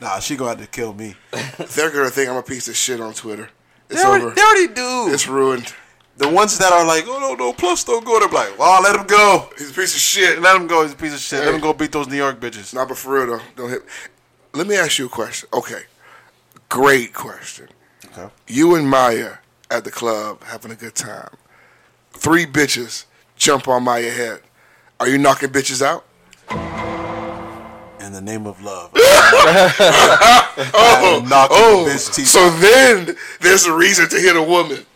Nah, 0.00 0.18
she 0.18 0.36
gonna 0.36 0.50
have 0.50 0.60
to 0.60 0.66
kill 0.66 0.92
me. 0.92 1.14
They're 1.74 1.90
gonna 1.90 2.10
think 2.10 2.28
I'm 2.28 2.36
a 2.36 2.42
piece 2.42 2.68
of 2.68 2.76
shit 2.76 3.00
on 3.00 3.14
Twitter. 3.14 3.48
It's 3.88 4.02
they, 4.02 4.06
already, 4.06 4.24
over. 4.24 4.34
they 4.34 4.42
already 4.42 4.74
do. 4.74 5.12
It's 5.12 5.26
ruined. 5.26 5.72
the 6.18 6.28
ones 6.28 6.58
that 6.58 6.72
are 6.72 6.84
like, 6.84 7.04
oh 7.06 7.18
no, 7.18 7.34
no, 7.34 7.52
plus 7.52 7.84
don't 7.84 8.04
go. 8.04 8.18
They're 8.20 8.28
like, 8.28 8.58
well, 8.58 8.82
let 8.82 8.96
him 8.96 9.06
go. 9.06 9.48
He's 9.56 9.70
a 9.70 9.74
piece 9.74 9.94
of 9.94 10.00
shit. 10.00 10.40
Let 10.40 10.56
him 10.56 10.66
go. 10.66 10.82
He's 10.82 10.92
a 10.92 10.96
piece 10.96 11.14
of 11.14 11.20
shit. 11.20 11.44
Let 11.44 11.54
him 11.54 11.60
go 11.60 11.72
beat 11.72 11.92
those 11.92 12.08
New 12.08 12.16
York 12.16 12.40
bitches. 12.40 12.74
Not 12.74 12.88
but 12.88 12.98
for 12.98 13.14
real 13.14 13.38
though. 13.38 13.44
Don't 13.56 13.70
hit. 13.70 13.82
Let 14.52 14.66
me 14.66 14.76
ask 14.76 14.98
you 14.98 15.06
a 15.06 15.08
question. 15.08 15.48
Okay, 15.52 15.82
great 16.68 17.14
question. 17.14 17.68
Okay. 18.06 18.28
You 18.48 18.74
and 18.74 18.88
Maya 18.88 19.36
at 19.70 19.84
the 19.84 19.90
club 19.90 20.42
having 20.44 20.70
a 20.70 20.74
good 20.74 20.94
time. 20.94 21.30
Three 22.12 22.46
bitches 22.46 23.04
jump 23.36 23.68
on 23.68 23.82
my 23.84 23.98
head. 23.98 24.40
Are 24.98 25.08
you 25.08 25.18
knocking 25.18 25.50
bitches 25.50 25.82
out? 25.82 26.04
In 28.00 28.12
the 28.12 28.20
name 28.20 28.46
of 28.46 28.62
love. 28.62 28.92
Oh, 30.58 31.22
oh. 31.50 31.96
So 31.96 32.48
then 32.50 33.14
there's 33.40 33.66
a 33.66 33.74
reason 33.74 34.08
to 34.08 34.16
hit 34.16 34.36
a 34.36 34.42
woman. 34.42 34.86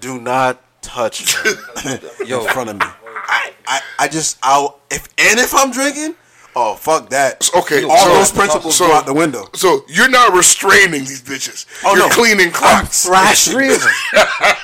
Do 0.00 0.18
not 0.18 0.62
touch 0.80 1.34
her 1.34 2.24
Yo, 2.24 2.40
in 2.46 2.52
front 2.52 2.70
of 2.70 2.76
me. 2.76 2.86
I, 2.86 3.52
I, 3.66 3.80
I 3.98 4.08
just 4.08 4.38
I'll 4.42 4.80
if 4.90 5.06
and 5.18 5.38
if 5.38 5.54
I'm 5.54 5.70
drinking, 5.70 6.14
oh 6.56 6.74
fuck 6.74 7.10
that. 7.10 7.48
Okay, 7.54 7.84
all 7.84 7.96
so- 7.98 8.12
those 8.14 8.32
principles 8.32 8.76
so- 8.76 8.88
go 8.88 8.94
out 8.94 9.06
the 9.06 9.14
window. 9.14 9.44
So 9.54 9.82
you're 9.88 10.08
not 10.10 10.32
restraining 10.34 11.00
these 11.04 11.22
bitches. 11.22 11.66
Oh 11.84 11.94
you're 11.94 12.08
no, 12.08 12.14
cleaning 12.14 12.46
I'm 12.48 12.52
clocks. 12.52 13.04
thrashing. 13.06 13.52
three. 13.52 13.76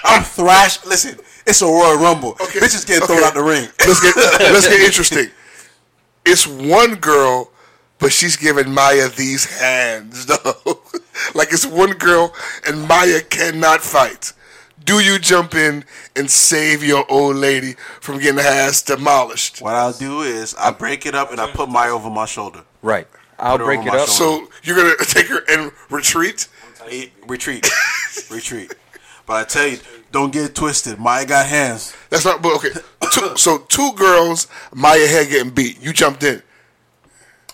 I'm 0.05 0.23
thrash. 0.37 0.85
Listen, 0.85 1.19
it's 1.47 1.63
a 1.63 1.67
Royal 1.67 1.97
Rumble. 1.99 2.31
Okay, 2.41 2.59
Bitches 2.61 2.87
getting 2.87 3.07
thrown 3.07 3.23
out 3.23 3.35
the 3.35 3.43
ring. 3.43 3.69
Let's 3.87 4.01
get 4.01 4.17
let's 4.17 4.67
get 4.69 4.81
interesting. 4.81 5.27
It's 6.25 6.47
one 6.47 6.95
girl, 6.97 7.51
but 7.99 8.13
she's 8.13 8.37
giving 8.37 8.73
Maya 8.73 9.09
these 9.09 9.45
hands 9.59 10.27
though. 10.27 10.81
like 11.35 11.53
it's 11.53 11.67
one 11.67 11.93
girl 11.93 12.33
and 12.67 12.87
Maya 12.89 13.21
cannot 13.21 13.83
fight. 13.83 14.33
Do 14.85 14.99
you 15.01 15.19
jump 15.19 15.55
in 15.55 15.85
and 16.17 16.31
save 16.31 16.83
your 16.83 17.05
old 17.11 17.37
lady 17.37 17.75
from 18.01 18.19
getting 18.19 18.43
her 18.43 18.49
ass 18.49 18.83
demolished? 18.83 19.61
What 19.63 19.75
I'll 19.75 19.93
do 19.93 20.23
is 20.23 20.55
I 20.57 20.71
break 20.73 21.07
it 21.07 21.15
up 21.15 21.31
and 21.31 21.41
I 21.41 21.51
put 21.51 21.69
my 21.69 21.89
over 21.89 22.11
my 22.11 22.27
shoulder. 22.27 22.63
Right. 22.83 23.07
I'll 23.39 23.59
Put 23.59 23.65
break 23.65 23.81
it 23.83 23.89
up. 23.89 24.09
shoulder. 24.09 24.47
So 24.47 24.49
you're 24.65 24.77
gonna 24.77 24.95
take 25.07 25.27
her 25.29 25.41
and 25.49 25.71
retreat? 25.91 26.49
Retreat, 27.29 27.69
retreat. 28.31 28.75
But 29.25 29.35
I 29.35 29.45
tell 29.45 29.69
you, 29.69 29.79
don't 30.11 30.33
get 30.33 30.47
it 30.47 30.55
twisted. 30.57 30.99
Maya 30.99 31.25
got 31.25 31.47
hands. 31.47 31.95
That's 32.11 32.25
not. 32.25 32.43
But 32.43 32.57
okay. 32.57 32.71
Two, 33.13 33.37
so 33.37 33.59
two 33.69 33.93
girls, 33.95 34.49
Maya 34.75 35.07
head 35.07 35.29
getting 35.29 35.51
beat. 35.53 35.81
You 35.81 35.93
jumped 35.93 36.25
in. 36.25 36.43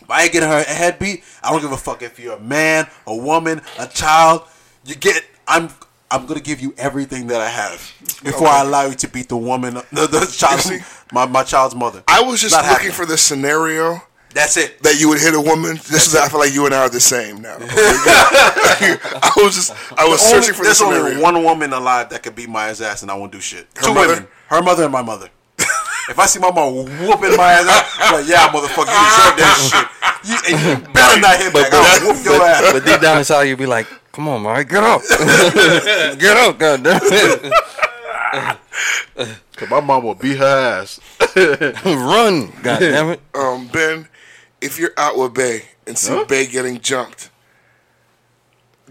Maya 0.08 0.28
getting 0.30 0.48
her 0.48 0.62
head 0.62 0.98
beat. 0.98 1.22
I 1.42 1.50
don't 1.50 1.60
give 1.60 1.72
a 1.72 1.76
fuck 1.76 2.00
if 2.02 2.18
you're 2.18 2.36
a 2.36 2.40
man, 2.40 2.86
a 3.06 3.14
woman, 3.14 3.60
a 3.78 3.86
child. 3.86 4.42
You 4.86 4.94
get. 4.94 5.22
I'm. 5.46 5.68
I'm 6.10 6.26
gonna 6.26 6.40
give 6.40 6.60
you 6.60 6.74
everything 6.78 7.26
that 7.28 7.40
I 7.40 7.48
have 7.48 7.92
before 8.24 8.48
I 8.48 8.62
allow 8.62 8.86
you 8.86 8.94
to 8.94 9.08
beat 9.08 9.28
the 9.28 9.36
woman, 9.36 9.74
the, 9.74 10.06
the 10.06 10.32
child, 10.36 10.60
see? 10.60 10.78
my, 11.12 11.26
my 11.26 11.42
child's 11.42 11.74
mother. 11.74 12.02
I 12.08 12.22
was 12.22 12.40
just 12.40 12.54
Not 12.54 12.62
looking 12.62 12.72
happening. 12.74 12.92
for 12.92 13.04
the 13.06 13.18
scenario 13.18 14.00
That's 14.32 14.56
it. 14.56 14.82
that 14.84 14.98
you 14.98 15.08
would 15.10 15.20
hit 15.20 15.34
a 15.34 15.40
woman. 15.40 15.76
This 15.76 16.06
is. 16.06 16.16
I 16.16 16.28
feel 16.28 16.40
like 16.40 16.54
you 16.54 16.64
and 16.66 16.74
I 16.74 16.78
are 16.82 16.88
the 16.88 17.00
same 17.00 17.42
now. 17.42 17.56
I 17.60 19.32
was 19.36 19.54
just. 19.54 19.72
I 19.98 20.06
was 20.08 20.22
Only- 20.24 20.42
searching 20.42 20.54
for 20.54 20.58
the 20.62 20.64
there's 20.64 20.78
scenario. 20.78 21.04
only 21.10 21.22
one 21.22 21.42
woman 21.44 21.72
alive 21.72 22.08
that 22.10 22.22
could 22.22 22.34
beat 22.34 22.48
Maya's 22.48 22.80
ass, 22.80 23.02
and 23.02 23.10
I 23.10 23.14
won't 23.14 23.32
do 23.32 23.40
shit. 23.40 23.66
Two 23.74 23.92
mother? 23.94 24.08
women, 24.14 24.28
her 24.48 24.62
mother 24.62 24.84
and 24.84 24.92
my 24.92 25.02
mother. 25.02 25.28
If 26.08 26.18
I 26.18 26.26
see 26.26 26.38
my 26.38 26.50
mom 26.50 26.74
whooping 26.74 27.36
my 27.36 27.52
ass, 27.52 27.96
I'm 27.98 28.14
like, 28.20 28.28
yeah, 28.28 28.48
motherfucker, 28.48 28.88
you 28.88 29.04
deserve 29.08 29.36
that 29.38 29.56
shit. 29.60 29.86
You, 30.28 30.36
and 30.48 30.56
you 30.64 30.92
better 30.92 31.20
not 31.20 31.36
hit 31.38 31.52
back. 31.52 31.72
I'll 31.72 32.14
whoop 32.14 32.24
your 32.24 32.42
ass. 32.42 32.72
But 32.72 32.84
deep 32.84 33.00
down 33.00 33.18
inside, 33.18 33.44
you'll 33.44 33.58
be 33.58 33.66
like, 33.66 33.86
come 34.12 34.28
on, 34.28 34.42
Mike, 34.42 34.68
get 34.68 34.82
up. 34.82 35.02
get 36.18 36.36
up, 36.36 36.58
goddamn 36.58 37.00
Cause 39.56 39.70
my 39.70 39.80
mom 39.80 40.04
will 40.04 40.14
beat 40.14 40.38
her 40.38 40.44
ass. 40.80 41.00
Run, 41.84 42.52
goddamn 42.62 43.10
it. 43.10 43.20
um, 43.34 43.66
Ben, 43.68 44.08
if 44.60 44.78
you're 44.78 44.92
out 44.96 45.18
with 45.18 45.34
Bay 45.34 45.62
and 45.86 45.98
see 45.98 46.24
Bay 46.28 46.46
getting 46.46 46.80
jumped, 46.80 47.30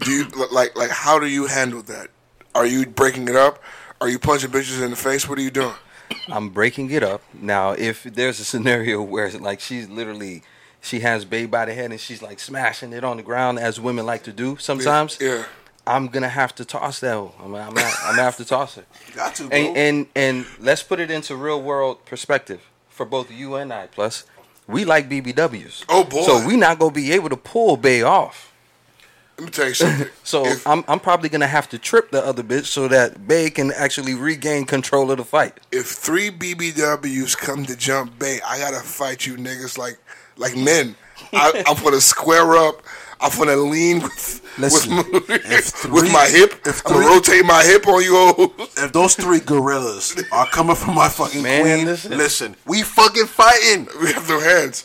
do 0.00 0.10
you 0.10 0.26
like 0.52 0.76
like 0.76 0.90
how 0.90 1.18
do 1.18 1.26
you 1.26 1.46
handle 1.46 1.82
that? 1.82 2.08
Are 2.54 2.66
you 2.66 2.86
breaking 2.86 3.28
it 3.28 3.36
up? 3.36 3.62
Are 4.00 4.08
you 4.08 4.18
punching 4.18 4.50
bitches 4.50 4.82
in 4.82 4.90
the 4.90 4.96
face? 4.96 5.28
What 5.28 5.38
are 5.38 5.42
you 5.42 5.50
doing? 5.50 5.74
I'm 6.28 6.50
breaking 6.50 6.90
it 6.90 7.02
up. 7.02 7.22
Now, 7.34 7.72
if 7.72 8.04
there's 8.04 8.40
a 8.40 8.44
scenario 8.44 9.02
where 9.12 9.26
it's 9.26 9.40
like 9.40 9.60
she's 9.60 9.88
literally 9.88 10.42
she 10.80 11.00
has 11.00 11.24
babe 11.24 11.50
by 11.50 11.64
the 11.64 11.74
head 11.74 11.90
and 11.90 12.00
she's 12.00 12.22
like 12.22 12.38
smashing 12.38 12.92
it 12.92 13.02
on 13.04 13.16
the 13.16 13.22
ground 13.22 13.58
as 13.58 13.80
women 13.80 14.06
like 14.06 14.22
to 14.24 14.32
do 14.32 14.56
sometimes, 14.58 15.18
Yeah. 15.20 15.44
I'm 15.86 16.08
gonna 16.08 16.28
have 16.28 16.54
to 16.56 16.64
toss 16.66 17.00
that. 17.00 17.14
hoe. 17.14 17.34
I'm, 17.42 17.54
I'm, 17.54 17.72
gonna, 17.74 17.90
I'm 18.04 18.10
gonna 18.12 18.22
have 18.22 18.36
to 18.36 18.44
toss 18.44 18.76
it. 18.76 18.86
Got 19.16 19.34
to, 19.36 19.48
bro. 19.48 19.56
And, 19.58 19.76
and 19.76 20.06
and 20.14 20.46
let's 20.60 20.82
put 20.82 21.00
it 21.00 21.10
into 21.10 21.34
real 21.34 21.62
world 21.62 22.04
perspective 22.04 22.60
for 22.90 23.06
both 23.06 23.30
you 23.32 23.54
and 23.54 23.72
I. 23.72 23.86
Plus, 23.86 24.24
we 24.66 24.84
like 24.84 25.08
BBWs. 25.08 25.84
Oh, 25.88 26.04
boy. 26.04 26.22
So 26.22 26.46
we 26.46 26.56
not 26.56 26.78
gonna 26.78 26.92
be 26.92 27.12
able 27.12 27.30
to 27.30 27.36
pull 27.38 27.78
Bay 27.78 28.02
off. 28.02 28.47
Let 29.38 29.44
me 29.44 29.50
tell 29.50 29.68
you 29.68 29.74
something. 29.74 30.08
So 30.24 30.44
If- 30.46 30.66
I'm 30.66 30.84
I'm 30.88 31.00
probably 31.00 31.28
gonna 31.28 31.46
have 31.46 31.68
to 31.70 31.78
trip 31.78 32.10
the 32.10 32.22
other 32.24 32.42
bitch 32.42 32.66
so 32.66 32.88
that 32.88 33.26
Bay 33.28 33.48
can 33.50 33.72
actually 33.72 34.14
regain 34.14 34.64
control 34.66 35.10
of 35.10 35.18
the 35.18 35.24
fight. 35.24 35.58
if 35.72 35.86
three 35.86 36.30
BBWs 36.30 37.36
come 37.36 37.64
to 37.66 37.76
jump 37.76 38.18
Bay, 38.18 38.40
I 38.44 38.58
gotta 38.58 38.80
fight 38.80 39.24
you 39.26 39.36
niggas 39.36 39.78
like 39.78 39.98
like 40.36 40.56
men. 40.56 40.96
I, 41.32 41.62
I'm 41.66 41.82
gonna 41.82 42.00
square 42.14 42.56
up. 42.56 42.82
I'm 43.20 43.36
gonna 43.38 43.56
lean 43.56 44.00
with 44.02 44.42
Listen, 44.58 44.96
with, 44.96 45.28
my, 45.28 45.40
if 45.50 45.84
with 45.92 46.12
my 46.12 46.26
hip. 46.26 46.54
if 46.66 46.84
I'm 46.86 46.94
gonna 46.94 47.06
rotate 47.06 47.44
my 47.44 47.62
hip 47.64 47.86
on 47.86 48.02
you. 48.02 48.14
hoes. 48.14 48.74
if 48.76 48.92
those 48.92 49.14
three 49.14 49.40
gorillas 49.40 50.14
are 50.32 50.46
coming 50.46 50.76
for 50.76 50.92
my 50.92 51.08
fucking 51.08 51.42
Man, 51.42 51.62
queen, 51.62 51.86
listen. 51.86 52.18
listen. 52.18 52.56
we 52.66 52.82
fucking 52.82 53.26
fighting. 53.26 53.88
We 54.02 54.12
have 54.12 54.28
no 54.28 54.40
hands. 54.40 54.84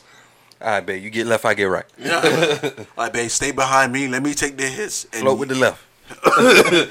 All 0.64 0.70
right, 0.70 0.86
bet 0.86 1.02
you 1.02 1.10
get 1.10 1.28
left, 1.28 1.44
I 1.46 1.54
get 1.54 1.66
right. 1.66 1.86
Yeah. 1.98 2.70
I 2.98 3.10
bet 3.10 3.30
stay 3.32 3.52
behind 3.52 3.92
me. 3.92 4.08
Let 4.08 4.24
me 4.24 4.34
take 4.34 4.58
the 4.58 4.66
hits. 4.68 5.04
And 5.12 5.22
Float 5.24 5.40
with 5.40 5.50
the 5.50 5.56
left. 5.56 5.84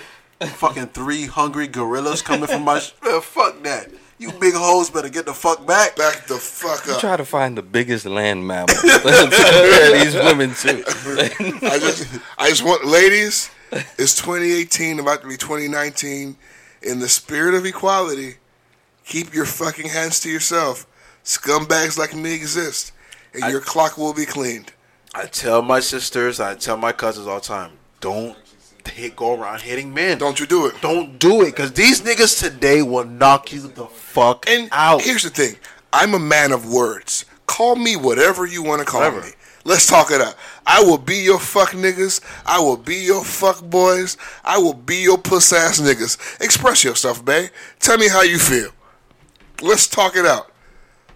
fucking 0.56 0.88
three 0.88 1.26
hungry 1.26 1.66
gorillas 1.68 2.20
coming 2.22 2.46
from 2.48 2.62
my. 2.62 2.80
Sh- 2.80 2.92
Man, 3.02 3.20
fuck 3.20 3.62
that. 3.62 3.88
You 4.18 4.30
big 4.32 4.54
hoes 4.54 4.90
better 4.90 5.08
get 5.08 5.26
the 5.26 5.34
fuck 5.34 5.66
back. 5.66 5.96
Back 5.96 6.26
the 6.26 6.36
fuck 6.36 6.86
up. 6.88 7.00
Try 7.00 7.16
to 7.16 7.24
find 7.24 7.56
the 7.58 7.62
biggest 7.62 8.06
land 8.06 8.46
mammal. 8.46 8.68
these 8.68 10.14
women 10.14 10.54
too. 10.54 10.84
I 10.86 11.78
just, 11.80 12.06
I 12.38 12.48
just 12.50 12.62
want, 12.64 12.84
ladies, 12.84 13.50
it's 13.98 14.14
2018, 14.16 15.00
about 15.00 15.22
to 15.22 15.28
be 15.28 15.36
2019. 15.36 16.36
In 16.82 16.98
the 16.98 17.08
spirit 17.08 17.54
of 17.54 17.64
equality, 17.64 18.34
keep 19.04 19.32
your 19.34 19.44
fucking 19.46 19.88
hands 19.88 20.20
to 20.20 20.30
yourself. 20.30 20.86
Scumbags 21.24 21.96
like 21.98 22.14
me 22.14 22.34
exist, 22.34 22.92
and 23.34 23.50
your 23.50 23.60
clock 23.60 23.96
will 23.98 24.14
be 24.14 24.26
cleaned. 24.26 24.72
I 25.14 25.26
tell 25.26 25.62
my 25.62 25.80
sisters, 25.80 26.40
I 26.40 26.54
tell 26.54 26.76
my 26.76 26.92
cousins 26.92 27.26
all 27.26 27.38
the 27.40 27.44
time, 27.44 27.72
don't 28.00 28.36
hit, 28.88 29.14
go 29.14 29.38
around 29.40 29.60
hitting 29.62 29.92
men. 29.94 30.18
Don't 30.18 30.40
you 30.40 30.46
do 30.46 30.66
it. 30.66 30.74
Don't 30.80 31.18
do 31.18 31.42
it, 31.42 31.46
because 31.54 31.72
these 31.72 32.00
niggas 32.02 32.40
today 32.42 32.82
will 32.82 33.04
knock 33.04 33.52
you 33.52 33.60
the 33.68 33.86
fuck 33.86 34.44
And 34.48 34.68
out. 34.72 35.02
here's 35.02 35.22
the 35.22 35.30
thing 35.30 35.56
I'm 35.92 36.14
a 36.14 36.18
man 36.18 36.52
of 36.52 36.70
words. 36.70 37.24
Call 37.46 37.76
me 37.76 37.96
whatever 37.96 38.46
you 38.46 38.62
want 38.62 38.80
to 38.80 38.84
call 38.86 39.00
Whatever. 39.02 39.26
me. 39.26 39.32
Let's 39.64 39.86
talk 39.86 40.10
it 40.10 40.20
out. 40.20 40.34
I 40.66 40.82
will 40.82 40.98
be 40.98 41.16
your 41.18 41.38
fuck 41.38 41.70
niggas. 41.70 42.20
I 42.44 42.58
will 42.58 42.76
be 42.76 42.96
your 42.96 43.22
fuck 43.22 43.62
boys. 43.62 44.16
I 44.44 44.58
will 44.58 44.74
be 44.74 44.96
your 44.96 45.18
puss 45.18 45.52
ass 45.52 45.80
niggas. 45.80 46.40
Express 46.40 46.82
yourself, 46.82 47.24
babe. 47.24 47.50
Tell 47.78 47.96
me 47.98 48.08
how 48.08 48.22
you 48.22 48.38
feel. 48.38 48.70
Let's 49.60 49.86
talk 49.86 50.16
it 50.16 50.26
out. 50.26 50.50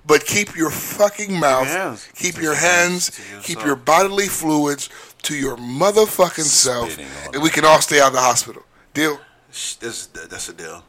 But 0.07 0.25
keep 0.25 0.55
your 0.57 0.71
fucking 0.71 1.39
mouth, 1.39 1.67
hands. 1.67 2.09
keep 2.15 2.41
your 2.41 2.55
hands, 2.55 3.19
keep 3.43 3.65
your 3.65 3.75
bodily 3.75 4.29
fluids 4.29 4.89
to 5.23 5.35
your 5.35 5.57
motherfucking 5.57 6.45
self, 6.45 6.97
and 7.33 7.43
we 7.43 7.51
can 7.51 7.65
all 7.65 7.81
stay 7.81 8.01
out 8.01 8.09
of 8.09 8.13
the 8.13 8.21
hospital. 8.21 8.63
Deal? 8.95 9.19
This, 9.49 10.07
that's 10.07 10.49
a 10.49 10.53
deal. 10.53 10.85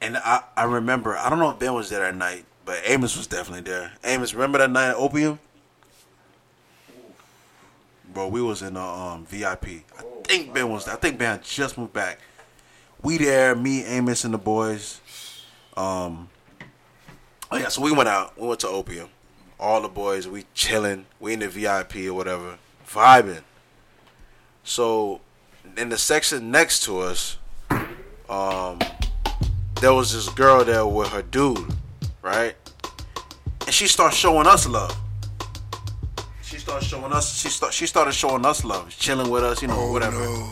And 0.00 0.16
I, 0.16 0.42
I 0.56 0.64
remember, 0.64 1.16
I 1.16 1.30
don't 1.30 1.38
know 1.38 1.50
if 1.50 1.58
Ben 1.58 1.74
was 1.74 1.90
there 1.90 2.00
that 2.00 2.14
night, 2.14 2.44
but 2.64 2.80
Amos 2.84 3.16
was 3.16 3.26
definitely 3.26 3.70
there. 3.70 3.92
Amos, 4.04 4.34
remember 4.34 4.58
that 4.58 4.70
night 4.70 4.90
at 4.90 4.96
Opium? 4.96 5.38
Bro, 8.12 8.28
we 8.28 8.42
was 8.42 8.62
in 8.62 8.76
a 8.76 8.84
um, 8.84 9.24
VIP. 9.26 9.66
I 9.98 10.02
think 10.24 10.52
Ben 10.52 10.68
was 10.68 10.84
there. 10.84 10.94
I 10.94 10.96
think 10.98 11.18
Ben 11.18 11.40
just 11.42 11.78
moved 11.78 11.92
back. 11.92 12.20
We 13.02 13.18
there, 13.18 13.54
me, 13.54 13.84
Amos, 13.84 14.24
and 14.24 14.34
the 14.34 14.38
boys. 14.38 15.00
Um, 15.76 16.28
oh 17.52 17.56
yeah, 17.58 17.68
so 17.68 17.82
we 17.82 17.92
went 17.92 18.08
out. 18.08 18.38
We 18.38 18.46
went 18.48 18.60
to 18.60 18.68
Opium. 18.68 19.08
All 19.60 19.80
the 19.80 19.88
boys, 19.88 20.26
we 20.26 20.44
chilling. 20.54 21.06
We 21.20 21.34
in 21.34 21.40
the 21.40 21.48
VIP 21.48 21.96
or 22.08 22.14
whatever, 22.14 22.58
vibing. 22.88 23.42
So, 24.64 25.20
in 25.76 25.88
the 25.88 25.98
section 25.98 26.50
next 26.50 26.82
to 26.84 26.98
us, 27.00 27.38
um, 28.28 28.78
there 29.80 29.92
was 29.94 30.12
this 30.12 30.28
girl 30.30 30.64
there 30.64 30.86
with 30.86 31.08
her 31.08 31.22
dude, 31.22 31.58
right? 32.22 32.54
And 33.66 33.74
she 33.74 33.86
starts 33.86 34.16
showing 34.16 34.46
us 34.46 34.66
love. 34.68 34.96
She 36.42 36.58
starts 36.58 36.86
showing 36.86 37.12
us. 37.12 37.40
She 37.40 37.48
start. 37.48 37.72
She 37.72 37.86
started 37.86 38.12
showing 38.12 38.44
us 38.44 38.64
love, 38.64 38.90
chilling 38.90 39.30
with 39.30 39.44
us, 39.44 39.62
you 39.62 39.68
know, 39.68 39.76
Oh, 39.78 39.92
whatever. 39.92 40.18
no. 40.18 40.50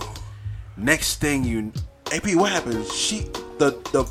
Next 0.76 1.20
thing 1.20 1.44
you, 1.44 1.72
AP, 2.12 2.34
what 2.36 2.52
happened? 2.52 2.86
She 2.86 3.20
the 3.58 3.70
the. 3.92 4.04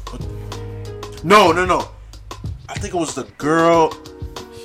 No, 1.24 1.52
no, 1.52 1.66
no. 1.66 1.90
I 2.70 2.74
think 2.76 2.94
it 2.94 2.98
was 2.98 3.16
the 3.16 3.24
girl. 3.38 3.92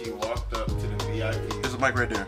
She 0.03 0.11
walked 0.11 0.53
up 0.55 0.67
to 0.67 0.87
the 0.87 1.05
VIP. 1.07 1.63
There's 1.63 1.75
a 1.75 1.79
mic 1.79 1.95
right 1.97 2.09
there. 2.11 2.27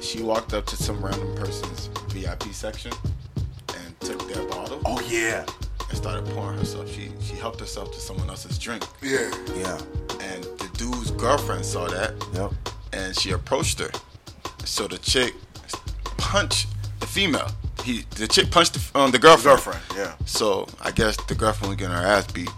She 0.00 0.22
walked 0.22 0.54
up 0.54 0.64
to 0.66 0.76
some 0.76 1.04
random 1.04 1.34
person's 1.36 1.88
VIP 2.08 2.44
section 2.52 2.92
and 3.76 4.00
took 4.00 4.26
their 4.32 4.44
bottle 4.46 4.80
Oh 4.84 5.00
yeah, 5.08 5.44
and 5.88 5.96
started 5.98 6.24
pouring 6.34 6.58
herself. 6.58 6.88
She 6.90 7.10
she 7.20 7.34
helped 7.34 7.60
herself 7.60 7.92
to 7.92 8.00
someone 8.00 8.28
else's 8.28 8.58
drink. 8.58 8.84
Yeah. 9.02 9.30
yeah, 9.56 9.78
And 10.20 10.44
the 10.44 10.70
dude's 10.76 11.10
girlfriend 11.10 11.64
saw 11.64 11.86
that 11.88 12.12
yep. 12.34 12.52
and 12.92 13.16
she 13.18 13.32
approached 13.32 13.80
her. 13.80 13.90
So 14.64 14.86
the 14.86 14.98
chick 14.98 15.34
punched 16.16 16.68
the 17.00 17.06
female. 17.06 17.50
He 17.82 18.04
the 18.16 18.26
chick 18.28 18.50
punched 18.50 18.74
the, 18.74 18.98
um, 18.98 19.10
the 19.10 19.18
girlfriend. 19.18 19.60
Girlfriend, 19.62 19.82
yeah. 19.96 20.14
So 20.26 20.68
I 20.80 20.90
guess 20.90 21.16
the 21.26 21.34
girlfriend 21.34 21.70
was 21.70 21.76
getting 21.76 21.94
her 21.94 22.02
ass 22.06 22.30
beat, 22.30 22.50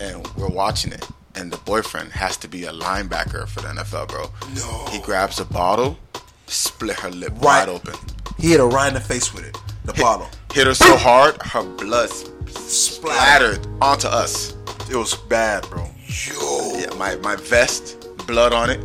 and 0.00 0.26
we're 0.36 0.48
watching 0.48 0.92
it. 0.92 1.06
And 1.34 1.52
the 1.52 1.58
boyfriend 1.58 2.12
has 2.12 2.36
to 2.38 2.48
be 2.48 2.64
a 2.64 2.72
linebacker 2.72 3.46
for 3.46 3.60
the 3.60 3.68
NFL, 3.68 4.08
bro. 4.08 4.30
No. 4.54 4.86
He 4.90 4.98
grabs 5.00 5.38
a 5.38 5.44
bottle, 5.44 5.98
split 6.46 6.98
her 7.00 7.10
lip 7.10 7.32
Right. 7.34 7.42
wide 7.42 7.68
open, 7.68 7.94
He 8.38 8.50
hit 8.50 8.60
her 8.60 8.66
right 8.68 8.88
in 8.88 8.94
the 8.94 9.00
face 9.00 9.32
with 9.34 9.44
it. 9.46 9.56
The 9.84 9.92
bottle. 9.94 10.28
hit 10.54 10.66
her 10.66 10.74
so 10.74 10.96
hard 10.96 11.36
her 11.42 11.62
blood 11.62 12.10
splattered 12.70 13.66
onto 13.80 14.08
us. 14.08 14.54
It 14.90 14.96
was 14.96 15.14
bad, 15.14 15.68
bro. 15.70 15.88
Yo. 16.06 16.78
Yeah, 16.78 16.94
my 16.96 17.16
my 17.16 17.36
vest, 17.36 18.06
blood 18.26 18.52
on 18.52 18.70
it. 18.70 18.80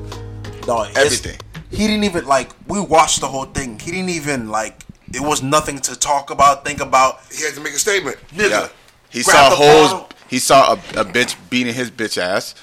No, 0.67 0.81
Everything. 0.95 1.37
He 1.69 1.87
didn't 1.87 2.03
even 2.03 2.25
like. 2.25 2.49
We 2.67 2.79
watched 2.81 3.21
the 3.21 3.27
whole 3.27 3.45
thing. 3.45 3.79
He 3.79 3.91
didn't 3.91 4.09
even 4.09 4.49
like. 4.49 4.83
It 5.13 5.21
was 5.21 5.41
nothing 5.41 5.79
to 5.79 5.95
talk 5.97 6.29
about, 6.29 6.63
think 6.65 6.81
about. 6.81 7.19
He 7.31 7.43
had 7.43 7.53
to 7.55 7.61
make 7.61 7.73
a 7.73 7.79
statement. 7.79 8.17
Nigga, 8.33 8.49
Yeah. 8.49 8.67
He 9.09 9.23
grab 9.23 9.35
saw 9.35 9.49
the 9.49 9.55
holes. 9.55 9.91
bottle. 9.91 10.09
He 10.31 10.39
saw 10.39 10.71
a, 10.71 11.01
a 11.01 11.05
bitch 11.05 11.35
beating 11.49 11.73
his 11.75 11.91
bitch 11.91 12.17
ass, 12.17 12.55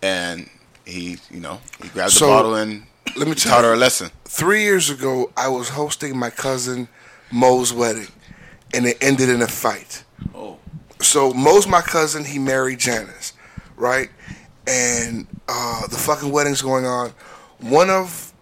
and 0.00 0.48
he, 0.86 1.18
you 1.30 1.40
know, 1.40 1.60
he 1.82 1.88
grabbed 1.88 2.12
So, 2.12 2.26
the 2.26 2.32
bottle 2.32 2.54
and 2.54 2.84
let 3.16 3.26
me 3.26 3.34
he 3.34 3.40
tell 3.40 3.52
taught 3.56 3.60
you. 3.62 3.66
her 3.68 3.74
a 3.74 3.76
lesson. 3.76 4.10
Three 4.24 4.62
years 4.62 4.88
ago, 4.90 5.32
I 5.36 5.48
was 5.48 5.70
hosting 5.70 6.16
my 6.16 6.30
cousin 6.30 6.88
Mo's 7.32 7.72
wedding, 7.72 8.08
and 8.72 8.86
it 8.86 8.96
ended 9.02 9.28
in 9.28 9.42
a 9.42 9.48
fight. 9.48 10.04
Oh. 10.34 10.58
So 11.00 11.32
Mo's 11.34 11.66
my 11.66 11.80
cousin. 11.82 12.24
He 12.24 12.38
married 12.38 12.78
Janice, 12.78 13.32
right? 13.76 14.08
And 14.68 15.26
uh, 15.48 15.88
the 15.88 15.96
fucking 15.96 16.30
wedding's 16.30 16.62
going 16.62 16.86
on. 16.86 17.10
One 17.58 17.90
of 17.90 18.32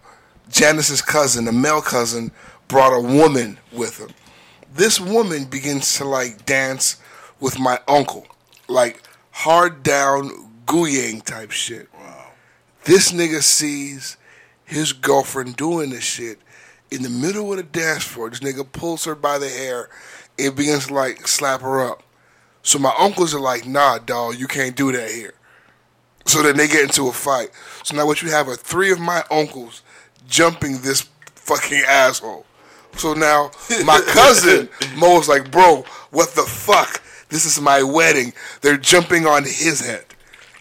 Janice's 0.51 1.01
cousin, 1.01 1.47
a 1.47 1.51
male 1.51 1.81
cousin, 1.81 2.31
brought 2.67 2.93
a 2.95 3.01
woman 3.01 3.57
with 3.71 3.97
him. 3.99 4.09
This 4.75 4.99
woman 4.99 5.45
begins 5.45 5.97
to 5.97 6.05
like 6.05 6.45
dance 6.45 6.97
with 7.39 7.57
my 7.59 7.79
uncle, 7.87 8.27
like 8.69 9.03
hard 9.31 9.83
down 9.83 10.51
gouyad 10.65 11.23
type 11.23 11.51
shit. 11.51 11.89
This 12.85 13.11
nigga 13.11 13.41
sees 13.41 14.17
his 14.63 14.93
girlfriend 14.93 15.55
doing 15.55 15.89
this 15.89 16.03
shit 16.03 16.39
in 16.91 17.03
the 17.03 17.09
middle 17.09 17.51
of 17.51 17.57
the 17.57 17.63
dance 17.63 18.03
floor. 18.03 18.29
This 18.29 18.39
nigga 18.39 18.69
pulls 18.71 19.05
her 19.05 19.15
by 19.15 19.37
the 19.37 19.49
hair 19.49 19.89
and 20.37 20.55
begins 20.55 20.87
to 20.87 20.93
like 20.93 21.27
slap 21.27 21.61
her 21.61 21.85
up. 21.85 22.03
So 22.61 22.79
my 22.79 22.93
uncles 22.97 23.33
are 23.33 23.39
like, 23.39 23.65
nah, 23.65 23.99
dog, 23.99 24.35
you 24.35 24.47
can't 24.47 24.75
do 24.75 24.91
that 24.91 25.11
here. 25.11 25.33
So 26.25 26.43
then 26.43 26.57
they 26.57 26.67
get 26.67 26.83
into 26.83 27.07
a 27.07 27.11
fight. 27.11 27.49
So 27.83 27.95
now 27.95 28.05
what 28.05 28.21
you 28.21 28.29
have 28.29 28.47
are 28.47 28.55
three 28.55 28.91
of 28.91 28.99
my 28.99 29.23
uncles 29.31 29.81
jumping 30.27 30.81
this 30.81 31.09
fucking 31.35 31.83
asshole. 31.87 32.45
So 32.97 33.13
now 33.13 33.51
my 33.85 34.01
cousin 34.07 34.69
Mo's 34.95 35.27
like, 35.27 35.51
bro, 35.51 35.85
what 36.11 36.29
the 36.35 36.43
fuck? 36.43 37.01
This 37.29 37.45
is 37.45 37.61
my 37.61 37.83
wedding. 37.83 38.33
They're 38.61 38.77
jumping 38.77 39.25
on 39.25 39.43
his 39.43 39.79
head. 39.85 40.05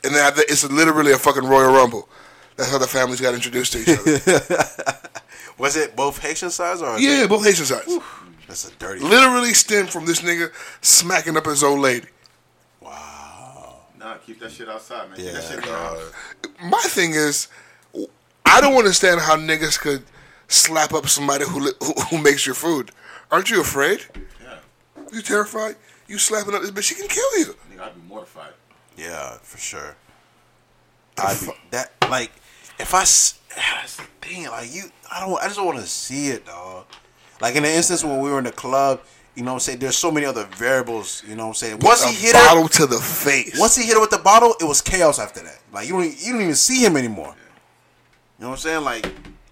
And 0.04 0.14
then 0.14 0.32
it's 0.48 0.68
literally 0.70 1.12
a 1.12 1.18
fucking 1.18 1.44
Royal 1.44 1.72
Rumble. 1.72 2.08
That's 2.56 2.70
how 2.70 2.78
the 2.78 2.86
families 2.86 3.20
got 3.20 3.34
introduced 3.34 3.72
to 3.72 3.78
each 3.80 3.88
other. 3.88 5.00
Was 5.58 5.76
it 5.76 5.96
both 5.96 6.18
Haitian 6.18 6.50
sides 6.50 6.82
or? 6.82 6.98
yeah, 6.98 7.26
both 7.26 7.44
Haitian 7.44 7.64
sides. 7.66 7.98
That's 8.46 8.68
a 8.68 8.74
dirty. 8.76 9.00
Literally 9.00 9.54
stemmed 9.54 9.90
from 9.90 10.06
this 10.06 10.20
nigga 10.22 10.50
smacking 10.80 11.36
up 11.36 11.46
his 11.46 11.62
old 11.64 11.80
lady. 11.80 12.06
Wow. 12.80 13.76
Nah, 13.98 14.14
keep 14.18 14.40
that 14.40 14.52
shit 14.52 14.68
outside, 14.68 15.10
man. 15.10 15.18
Yeah, 15.18 15.24
keep 15.32 15.32
that 15.34 15.42
shit 15.54 15.64
dog. 15.64 15.98
My 16.62 16.80
thing 16.82 17.12
is, 17.12 17.48
I 18.46 18.60
don't 18.60 18.76
understand 18.76 19.20
how 19.20 19.36
niggas 19.36 19.78
could 19.78 20.02
slap 20.48 20.94
up 20.94 21.08
somebody 21.08 21.44
who 21.44 21.60
li- 21.60 21.72
who, 21.82 21.92
who 22.10 22.22
makes 22.22 22.46
your 22.46 22.54
food. 22.54 22.90
Aren't 23.30 23.50
you 23.50 23.60
afraid? 23.60 24.06
Yeah, 24.42 24.58
You 25.12 25.20
terrified? 25.22 25.76
You 26.08 26.18
slapping 26.18 26.54
up 26.54 26.62
this 26.62 26.70
bitch, 26.70 26.84
she 26.84 26.94
can 26.94 27.06
kill 27.08 27.38
you. 27.38 27.54
nigga, 27.72 27.80
I'd 27.82 27.94
be 27.94 28.00
mortified. 28.08 28.52
Yeah, 28.96 29.36
for 29.42 29.58
sure. 29.58 29.94
I 31.18 31.34
be, 31.40 31.50
that 31.70 31.92
like 32.10 32.30
if 32.78 32.94
I 32.94 33.02
s- 33.02 33.38
that's 33.56 33.96
the 33.96 34.04
thing 34.20 34.46
like 34.46 34.72
you 34.74 34.84
I 35.12 35.20
don't 35.26 35.38
I 35.40 35.44
just 35.44 35.56
don't 35.56 35.66
want 35.66 35.78
to 35.78 35.86
see 35.86 36.28
it 36.28 36.46
dog. 36.46 36.86
Like 37.40 37.54
in 37.56 37.62
the 37.62 37.70
instance 37.72 38.02
when 38.02 38.20
we 38.20 38.30
were 38.30 38.38
in 38.38 38.44
the 38.44 38.52
club, 38.52 39.00
you 39.34 39.42
know 39.44 39.52
what 39.52 39.56
I'm 39.56 39.60
saying. 39.60 39.78
There's 39.78 39.96
so 39.96 40.10
many 40.10 40.26
other 40.26 40.44
variables. 40.56 41.22
You 41.28 41.36
know 41.36 41.44
what 41.44 41.48
I'm 41.50 41.54
saying. 41.54 41.78
Once 41.80 42.04
he 42.04 42.14
hit 42.26 42.32
bottle 42.32 42.64
her, 42.64 42.68
to 42.68 42.86
the 42.86 42.98
face. 42.98 43.58
once 43.58 43.76
he 43.76 43.84
hit 43.84 43.94
her 43.94 44.00
with 44.00 44.10
the 44.10 44.18
bottle, 44.18 44.54
it 44.60 44.64
was 44.64 44.80
chaos 44.80 45.18
after 45.18 45.40
that. 45.42 45.60
Like 45.72 45.86
you 45.86 45.92
don't 45.92 46.04
you 46.20 46.32
don't 46.32 46.42
even 46.42 46.54
see 46.54 46.84
him 46.84 46.96
anymore. 46.96 47.34
You 48.38 48.44
know 48.44 48.50
what 48.50 48.54
I'm 48.54 48.58
saying? 48.58 48.84
Like 48.84 49.06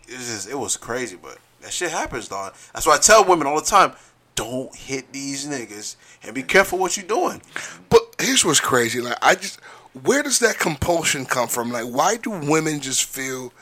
it's 0.09 0.29
just 0.29 0.49
it 0.51 0.59
was 0.59 0.77
crazy, 0.77 1.17
but 1.21 1.39
that 1.61 1.73
shit 1.73 1.91
happens, 1.91 2.29
dog. 2.29 2.55
That's 2.73 2.87
why 2.87 2.95
I 2.95 2.99
tell 2.99 3.25
women 3.25 3.47
all 3.47 3.57
the 3.61 3.67
time. 3.67 3.93
Don't 4.37 4.75
hit 4.75 5.13
these 5.13 5.47
niggas 5.49 5.97
and 6.23 6.35
be 6.35 6.45
careful 6.45 6.79
what 6.79 6.97
you're 6.97 7.07
doing. 7.07 7.43
But 7.89 8.15
here's 8.21 8.45
what's 8.45 8.61
crazy. 8.61 9.01
Like 9.01 9.19
I 9.21 9.35
just 9.35 9.61
where 10.05 10.23
does 10.23 10.39
that 10.39 10.59
compulsion 10.61 11.27
come 11.27 11.49
from? 11.49 11.73
Like 11.73 11.87
why 11.87 12.17
do 12.17 12.31
women 12.31 12.81
just 12.81 13.05
feel 13.05 13.53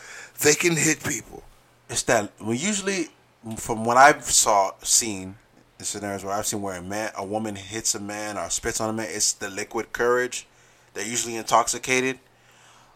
they 0.42 0.54
can 0.54 0.76
hit 0.76 1.02
people? 1.02 1.42
it's 1.88 2.02
that 2.04 2.32
well 2.40 2.54
usually 2.54 3.08
from 3.56 3.84
what 3.84 3.96
I've 3.96 4.24
saw 4.24 4.72
seen 4.82 5.36
in 5.78 5.84
scenarios 5.84 6.24
where 6.24 6.34
I've 6.34 6.46
seen 6.46 6.62
where 6.62 6.76
a 6.76 6.82
man 6.82 7.12
a 7.16 7.24
woman 7.24 7.56
hits 7.56 7.94
a 7.94 8.00
man 8.00 8.38
or 8.38 8.48
spits 8.50 8.80
on 8.80 8.90
a 8.90 8.92
man, 8.92 9.08
it's 9.10 9.32
the 9.32 9.50
liquid 9.50 9.92
courage. 9.92 10.46
They're 10.94 11.06
usually 11.06 11.36
intoxicated. 11.36 12.18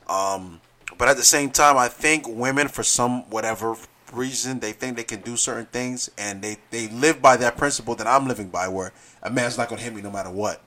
Um 0.08 0.60
but 0.96 1.08
at 1.08 1.16
the 1.16 1.22
same 1.22 1.50
time 1.50 1.76
I 1.76 1.88
think 1.88 2.26
women 2.26 2.68
for 2.68 2.82
some 2.82 3.28
whatever 3.30 3.76
reason 4.12 4.60
they 4.60 4.72
think 4.72 4.96
they 4.96 5.04
can 5.04 5.20
do 5.20 5.36
certain 5.36 5.66
things 5.66 6.10
and 6.18 6.42
they, 6.42 6.56
they 6.70 6.88
live 6.88 7.20
by 7.22 7.36
that 7.38 7.56
principle 7.56 7.94
that 7.96 8.06
I'm 8.06 8.26
living 8.26 8.48
by 8.48 8.68
where 8.68 8.92
a 9.22 9.30
man's 9.30 9.58
not 9.58 9.68
gonna 9.68 9.80
hit 9.82 9.94
me 9.94 10.02
no 10.02 10.10
matter 10.10 10.30
what. 10.30 10.62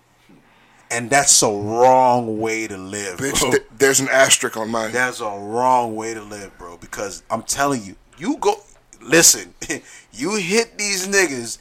And 0.90 1.10
that's 1.10 1.42
a 1.42 1.48
wrong 1.48 2.40
way 2.40 2.68
to 2.68 2.78
live. 2.78 3.18
Bitch, 3.20 3.40
th- 3.50 3.64
there's 3.78 4.02
an 4.02 4.10
asterisk 4.10 4.58
on 4.58 4.70
mine. 4.70 4.92
That's 4.92 5.22
a 5.22 5.26
wrong 5.30 5.96
way 5.96 6.14
to 6.14 6.22
live, 6.22 6.58
bro. 6.58 6.76
Because 6.78 7.24
I'm 7.32 7.44
telling 7.44 7.82
you, 7.84 7.96
you 8.18 8.36
go 8.38 8.56
listen. 9.02 9.54
you 10.12 10.36
hit 10.36 10.78
these 10.78 11.08
niggas, 11.08 11.60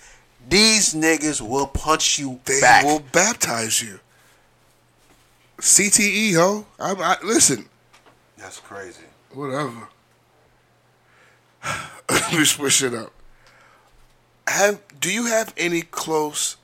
these 0.48 0.94
niggas 0.94 1.40
will 1.40 1.68
punch 1.68 2.18
you 2.18 2.40
they 2.44 2.60
back. 2.60 2.84
will 2.84 3.02
baptize 3.12 3.80
you. 3.80 4.00
CTE, 5.58 6.34
ho. 6.34 6.66
I, 6.78 6.92
I, 6.94 7.16
listen, 7.24 7.68
That's 8.38 8.58
crazy. 8.58 9.04
whatever. 9.32 9.88
Let 12.10 12.32
me 12.32 12.44
switch 12.44 12.82
it 12.82 12.94
up. 12.94 13.12
Have 14.46 14.80
do 15.00 15.12
you 15.12 15.26
have 15.26 15.54
any 15.56 15.82
close 15.82 16.56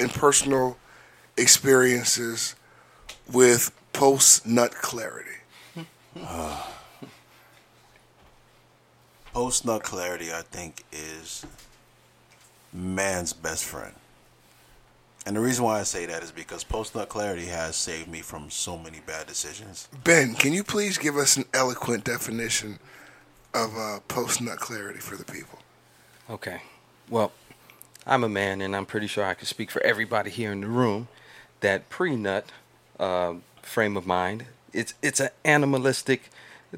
and 0.00 0.10
personal 0.10 0.78
experiences 1.36 2.54
with 3.32 3.70
post 3.92 4.46
nut 4.46 4.74
clarity? 4.74 5.30
Post 9.32 9.64
nut 9.66 9.82
clarity, 9.82 10.32
I 10.32 10.42
think, 10.42 10.84
is 10.92 11.44
man's 12.72 13.32
best 13.32 13.64
friend. 13.64 13.92
And 15.26 15.34
the 15.36 15.40
reason 15.40 15.64
why 15.64 15.80
I 15.80 15.84
say 15.84 16.06
that 16.06 16.22
is 16.22 16.30
because 16.30 16.62
post 16.64 16.94
nut 16.94 17.08
clarity 17.08 17.46
has 17.46 17.76
saved 17.76 18.08
me 18.08 18.20
from 18.20 18.50
so 18.50 18.76
many 18.78 19.00
bad 19.06 19.26
decisions. 19.26 19.88
Ben, 20.04 20.34
can 20.34 20.52
you 20.52 20.62
please 20.62 20.98
give 20.98 21.16
us 21.16 21.36
an 21.36 21.46
eloquent 21.54 22.04
definition 22.04 22.78
of 23.54 23.76
uh, 23.76 24.00
post 24.08 24.40
nut 24.40 24.58
clarity 24.58 24.98
for 24.98 25.16
the 25.16 25.24
people? 25.24 25.58
Okay. 26.28 26.62
Well, 27.08 27.32
I'm 28.06 28.24
a 28.24 28.28
man, 28.28 28.60
and 28.60 28.74
I'm 28.74 28.86
pretty 28.86 29.06
sure 29.06 29.24
I 29.24 29.34
can 29.34 29.46
speak 29.46 29.70
for 29.70 29.82
everybody 29.82 30.30
here 30.30 30.52
in 30.52 30.60
the 30.60 30.66
room 30.66 31.08
that 31.60 31.88
pre-nut 31.88 32.50
uh, 32.98 33.34
frame 33.62 33.96
of 33.96 34.06
mind. 34.06 34.46
It's 34.72 34.94
it's 35.02 35.20
an 35.20 35.30
animalistic 35.44 36.30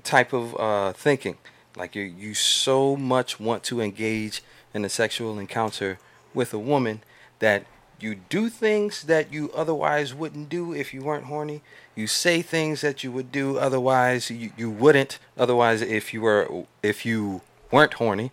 type 0.04 0.32
of 0.32 0.54
uh, 0.58 0.92
thinking. 0.92 1.38
Like 1.76 1.94
you 1.94 2.02
you 2.02 2.34
so 2.34 2.96
much 2.96 3.40
want 3.40 3.62
to 3.64 3.80
engage 3.80 4.42
in 4.74 4.84
a 4.84 4.88
sexual 4.88 5.38
encounter 5.38 5.98
with 6.34 6.52
a 6.52 6.58
woman 6.58 7.02
that 7.38 7.66
you 7.99 8.16
do 8.28 8.49
things 8.49 9.05
that 9.05 9.32
you 9.32 9.51
otherwise 9.55 10.14
wouldn't 10.14 10.49
do 10.49 10.72
if 10.72 10.92
you 10.92 11.03
weren't 11.03 11.24
horny. 11.24 11.62
You 11.94 12.07
say 12.07 12.42
things 12.42 12.82
that 12.82 13.03
you 13.03 13.11
would 13.12 13.32
do 13.32 13.59
otherwise 13.59 14.30
you, 14.30 14.53
you 14.57 14.70
wouldn't 14.70 15.18
otherwise 15.36 15.80
if 15.80 16.12
you 16.12 16.20
were 16.20 16.64
if 16.82 17.07
you 17.07 17.40
weren't 17.70 17.94
horny. 17.94 18.32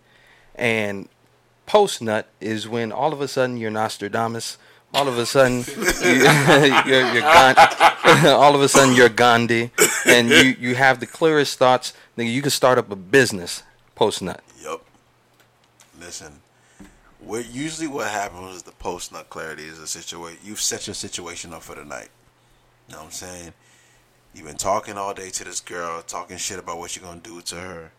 And 0.54 1.08
post 1.66 2.02
nut 2.02 2.28
is 2.40 2.68
when 2.68 2.92
all 2.92 3.12
of 3.12 3.20
a 3.20 3.28
sudden 3.28 3.56
you're 3.56 3.70
Nostradamus. 3.70 4.58
All 4.92 5.08
of 5.08 5.18
a 5.18 5.26
sudden, 5.26 5.64
you, 5.66 6.22
you're, 6.86 7.12
you're 7.12 7.20
Gan- 7.20 7.56
all 8.26 8.54
of 8.54 8.60
a 8.60 8.68
sudden 8.68 8.94
you're 8.94 9.08
Gandhi, 9.08 9.72
and 10.06 10.28
you, 10.28 10.54
you 10.60 10.74
have 10.76 11.00
the 11.00 11.06
clearest 11.06 11.58
thoughts. 11.58 11.92
Nigga, 12.16 12.32
you 12.32 12.42
can 12.42 12.52
start 12.52 12.78
up 12.78 12.92
a 12.92 12.96
business 12.96 13.64
post 13.96 14.22
nut. 14.22 14.40
Yep. 14.62 14.80
Listen, 15.98 16.40
what 17.26 17.52
usually 17.52 17.88
what 17.88 18.08
happens 18.08 18.56
is 18.56 18.62
the 18.62 18.72
post 18.72 19.12
nut 19.12 19.30
clarity 19.30 19.64
is 19.64 19.78
a 19.78 19.86
situation. 19.86 20.38
You've 20.44 20.60
set 20.60 20.86
your 20.86 20.94
situation 20.94 21.52
up 21.52 21.62
for 21.62 21.74
the 21.74 21.84
night. 21.84 22.08
You 22.88 22.94
know 22.94 23.00
what 23.00 23.06
I'm 23.06 23.12
saying? 23.12 23.52
You've 24.34 24.46
been 24.46 24.56
talking 24.56 24.98
all 24.98 25.14
day 25.14 25.30
to 25.30 25.44
this 25.44 25.60
girl, 25.60 26.02
talking 26.02 26.36
shit 26.36 26.58
about 26.58 26.78
what 26.78 26.96
you're 26.96 27.04
gonna 27.04 27.20
do 27.20 27.40
to 27.40 27.54
her. 27.56 27.92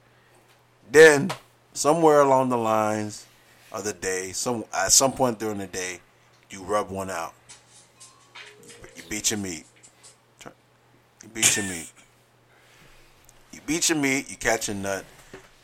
Then, 0.91 1.31
somewhere 1.73 2.21
along 2.21 2.49
the 2.49 2.57
lines 2.57 3.25
of 3.71 3.83
the 3.83 3.93
day, 3.93 4.31
some 4.31 4.65
at 4.73 4.91
some 4.91 5.13
point 5.13 5.39
during 5.39 5.57
the 5.57 5.67
day, 5.67 5.99
you 6.49 6.63
rub 6.63 6.89
one 6.89 7.09
out. 7.09 7.33
You 8.95 9.03
beat 9.09 9.31
your 9.31 9.39
meat. 9.39 9.65
You 11.23 11.29
beat 11.33 11.57
your 11.57 11.65
meat. 11.65 11.91
You 13.51 13.59
beat 13.65 13.89
your 13.89 13.97
meat. 13.97 14.29
You 14.29 14.35
catch 14.35 14.69
a 14.69 14.73
nut. 14.73 15.05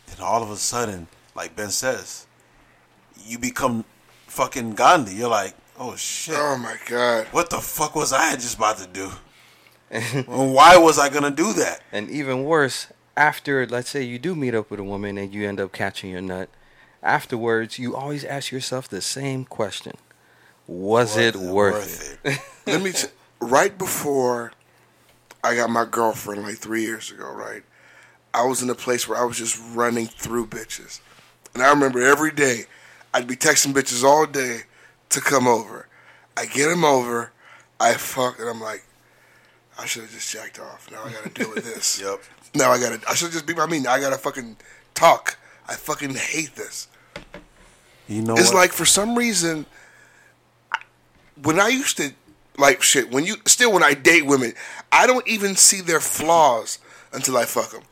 Then 0.07 0.25
all 0.25 0.41
of 0.41 0.49
a 0.49 0.57
sudden, 0.57 1.07
like 1.35 1.55
Ben 1.55 1.69
says, 1.69 2.25
you 3.25 3.37
become 3.39 3.85
fucking 4.27 4.73
Gandhi. 4.73 5.15
You're 5.15 5.29
like, 5.29 5.55
oh 5.77 5.95
shit. 5.95 6.35
Oh 6.37 6.57
my 6.57 6.77
god. 6.87 7.27
What 7.31 7.49
the 7.49 7.57
fuck 7.57 7.95
was 7.95 8.13
I 8.13 8.35
just 8.35 8.57
about 8.57 8.77
to 8.77 8.87
do? 8.87 9.11
And 9.93 10.53
Why 10.53 10.77
was 10.77 10.97
I 10.97 11.09
gonna 11.09 11.31
do 11.31 11.51
that? 11.53 11.81
And 11.91 12.09
even 12.09 12.45
worse, 12.45 12.87
after 13.17 13.67
let's 13.67 13.89
say 13.89 14.03
you 14.03 14.19
do 14.19 14.35
meet 14.35 14.55
up 14.55 14.71
with 14.71 14.79
a 14.79 14.85
woman 14.85 15.17
and 15.17 15.33
you 15.33 15.45
end 15.45 15.59
up 15.59 15.73
catching 15.73 16.11
your 16.11 16.21
nut, 16.21 16.47
afterwards 17.03 17.77
you 17.77 17.93
always 17.93 18.23
ask 18.23 18.53
yourself 18.53 18.87
the 18.87 19.01
same 19.01 19.43
question: 19.43 19.97
Was, 20.65 21.17
it 21.17 21.35
worth, 21.35 22.17
it? 22.23 22.39
Let 22.65 22.81
me. 22.81 22.93
T- 22.93 23.07
right 23.41 23.77
before 23.77 24.53
I 25.43 25.55
got 25.55 25.69
my 25.69 25.83
girlfriend, 25.83 26.43
like 26.43 26.57
three 26.57 26.83
years 26.83 27.11
ago, 27.11 27.29
right? 27.29 27.63
I 28.33 28.45
was 28.45 28.61
in 28.61 28.69
a 28.69 28.75
place 28.75 29.09
where 29.09 29.17
I 29.17 29.25
was 29.25 29.37
just 29.37 29.61
running 29.75 30.07
through 30.07 30.47
bitches, 30.47 31.01
and 31.53 31.61
I 31.61 31.69
remember 31.69 32.01
every 32.01 32.31
day 32.31 32.65
I'd 33.13 33.27
be 33.27 33.35
texting 33.35 33.73
bitches 33.73 34.03
all 34.03 34.25
day 34.25 34.61
to 35.09 35.21
come 35.21 35.47
over. 35.47 35.87
I 36.37 36.45
get 36.45 36.67
them 36.69 36.83
over, 36.85 37.31
I 37.79 37.93
fuck, 37.95 38.39
and 38.39 38.47
I'm 38.49 38.61
like, 38.61 38.83
I 39.77 39.85
should 39.85 40.03
have 40.03 40.11
just 40.11 40.31
jacked 40.31 40.59
off. 40.59 40.89
Now 40.91 41.03
I 41.03 41.11
got 41.11 41.23
to 41.23 41.29
deal 41.29 41.49
with 41.53 41.65
this. 41.65 42.01
Yep. 42.03 42.19
Now 42.53 42.71
I 42.71 42.79
got 42.79 43.01
to. 43.01 43.09
I 43.09 43.13
should 43.15 43.31
just 43.31 43.45
be. 43.45 43.53
I 43.57 43.65
mean, 43.65 43.87
I 43.87 43.99
got 43.99 44.09
to 44.09 44.17
fucking 44.17 44.57
talk. 44.93 45.37
I 45.67 45.75
fucking 45.75 46.15
hate 46.15 46.55
this. 46.55 46.87
You 48.09 48.21
know 48.21 48.33
It's 48.35 48.47
what? 48.49 48.55
like 48.55 48.71
for 48.73 48.83
some 48.85 49.15
reason, 49.15 49.65
when 51.43 51.59
I 51.61 51.69
used 51.69 51.95
to 51.97 52.11
like 52.57 52.81
shit, 52.81 53.09
when 53.09 53.23
you 53.25 53.35
still 53.45 53.71
when 53.71 53.83
I 53.83 53.93
date 53.93 54.25
women, 54.25 54.53
I 54.91 55.07
don't 55.07 55.25
even 55.27 55.55
see 55.55 55.79
their 55.79 56.01
flaws 56.01 56.79
until 57.13 57.37
I 57.37 57.45
fuck 57.45 57.71
them. 57.71 57.83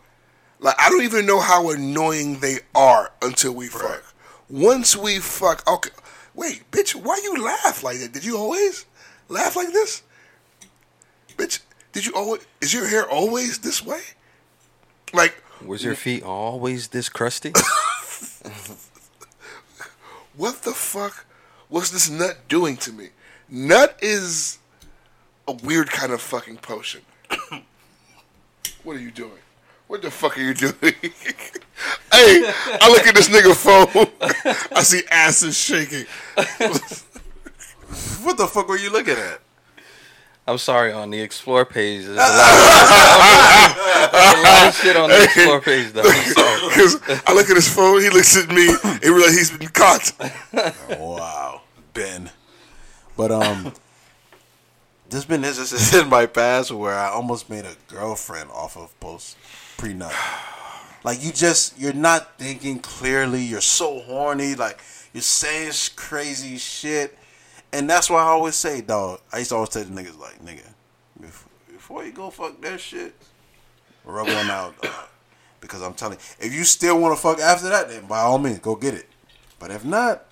Like 0.60 0.76
I 0.78 0.90
don't 0.90 1.04
even 1.04 1.26
know 1.26 1.40
how 1.40 1.70
annoying 1.70 2.40
they 2.40 2.58
are 2.76 3.12
until 3.22 3.54
we 3.54 3.68
fuck. 3.68 4.09
Once 4.50 4.96
we 4.96 5.20
fuck, 5.20 5.68
okay. 5.68 5.92
Wait, 6.34 6.64
bitch, 6.72 6.96
why 6.96 7.20
you 7.24 7.44
laugh 7.44 7.84
like 7.84 8.00
that? 8.00 8.14
Did 8.14 8.26
you 8.26 8.38
always 8.38 8.86
laugh 9.28 9.56
like 9.56 9.72
this? 9.72 10.02
Bitch, 11.38 11.60
did 11.92 12.06
you 12.06 12.14
always? 12.14 12.46
Is 12.62 12.74
your 12.74 12.88
hair 12.88 13.08
always 13.08 13.60
this 13.60 13.86
way? 13.86 14.02
Like, 15.14 15.44
Was 15.66 15.84
your 15.84 15.96
feet 15.96 16.24
always 16.24 16.88
this 16.90 17.10
crusty? 17.10 17.50
what 20.36 20.62
the 20.64 20.72
fuck 20.72 21.26
was 21.70 21.92
this 21.92 22.10
nut 22.10 22.48
doing 22.48 22.78
to 22.78 22.92
me? 22.92 23.10
Nut 23.48 23.98
is 24.02 24.60
a 25.48 25.54
weird 25.54 25.90
kind 25.90 26.12
of 26.12 26.22
fucking 26.22 26.58
potion. 26.58 27.02
what 28.84 28.96
are 28.96 29.00
you 29.00 29.12
doing? 29.12 29.40
What 29.90 30.04
the 30.04 30.12
fuck 30.12 30.38
are 30.38 30.42
you 30.42 30.54
doing? 30.54 30.74
hey, 30.84 30.94
I 32.14 32.90
look 32.92 33.08
at 33.08 33.16
this 33.16 33.28
nigga 33.28 33.56
phone. 33.56 34.06
I 34.78 34.84
see 34.84 35.02
asses 35.10 35.58
shaking. 35.58 36.06
what 38.22 38.38
the 38.38 38.46
fuck 38.46 38.68
were 38.68 38.78
you 38.78 38.92
looking 38.92 39.16
at? 39.16 39.42
I'm 40.48 40.60
sorry, 40.60 40.92
on 40.92 41.10
the 41.10 41.20
explore 41.20 41.66
page, 41.66 42.06
there's 42.06 42.18
a 42.18 42.20
lot, 42.20 42.30
of, 42.30 44.14
a 44.14 44.42
lot 44.44 44.68
of 44.68 44.76
shit 44.76 44.96
on 44.96 45.10
the 45.10 45.24
explore 45.24 45.60
page, 45.60 45.92
though. 45.92 46.04
I'm. 46.06 46.70
Because 46.70 47.22
I 47.26 47.34
look 47.34 47.50
at 47.50 47.56
his 47.56 47.74
phone, 47.74 48.00
he 48.00 48.12
looks 48.12 48.38
at 48.38 48.48
me, 48.48 48.70
and 48.84 49.04
realize 49.04 49.36
he's 49.36 49.58
been 49.58 49.70
caught. 49.70 50.14
Wow, 51.00 51.62
Ben. 51.96 52.30
But 53.18 53.32
um, 53.32 53.74
there's 55.10 55.26
been 55.26 55.44
instances 55.44 55.96
in 55.96 56.10
my 56.10 56.28
past 56.28 56.72
where 56.72 56.94
I 56.94 57.08
almost 57.10 57.50
made 57.50 57.66
a 57.66 57.74
girlfriend 57.88 58.52
off 58.52 58.78
of 58.78 58.98
post 59.00 59.36
prenup. 59.80 60.14
Like 61.04 61.24
you 61.24 61.32
just 61.32 61.80
you're 61.80 61.94
not 61.94 62.38
thinking 62.38 62.80
clearly. 62.80 63.42
You're 63.42 63.62
so 63.62 64.02
horny. 64.02 64.56
Like 64.56 64.80
you're 65.14 65.22
saying 65.22 65.72
crazy 65.96 66.58
shit, 66.58 67.18
and 67.72 67.90
that's 67.90 68.10
why 68.10 68.20
I 68.20 68.28
always 68.28 68.56
say, 68.56 68.82
dog. 68.82 69.22
I 69.32 69.40
used 69.40 69.52
to 69.52 69.56
always 69.56 69.70
tell 69.70 69.84
the 69.84 69.90
niggas 69.90 70.20
like, 70.20 70.44
nigga, 70.44 70.68
before 71.72 72.04
you 72.04 72.12
go 72.12 72.30
fuck 72.30 72.60
that 72.62 72.80
shit, 72.80 73.16
rub 74.04 74.28
one 74.28 74.50
out. 74.50 74.80
dog. 74.82 74.94
because 75.62 75.82
I'm 75.82 75.94
telling 75.94 76.18
you, 76.18 76.46
if 76.48 76.54
you 76.54 76.66
still 76.66 77.00
want 77.00 77.16
to 77.16 77.22
fuck 77.22 77.40
after 77.40 77.70
that, 77.70 77.90
then 77.90 78.06
by 78.06 78.20
all 78.20 78.38
means, 78.38 78.60
go 78.60 78.76
get 78.76 78.94
it. 78.94 79.08
But 79.60 79.72
if 79.72 79.86
not, 79.86 80.26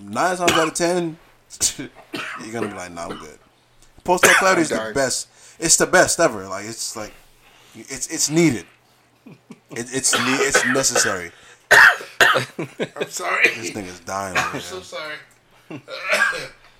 nine 0.00 0.36
times 0.36 0.52
out 0.52 0.68
of 0.68 0.74
ten, 0.74 1.18
you're 1.78 2.52
gonna 2.52 2.68
be 2.68 2.74
like, 2.74 2.92
nah, 2.92 3.08
I'm 3.08 3.18
good. 3.18 3.38
Post 4.04 4.24
nut 4.24 4.36
clarity 4.36 4.62
is 4.62 4.68
the 4.68 4.92
best. 4.94 5.28
It's 5.58 5.76
the 5.76 5.86
best 5.86 6.20
ever. 6.20 6.46
Like 6.46 6.66
it's 6.66 6.94
like, 6.96 7.12
it's 7.88 8.06
it's 8.08 8.28
needed. 8.30 8.66
It, 9.26 9.36
it's 9.92 10.12
ne- 10.14 10.44
it's 10.48 10.64
necessary. 10.66 11.30
I'm 11.70 13.08
sorry. 13.08 13.44
This 13.56 13.70
nigga's 13.72 14.00
dying. 14.00 14.36
Over 14.36 14.48
I'm 14.54 14.60
so 14.60 14.80
sorry. 14.80 15.16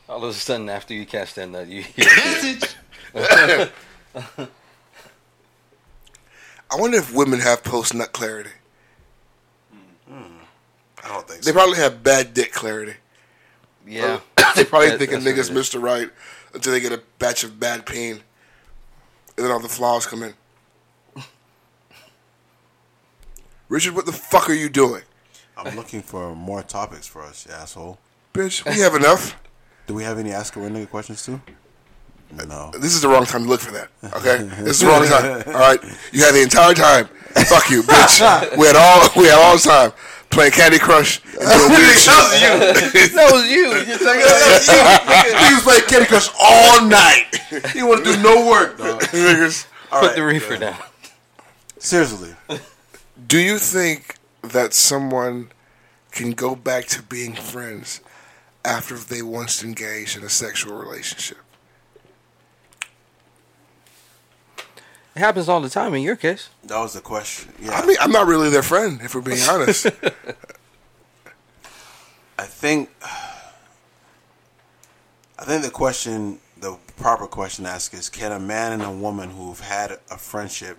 All 0.09 0.17
of 0.25 0.31
a 0.31 0.33
sudden, 0.33 0.69
after 0.71 0.95
you 0.95 1.05
catch 1.05 1.35
that 1.35 1.49
nut, 1.51 1.67
you 1.69 1.83
hear 1.83 2.07
I 6.71 6.77
wonder 6.77 6.99
if 6.99 7.13
women 7.15 7.41
have 7.41 7.63
post 7.65 7.95
nut 7.95 8.13
clarity. 8.13 8.51
Hmm. 10.09 10.23
I 11.05 11.09
don't 11.09 11.27
think 11.29 11.43
They 11.43 11.53
probably 11.53 11.77
have 11.79 12.03
bad 12.03 12.35
dick 12.35 12.53
clarity. 12.53 12.95
yeah. 13.87 14.21
they 14.57 14.65
probably 14.65 14.91
That- 14.91 14.99
thinking 14.99 15.21
that's 15.21 15.27
what 15.27 15.35
niggas 15.35 15.51
it 15.51 15.57
is. 15.57 15.69
Mr. 15.75 15.83
Right 15.83 16.11
until 16.55 16.73
they 16.73 16.81
get 16.81 16.93
a 16.93 17.03
batch 17.19 17.45
of 17.45 17.61
bad 17.61 17.85
pain. 17.87 18.21
And 19.37 19.47
then 19.47 19.51
all 19.53 19.61
the 19.61 19.69
flaws 19.69 20.07
come 20.07 20.23
in. 20.23 20.35
Richard, 23.69 23.95
what 23.95 24.07
the 24.07 24.13
fuck 24.13 24.49
are 24.49 24.55
you 24.55 24.69
doing? 24.69 25.03
I'm 25.57 25.77
looking 25.77 26.03
for 26.03 26.35
more 26.35 26.63
topics 26.63 27.07
for 27.07 27.23
us, 27.23 27.47
you 27.47 27.53
asshole. 27.53 27.99
Bitch, 28.33 28.65
we 28.65 28.81
have 28.81 28.95
enough. 28.95 29.37
Do 29.87 29.95
we 29.95 30.05
have 30.05 30.19
any 30.19 30.33
ask 30.33 30.57
a 30.57 30.61
nigga 30.61 30.89
questions 30.89 31.25
too? 31.25 31.41
Uh, 32.39 32.45
no. 32.45 32.71
This 32.79 32.95
is 32.95 33.03
the 33.03 33.09
wrong 33.09 33.25
time 33.25 33.45
to 33.45 33.49
look 33.49 33.61
for 33.61 33.73
that. 33.73 33.89
Okay? 34.15 34.45
This 34.63 34.77
is 34.77 34.81
the 34.81 34.87
wrong 34.87 35.05
time. 35.05 35.43
All 35.55 35.61
right? 35.61 35.83
You 36.13 36.25
had 36.25 36.35
the 36.35 36.43
entire 36.43 36.75
time. 36.75 37.07
Fuck 37.49 37.71
you, 37.71 37.83
bitch. 37.83 38.57
We 38.57 38.67
had 38.67 38.77
all 38.77 39.09
we 39.17 39.25
had 39.29 39.39
all 39.39 39.57
the 39.57 39.63
time 39.63 39.93
playing 40.31 40.53
Candy 40.53 40.79
Crush 40.79 41.21
and 41.25 41.41
doing 41.41 41.71
weird 41.71 41.97
shit. 41.97 43.13
That 43.15 43.31
was 43.33 43.49
you. 43.51 43.69
You're 43.85 43.99
talking 43.99 45.49
he 45.49 45.55
was 45.55 45.63
playing 45.63 45.83
Candy 45.89 46.07
Crush 46.07 46.29
all 46.41 46.87
night. 46.87 47.27
He 47.73 47.83
want 47.83 48.05
to 48.05 48.13
do 48.13 48.23
no 48.23 48.47
work, 48.49 48.79
dog. 48.79 49.01
Niggas. 49.13 49.67
Put 49.91 50.17
the 50.17 50.23
reefer 50.25 50.57
down. 50.59 50.77
Seriously, 51.79 52.35
Do 53.27 53.39
you 53.39 53.59
think 53.59 54.17
that 54.43 54.75
someone 54.75 55.51
can 56.13 56.31
go 56.33 56.55
back 56.55 56.87
to 56.87 57.03
being 57.03 57.35
friends 57.35 58.01
after 58.65 58.97
they 58.97 59.23
once 59.23 59.65
engaged 59.65 60.17
in 60.17 60.23
a 60.23 60.29
sexual 60.29 60.77
relationship? 60.77 61.39
It 65.17 65.21
happens 65.21 65.49
all 65.49 65.61
the 65.61 65.69
time 65.69 65.95
in 65.95 66.03
your 66.03 66.15
case. 66.15 66.49
that 66.65 66.79
was 66.79 66.95
the 66.95 67.01
question. 67.01 67.53
Yeah, 67.61 67.73
I 67.73 67.85
mean, 67.85 67.97
I'm 68.01 68.13
not 68.13 68.29
really 68.29 68.51
their 68.51 68.63
friend, 68.63 69.01
if 69.03 69.17
we're 69.17 69.21
being 69.21 69.43
honest. 69.49 69.87
I 72.39 72.45
think 72.45 72.89
I 75.39 75.45
think 75.45 75.65
the 75.65 75.71
question, 75.71 76.39
the 76.57 76.77
proper 76.97 77.27
question 77.27 77.65
to 77.65 77.71
ask 77.71 77.93
is: 77.95 78.09
Can 78.09 78.31
a 78.31 78.39
man 78.39 78.73
and 78.73 78.83
a 78.83 78.93
woman 78.93 79.31
who've 79.31 79.59
had 79.59 79.99
a 80.09 80.19
friendship 80.19 80.79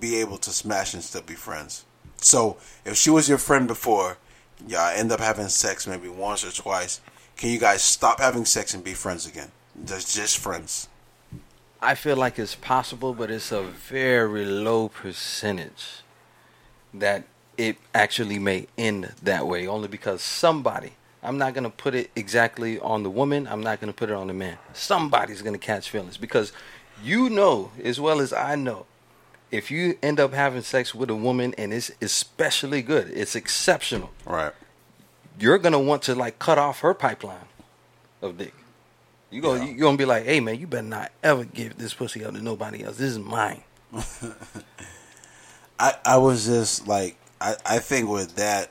be 0.00 0.16
able 0.16 0.38
to 0.38 0.50
smash 0.50 0.94
and 0.94 1.02
still 1.02 1.22
be 1.22 1.34
friends? 1.34 1.84
So, 2.16 2.56
if 2.84 2.96
she 2.96 3.10
was 3.10 3.28
your 3.28 3.38
friend 3.38 3.66
before, 3.66 4.18
y'all 4.66 4.94
end 4.94 5.12
up 5.12 5.20
having 5.20 5.48
sex 5.48 5.86
maybe 5.86 6.08
once 6.08 6.44
or 6.44 6.52
twice, 6.52 7.00
can 7.36 7.50
you 7.50 7.58
guys 7.58 7.82
stop 7.82 8.20
having 8.20 8.44
sex 8.44 8.74
and 8.74 8.84
be 8.84 8.94
friends 8.94 9.26
again? 9.26 9.50
Just 9.84 10.14
just 10.14 10.38
friends. 10.38 10.88
I 11.80 11.94
feel 11.94 12.16
like 12.16 12.38
it's 12.38 12.54
possible, 12.54 13.14
but 13.14 13.30
it's 13.30 13.50
a 13.52 13.62
very 13.62 14.44
low 14.44 14.90
percentage 14.90 16.02
that 16.92 17.24
it 17.56 17.78
actually 17.94 18.38
may 18.38 18.66
end 18.76 19.14
that 19.22 19.46
way. 19.46 19.66
Only 19.66 19.88
because 19.88 20.20
somebody, 20.20 20.92
I'm 21.22 21.38
not 21.38 21.54
going 21.54 21.64
to 21.64 21.70
put 21.70 21.94
it 21.94 22.10
exactly 22.14 22.78
on 22.80 23.02
the 23.02 23.10
woman, 23.10 23.46
I'm 23.46 23.62
not 23.62 23.80
going 23.80 23.90
to 23.90 23.96
put 23.96 24.10
it 24.10 24.14
on 24.14 24.26
the 24.26 24.34
man. 24.34 24.58
Somebody's 24.74 25.40
going 25.40 25.54
to 25.54 25.58
catch 25.58 25.88
feelings 25.88 26.18
because 26.18 26.52
you 27.02 27.30
know 27.30 27.70
as 27.82 27.98
well 27.98 28.20
as 28.20 28.34
I 28.34 28.56
know. 28.56 28.84
If 29.50 29.70
you 29.70 29.98
end 30.02 30.20
up 30.20 30.32
having 30.32 30.62
sex 30.62 30.94
with 30.94 31.10
a 31.10 31.14
woman 31.14 31.54
and 31.58 31.72
it's 31.72 31.90
especially 32.00 32.82
good, 32.82 33.10
it's 33.10 33.34
exceptional, 33.34 34.10
Right. 34.24 34.52
you're 35.38 35.58
going 35.58 35.72
to 35.72 35.78
want 35.78 36.02
to 36.02 36.14
like 36.14 36.38
cut 36.38 36.56
off 36.58 36.80
her 36.80 36.94
pipeline 36.94 37.48
of 38.22 38.38
dick. 38.38 38.54
You 39.30 39.40
go, 39.42 39.54
Yeah. 39.54 39.64
you're 39.64 39.76
gonna 39.78 39.96
be 39.96 40.04
like, 40.04 40.24
"Hey 40.24 40.40
man, 40.40 40.58
you 40.58 40.66
better 40.66 40.82
not 40.82 41.12
ever 41.22 41.44
give 41.44 41.78
this 41.78 41.94
pussy 41.94 42.24
up 42.24 42.34
to 42.34 42.42
nobody 42.42 42.82
else. 42.82 42.96
This 42.96 43.12
is 43.12 43.18
mine." 43.20 43.62
I, 45.78 45.94
I 46.04 46.16
was 46.18 46.46
just 46.46 46.86
like 46.88 47.16
I, 47.40 47.54
I 47.64 47.78
think 47.78 48.08
with 48.08 48.34
that 48.36 48.70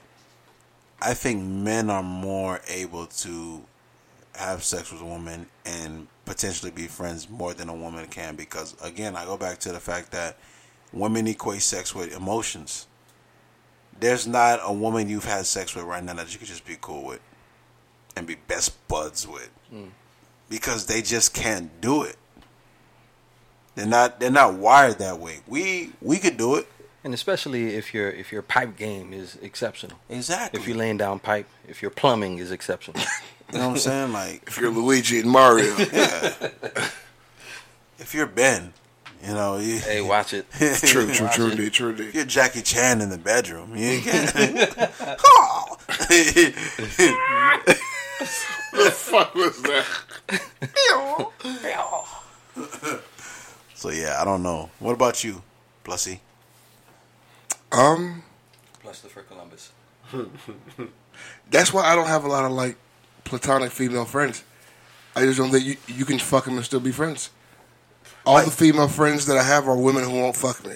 I 1.02 1.14
think 1.14 1.44
men 1.44 1.90
are 1.90 2.04
more 2.04 2.60
able 2.68 3.06
to 3.08 3.64
have 4.36 4.64
sex 4.64 4.92
with 4.92 5.02
a 5.02 5.06
woman 5.06 5.48
and 5.66 6.08
potentially 6.26 6.72
be 6.72 6.88
friends 6.88 7.30
more 7.30 7.54
than 7.54 7.70
a 7.70 7.74
woman 7.74 8.06
can 8.08 8.36
because 8.36 8.76
again 8.84 9.16
I 9.16 9.26
go 9.26 9.38
back 9.38 9.60
to 9.60 9.72
the 9.72 9.80
fact 9.80 10.12
that 10.12 10.38
women 10.94 11.28
equate 11.28 11.62
sex 11.62 11.94
with 11.94 12.16
emotions. 12.16 12.88
There's 14.00 14.26
not 14.28 14.60
a 14.64 14.72
woman 14.72 15.10
you've 15.10 15.26
had 15.26 15.46
sex 15.46 15.76
with 15.76 15.86
right 15.86 16.04
now 16.04 16.14
that 16.14 16.32
you 16.32 16.40
could 16.40 16.48
just 16.48 16.66
be 16.66 16.78
cool 16.80 17.06
with 17.06 17.20
and 18.16 18.26
be 18.26 18.36
best 18.36 18.88
buds 18.88 19.28
with. 19.28 19.50
Mm. 19.74 19.90
Because 20.50 20.86
they 20.88 21.02
just 21.02 21.34
can't 21.34 21.80
do 21.82 22.04
it. 22.04 22.16
They're 23.76 23.86
not 23.86 24.20
they're 24.20 24.32
not 24.32 24.56
wired 24.56 24.98
that 25.00 25.20
way. 25.20 25.40
We 25.48 25.92
we 26.02 26.18
could 26.18 26.38
do 26.38 26.56
it. 26.56 26.68
And 27.04 27.14
especially 27.14 27.76
if 27.76 27.94
your 27.94 28.10
if 28.10 28.32
your 28.32 28.42
pipe 28.42 28.76
game 28.76 29.14
is 29.14 29.38
exceptional. 29.42 30.00
Exactly. 30.10 30.60
If 30.60 30.68
you're 30.68 30.76
laying 30.76 30.98
down 30.98 31.20
pipe, 31.20 31.48
if 31.68 31.82
your 31.82 31.92
plumbing 31.92 32.40
is 32.40 32.52
exceptional. 32.52 33.02
You 33.52 33.58
know 33.58 33.70
what 33.70 33.74
I'm 33.74 33.80
saying? 33.80 34.14
Like, 34.14 34.44
If 34.46 34.60
you're 34.60 34.70
Luigi 34.70 35.22
and 35.22 35.32
Mario, 35.32 35.74
if 37.98 38.14
you're 38.14 38.28
Ben, 38.28 38.74
you 39.26 39.34
know, 39.34 39.58
you, 39.58 39.80
hey, 39.80 40.02
watch 40.02 40.34
it. 40.34 40.46
true, 40.58 41.12
true, 41.12 41.26
Watch 41.26 41.36
true, 41.36 41.48
it. 41.48 41.52
indeed, 41.52 41.74
true, 41.74 41.90
if 41.92 42.00
indeed. 42.00 42.16
you're 42.16 42.26
Jackie 42.26 42.62
Chan 42.62 43.02
in 43.02 43.10
the 43.10 43.18
bedroom, 43.18 43.76
you 43.76 44.02
can't. 44.02 44.30
fuck 48.94 49.34
was 49.36 49.62
that? 49.64 49.86
so 53.76 53.90
yeah, 53.90 54.18
I 54.22 54.26
don't 54.26 54.44
know. 54.44 54.70
What 54.80 54.94
about 54.94 55.24
you, 55.24 55.42
Plussy? 55.84 56.20
Um, 57.72 58.24
Plus 58.82 59.02
the 59.02 59.10
for 59.10 59.22
Columbus. 59.24 59.72
that's 61.50 61.74
why 61.74 61.86
I 61.86 61.96
don't 61.96 62.08
have 62.08 62.24
a 62.24 62.28
lot 62.28 62.46
of 62.46 62.52
like 62.52 62.78
platonic 63.24 63.72
female 63.72 64.06
friends. 64.06 64.44
I 65.16 65.26
just 65.26 65.38
don't 65.38 65.52
think 65.52 65.66
you, 65.66 65.78
you 65.88 66.06
can 66.06 66.20
fuck 66.20 66.46
them 66.46 66.56
and 66.56 66.66
still 66.66 66.80
be 66.80 66.92
friends. 66.92 67.30
All 68.26 68.44
the 68.44 68.52
female 68.52 68.88
friends 68.88 69.26
that 69.26 69.38
I 69.38 69.44
have 69.44 69.68
are 69.68 69.76
women 69.76 70.04
who 70.04 70.12
won't 70.12 70.36
fuck 70.36 70.66
me. 70.66 70.76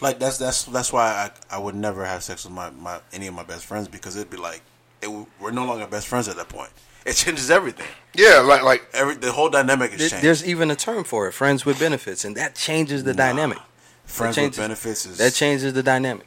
Like 0.00 0.18
that's 0.18 0.38
that's 0.38 0.64
that's 0.64 0.92
why 0.92 1.30
I 1.50 1.56
I 1.56 1.58
would 1.58 1.74
never 1.74 2.04
have 2.06 2.22
sex 2.22 2.44
with 2.44 2.54
my, 2.54 2.70
my 2.70 3.00
any 3.12 3.26
of 3.26 3.34
my 3.34 3.42
best 3.42 3.66
friends 3.66 3.86
because 3.86 4.16
it'd 4.16 4.30
be 4.30 4.38
like 4.38 4.62
it, 5.02 5.08
we're 5.38 5.50
no 5.50 5.66
longer 5.66 5.86
best 5.86 6.06
friends 6.08 6.26
at 6.28 6.36
that 6.36 6.48
point. 6.48 6.70
It 7.04 7.14
changes 7.16 7.50
everything. 7.50 7.86
Yeah, 8.14 8.38
like 8.40 8.62
like 8.62 8.82
Every 8.94 9.14
the 9.16 9.30
whole 9.32 9.50
dynamic 9.50 9.90
has 9.90 10.00
There- 10.00 10.08
changed. 10.08 10.24
There's 10.24 10.46
even 10.46 10.70
a 10.70 10.76
term 10.76 11.04
for 11.04 11.28
it, 11.28 11.32
friends 11.32 11.66
with 11.66 11.78
benefits, 11.78 12.24
and 12.24 12.34
that 12.36 12.54
changes 12.54 13.04
the 13.04 13.12
dynamic. 13.12 13.58
friends 14.06 14.36
That 14.36 14.42
with 14.44 14.56
benefits 14.56 15.04
is 15.04 15.18
That 15.18 15.34
changes 15.34 15.74
the 15.74 15.82
dynamic. 15.82 16.26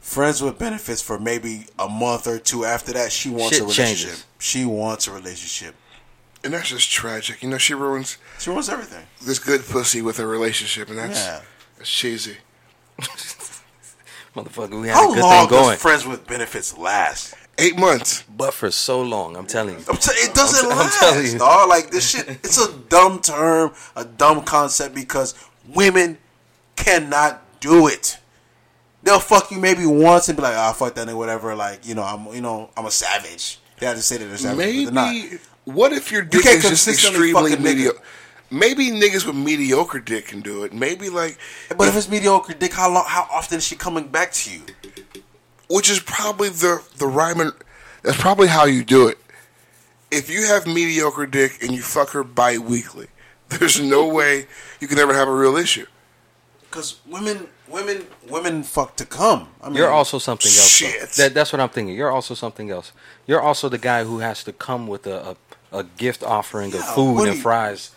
friends 0.00 0.42
with 0.42 0.58
benefits 0.58 1.00
for 1.00 1.18
maybe 1.18 1.66
a 1.78 1.88
month 1.88 2.26
or 2.26 2.38
two 2.38 2.66
after 2.66 2.92
that. 2.92 3.10
She 3.10 3.30
wants 3.30 3.56
Shit 3.56 3.60
a 3.60 3.64
relationship. 3.64 4.06
changes. 4.10 4.26
She 4.38 4.64
wants 4.66 5.06
a 5.06 5.12
relationship. 5.12 5.74
And 6.44 6.52
that's 6.54 6.68
just 6.68 6.90
tragic. 6.90 7.42
You 7.42 7.48
know, 7.50 7.58
she 7.58 7.74
ruins 7.74 8.18
She 8.38 8.50
ruins 8.50 8.68
everything. 8.68 9.06
this 9.22 9.38
good 9.38 9.64
pussy 9.66 10.02
with 10.02 10.18
a 10.18 10.26
relationship, 10.26 10.88
and 10.90 10.98
that's 10.98 11.18
Yeah. 11.18 11.40
that's 11.78 11.90
cheesy. 11.90 12.36
Motherfucker, 14.36 14.80
we 14.80 14.88
had 14.88 14.94
How 14.96 15.10
a 15.12 15.14
good 15.14 15.22
long 15.22 15.48
thing 15.48 15.58
going. 15.58 15.70
does 15.74 15.82
friends 15.82 16.06
with 16.06 16.26
benefits 16.26 16.76
last? 16.76 17.34
Eight 17.56 17.78
months. 17.78 18.24
but 18.36 18.52
for 18.52 18.70
so 18.72 19.00
long, 19.00 19.36
I'm 19.36 19.46
telling 19.46 19.78
you. 19.78 19.84
I'm 19.88 19.96
t- 19.96 20.10
it 20.14 20.34
doesn't 20.34 20.72
I'm 20.72 20.76
last, 20.76 20.98
telling 20.98 21.24
you. 21.26 21.38
dog. 21.38 21.68
Like 21.68 21.90
this 21.90 22.10
shit, 22.10 22.28
it's 22.28 22.58
a 22.58 22.72
dumb 22.88 23.20
term, 23.20 23.72
a 23.94 24.04
dumb 24.04 24.42
concept 24.42 24.92
because 24.94 25.34
women 25.68 26.18
cannot 26.74 27.42
do 27.60 27.86
it. 27.86 28.18
They'll 29.04 29.20
fuck 29.20 29.52
you 29.52 29.60
maybe 29.60 29.86
once 29.86 30.28
and 30.28 30.36
be 30.36 30.42
like, 30.42 30.56
"Ah, 30.56 30.72
fuck 30.72 30.94
that 30.96 31.06
nigga, 31.06 31.16
whatever." 31.16 31.54
Like, 31.54 31.86
you 31.86 31.94
know, 31.94 32.02
I'm, 32.02 32.26
you 32.34 32.40
know, 32.40 32.70
I'm 32.76 32.86
a 32.86 32.90
savage. 32.90 33.60
They 33.78 33.86
have 33.86 33.96
to 33.96 34.02
say 34.02 34.16
that 34.16 34.24
they're 34.24 34.36
savage, 34.36 34.56
Maybe. 34.58 34.84
but 34.86 34.94
they're 34.94 35.30
not. 35.30 35.40
What 35.64 35.92
if 35.92 36.12
your 36.12 36.22
dick 36.22 36.42
can't 36.42 36.56
is 36.64 36.70
just 36.70 36.88
extremely 36.88 37.32
fuck 37.32 37.50
a 37.50 37.62
nigga. 37.62 37.64
mediocre? 37.64 38.02
Maybe 38.50 38.90
niggas 38.90 39.26
with 39.26 39.36
mediocre 39.36 39.98
dick 40.00 40.26
can 40.28 40.40
do 40.40 40.64
it. 40.64 40.72
Maybe 40.72 41.08
like, 41.08 41.38
But 41.76 41.88
if 41.88 41.96
it's 41.96 42.08
mediocre 42.08 42.52
dick, 42.54 42.72
how 42.74 42.92
long? 42.92 43.04
How 43.06 43.26
often 43.32 43.58
is 43.58 43.64
she 43.64 43.74
coming 43.74 44.08
back 44.08 44.32
to 44.32 44.52
you? 44.52 44.62
which 45.68 45.90
is 45.90 46.00
probably 46.00 46.48
the 46.48 46.82
the 46.98 47.06
rhyme. 47.06 47.52
That's 48.02 48.20
probably 48.20 48.48
how 48.48 48.64
you 48.64 48.84
do 48.84 49.08
it. 49.08 49.18
If 50.10 50.30
you 50.30 50.46
have 50.46 50.66
mediocre 50.66 51.26
dick 51.26 51.62
and 51.62 51.72
you 51.72 51.82
fuck 51.82 52.10
her 52.10 52.22
bi-weekly, 52.22 53.08
there's 53.48 53.80
no 53.80 54.06
way 54.06 54.46
you 54.80 54.86
can 54.86 54.98
ever 54.98 55.14
have 55.14 55.28
a 55.28 55.34
real 55.34 55.56
issue. 55.56 55.86
Because 56.60 57.00
women, 57.06 57.48
women, 57.68 58.04
women 58.28 58.62
fuck 58.62 58.96
to 58.96 59.06
come. 59.06 59.48
I 59.62 59.68
mean, 59.68 59.76
You're 59.76 59.90
also 59.90 60.18
something 60.18 60.48
else. 60.48 60.68
Shit. 60.68 61.10
That, 61.10 61.32
that's 61.32 61.52
what 61.52 61.60
I'm 61.60 61.68
thinking. 61.68 61.96
You're 61.96 62.10
also 62.10 62.34
something 62.34 62.70
else. 62.70 62.92
You're 63.26 63.40
also 63.40 63.68
the 63.68 63.78
guy 63.78 64.04
who 64.04 64.18
has 64.18 64.42
to 64.44 64.52
come 64.52 64.86
with 64.88 65.06
a, 65.06 65.30
a, 65.30 65.36
a 65.74 65.84
gift 65.84 66.22
offering 66.22 66.68
of 66.74 66.80
Yeah, 66.80 66.94
food 66.94 67.26
and 67.28 67.36
you- 67.36 67.42
fries 67.42 67.90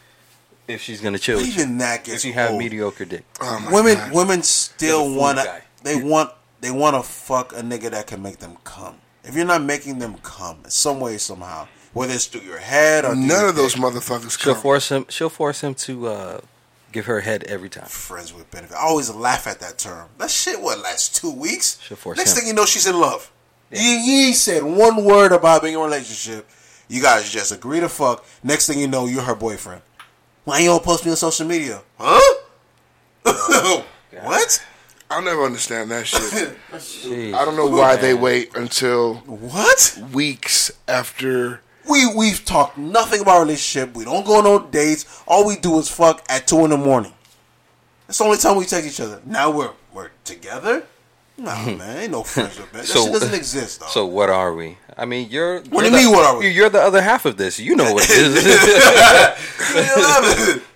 if 0.68 0.82
she's 0.82 1.00
gonna 1.02 1.20
chill 1.20 1.38
with 1.38 1.46
you. 1.48 1.54
even 1.54 1.78
that 1.78 2.04
gets 2.04 2.18
If 2.24 2.26
you 2.26 2.34
have 2.34 2.52
old. 2.52 2.60
mediocre 2.60 3.06
dick. 3.06 3.24
Oh 3.42 3.70
women 3.72 3.96
God. 3.96 4.12
women 4.12 4.44
still 4.44 5.04
the 5.06 5.10
food 5.12 5.18
want 5.20 5.38
guy. 5.38 5.44
to 5.46 5.62
they 5.84 5.96
want 5.96 6.32
they 6.62 6.72
want 6.72 6.96
to 6.96 7.04
fuck 7.10 7.54
a 7.54 7.62
nigga 7.62 7.92
that 7.92 8.08
can 8.08 8.22
make 8.22 8.40
them 8.40 8.58
come 8.64 8.96
if 9.24 9.36
you're 9.36 9.46
not 9.46 9.62
making 9.64 10.00
them 10.00 10.16
come 10.24 10.58
in 10.66 10.70
some 10.70 11.00
way 11.00 11.18
somehow 11.18 11.68
whether 11.94 12.14
it's 12.14 12.26
through 12.26 12.42
your 12.42 12.58
head 12.60 13.06
or 13.06 13.16
None 13.16 13.46
of 13.50 13.56
those 13.56 13.74
dick. 13.74 13.82
motherfuckers 13.84 14.38
She'll 14.40 14.54
come. 14.54 14.62
force 14.62 14.90
him. 14.90 15.06
She'll 15.10 15.30
force 15.30 15.62
him 15.62 15.74
to 15.76 16.08
uh, 16.08 16.42
give 16.92 17.06
her 17.06 17.22
head 17.22 17.44
every 17.46 17.70
time. 17.70 17.86
friends 17.86 18.34
with 18.34 18.50
benefit 18.52 18.76
i 18.76 18.82
always 18.82 19.10
laugh 19.10 19.46
at 19.48 19.60
that 19.60 19.78
term 19.78 20.10
that 20.18 20.30
shit 20.32 20.60
would 20.62 20.80
last 20.80 21.16
two 21.16 21.32
weeks 21.32 21.78
She'll 21.82 21.98
force 21.98 22.18
next 22.18 22.32
him. 22.34 22.38
thing 22.40 22.48
you 22.48 22.54
know 22.54 22.66
she's 22.66 22.86
in 22.88 23.00
love 23.00 23.32
you, 23.72 23.80
you 23.82 24.28
ain't 24.28 24.36
said 24.36 24.64
one 24.64 25.04
word 25.04 25.32
about 25.32 25.62
being 25.62 25.74
in 25.76 25.80
a 25.80 25.84
relationship 25.84 26.48
you 26.88 27.02
guys 27.02 27.30
just 27.30 27.52
agree 27.52 27.80
to 27.80 27.90
fuck 27.90 28.26
next 28.44 28.68
thing 28.68 28.80
you 28.80 28.88
know 28.88 29.06
you're 29.06 29.22
her 29.22 29.36
boyfriend 29.36 29.82
why 30.44 30.60
you 30.60 30.68
don't 30.68 30.84
post 30.84 31.06
me 31.06 31.12
on 31.12 31.18
social 31.18 31.48
media 31.48 31.82
huh 31.98 32.36
what 34.22 34.66
I'll 35.10 35.22
never 35.22 35.44
understand 35.44 35.90
that 35.92 36.06
shit. 36.06 36.22
Jeez. 36.74 37.34
I 37.34 37.46
don't 37.46 37.56
know 37.56 37.68
why 37.68 37.96
they 37.96 38.14
wait 38.14 38.56
until 38.58 39.16
what 39.16 40.02
weeks 40.12 40.72
after. 40.88 41.62
We 41.90 42.14
we've 42.14 42.44
talked 42.44 42.78
nothing 42.78 43.22
about 43.22 43.36
our 43.36 43.42
relationship. 43.44 43.96
We 43.96 44.04
don't 44.04 44.26
go 44.26 44.40
on 44.40 44.44
no 44.44 44.60
dates. 44.68 45.24
All 45.26 45.48
we 45.48 45.56
do 45.56 45.80
is 45.80 45.90
fuck 45.90 46.26
at 46.28 46.48
two 46.48 46.66
in 46.66 46.72
the 46.72 46.78
morning. 46.78 47.14
That's 48.06 48.18
the 48.18 48.26
only 48.26 48.38
time 48.38 48.58
we 48.58 48.66
text 48.66 48.88
each 48.88 49.00
other. 49.00 49.22
Now 49.26 49.50
we're 49.52 49.72
we're 49.94 50.12
together. 50.26 50.84
Nah, 51.38 51.66
man, 51.66 51.98
ain't 51.98 52.12
no 52.12 52.24
friends 52.24 52.58
with 52.58 52.72
benefits. 52.74 52.94
That 52.94 53.04
shit 53.04 53.14
doesn't 53.14 53.34
exist, 53.34 53.80
though. 53.80 53.88
So 53.88 54.06
what 54.06 54.30
are 54.30 54.54
we? 54.54 54.78
I 54.98 55.06
mean, 55.06 55.30
you're. 55.30 55.60
What 55.62 55.84
you're 55.84 55.84
do 55.84 55.86
you 55.86 55.92
the- 55.92 55.98
mean, 55.98 56.12
what 56.12 56.26
are 56.26 56.38
we? 56.40 56.48
You're 56.50 56.70
the 56.70 56.82
other 56.82 57.02
half 57.02 57.26
of 57.26 57.38
this. 57.38 57.60
You 57.60 57.76
know 57.76 57.94
what 57.94 58.06
it 58.10 58.18
is. 58.18 58.44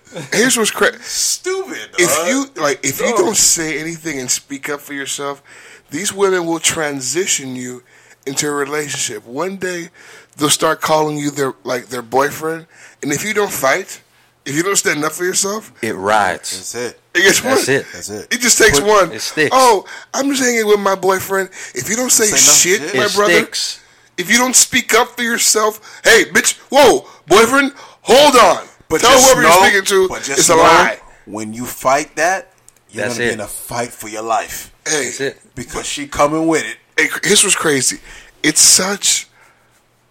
Here's 0.32 0.56
what's 0.58 0.70
crazy. 0.70 0.98
Stupid. 1.00 1.88
if 1.98 2.14
dog. 2.16 2.28
you 2.28 2.46
like 2.62 2.80
if 2.84 3.00
you 3.00 3.16
don't 3.16 3.36
say 3.36 3.80
anything 3.80 4.18
and 4.20 4.30
speak 4.30 4.68
up 4.68 4.80
for 4.80 4.92
yourself 4.92 5.42
these 5.90 6.12
women 6.12 6.44
will 6.46 6.58
transition 6.58 7.56
you 7.56 7.82
into 8.26 8.46
a 8.46 8.50
relationship 8.50 9.24
one 9.26 9.56
day 9.56 9.88
they'll 10.36 10.50
start 10.50 10.82
calling 10.82 11.16
you 11.16 11.30
their 11.30 11.54
like 11.64 11.86
their 11.86 12.02
boyfriend 12.02 12.66
and 13.02 13.10
if 13.10 13.24
you 13.24 13.32
don't 13.32 13.50
fight 13.52 14.02
if 14.44 14.54
you 14.54 14.62
don't 14.62 14.76
stand 14.76 15.02
up 15.02 15.12
for 15.12 15.24
yourself 15.24 15.72
it 15.82 15.94
rides. 15.94 16.50
that's 16.58 16.74
it. 16.74 17.00
it 17.14 17.22
gets 17.22 17.40
That's 17.40 17.66
worse. 17.66 17.68
it. 17.70 17.86
That's 17.94 18.10
it. 18.10 18.34
It 18.34 18.40
just 18.42 18.58
takes 18.58 18.80
Put- 18.80 18.88
one. 18.88 19.12
it 19.12 19.20
sticks. 19.20 19.50
Oh, 19.54 19.86
I'm 20.12 20.28
just 20.30 20.42
hanging 20.42 20.66
with 20.66 20.80
my 20.80 20.94
boyfriend. 20.94 21.48
If 21.74 21.88
you 21.88 21.96
don't 21.96 22.10
say, 22.12 22.26
Say 22.26 22.36
shit, 22.76 22.80
shit. 22.90 22.96
my 22.96 23.06
It 23.06 23.14
brother, 23.14 23.32
sticks. 23.32 23.81
If 24.18 24.30
you 24.30 24.36
don't 24.38 24.54
speak 24.56 24.94
up 24.94 25.08
for 25.08 25.22
yourself, 25.22 26.00
hey, 26.04 26.24
bitch, 26.24 26.58
whoa, 26.70 27.06
boyfriend, 27.26 27.72
hold 28.02 28.36
on. 28.36 28.66
But 28.88 29.00
Tell 29.00 29.10
just 29.12 29.26
whoever 29.32 29.42
know, 29.42 29.48
you're 29.58 29.66
speaking 29.68 29.84
to, 29.86 30.08
but 30.08 30.22
just 30.22 30.38
it's 30.40 30.48
a 30.50 30.56
lie. 30.56 30.98
When 31.24 31.52
you 31.54 31.64
fight 31.66 32.16
that, 32.16 32.52
you're 32.90 33.04
That's 33.04 33.14
gonna 33.16 33.26
it. 33.26 33.30
be 33.30 33.34
in 33.34 33.40
a 33.40 33.46
fight 33.46 33.88
for 33.90 34.08
your 34.08 34.22
life 34.22 34.72
Hey, 34.86 35.04
That's 35.04 35.20
it. 35.20 35.40
because 35.54 35.86
she 35.86 36.06
coming 36.06 36.46
with 36.46 36.64
it. 36.64 36.76
Hey, 36.98 37.08
this 37.22 37.42
was 37.42 37.54
crazy. 37.56 37.98
It's 38.42 38.60
such 38.60 39.28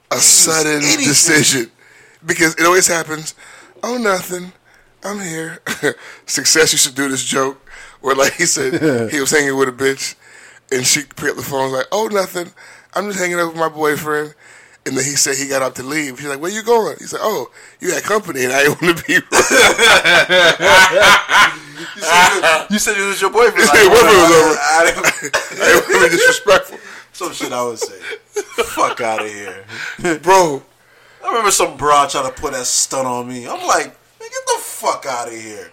a 0.09 0.17
sudden 0.17 0.77
anything. 0.81 1.05
decision 1.05 1.71
because 2.25 2.55
it 2.55 2.65
always 2.65 2.87
happens. 2.87 3.35
Oh, 3.83 3.97
nothing. 3.97 4.51
I'm 5.03 5.19
here. 5.19 5.59
Success 6.25 6.71
used 6.73 6.87
to 6.87 6.93
do 6.93 7.07
this 7.09 7.23
joke 7.23 7.69
where, 8.01 8.15
like, 8.15 8.33
he 8.33 8.45
said 8.45 9.09
he 9.11 9.19
was 9.19 9.31
hanging 9.31 9.55
with 9.57 9.69
a 9.69 9.71
bitch, 9.71 10.15
and 10.71 10.85
she 10.85 11.01
picked 11.01 11.21
up 11.23 11.35
the 11.35 11.41
phone 11.43 11.71
like, 11.71 11.85
"Oh, 11.91 12.07
nothing. 12.07 12.51
I'm 12.93 13.07
just 13.07 13.19
hanging 13.19 13.39
out 13.39 13.47
with 13.49 13.57
my 13.57 13.69
boyfriend." 13.69 14.33
And 14.83 14.97
then 14.97 15.03
he 15.05 15.11
said 15.11 15.35
he 15.35 15.47
got 15.47 15.61
up 15.61 15.75
to 15.75 15.83
leave. 15.83 16.17
She's 16.19 16.27
like, 16.27 16.39
"Where 16.41 16.49
you 16.51 16.63
going?" 16.63 16.95
He 16.99 17.05
said, 17.05 17.19
"Oh, 17.21 17.51
you 17.79 17.91
had 17.93 18.01
company, 18.03 18.43
and 18.45 18.51
I 18.53 18.63
didn't 18.63 18.81
want 18.81 18.97
to 18.97 19.03
be." 19.05 19.15
You 22.71 22.79
said 22.79 22.97
it 22.97 23.05
was 23.05 23.19
your 23.21 23.29
boyfriend. 23.31 23.69
Boyfriend 23.69 23.91
was 23.91 24.31
over. 24.31 24.57
I, 24.59 24.83
didn't- 24.85 25.05
I 25.05 25.09
didn't 25.65 25.89
want 25.89 26.03
to 26.05 26.09
be 26.09 26.15
disrespectful, 26.15 26.77
some 27.11 27.33
shit 27.33 27.51
I 27.51 27.63
would 27.63 27.79
say. 27.79 27.99
Fuck 28.63 29.01
out 29.01 29.21
of 29.25 29.31
here. 29.31 29.65
bro. 30.19 30.63
I 31.23 31.27
remember 31.27 31.51
some 31.51 31.75
broad 31.77 32.09
trying 32.09 32.31
to 32.33 32.41
put 32.41 32.53
that 32.53 32.65
stunt 32.65 33.05
on 33.07 33.27
me. 33.27 33.45
I'm 33.47 33.65
like, 33.67 33.85
get 34.19 34.45
the 34.47 34.57
fuck 34.59 35.05
out 35.05 35.27
of 35.27 35.33
here. 35.33 35.71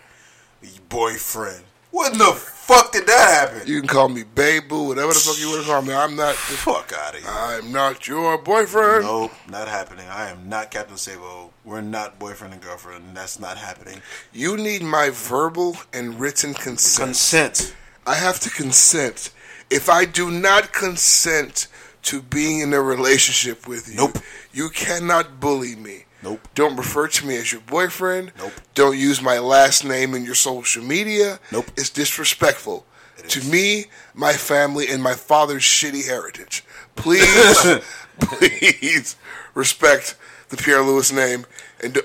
You 0.62 0.68
boyfriend. 0.88 1.62
What 1.92 2.12
in 2.12 2.18
the 2.18 2.32
fuck 2.68 2.92
did 2.92 3.06
that 3.06 3.50
happen? 3.50 3.66
You 3.66 3.80
can 3.80 3.88
call 3.88 4.08
me 4.08 4.22
Babu, 4.22 4.84
whatever 4.88 5.08
the 5.12 5.18
fuck 5.18 5.38
you 5.40 5.48
want 5.48 5.62
to 5.62 5.66
call 5.68 5.82
me. 5.82 5.94
I'm 5.94 6.14
not. 6.14 6.34
The 6.34 6.36
fuck 6.68 6.92
out 6.92 7.14
of 7.16 7.20
here. 7.22 7.30
I'm 7.30 7.72
not 7.72 8.06
your 8.06 8.38
boyfriend. 8.38 9.04
Nope, 9.04 9.32
not 9.48 9.66
happening. 9.68 10.06
I 10.08 10.28
am 10.30 10.48
not 10.48 10.70
Captain 10.70 10.96
Sabo. 10.96 11.50
We're 11.64 11.80
not 11.80 12.18
boyfriend 12.18 12.52
and 12.54 12.62
girlfriend. 12.62 13.04
and 13.06 13.16
That's 13.16 13.40
not 13.40 13.56
happening. 13.56 14.00
You 14.32 14.56
need 14.56 14.82
my 14.82 15.10
verbal 15.10 15.76
and 15.92 16.20
written 16.20 16.54
consent. 16.54 17.06
Consent. 17.08 17.74
I 18.06 18.14
have 18.14 18.38
to 18.40 18.50
consent. 18.50 19.30
If 19.70 19.88
I 19.90 20.04
do 20.04 20.30
not 20.30 20.72
consent 20.72 21.66
to 22.04 22.22
being 22.22 22.60
in 22.60 22.72
a 22.72 22.80
relationship 22.80 23.66
with 23.68 23.88
you, 23.88 23.96
Nope. 23.96 24.18
you 24.52 24.70
cannot 24.70 25.40
bully 25.40 25.74
me. 25.76 26.04
Nope. 26.22 26.48
Don't 26.54 26.76
refer 26.76 27.08
to 27.08 27.26
me 27.26 27.36
as 27.36 27.52
your 27.52 27.60
boyfriend. 27.60 28.32
Nope. 28.38 28.52
Don't 28.74 28.98
use 28.98 29.22
my 29.22 29.38
last 29.38 29.84
name 29.84 30.14
in 30.14 30.24
your 30.24 30.34
social 30.34 30.82
media. 30.82 31.38
Nope. 31.52 31.66
It's 31.76 31.90
disrespectful 31.90 32.84
to 33.28 33.44
me, 33.44 33.86
my 34.14 34.32
family, 34.32 34.88
and 34.88 35.02
my 35.02 35.14
father's 35.14 35.62
shitty 35.62 36.06
heritage. 36.06 36.64
Please, 36.96 37.80
please 38.20 39.16
respect 39.54 40.16
the 40.48 40.56
Pierre 40.56 40.82
Lewis 40.82 41.12
name 41.12 41.46
and 41.82 41.94
do, 41.94 42.02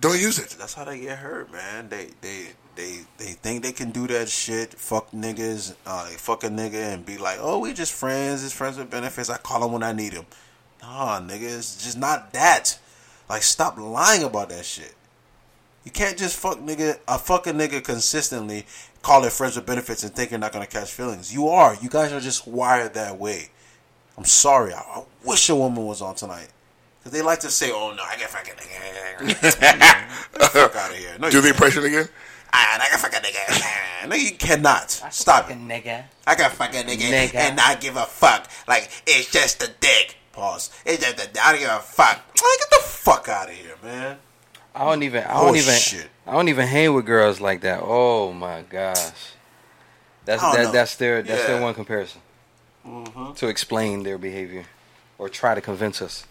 don't 0.00 0.20
use 0.20 0.38
it. 0.38 0.56
That's 0.58 0.74
how 0.74 0.84
they 0.84 1.00
get 1.00 1.18
hurt, 1.18 1.52
man. 1.52 1.88
They 1.88 2.10
they 2.20 2.48
they 2.76 3.00
they 3.16 3.32
think 3.32 3.62
they 3.62 3.72
can 3.72 3.90
do 3.90 4.06
that 4.08 4.28
shit. 4.28 4.74
Fuck 4.74 5.10
niggas. 5.10 5.74
Uh, 5.86 6.08
they 6.08 6.14
fuck 6.14 6.44
a 6.44 6.48
nigga 6.48 6.94
and 6.94 7.04
be 7.04 7.18
like, 7.18 7.38
oh, 7.40 7.58
we 7.58 7.72
just 7.72 7.92
friends. 7.92 8.44
It's 8.44 8.52
friends 8.52 8.76
with 8.76 8.90
benefits. 8.90 9.30
I 9.30 9.38
call 9.38 9.64
him 9.64 9.72
when 9.72 9.82
I 9.82 9.92
need 9.92 10.12
him. 10.12 10.26
Nah, 10.82 11.20
nigga, 11.20 11.58
it's 11.58 11.82
just 11.82 11.98
not 11.98 12.32
that. 12.32 12.78
Like, 13.28 13.42
stop 13.42 13.76
lying 13.78 14.22
about 14.24 14.48
that 14.50 14.64
shit. 14.64 14.94
You 15.84 15.90
can't 15.90 16.18
just 16.18 16.36
fuck 16.36 16.58
nigga 16.58 16.98
a 17.08 17.18
fuck 17.18 17.46
a 17.46 17.52
nigga 17.52 17.82
consistently, 17.82 18.66
call 19.02 19.24
it 19.24 19.32
friends 19.32 19.56
with 19.56 19.64
benefits, 19.66 20.02
and 20.02 20.12
think 20.14 20.30
you're 20.30 20.40
not 20.40 20.52
gonna 20.52 20.66
catch 20.66 20.90
feelings. 20.92 21.32
You 21.32 21.48
are. 21.48 21.76
You 21.80 21.88
guys 21.88 22.12
are 22.12 22.20
just 22.20 22.46
wired 22.46 22.94
that 22.94 23.18
way. 23.18 23.50
I'm 24.18 24.24
sorry. 24.24 24.74
I, 24.74 24.78
I 24.80 25.02
wish 25.24 25.48
a 25.48 25.54
woman 25.54 25.86
was 25.86 26.02
on 26.02 26.14
tonight. 26.14 26.48
Cause 27.04 27.12
they 27.12 27.22
like 27.22 27.38
to 27.40 27.48
say, 27.50 27.70
"Oh 27.72 27.94
no, 27.96 28.02
I 28.02 28.16
get 28.16 28.28
fucking 28.28 28.54
nigga." 28.54 29.34
fuck 30.52 30.76
out 30.76 30.90
of 30.90 30.96
here. 30.96 31.16
No, 31.18 31.30
Do 31.30 31.36
you 31.36 31.42
the 31.42 31.48
impression 31.50 31.84
again? 31.84 32.08
Ah, 32.52 32.80
I 32.82 32.90
got 32.90 33.00
fucking 33.00 33.20
nigga. 33.20 34.08
No, 34.08 34.16
you 34.16 34.32
cannot. 34.32 34.90
Stop 34.90 35.50
it. 35.50 35.56
nigga. 35.58 36.04
I 36.26 36.34
got 36.34 36.52
fucking 36.52 36.82
nigga, 36.84 37.10
Nigga. 37.10 37.34
and 37.34 37.60
I 37.60 37.76
give 37.76 37.96
a 37.96 38.04
fuck. 38.04 38.50
Like 38.66 38.90
it's 39.06 39.30
just 39.30 39.62
a 39.62 39.70
dick. 39.80 40.16
Pause. 40.38 40.70
It's 40.86 41.04
just 41.04 41.18
a. 41.36 41.44
I 41.44 41.50
don't 41.52 41.60
give 41.60 41.68
a 41.70 41.80
fuck. 41.80 42.16
Like, 42.16 42.58
get 42.60 42.70
the 42.70 42.82
fuck 42.88 43.28
out 43.28 43.48
of 43.48 43.54
here, 43.56 43.74
man. 43.82 44.18
I 44.72 44.84
don't 44.84 45.02
even. 45.02 45.24
I 45.24 45.32
don't 45.34 45.48
Oh, 45.48 45.54
even. 45.56 45.74
shit. 45.74 46.06
I 46.28 46.32
don't 46.32 46.48
even 46.48 46.68
hang 46.68 46.94
with 46.94 47.06
girls 47.06 47.40
like 47.40 47.62
that. 47.62 47.80
Oh 47.82 48.32
my 48.32 48.62
gosh, 48.62 48.96
that's 50.24 50.40
that, 50.42 50.54
know. 50.62 50.70
that's 50.72 50.94
their 50.94 51.22
that's 51.22 51.40
Yeah. 51.42 51.46
their 51.48 51.60
one 51.62 51.74
comparison 51.74 52.20
to 53.34 53.48
explain 53.48 54.04
their 54.04 54.16
behavior 54.16 54.66
or 55.18 55.28
try 55.28 55.56
to 55.56 55.60
convince 55.60 56.00
us. 56.00 56.24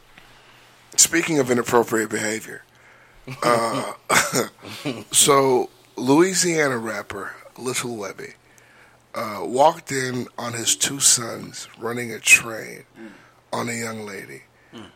Speaking 0.95 1.37
of 1.39 1.51
inappropriate 1.51 2.09
behavior, 2.09 2.63
uh, 3.43 3.91
so 5.11 5.69
Louisiana 5.97 6.77
rapper 6.77 7.33
Little 7.57 7.97
Webbie 7.97 8.35
uh, 9.13 9.41
walked 9.43 9.91
in 9.91 10.27
on 10.37 10.53
his 10.53 10.75
two 10.77 10.99
sons 11.01 11.67
running 11.77 12.11
a 12.13 12.19
train 12.19 12.83
on 13.51 13.69
a 13.69 13.73
young 13.73 14.05
lady. 14.05 14.43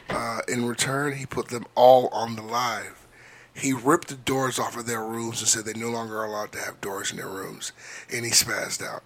Uh, 0.10 0.42
in 0.48 0.66
return, 0.66 1.14
he 1.14 1.26
put 1.26 1.48
them 1.48 1.66
all 1.76 2.08
on 2.10 2.36
the 2.36 2.42
live. 2.42 3.08
He 3.54 3.74
ripped 3.74 4.10
the 4.10 4.16
doors 4.16 4.60
off 4.60 4.78
of 4.78 4.86
their 4.86 5.04
rooms 5.04 5.40
and 5.40 5.48
said 5.48 5.66
they 5.66 5.74
no 5.74 5.90
longer 5.90 6.20
are 6.20 6.26
allowed 6.26 6.52
to 6.54 6.60
have 6.60 6.82
doors 6.82 7.12
in 7.12 7.18
their 7.18 7.28
rooms, 7.28 7.72
and 8.14 8.26
he 8.26 8.32
spazzed 8.32 8.84
out. 8.86 9.04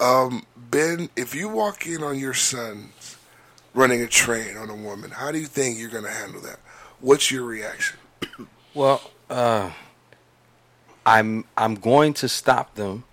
Um, 0.00 0.46
ben, 0.56 1.10
if 1.16 1.34
you 1.34 1.48
walk 1.48 1.86
in 1.86 2.02
on 2.02 2.18
your 2.18 2.34
sons 2.34 3.16
running 3.74 4.00
a 4.00 4.06
train 4.06 4.56
on 4.56 4.70
a 4.70 4.74
woman, 4.74 5.10
how 5.10 5.32
do 5.32 5.38
you 5.38 5.46
think 5.46 5.78
you're 5.78 5.90
going 5.90 6.04
to 6.04 6.10
handle 6.10 6.40
that? 6.42 6.60
What's 7.00 7.30
your 7.30 7.44
reaction? 7.44 7.98
Well, 8.74 9.10
uh, 9.28 9.72
I'm 11.04 11.46
I'm 11.56 11.74
going 11.74 12.14
to 12.14 12.28
stop 12.28 12.74
them 12.76 13.04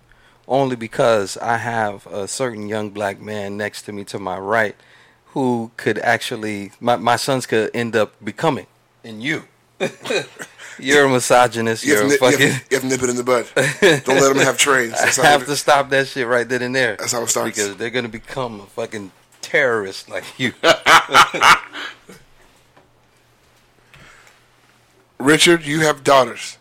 only 0.46 0.76
because 0.76 1.36
I 1.38 1.56
have 1.56 2.06
a 2.06 2.28
certain 2.28 2.68
young 2.68 2.90
black 2.90 3.20
man 3.20 3.56
next 3.56 3.82
to 3.82 3.92
me 3.92 4.04
to 4.04 4.18
my 4.20 4.38
right 4.38 4.76
who 5.36 5.70
could 5.76 5.98
actually 5.98 6.72
my, 6.80 6.96
my 6.96 7.16
sons 7.16 7.44
could 7.44 7.70
end 7.74 7.94
up 7.94 8.14
becoming 8.24 8.66
in 9.04 9.20
you. 9.20 9.44
you're 10.78 11.04
a 11.04 11.08
misogynist. 11.10 11.84
You 11.84 11.92
You're 11.92 12.04
have, 12.04 12.12
a 12.12 12.16
fucking. 12.16 12.40
you, 12.40 12.46
have, 12.52 12.64
you 12.70 12.76
have 12.78 12.84
nip 12.88 13.02
it 13.02 13.10
in 13.10 13.16
the 13.16 13.22
bud. 13.22 13.44
Don't 13.54 14.18
let 14.18 14.32
them 14.34 14.38
have 14.38 14.56
trains. 14.56 14.92
That's 14.98 15.18
I 15.18 15.26
have 15.26 15.42
it- 15.42 15.46
to 15.46 15.56
stop 15.56 15.90
that 15.90 16.06
shit 16.06 16.26
right 16.26 16.48
then 16.48 16.62
and 16.62 16.74
there. 16.74 16.96
That's 16.96 17.12
how 17.12 17.22
it 17.22 17.28
starts. 17.28 17.54
Because 17.54 17.76
they're 17.76 17.90
gonna 17.90 18.08
become 18.08 18.60
a 18.60 18.66
fucking 18.66 19.12
terrorist 19.42 20.08
like 20.08 20.24
you. 20.38 20.54
Richard, 25.18 25.66
you 25.66 25.80
have 25.80 26.02
daughters. 26.02 26.56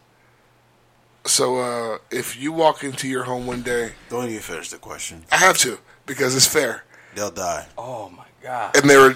So 1.26 1.60
uh, 1.60 1.98
if 2.12 2.38
you 2.38 2.52
walk 2.52 2.84
into 2.84 3.08
your 3.08 3.24
home 3.24 3.48
one 3.48 3.62
day, 3.62 3.94
Don't 4.10 4.28
even 4.30 4.42
finish 4.42 4.70
the 4.70 4.78
question. 4.78 5.24
I 5.32 5.38
have 5.38 5.58
to 5.60 5.78
because 6.06 6.36
it's 6.36 6.46
fair. 6.48 6.84
They'll 7.16 7.32
die. 7.32 7.68
oh 7.78 8.10
my 8.10 8.25
god. 8.46 8.76
And 8.78 8.90
there 8.90 9.02
are 9.10 9.16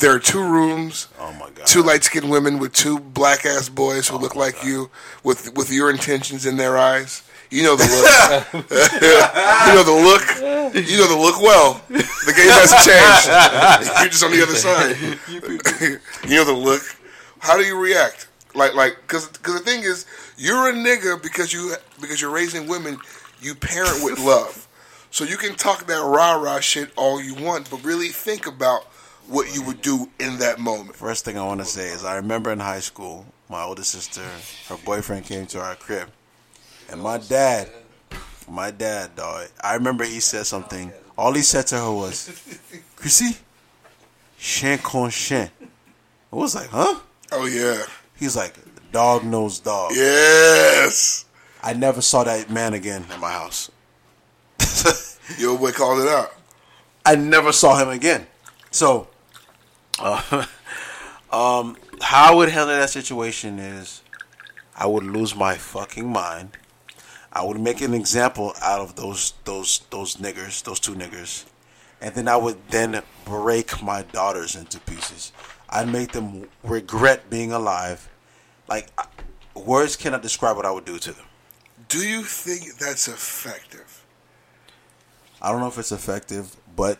there 0.00 0.14
are 0.14 0.18
two 0.18 0.42
rooms, 0.42 1.08
Oh 1.18 1.32
my 1.34 1.50
god. 1.50 1.66
two 1.66 1.82
light 1.82 2.04
skinned 2.04 2.30
women 2.30 2.58
with 2.58 2.72
two 2.72 2.98
black 2.98 3.44
ass 3.44 3.68
boys 3.68 4.08
who 4.08 4.16
oh 4.16 4.20
look 4.20 4.34
like 4.36 4.64
you 4.64 4.90
with 5.22 5.54
with 5.56 5.70
your 5.70 5.90
intentions 5.90 6.46
in 6.46 6.56
their 6.56 6.76
eyes. 6.78 7.22
You 7.50 7.62
know 7.62 7.76
the 7.76 7.84
look. 7.84 8.64
you 9.68 9.72
know 9.76 9.84
the 9.84 9.98
look. 10.08 10.24
You 10.90 10.96
know 10.98 11.08
the 11.08 11.20
look 11.26 11.40
well. 11.40 11.82
The 11.88 12.32
game 12.34 12.50
hasn't 12.50 12.82
changed. 12.88 13.26
You're 14.00 14.08
just 14.08 14.24
on 14.24 14.32
the 14.32 14.42
other 14.42 14.58
side. 14.66 14.96
you 16.28 16.36
know 16.36 16.44
the 16.44 16.52
look. 16.52 16.82
How 17.38 17.56
do 17.56 17.62
you 17.64 17.78
react? 17.78 18.28
Like 18.54 18.74
like 18.74 18.96
because 19.02 19.28
because 19.28 19.54
the 19.54 19.60
thing 19.70 19.82
is 19.82 20.06
you're 20.36 20.68
a 20.70 20.72
nigga 20.72 21.22
because 21.22 21.52
you 21.52 21.74
because 22.00 22.20
you're 22.20 22.30
raising 22.32 22.66
women. 22.66 22.98
You 23.40 23.54
parent 23.54 24.02
with 24.02 24.18
love, 24.18 24.66
so 25.14 25.22
you 25.22 25.36
can 25.36 25.54
talk 25.54 25.86
that 25.86 26.02
rah 26.02 26.34
rah 26.34 26.58
shit 26.58 26.90
all 26.96 27.22
you 27.22 27.34
want, 27.36 27.70
but 27.70 27.84
really 27.84 28.08
think 28.08 28.48
about 28.48 28.82
what 29.28 29.54
you 29.54 29.62
would 29.62 29.80
do 29.80 30.10
in 30.18 30.38
that 30.38 30.58
moment. 30.58 30.96
First 30.96 31.24
thing 31.24 31.38
I 31.38 31.46
want 31.46 31.60
to 31.60 31.64
say 31.64 31.86
is 31.90 32.04
I 32.04 32.16
remember 32.16 32.50
in 32.50 32.58
high 32.58 32.80
school, 32.80 33.24
my 33.48 33.62
older 33.62 33.84
sister, 33.84 34.22
her 34.68 34.76
boyfriend 34.84 35.24
came 35.24 35.46
to 35.46 35.60
our 35.60 35.76
crib, 35.76 36.08
and 36.90 37.00
my 37.00 37.18
dad, 37.18 37.70
my 38.48 38.72
dad, 38.72 39.14
dog. 39.14 39.46
I 39.62 39.74
remember 39.74 40.02
he 40.02 40.18
said 40.18 40.46
something. 40.46 40.92
All 41.16 41.32
he 41.32 41.42
said 41.42 41.68
to 41.68 41.76
her 41.76 41.92
was, 41.92 42.28
"Chrissy, 42.96 43.36
chien 44.36 44.78
con 44.78 45.10
chien." 45.10 45.48
I 46.32 46.36
was 46.36 46.56
like, 46.56 46.70
"Huh?" 46.70 46.98
Oh 47.30 47.46
yeah, 47.46 47.84
He's 48.16 48.34
like, 48.34 48.54
"Dog 48.90 49.22
knows 49.22 49.60
dog." 49.60 49.92
yes. 49.94 51.24
I 51.62 51.72
never 51.72 52.02
saw 52.02 52.24
that 52.24 52.50
man 52.50 52.74
again 52.74 53.06
in 53.14 53.20
my 53.20 53.30
house. 53.30 53.70
Your 55.38 55.58
boy 55.58 55.72
called 55.72 56.00
it 56.00 56.08
out. 56.08 56.32
I 57.04 57.16
never 57.16 57.52
saw 57.52 57.78
him 57.78 57.88
again. 57.88 58.26
So, 58.70 59.08
uh, 59.98 60.46
um, 61.32 61.76
how 62.00 62.32
I 62.32 62.34
would 62.34 62.48
handle 62.48 62.76
that 62.76 62.90
situation 62.90 63.58
is, 63.58 64.02
I 64.76 64.86
would 64.86 65.04
lose 65.04 65.34
my 65.36 65.54
fucking 65.54 66.08
mind. 66.08 66.56
I 67.32 67.42
would 67.42 67.60
make 67.60 67.80
an 67.80 67.94
example 67.94 68.54
out 68.62 68.80
of 68.80 68.94
those 68.96 69.34
those 69.44 69.82
those 69.90 70.16
niggers, 70.16 70.62
those 70.62 70.80
two 70.80 70.94
niggers, 70.94 71.44
and 72.00 72.14
then 72.14 72.28
I 72.28 72.36
would 72.36 72.68
then 72.68 73.02
break 73.24 73.82
my 73.82 74.02
daughters 74.02 74.54
into 74.54 74.78
pieces. 74.80 75.32
I'd 75.68 75.88
make 75.88 76.12
them 76.12 76.48
regret 76.62 77.30
being 77.30 77.50
alive. 77.52 78.08
Like 78.68 78.88
words 79.54 79.96
cannot 79.96 80.22
describe 80.22 80.56
what 80.56 80.66
I 80.66 80.70
would 80.70 80.84
do 80.84 80.98
to 80.98 81.12
them. 81.12 81.26
Do 81.88 81.98
you 81.98 82.22
think 82.22 82.78
that's 82.78 83.08
effective? 83.08 84.03
I 85.44 85.52
don't 85.52 85.60
know 85.60 85.68
if 85.68 85.78
it's 85.78 85.92
effective, 85.92 86.56
but 86.74 86.98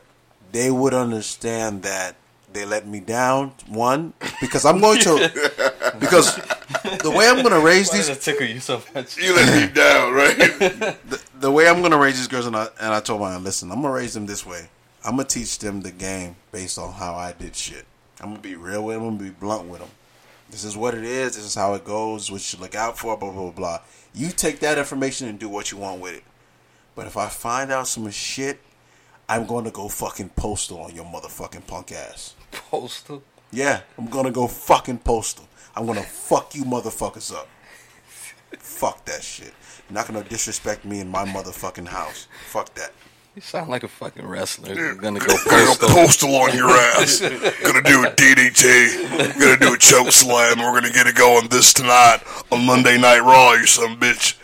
they 0.52 0.70
would 0.70 0.92
understand 0.92 1.82
that 1.82 2.14
they 2.52 2.66
let 2.66 2.86
me 2.86 3.00
down. 3.00 3.52
One, 3.66 4.12
because 4.40 4.66
I'm 4.66 4.80
going 4.80 5.00
to 5.00 5.92
because 5.98 6.36
the 6.36 7.10
way 7.10 7.26
I'm 7.26 7.42
going 7.42 7.54
to 7.54 7.60
raise 7.60 7.88
Why 7.90 7.96
these 7.96 8.08
does 8.08 8.18
it 8.18 8.20
tickle 8.20 8.46
you 8.46 8.60
so 8.60 8.82
much? 8.94 9.16
You 9.16 9.34
let 9.34 9.68
me 9.68 9.74
down, 9.74 10.12
right? 10.12 10.36
the, 11.08 11.22
the 11.40 11.50
way 11.50 11.68
I'm 11.68 11.82
gonna 11.82 11.98
raise 11.98 12.16
these 12.16 12.28
girls, 12.28 12.46
and 12.46 12.56
I 12.56 12.68
and 12.80 12.92
I 12.94 13.00
told 13.00 13.20
my 13.20 13.36
listen, 13.38 13.70
I'm 13.70 13.82
gonna 13.82 13.94
raise 13.94 14.14
them 14.14 14.26
this 14.26 14.44
way. 14.46 14.68
I'm 15.04 15.16
gonna 15.16 15.24
teach 15.28 15.58
them 15.58 15.80
the 15.80 15.90
game 15.90 16.36
based 16.52 16.78
on 16.78 16.92
how 16.92 17.14
I 17.14 17.32
did 17.32 17.56
shit. 17.56 17.86
I'm 18.20 18.30
gonna 18.30 18.40
be 18.40 18.56
real 18.56 18.84
with 18.84 18.96
them. 18.96 19.04
I'm 19.04 19.16
gonna 19.18 19.30
be 19.30 19.34
blunt 19.34 19.68
with 19.68 19.80
them. 19.80 19.90
This 20.50 20.64
is 20.64 20.76
what 20.76 20.94
it 20.94 21.04
is. 21.04 21.36
This 21.36 21.44
is 21.44 21.54
how 21.54 21.74
it 21.74 21.84
goes. 21.84 22.30
What 22.30 22.52
you 22.52 22.58
look 22.60 22.74
out 22.74 22.98
for. 22.98 23.16
Blah 23.16 23.30
blah 23.30 23.42
blah. 23.42 23.50
blah. 23.50 23.80
You 24.14 24.28
take 24.30 24.60
that 24.60 24.78
information 24.78 25.28
and 25.28 25.38
do 25.38 25.48
what 25.48 25.72
you 25.72 25.78
want 25.78 26.00
with 26.00 26.16
it. 26.16 26.24
But 26.94 27.06
if 27.06 27.16
I 27.16 27.28
find 27.28 27.72
out 27.72 27.88
some 27.88 28.08
shit, 28.10 28.60
I'm 29.28 29.46
going 29.46 29.64
to 29.64 29.70
go 29.70 29.88
fucking 29.88 30.30
postal 30.36 30.80
on 30.82 30.94
your 30.94 31.04
motherfucking 31.04 31.66
punk 31.66 31.92
ass. 31.92 32.34
Postal. 32.52 33.22
Yeah, 33.50 33.80
I'm 33.96 34.06
gonna 34.06 34.32
go 34.32 34.48
fucking 34.48 34.98
postal. 34.98 35.46
I'm 35.76 35.86
gonna 35.86 36.02
fuck 36.02 36.56
you 36.56 36.64
motherfuckers 36.64 37.32
up. 37.32 37.46
Fuck 38.58 39.04
that 39.04 39.22
shit. 39.22 39.52
You're 39.88 39.94
not 39.94 40.06
gonna 40.08 40.24
disrespect 40.24 40.84
me 40.84 40.98
in 41.00 41.08
my 41.08 41.24
motherfucking 41.24 41.86
house. 41.88 42.26
Fuck 42.48 42.74
that. 42.74 42.90
You 43.36 43.42
sound 43.42 43.70
like 43.70 43.82
a 43.84 43.88
fucking 43.88 44.26
wrestler. 44.26 44.74
You're 44.74 44.94
gonna 44.96 45.20
go 45.20 45.26
Gonna 45.26 45.66
postal. 45.66 45.88
go 45.88 45.94
postal 45.94 46.34
on 46.36 46.56
your 46.56 46.70
ass. 46.70 47.20
Gonna 47.20 47.82
do 47.82 48.04
a 48.04 48.10
DDT. 48.10 49.38
Gonna 49.38 49.56
do 49.56 49.74
a 49.74 49.78
choke 49.78 50.10
slam. 50.10 50.58
We're 50.58 50.72
gonna 50.80 50.92
get 50.92 51.06
it 51.06 51.14
going 51.14 51.46
this 51.48 51.72
tonight 51.72 52.18
on 52.50 52.64
Monday 52.66 52.98
Night 52.98 53.20
Raw. 53.20 53.52
You 53.52 53.66
some 53.66 53.98
bitch. 54.00 54.36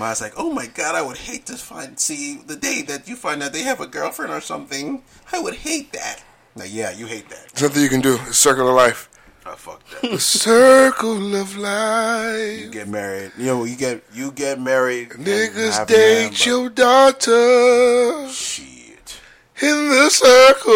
Mine's 0.00 0.22
like, 0.22 0.32
oh 0.38 0.50
my 0.50 0.66
god, 0.66 0.94
I 0.94 1.02
would 1.02 1.18
hate 1.18 1.44
to 1.46 1.56
find 1.56 2.00
see 2.00 2.36
the 2.38 2.56
day 2.56 2.80
that 2.88 3.06
you 3.06 3.16
find 3.16 3.42
out 3.42 3.52
they 3.52 3.64
have 3.64 3.82
a 3.82 3.86
girlfriend 3.86 4.32
or 4.32 4.40
something. 4.40 5.02
I 5.30 5.38
would 5.38 5.56
hate 5.56 5.92
that. 5.92 6.24
Now, 6.56 6.64
yeah, 6.64 6.90
you 6.90 7.04
hate 7.04 7.28
that. 7.28 7.48
There's 7.52 7.68
nothing 7.68 7.82
you 7.82 7.90
can 7.90 8.00
do. 8.00 8.16
It's 8.26 8.38
circle 8.38 8.66
of 8.66 8.74
life. 8.74 9.10
Oh, 9.44 9.54
fuck 9.56 9.82
that. 10.00 10.18
Circle 10.18 11.36
of 11.36 11.54
life. 11.58 12.60
you 12.60 12.70
get 12.70 12.88
married. 12.88 13.32
You 13.36 13.44
know, 13.44 13.64
you 13.64 13.76
get 13.76 14.02
you 14.14 14.32
get 14.32 14.58
married. 14.58 15.10
Niggas 15.10 15.86
date 15.86 16.46
your 16.46 16.70
daughter 16.70 18.26
Shit. 18.30 19.20
in 19.60 19.88
the 19.90 20.08
circle. 20.08 20.70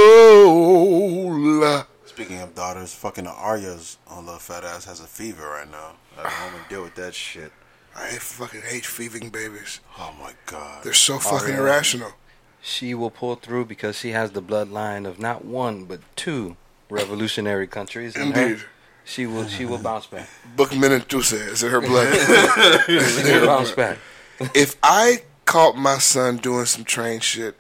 Speaking 2.05 2.41
of 2.41 2.55
daughters, 2.55 2.93
fucking 2.93 3.25
the 3.25 3.33
Arya's 3.33 3.97
on 4.07 4.27
the 4.27 4.37
fat 4.37 4.65
ass 4.65 4.85
has 4.85 5.01
a 5.01 5.07
fever 5.07 5.49
right 5.49 5.71
now. 5.71 5.93
I 6.19 6.25
don't 6.25 6.53
want 6.53 6.63
to 6.63 6.69
deal 6.75 6.83
with 6.83 6.95
that 6.97 7.15
shit. 7.15 7.53
I 7.97 8.09
fucking 8.19 8.63
hate 8.63 8.85
thieving 8.85 9.31
babies. 9.31 9.81
Oh 9.99 10.15
my 10.21 10.33
god. 10.47 10.83
They're 10.83 10.93
so 10.93 11.19
fucking 11.19 11.55
yeah. 11.55 11.61
irrational. 11.61 12.13
She 12.61 12.95
will 12.95 13.11
pull 13.11 13.37
through 13.37 13.67
because 13.67 13.97
she 13.97 14.11
has 14.11 14.33
the 14.33 14.43
bloodline 14.43 15.07
of 15.07 15.19
not 15.19 15.45
one 15.45 15.85
but 15.85 16.01
two 16.17 16.57
revolutionary 16.91 17.67
countries. 17.67 18.17
in 18.17 18.33
her. 18.33 18.43
Indeed. 18.43 18.65
She 19.05 19.27
will. 19.27 19.47
She 19.47 19.67
will 19.67 19.79
bounce 19.79 20.07
back. 20.07 20.29
Boukman 20.57 20.91
and 20.91 21.07
Duse 21.07 21.33
is 21.33 21.63
in 21.63 21.71
her 21.71 21.81
blood. 21.81 22.09
She 22.87 22.95
will 23.33 23.47
bounce 23.47 23.73
back. 23.73 23.99
if 24.55 24.77
I 24.83 25.23
caught 25.45 25.77
my 25.77 25.99
son 25.99 26.39
doing 26.39 26.65
some 26.65 26.85
train 26.85 27.21
shit, 27.21 27.55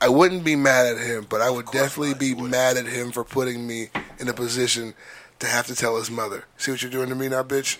I 0.00 0.08
wouldn't 0.08 0.44
be 0.44 0.56
mad 0.56 0.86
at 0.86 0.98
him, 0.98 1.26
but 1.28 1.40
I 1.40 1.50
would 1.50 1.66
definitely 1.66 2.14
be 2.14 2.34
mad 2.34 2.76
at 2.76 2.86
him 2.86 3.12
for 3.12 3.24
putting 3.24 3.66
me 3.66 3.90
in 4.18 4.28
a 4.28 4.32
position 4.32 4.94
to 5.40 5.46
have 5.46 5.66
to 5.66 5.74
tell 5.74 5.96
his 5.96 6.10
mother. 6.10 6.44
See 6.56 6.70
what 6.70 6.82
you're 6.82 6.90
doing 6.90 7.08
to 7.08 7.14
me 7.14 7.28
now, 7.28 7.42
bitch? 7.42 7.78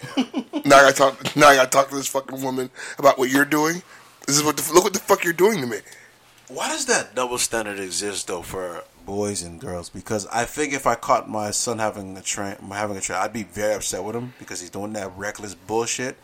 now 0.64 0.78
I 0.78 0.90
got 0.90 0.96
talk. 0.96 1.36
Now 1.36 1.48
I 1.48 1.56
got 1.56 1.64
to 1.64 1.70
talk 1.70 1.88
to 1.90 1.96
this 1.96 2.06
fucking 2.06 2.42
woman 2.42 2.70
about 2.98 3.18
what 3.18 3.30
you're 3.30 3.44
doing. 3.44 3.82
This 4.26 4.36
is 4.36 4.44
what 4.44 4.56
the, 4.56 4.72
look 4.72 4.84
what 4.84 4.92
the 4.92 4.98
fuck 5.00 5.24
you're 5.24 5.32
doing 5.32 5.60
to 5.60 5.66
me. 5.66 5.78
Why 6.48 6.68
does 6.68 6.86
that 6.86 7.14
double 7.14 7.38
standard 7.38 7.78
exist 7.78 8.28
though 8.28 8.42
for 8.42 8.84
boys 9.04 9.42
and 9.42 9.60
girls? 9.60 9.90
Because 9.90 10.26
I 10.28 10.44
think 10.44 10.72
if 10.72 10.86
I 10.86 10.94
caught 10.94 11.28
my 11.28 11.50
son 11.50 11.78
having 11.78 12.16
a 12.16 12.22
train, 12.22 12.56
having 12.70 12.96
a 12.96 13.00
train, 13.00 13.18
I'd 13.18 13.32
be 13.32 13.42
very 13.42 13.74
upset 13.74 14.04
with 14.04 14.16
him 14.16 14.32
because 14.38 14.60
he's 14.60 14.70
doing 14.70 14.94
that 14.94 15.12
reckless 15.16 15.54
bullshit. 15.54 16.16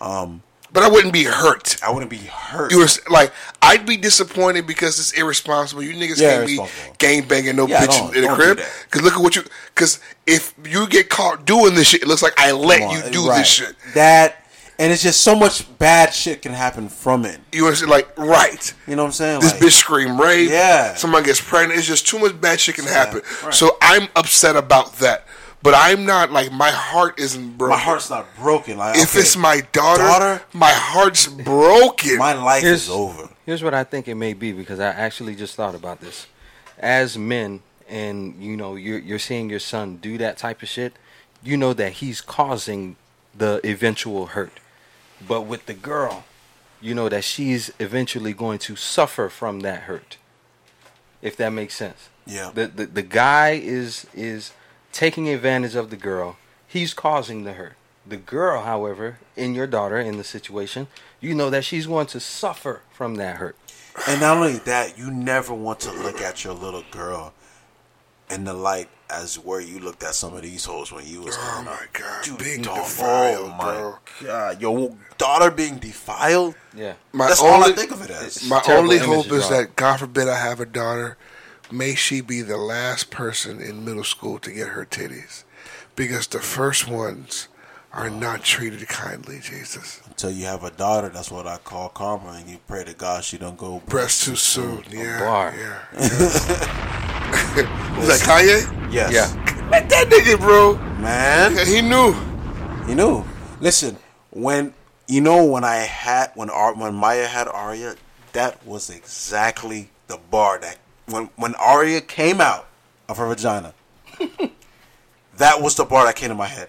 Um, 0.00 0.42
But 0.74 0.82
I 0.82 0.88
wouldn't 0.88 1.12
be 1.12 1.22
hurt. 1.22 1.76
I 1.84 1.90
wouldn't 1.92 2.10
be 2.10 2.18
hurt. 2.18 2.72
You 2.72 2.80
were 2.80 2.88
like, 3.08 3.32
I'd 3.62 3.86
be 3.86 3.96
disappointed 3.96 4.66
because 4.66 4.98
it's 4.98 5.12
irresponsible. 5.12 5.84
You 5.84 5.94
niggas 5.94 6.20
Yeah, 6.20 6.34
can't 6.34 6.46
be 6.48 6.58
gang 6.98 7.28
banging 7.28 7.54
no 7.54 7.68
Yeah, 7.68 7.86
bitch 7.86 7.96
don't- 7.96 8.16
in 8.16 8.22
the 8.22 8.28
crib. 8.34 8.58
Because 8.84 9.02
look 9.02 9.14
at 9.14 9.20
what 9.20 9.36
you. 9.36 9.44
Because 9.72 10.00
if 10.26 10.52
you 10.68 10.88
get 10.88 11.08
caught 11.08 11.46
doing 11.46 11.76
this 11.76 11.86
shit, 11.88 12.02
it 12.02 12.08
looks 12.08 12.22
like 12.24 12.34
I 12.38 12.50
let 12.50 12.80
you 12.90 13.08
do 13.12 13.28
right. 13.28 13.38
this 13.38 13.46
shit. 13.46 13.76
That 13.94 14.44
and 14.76 14.92
it's 14.92 15.04
just 15.04 15.20
so 15.22 15.36
much 15.36 15.64
bad 15.78 16.12
shit 16.12 16.42
can 16.42 16.52
happen 16.52 16.88
from 16.88 17.24
it. 17.24 17.38
You 17.52 17.66
understand? 17.66 17.92
Like, 17.92 18.08
right. 18.18 18.74
You 18.88 18.96
know 18.96 19.02
what 19.04 19.10
I'm 19.10 19.12
saying? 19.12 19.40
This 19.42 19.52
Like, 19.52 19.62
bitch 19.62 19.72
scream 19.78 20.20
rape. 20.20 20.50
Yeah. 20.50 20.96
Someone 20.96 21.22
gets 21.22 21.40
pregnant. 21.40 21.78
It's 21.78 21.86
just 21.86 22.08
too 22.08 22.18
much 22.18 22.40
bad 22.40 22.58
shit 22.58 22.74
can 22.74 22.86
happen. 22.86 23.22
right. 23.44 23.54
So 23.54 23.76
I'm 23.80 24.08
upset 24.16 24.56
about 24.56 24.96
that. 24.96 25.24
But 25.64 25.72
I'm 25.74 26.04
not 26.04 26.30
like 26.30 26.52
my 26.52 26.70
heart 26.70 27.18
isn't 27.18 27.56
broken. 27.56 27.76
my 27.78 27.82
heart's 27.82 28.10
not 28.10 28.26
broken. 28.36 28.76
Like 28.76 28.96
If 28.98 29.10
okay, 29.12 29.20
it's 29.20 29.34
my 29.36 29.62
daughter, 29.72 30.02
Daughter? 30.02 30.42
my 30.52 30.70
heart's 30.70 31.26
broken. 31.26 32.18
my 32.18 32.34
life 32.34 32.62
Here's- 32.62 32.82
is 32.84 32.90
over. 32.90 33.30
Here's 33.46 33.62
what 33.62 33.72
I 33.74 33.82
think 33.82 34.06
it 34.06 34.14
may 34.14 34.34
be 34.34 34.52
because 34.52 34.78
I 34.78 34.88
actually 34.88 35.34
just 35.34 35.54
thought 35.56 35.74
about 35.74 36.00
this. 36.02 36.26
As 36.78 37.16
men, 37.16 37.62
and 37.88 38.42
you 38.42 38.56
know, 38.58 38.76
you're 38.76 38.98
you're 38.98 39.18
seeing 39.18 39.48
your 39.50 39.58
son 39.58 39.96
do 39.96 40.18
that 40.18 40.36
type 40.36 40.62
of 40.62 40.68
shit. 40.68 40.92
You 41.42 41.56
know 41.56 41.72
that 41.72 41.92
he's 41.94 42.20
causing 42.20 42.96
the 43.36 43.60
eventual 43.64 44.26
hurt. 44.26 44.52
But 45.26 45.42
with 45.42 45.64
the 45.66 45.74
girl, 45.74 46.24
you 46.80 46.94
know 46.94 47.08
that 47.08 47.24
she's 47.24 47.70
eventually 47.78 48.32
going 48.34 48.58
to 48.60 48.76
suffer 48.76 49.28
from 49.30 49.60
that 49.60 49.82
hurt. 49.82 50.18
If 51.22 51.36
that 51.38 51.50
makes 51.50 51.74
sense. 51.74 52.08
Yeah. 52.26 52.50
The 52.54 52.66
the, 52.66 52.86
the 52.86 53.02
guy 53.02 53.50
is 53.52 54.06
is 54.14 54.52
taking 54.94 55.28
advantage 55.28 55.74
of 55.74 55.90
the 55.90 55.96
girl. 55.96 56.36
He's 56.66 56.94
causing 56.94 57.44
the 57.44 57.52
hurt. 57.52 57.74
The 58.06 58.16
girl, 58.16 58.62
however, 58.62 59.18
in 59.36 59.54
your 59.54 59.66
daughter 59.66 59.98
in 59.98 60.16
the 60.16 60.24
situation, 60.24 60.86
you 61.20 61.34
know 61.34 61.50
that 61.50 61.64
she's 61.64 61.86
going 61.86 62.06
to 62.08 62.20
suffer 62.20 62.80
from 62.92 63.16
that 63.16 63.36
hurt. 63.36 63.56
And 64.08 64.20
not 64.20 64.36
only 64.36 64.58
that, 64.58 64.96
you 64.96 65.10
never 65.10 65.52
want 65.52 65.80
to 65.80 65.92
look 65.92 66.20
at 66.20 66.44
your 66.44 66.54
little 66.54 66.84
girl 66.90 67.32
in 68.30 68.44
the 68.44 68.54
light 68.54 68.88
as 69.10 69.38
where 69.38 69.60
you 69.60 69.78
looked 69.78 70.02
at 70.02 70.14
some 70.14 70.34
of 70.34 70.42
these 70.42 70.64
hoes 70.64 70.90
when 70.92 71.06
you 71.06 71.22
was 71.22 71.36
oh 71.38 71.50
growing 71.50 71.64
my 71.66 71.72
up. 71.72 71.92
god, 71.92 72.24
Dude, 72.24 72.38
being 72.38 72.62
dog, 72.62 72.76
defiled, 72.76 73.50
oh 73.52 73.54
my 73.56 73.72
bro. 73.72 73.98
god, 74.22 74.60
your 74.60 74.96
daughter 75.18 75.50
being 75.50 75.76
defiled. 75.76 76.54
Yeah. 76.74 76.94
My 77.12 77.28
That's 77.28 77.42
only, 77.42 77.52
all 77.52 77.64
I 77.64 77.72
think 77.72 77.90
of 77.90 78.02
it 78.02 78.10
as. 78.10 78.48
My 78.48 78.62
only 78.68 78.98
hope 78.98 79.26
to 79.26 79.34
is 79.34 79.48
that 79.50 79.76
God 79.76 79.98
forbid 79.98 80.28
I 80.28 80.38
have 80.38 80.60
a 80.60 80.66
daughter. 80.66 81.16
May 81.70 81.94
she 81.94 82.20
be 82.20 82.42
the 82.42 82.56
last 82.56 83.10
person 83.10 83.60
in 83.60 83.84
middle 83.84 84.04
school 84.04 84.38
to 84.40 84.50
get 84.52 84.68
her 84.68 84.84
titties, 84.84 85.44
because 85.96 86.26
the 86.26 86.40
first 86.40 86.86
ones 86.86 87.48
are 87.92 88.10
not 88.10 88.42
treated 88.42 88.86
kindly. 88.88 89.38
Jesus, 89.42 90.00
Until 90.06 90.30
you 90.32 90.44
have 90.46 90.64
a 90.64 90.70
daughter, 90.70 91.08
that's 91.08 91.30
what 91.30 91.46
I 91.46 91.56
call 91.58 91.88
karma, 91.88 92.32
and 92.40 92.48
you 92.48 92.58
pray 92.66 92.84
to 92.84 92.92
God 92.92 93.24
she 93.24 93.38
don't 93.38 93.56
go 93.56 93.80
breast 93.86 94.24
too 94.24 94.36
soon. 94.36 94.84
Yeah, 94.90 95.20
bar. 95.20 95.54
yeah. 95.56 95.84
yeah. 95.94 96.00
Is 98.00 98.08
that 98.08 98.20
Kanye? 98.24 98.92
Yes. 98.92 99.12
Yeah. 99.12 99.68
Let 99.70 99.88
that 99.88 100.08
nigga, 100.08 100.38
bro. 100.38 100.76
man. 101.00 101.56
He 101.66 101.80
knew. 101.80 102.12
He 102.86 102.94
knew. 102.94 103.24
listen, 103.60 103.96
when 104.30 104.74
you 105.08 105.20
know 105.20 105.44
when 105.44 105.64
I 105.64 105.76
had 105.76 106.32
when 106.34 106.50
Ar- 106.50 106.74
when 106.74 106.94
Maya 106.94 107.26
had 107.26 107.48
Arya, 107.48 107.94
that 108.32 108.64
was 108.66 108.90
exactly 108.90 109.90
the 110.08 110.18
bar 110.30 110.58
that 110.58 110.78
when 111.06 111.30
when 111.36 111.54
Arya 111.56 112.00
came 112.00 112.40
out 112.40 112.66
of 113.08 113.18
her 113.18 113.26
vagina, 113.28 113.74
that 115.36 115.60
was 115.60 115.74
the 115.74 115.84
bar 115.84 116.04
that 116.06 116.16
came 116.16 116.28
to 116.28 116.34
my 116.34 116.46
head. 116.46 116.68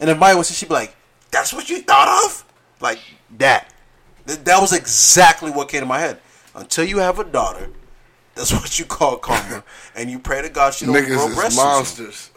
And 0.00 0.10
if 0.10 0.18
Maya 0.18 0.36
was, 0.36 0.56
she'd 0.56 0.68
be 0.68 0.74
like, 0.74 0.94
"That's 1.30 1.52
what 1.52 1.68
you 1.70 1.80
thought 1.82 2.24
of?" 2.24 2.44
Like 2.80 2.98
that. 3.38 3.72
Th- 4.26 4.38
That 4.40 4.60
was 4.60 4.72
exactly 4.72 5.50
what 5.50 5.68
came 5.68 5.80
to 5.80 5.86
my 5.86 5.98
head. 5.98 6.20
Until 6.54 6.84
you 6.84 6.98
have 6.98 7.18
a 7.18 7.24
daughter, 7.24 7.70
that's 8.34 8.52
what 8.58 8.78
you 8.78 8.84
call 8.84 9.16
karma, 9.16 9.64
and 9.94 10.10
you 10.10 10.18
pray 10.18 10.42
to 10.42 10.48
God 10.48 10.74
she 10.74 10.86
don't 10.86 10.94
grow 10.94 11.16
Niggas 11.28 11.34
breasts 11.34 11.56
monsters. 11.56 12.30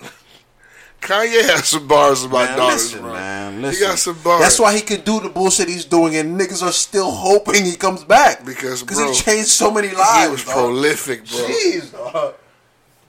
Kanye 1.05 1.41
has 1.49 1.65
some 1.67 1.87
bars 1.87 2.23
about 2.23 2.49
Man, 2.49 2.57
daughters, 2.57 2.83
listen, 2.83 3.01
bro. 3.01 3.13
man, 3.13 3.73
He 3.73 3.79
got 3.79 3.97
some 3.99 4.17
bars. 4.23 4.41
That's 4.41 4.59
why 4.59 4.75
he 4.75 4.81
can 4.81 5.01
do 5.01 5.19
the 5.19 5.29
bullshit 5.29 5.67
he's 5.69 5.85
doing, 5.85 6.15
and 6.15 6.39
niggas 6.39 6.63
are 6.63 6.71
still 6.71 7.11
hoping 7.11 7.63
he 7.63 7.75
comes 7.75 8.03
back 8.03 8.45
Because, 8.45 8.83
bro, 8.83 9.11
he 9.11 9.13
changed 9.15 9.49
so 9.49 9.71
many 9.71 9.89
lives. 9.91 10.25
he 10.25 10.31
was 10.31 10.43
dog. 10.45 10.53
prolific, 10.53 11.27
bro. 11.27 11.37
Jeez, 11.37 11.91
dog. 11.91 12.35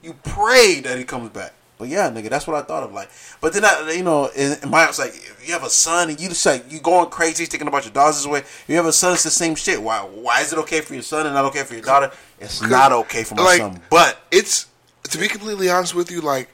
You 0.02 0.14
pray 0.22 0.80
that 0.80 0.98
he 0.98 1.04
comes 1.04 1.30
back. 1.30 1.52
But 1.78 1.88
yeah, 1.88 2.10
nigga, 2.10 2.30
that's 2.30 2.46
what 2.46 2.56
I 2.56 2.62
thought 2.62 2.84
of. 2.84 2.92
Like, 2.92 3.10
but 3.40 3.52
then 3.52 3.64
I, 3.64 3.92
you 3.94 4.02
know, 4.02 4.30
in, 4.34 4.56
in 4.62 4.70
my 4.70 4.84
house, 4.84 4.98
like, 4.98 5.10
if 5.14 5.42
you 5.46 5.52
have 5.52 5.62
a 5.64 5.68
son 5.68 6.08
and 6.08 6.18
you 6.18 6.28
just 6.30 6.46
like 6.46 6.72
you 6.72 6.80
going 6.80 7.10
crazy 7.10 7.44
thinking 7.44 7.68
about 7.68 7.84
your 7.84 7.92
daughters 7.92 8.26
way. 8.26 8.44
You 8.66 8.76
have 8.76 8.86
a 8.86 8.92
son, 8.92 9.12
it's 9.12 9.24
the 9.24 9.30
same 9.30 9.54
shit. 9.54 9.82
Why? 9.82 9.98
Why 9.98 10.40
is 10.40 10.52
it 10.54 10.58
okay 10.60 10.80
for 10.80 10.94
your 10.94 11.02
son 11.02 11.26
and 11.26 11.34
not 11.34 11.44
okay 11.46 11.64
for 11.64 11.74
your 11.74 11.82
daughter? 11.82 12.10
It's 12.40 12.62
not 12.62 12.92
okay 12.92 13.24
for 13.24 13.34
my 13.34 13.42
like, 13.42 13.58
son. 13.60 13.82
But 13.90 14.18
it's 14.30 14.68
to 15.10 15.18
be 15.18 15.28
completely 15.28 15.68
honest 15.68 15.94
with 15.94 16.10
you, 16.10 16.22
like 16.22 16.48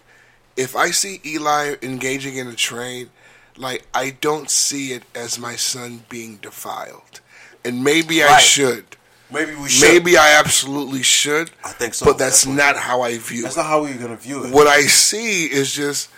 if 0.56 0.76
I 0.76 0.90
see 0.90 1.20
Eli 1.24 1.76
engaging 1.82 2.36
in 2.36 2.46
a 2.48 2.54
train, 2.54 3.10
like 3.56 3.86
I 3.94 4.10
don't 4.10 4.50
see 4.50 4.92
it 4.92 5.04
as 5.14 5.38
my 5.38 5.56
son 5.56 6.04
being 6.08 6.36
defiled, 6.36 7.20
and 7.64 7.84
maybe 7.84 8.22
I 8.22 8.38
should. 8.38 8.84
Maybe 9.32 9.54
we 9.54 9.68
should. 9.68 9.88
Maybe 9.88 10.16
I 10.18 10.38
absolutely 10.38 11.02
should. 11.02 11.50
I 11.64 11.70
think 11.70 11.94
so. 11.94 12.04
But 12.04 12.18
that's 12.18 12.44
That's 12.44 12.56
not 12.56 12.76
how 12.76 13.00
I 13.00 13.12
view 13.12 13.18
That's 13.18 13.30
it. 13.30 13.42
That's 13.42 13.56
not 13.56 13.66
how 13.66 13.82
we're 13.82 13.96
gonna 13.96 14.16
view 14.16 14.44
it. 14.44 14.52
what 14.52 14.66
I 14.66 14.82
see 14.82 15.46
is 15.46 15.72
just, 15.72 16.10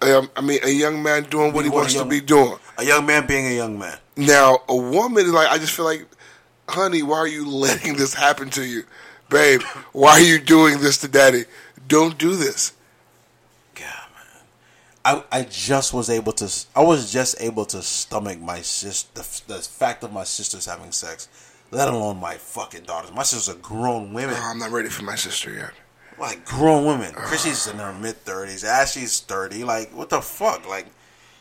um, 0.00 0.30
I 0.34 0.40
mean, 0.40 0.60
a 0.64 0.70
young 0.70 1.02
man 1.02 1.24
doing 1.24 1.52
what 1.52 1.64
he 1.64 1.70
wants 1.70 1.94
to 1.94 2.04
be 2.04 2.20
doing. 2.20 2.56
A 2.78 2.84
young 2.84 3.04
man 3.04 3.26
being 3.26 3.46
a 3.46 3.54
young 3.54 3.78
man. 3.78 3.98
Now, 4.16 4.62
a 4.68 4.76
woman, 4.76 5.26
is 5.26 5.32
like, 5.32 5.50
I 5.50 5.58
just 5.58 5.74
feel 5.74 5.84
like, 5.84 6.06
honey, 6.68 7.02
why 7.02 7.18
are 7.18 7.28
you 7.28 7.46
letting 7.50 7.96
this 7.96 8.14
happen 8.14 8.48
to 8.50 8.64
you? 8.64 8.84
Babe, 9.28 9.62
why 9.92 10.12
are 10.12 10.20
you 10.20 10.38
doing 10.38 10.80
this 10.80 10.98
to 10.98 11.08
daddy? 11.08 11.44
Don't 11.88 12.16
do 12.18 12.36
this. 12.36 12.72
I 15.04 15.24
I 15.32 15.42
just 15.42 15.92
was 15.92 16.08
able 16.10 16.32
to. 16.34 16.50
I 16.76 16.82
was 16.82 17.12
just 17.12 17.40
able 17.40 17.64
to 17.66 17.82
stomach 17.82 18.40
my 18.40 18.60
sis. 18.60 19.02
The, 19.04 19.22
the 19.46 19.60
fact 19.60 20.04
of 20.04 20.12
my 20.12 20.24
sisters 20.24 20.66
having 20.66 20.92
sex, 20.92 21.28
let 21.70 21.88
alone 21.88 22.18
my 22.18 22.34
fucking 22.34 22.84
daughters. 22.84 23.12
My 23.12 23.22
sisters 23.22 23.54
are 23.54 23.58
grown 23.58 24.12
women. 24.12 24.36
Oh, 24.38 24.50
I'm 24.50 24.58
not 24.58 24.70
ready 24.70 24.88
for 24.88 25.02
my 25.04 25.16
sister 25.16 25.52
yet. 25.52 25.72
like 26.18 26.44
grown 26.44 26.86
women. 26.86 27.12
Chrissy's 27.14 27.66
in 27.66 27.78
her 27.78 27.92
mid 27.92 28.16
thirties. 28.18 28.64
Ashley's 28.64 29.20
thirty. 29.20 29.64
Like 29.64 29.90
what 29.90 30.08
the 30.08 30.20
fuck? 30.22 30.68
Like 30.68 30.86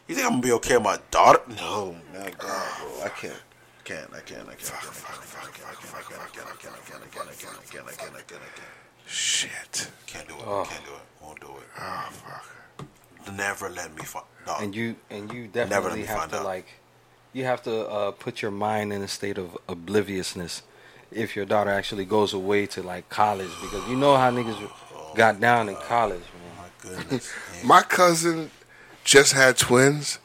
you 0.07 0.15
think 0.15 0.25
I'm 0.25 0.33
gonna 0.33 0.43
be 0.43 0.51
okay 0.53 0.75
with 0.75 0.83
my 0.83 0.99
daughter? 1.11 1.39
No, 1.47 1.95
no, 2.13 2.19
God, 2.19 2.37
bro. 2.37 3.03
I 3.05 3.09
can't. 3.09 3.41
Can't. 3.83 4.09
I 4.13 4.21
can't. 4.21 4.41
I 4.47 4.53
can't. 4.53 4.61
Fuck. 4.61 4.81
Fuck. 4.93 5.23
Fuck. 5.23 5.53
Fuck. 5.53 5.81
Fuck. 5.81 6.03
I 6.03 6.35
can't. 6.35 6.47
I 6.47 6.57
can't. 6.57 6.75
I 6.75 6.75
can't. 6.75 6.75
I 6.75 6.79
can't. 6.81 7.03
I 7.03 7.09
can't. 7.09 7.29
I 7.29 7.35
can't. 7.35 7.57
I 7.57 7.65
can't. 7.65 7.87
I 7.87 7.91
can't. 7.91 8.15
I 8.15 8.21
can't. 8.21 8.41
I 8.41 8.51
can't. 8.57 8.67
Shit. 9.05 9.91
Can't 10.07 10.27
do 10.27 10.35
it. 10.35 10.41
Oh. 10.45 10.65
Can't 10.67 10.85
do 10.85 10.91
it. 10.91 11.01
Won't 11.21 11.39
do 11.39 11.47
it. 11.47 11.67
Oh, 11.79 12.09
fuck. 12.11 12.60
Never 13.31 13.69
let 13.69 13.95
me 13.95 14.03
find. 14.03 14.25
No. 14.47 14.55
and 14.59 14.75
you 14.75 14.95
and 15.09 15.31
you 15.31 15.43
let 15.53 15.69
definitely 15.69 16.01
me 16.01 16.05
have 16.07 16.17
find 16.19 16.31
to 16.31 16.39
out. 16.39 16.45
like 16.45 16.65
you 17.33 17.43
have 17.45 17.61
to 17.63 17.87
uh, 17.87 18.11
put 18.11 18.41
your 18.41 18.49
mind 18.51 18.91
in 18.91 19.01
a 19.03 19.07
state 19.07 19.37
of 19.37 19.55
obliviousness 19.69 20.63
if 21.11 21.35
your 21.35 21.45
daughter 21.45 21.69
actually 21.69 22.05
goes 22.05 22.33
away 22.33 22.65
to 22.67 22.81
like 22.81 23.07
college 23.09 23.51
because 23.61 23.87
you 23.87 23.95
know 23.95 24.17
how 24.17 24.31
niggas 24.31 24.57
got 25.15 25.39
down 25.39 25.69
in 25.69 25.75
college 25.75 26.23
man 26.33 26.57
my 26.57 26.69
goodness. 26.95 27.31
My 27.63 27.83
cousin 27.83 28.49
just 29.03 29.33
had 29.33 29.55
twins. 29.57 30.17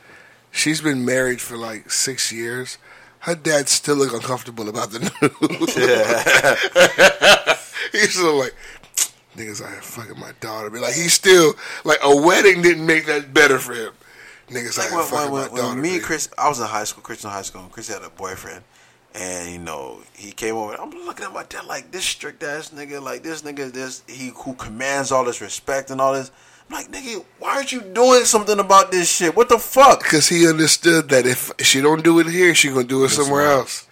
She's 0.51 0.81
been 0.81 1.05
married 1.05 1.41
for 1.43 1.57
like 1.59 1.91
six 1.91 2.33
years. 2.33 2.79
Her 3.21 3.35
dad 3.35 3.69
still 3.69 3.97
look 3.97 4.15
uncomfortable 4.15 4.69
about 4.71 4.91
the 4.91 5.01
news. 5.21 5.75
he's 7.93 8.15
still 8.15 8.39
like, 8.39 8.55
niggas 9.37 9.63
out 9.63 9.71
here 9.71 9.83
fucking 9.83 10.19
my 10.19 10.33
daughter. 10.41 10.71
Be 10.71 10.79
like 10.79 10.95
he 10.95 11.09
still 11.09 11.55
like 11.85 11.99
a 12.03 12.17
wedding 12.17 12.63
didn't 12.63 12.87
make 12.87 13.07
that 13.07 13.33
better 13.33 13.59
for 13.59 13.75
him. 13.75 13.93
Niggas 14.49 14.79
like 14.79 14.87
out 14.87 14.91
here 14.91 14.99
when, 14.99 15.07
fucking 15.07 15.33
when, 15.33 15.43
my 15.43 15.49
when, 15.49 15.63
daughter. 15.63 15.81
me 15.81 15.95
and. 15.95 16.03
Chris, 16.03 16.29
I 16.39 16.49
was 16.49 16.61
in 16.61 16.67
high 16.67 16.85
school, 16.85 17.03
Christian 17.03 17.31
high 17.31 17.43
school, 17.43 17.63
and 17.63 17.73
Chris 17.73 17.89
had 17.89 18.03
a 18.03 18.11
boyfriend, 18.11 18.65
and 19.15 19.51
you 19.51 19.59
know 19.59 20.01
he 20.15 20.33
came 20.33 20.57
over. 20.57 20.75
I'm 20.75 20.91
looking 20.91 21.25
at 21.25 21.33
my 21.33 21.45
dad 21.45 21.67
like 21.67 21.91
this 21.91 22.05
strict 22.05 22.43
ass 22.43 22.71
nigga, 22.71 23.03
like 23.03 23.23
this 23.23 23.43
nigga, 23.43 23.73
this 23.73 24.03
he 24.07 24.33
who 24.35 24.55
commands 24.55 25.13
all 25.13 25.25
this 25.25 25.41
respect 25.41 25.91
and 25.91 26.01
all 26.01 26.13
this. 26.13 26.31
I'm 26.69 26.75
like, 26.75 26.91
nigga, 26.91 27.25
why 27.39 27.57
aren't 27.57 27.71
you 27.71 27.81
doing 27.81 28.25
something 28.25 28.59
about 28.59 28.91
this 28.91 29.09
shit? 29.09 29.37
What 29.37 29.49
the 29.49 29.59
fuck? 29.59 30.03
Because 30.03 30.29
he 30.29 30.49
understood 30.49 31.09
that 31.11 31.25
if 31.25 31.53
she 31.61 31.81
don't 31.81 32.03
do 32.03 32.19
it 32.19 32.27
here, 32.27 32.55
she 32.55 32.69
gonna 32.69 32.85
do 32.85 33.05
it 33.05 33.11
somewhere 33.11 33.47
right. 33.47 33.53
else. 33.53 33.86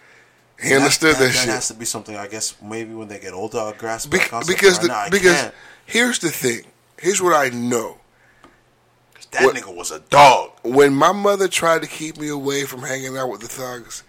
He 0.64 0.74
understood 0.74 1.16
that, 1.16 1.20
that, 1.20 1.32
shit. 1.32 1.48
has 1.48 1.68
to 1.68 1.74
be 1.74 1.84
something. 1.84 2.16
I 2.16 2.26
guess 2.28 2.54
maybe 2.62 2.94
when 2.94 3.08
they 3.08 3.18
get 3.18 3.32
older, 3.32 3.58
I'll 3.58 3.72
grasp 3.74 4.10
Be- 4.10 4.18
that 4.18 4.44
because 4.46 4.78
the, 4.78 4.88
now, 4.88 5.08
because 5.10 5.40
can't. 5.40 5.54
here's 5.86 6.18
the 6.18 6.30
thing. 6.30 6.62
Here's 6.98 7.20
what 7.20 7.34
I 7.34 7.48
know. 7.54 7.98
that 9.32 9.54
nigga 9.54 9.74
was 9.74 9.90
a 9.90 10.00
dog. 10.00 10.52
When 10.62 10.94
my 10.94 11.12
mother 11.12 11.48
tried 11.48 11.82
to 11.82 11.88
keep 11.88 12.18
me 12.18 12.28
away 12.28 12.64
from 12.64 12.82
hanging 12.82 13.16
out 13.16 13.28
with 13.30 13.40
the 13.40 13.48
thugs, 13.48 14.02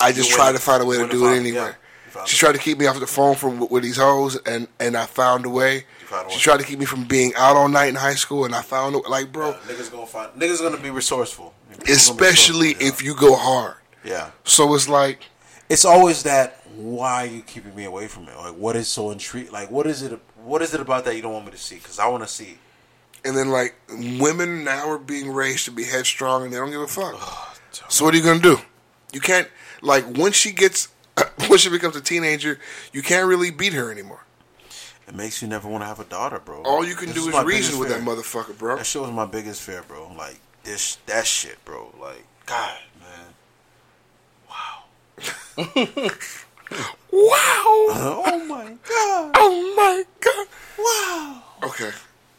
I 0.00 0.12
just 0.12 0.30
tried 0.30 0.52
to 0.52 0.58
find 0.58 0.82
a 0.82 0.86
way 0.86 0.96
to 0.98 1.08
do 1.08 1.26
it 1.26 1.36
anyway. 1.36 1.72
yeah, 2.14 2.24
She 2.24 2.36
tried 2.36 2.52
to 2.52 2.58
keep 2.58 2.78
me 2.78 2.86
off 2.86 2.98
the 3.00 3.06
phone 3.06 3.34
from 3.34 3.68
with 3.68 3.82
these 3.82 3.96
hoes, 3.96 4.36
and 4.46 4.68
and 4.78 4.96
I 4.96 5.06
found 5.06 5.44
a 5.44 5.50
way. 5.50 5.84
found 6.06 6.28
a 6.28 6.30
She 6.30 6.38
tried 6.40 6.58
to 6.60 6.64
keep 6.64 6.78
me 6.78 6.84
from 6.84 7.04
being 7.04 7.34
out 7.34 7.56
all 7.56 7.68
night 7.68 7.86
in 7.88 7.96
high 7.96 8.14
school, 8.14 8.44
and 8.44 8.54
I 8.54 8.62
found 8.62 8.94
a 8.94 8.98
like, 9.08 9.32
bro, 9.32 9.54
niggas 9.66 9.90
gonna 9.90 10.06
find. 10.06 10.32
Niggas 10.40 10.60
gonna 10.62 10.76
be 10.80 10.90
resourceful, 10.90 11.52
especially 11.88 12.70
if 12.80 13.02
you 13.02 13.14
go 13.14 13.34
hard. 13.34 13.74
yeah. 14.04 14.30
So 14.44 14.72
it's 14.74 14.88
like, 14.88 15.24
it's 15.68 15.84
always 15.84 16.22
that 16.24 16.62
why 16.74 17.24
are 17.24 17.30
you 17.30 17.42
keeping 17.42 17.74
me 17.74 17.84
away 17.84 18.06
from 18.06 18.28
it? 18.28 18.36
Like 18.36 18.54
what 18.54 18.76
is 18.76 18.88
so 18.88 19.10
intriguing? 19.10 19.52
Like 19.52 19.70
what 19.70 19.86
is 19.86 20.02
it 20.02 20.18
what 20.44 20.62
is 20.62 20.74
it 20.74 20.80
about 20.80 21.04
that 21.04 21.16
you 21.16 21.22
don't 21.22 21.32
want 21.32 21.46
me 21.46 21.52
to 21.52 21.58
see? 21.58 21.76
Because 21.76 21.98
i 21.98 22.06
want 22.06 22.22
to 22.22 22.28
see 22.28 22.58
and 23.24 23.36
then 23.36 23.50
like 23.50 23.74
women 23.90 24.64
now 24.64 24.88
are 24.88 24.98
being 24.98 25.32
raised 25.32 25.64
to 25.66 25.70
be 25.70 25.84
headstrong, 25.84 26.44
and 26.44 26.52
they 26.52 26.56
don't 26.56 26.70
give 26.70 26.80
a 26.80 26.86
fuck. 26.86 27.60
So 27.88 28.04
what 28.04 28.14
are 28.14 28.16
you 28.16 28.22
gonna 28.22 28.40
do? 28.40 28.58
You 29.12 29.20
can't 29.20 29.48
like 29.82 30.04
once 30.16 30.36
she 30.36 30.52
gets 30.52 30.88
once 31.48 31.62
she 31.62 31.70
becomes 31.70 31.96
a 31.96 32.00
teenager, 32.00 32.58
you 32.92 33.02
can't 33.02 33.26
really 33.26 33.50
beat 33.50 33.72
her 33.72 33.90
anymore. 33.90 34.24
it 35.06 35.14
makes 35.14 35.42
you 35.42 35.48
never 35.48 35.68
want 35.68 35.82
to 35.82 35.86
have 35.86 36.00
a 36.00 36.04
daughter 36.04 36.38
bro. 36.38 36.62
All 36.62 36.84
you 36.84 36.94
can 36.94 37.06
This 37.08 37.16
do 37.24 37.28
is 37.28 37.34
my 37.34 37.42
reason 37.42 37.78
with 37.78 37.88
that 37.88 38.02
motherfucker, 38.02 38.56
bro. 38.56 38.76
that 38.76 38.86
shit 38.86 39.02
was 39.02 39.10
my 39.10 39.26
biggest 39.26 39.62
fear 39.62 39.82
bro. 39.86 40.12
Like 40.16 40.40
this 40.64 40.96
that 41.06 41.26
shit 41.26 41.62
bro. 41.64 41.92
Like 42.00 42.24
god 42.46 42.78
wow 45.56 45.64
Wow! 47.10 48.22
oh 48.26 48.44
my 48.46 48.76
god 48.88 49.32
Oh 49.34 49.74
my 49.76 50.04
god! 50.20 50.46
wow 50.78 51.42
Okay, 51.70 51.90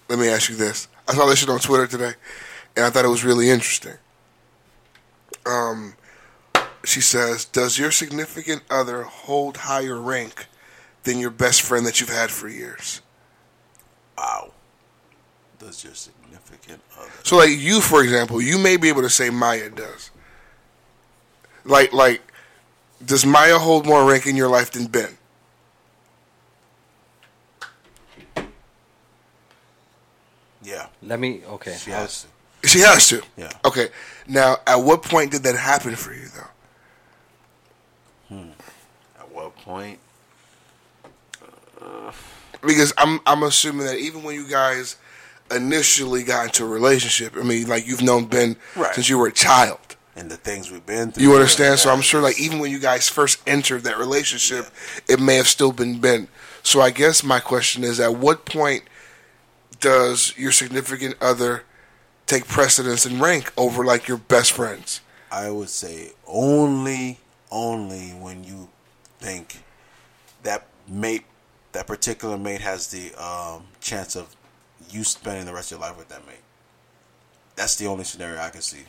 let 0.07 0.17
me 0.17 0.29
ask 0.29 0.49
you 0.49 0.55
this. 0.55 0.87
I 1.07 1.13
saw 1.13 1.25
this 1.25 1.39
shit 1.39 1.49
on 1.49 1.59
Twitter 1.59 1.87
today, 1.87 2.13
and 2.75 2.85
I 2.85 2.89
thought 2.89 3.03
it 3.03 3.09
was 3.09 3.25
really 3.25 3.49
interesting. 3.49 3.95
Um, 5.45 5.95
she 6.85 7.01
says, 7.01 7.43
"Does 7.43 7.77
your 7.77 7.91
significant 7.91 8.63
other 8.69 9.03
hold 9.03 9.57
higher 9.57 9.99
rank 9.99 10.47
than 11.03 11.19
your 11.19 11.31
best 11.31 11.61
friend 11.61 11.85
that 11.85 11.99
you've 11.99 12.09
had 12.09 12.31
for 12.31 12.47
years?" 12.47 13.01
wow 14.17 14.51
does 15.59 15.83
your 15.83 15.93
significant 15.93 16.81
other 16.97 17.09
So, 17.23 17.37
like 17.37 17.49
you, 17.51 17.81
for 17.81 18.01
example, 18.03 18.41
you 18.41 18.57
may 18.57 18.77
be 18.77 18.89
able 18.89 19.01
to 19.01 19.09
say 19.09 19.29
Maya 19.29 19.69
does. 19.69 20.11
Like, 21.65 21.91
like, 21.93 22.21
does 23.05 23.25
Maya 23.25 23.57
hold 23.57 23.85
more 23.85 24.05
rank 24.05 24.25
in 24.27 24.35
your 24.35 24.49
life 24.49 24.71
than 24.71 24.87
Ben? 24.87 25.17
yeah 30.63 30.87
let 31.03 31.19
me 31.19 31.41
okay 31.47 31.75
she 31.79 31.91
has 31.91 32.23
to 32.23 32.27
She 32.67 32.79
has 32.79 33.07
to. 33.07 33.21
Yeah. 33.37 33.53
Okay. 33.63 33.87
Now, 34.27 34.57
at 34.67 34.75
what 34.83 35.01
point 35.01 35.31
did 35.31 35.43
that 35.43 35.55
happen 35.55 35.95
for 35.95 36.11
you, 36.13 36.27
though? 36.35 36.51
Hmm. 38.35 38.49
at 39.17 39.31
what 39.31 39.55
point 39.59 39.97
Because 42.61 42.91
I'm 42.97 43.21
I'm 43.25 43.43
assuming 43.43 43.85
that 43.85 43.97
even 43.97 44.23
when 44.23 44.35
you 44.35 44.45
guys 44.45 44.97
initially 45.49 46.23
got 46.25 46.47
into 46.47 46.65
a 46.65 46.67
relationship, 46.67 47.37
I 47.37 47.43
mean, 47.43 47.67
like 47.69 47.87
you've 47.87 48.01
known 48.01 48.25
Ben 48.25 48.57
Right. 48.75 48.93
since 48.93 49.07
you 49.07 49.17
were 49.17 49.27
a 49.27 49.31
child. 49.31 49.95
And 50.19 50.29
the 50.29 50.37
things 50.37 50.71
we've 50.71 50.85
been 50.85 51.11
through 51.11 51.23
You 51.23 51.33
understand? 51.33 51.79
So 51.79 51.91
I'm 51.91 52.01
sure, 52.01 52.21
like 52.21 52.39
even 52.39 52.59
when 52.59 52.71
you 52.71 52.79
guys 52.79 53.07
first 53.07 53.41
entered 53.47 53.83
that 53.83 53.97
relationship, 53.97 54.67
it 55.07 55.19
may 55.19 55.35
have 55.35 55.47
still 55.47 55.71
been 55.71 55.99
bent. 55.99 56.29
So 56.63 56.81
I 56.81 56.91
guess 56.91 57.23
my 57.23 57.39
question 57.39 57.83
is, 57.83 57.99
at 57.99 58.15
what 58.15 58.45
point 58.45 58.83
does 59.79 60.33
your 60.37 60.51
significant 60.51 61.15
other 61.21 61.63
take 62.25 62.47
precedence 62.47 63.05
and 63.05 63.19
rank 63.19 63.51
over 63.57 63.83
like 63.83 64.07
your 64.07 64.17
best 64.17 64.51
friends? 64.51 65.01
I 65.31 65.49
would 65.49 65.69
say 65.69 66.11
only, 66.27 67.19
only 67.51 68.09
when 68.09 68.43
you 68.43 68.69
think 69.19 69.63
that 70.43 70.67
mate, 70.87 71.25
that 71.71 71.87
particular 71.87 72.37
mate 72.37 72.61
has 72.61 72.87
the 72.87 73.13
um, 73.15 73.63
chance 73.79 74.15
of 74.15 74.35
you 74.89 75.03
spending 75.03 75.45
the 75.45 75.53
rest 75.53 75.71
of 75.71 75.79
your 75.79 75.87
life 75.87 75.97
with 75.97 76.09
that 76.09 76.25
mate. 76.25 76.35
That's 77.55 77.75
the 77.75 77.87
only 77.87 78.03
scenario 78.03 78.39
I 78.39 78.49
can 78.49 78.61
see. 78.61 78.83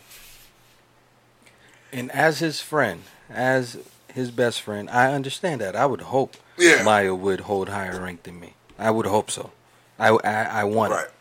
And 1.93 2.11
as 2.13 2.39
his 2.41 2.61
friend 2.61 3.03
as 3.29 3.77
his 4.13 4.31
best 4.31 4.61
friend 4.63 4.89
i 4.91 5.13
understand 5.13 5.61
that 5.61 5.75
i 5.77 5.87
would 5.87 6.01
hope 6.03 6.37
Yeah. 6.59 6.83
maya 6.83 7.15
would 7.15 7.41
hold 7.41 7.69
higher 7.69 8.01
rank 8.01 8.23
than 8.25 8.39
me 8.41 8.55
i 8.79 8.91
would 8.91 9.07
hope 9.07 9.31
so 9.31 9.51
i 9.99 10.09
i, 10.09 10.43
I 10.61 10.65
want 10.65 10.93
Right. 10.93 11.07
it 11.07 11.13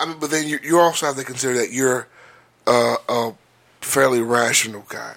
I 0.00 0.06
mean, 0.06 0.18
but 0.18 0.30
then 0.32 0.48
you 0.48 0.58
you 0.62 0.80
also 0.80 1.06
have 1.06 1.16
to 1.16 1.24
consider 1.24 1.54
that 1.54 1.70
you're 1.72 2.08
uh, 2.66 2.96
a 3.08 3.32
fairly 3.80 4.20
rational 4.20 4.84
guy. 4.88 5.14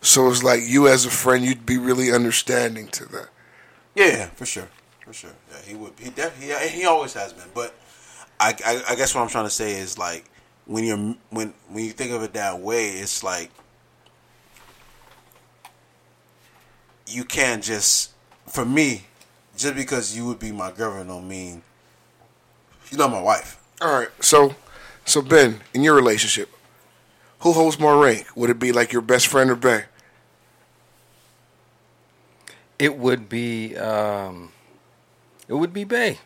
So 0.00 0.28
it's 0.28 0.42
like 0.42 0.62
you 0.66 0.88
as 0.88 1.06
a 1.06 1.10
friend, 1.10 1.44
you'd 1.44 1.64
be 1.64 1.78
really 1.78 2.10
understanding 2.10 2.88
to 2.88 3.04
that. 3.10 3.28
Yeah, 3.94 4.26
for 4.30 4.44
sure, 4.44 4.68
for 5.04 5.12
sure. 5.12 5.30
Yeah, 5.52 5.58
he 5.64 5.74
would. 5.76 5.92
He 6.00 6.10
def, 6.10 6.36
he, 6.42 6.50
he 6.80 6.84
always 6.84 7.12
has 7.14 7.32
been. 7.32 7.46
But 7.54 7.76
I, 8.40 8.54
I, 8.66 8.82
I 8.90 8.94
guess 8.96 9.14
what 9.14 9.20
I'm 9.22 9.28
trying 9.28 9.44
to 9.46 9.50
say 9.50 9.78
is 9.78 9.96
like 9.98 10.24
when 10.66 10.82
you're 10.82 11.14
when 11.30 11.54
when 11.68 11.84
you 11.84 11.92
think 11.92 12.10
of 12.10 12.24
it 12.24 12.32
that 12.32 12.58
way, 12.58 12.88
it's 12.90 13.22
like 13.22 13.50
you 17.08 17.24
can't 17.24 17.64
just 17.64 18.12
for 18.46 18.64
me 18.64 19.04
just 19.56 19.74
because 19.74 20.16
you 20.16 20.26
would 20.26 20.38
be 20.38 20.52
my 20.52 20.70
girlfriend 20.70 21.08
don't 21.08 21.26
mean 21.26 21.62
you're 22.90 22.98
not 22.98 23.10
my 23.10 23.20
wife. 23.20 23.58
All 23.80 23.98
right. 23.98 24.08
So, 24.20 24.54
so 25.04 25.22
Ben, 25.22 25.60
in 25.74 25.82
your 25.82 25.94
relationship, 25.94 26.50
who 27.40 27.52
holds 27.52 27.78
more 27.78 28.02
rank? 28.02 28.26
Would 28.34 28.50
it 28.50 28.58
be 28.58 28.72
like 28.72 28.92
your 28.92 29.02
best 29.02 29.26
friend 29.26 29.50
or 29.50 29.56
Bay? 29.56 29.84
It 32.78 32.96
would 32.96 33.28
be 33.28 33.76
um, 33.76 34.52
it 35.48 35.54
would 35.54 35.72
be 35.72 35.84
Bay. 35.84 36.18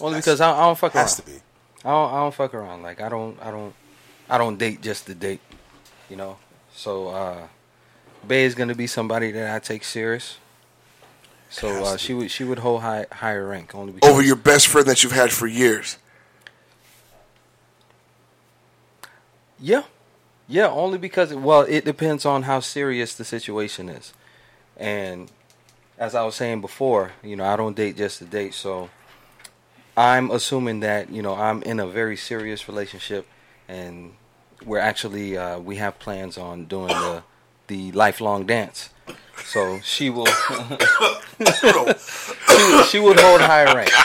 Only 0.00 0.18
because 0.18 0.40
I, 0.40 0.52
I 0.52 0.60
don't 0.60 0.78
fuck 0.78 0.94
around. 0.94 1.04
Has 1.04 1.16
to 1.16 1.22
be. 1.22 1.32
I 1.84 1.90
don't, 1.90 2.12
I 2.12 2.16
don't 2.16 2.34
fuck 2.34 2.54
around. 2.54 2.82
Like 2.82 3.00
I 3.00 3.08
don't 3.08 3.40
I 3.42 3.50
don't 3.50 3.74
I 4.28 4.38
don't 4.38 4.58
date 4.58 4.80
just 4.80 5.06
to 5.06 5.14
date. 5.14 5.40
You 6.08 6.16
know. 6.16 6.38
So 6.74 7.08
uh 7.08 7.46
Bay 8.26 8.44
is 8.44 8.54
gonna 8.54 8.74
be 8.74 8.86
somebody 8.86 9.30
that 9.32 9.54
I 9.54 9.58
take 9.58 9.84
serious. 9.84 10.38
So 11.50 11.84
uh, 11.84 11.96
she 11.96 12.12
would 12.14 12.30
she 12.30 12.44
would 12.44 12.58
hold 12.58 12.82
high 12.82 13.06
higher 13.10 13.46
rank 13.46 13.74
only 13.74 13.92
because 13.92 14.10
Over 14.10 14.22
your 14.22 14.36
best 14.36 14.66
friend 14.66 14.86
that 14.86 15.02
you've 15.02 15.12
had 15.12 15.32
for 15.32 15.46
years. 15.46 15.98
Yeah. 19.60 19.84
Yeah, 20.46 20.68
only 20.68 20.98
because 20.98 21.34
well, 21.34 21.62
it 21.62 21.84
depends 21.84 22.24
on 22.24 22.44
how 22.44 22.60
serious 22.60 23.14
the 23.14 23.24
situation 23.24 23.88
is. 23.88 24.12
And 24.76 25.30
as 25.98 26.14
I 26.14 26.22
was 26.24 26.36
saying 26.36 26.60
before, 26.60 27.12
you 27.22 27.36
know, 27.36 27.44
I 27.44 27.56
don't 27.56 27.76
date 27.76 27.96
just 27.96 28.18
to 28.18 28.24
date, 28.24 28.54
so 28.54 28.88
I'm 29.96 30.30
assuming 30.30 30.80
that, 30.80 31.10
you 31.10 31.22
know, 31.22 31.34
I'm 31.34 31.62
in 31.64 31.80
a 31.80 31.86
very 31.86 32.16
serious 32.16 32.68
relationship 32.68 33.26
and 33.68 34.12
we're 34.64 34.78
actually 34.78 35.36
uh, 35.36 35.58
we 35.58 35.76
have 35.76 35.98
plans 35.98 36.38
on 36.38 36.64
doing 36.66 36.88
the 36.88 37.22
the 37.68 37.92
lifelong 37.92 38.44
dance. 38.46 38.90
So 39.44 39.80
she 39.82 40.10
will 40.10 40.26
she, 41.60 41.66
will- 41.66 41.94
she 42.84 42.98
would 43.00 43.18
hold 43.20 43.40
higher 43.40 43.72
rank. 43.74 43.90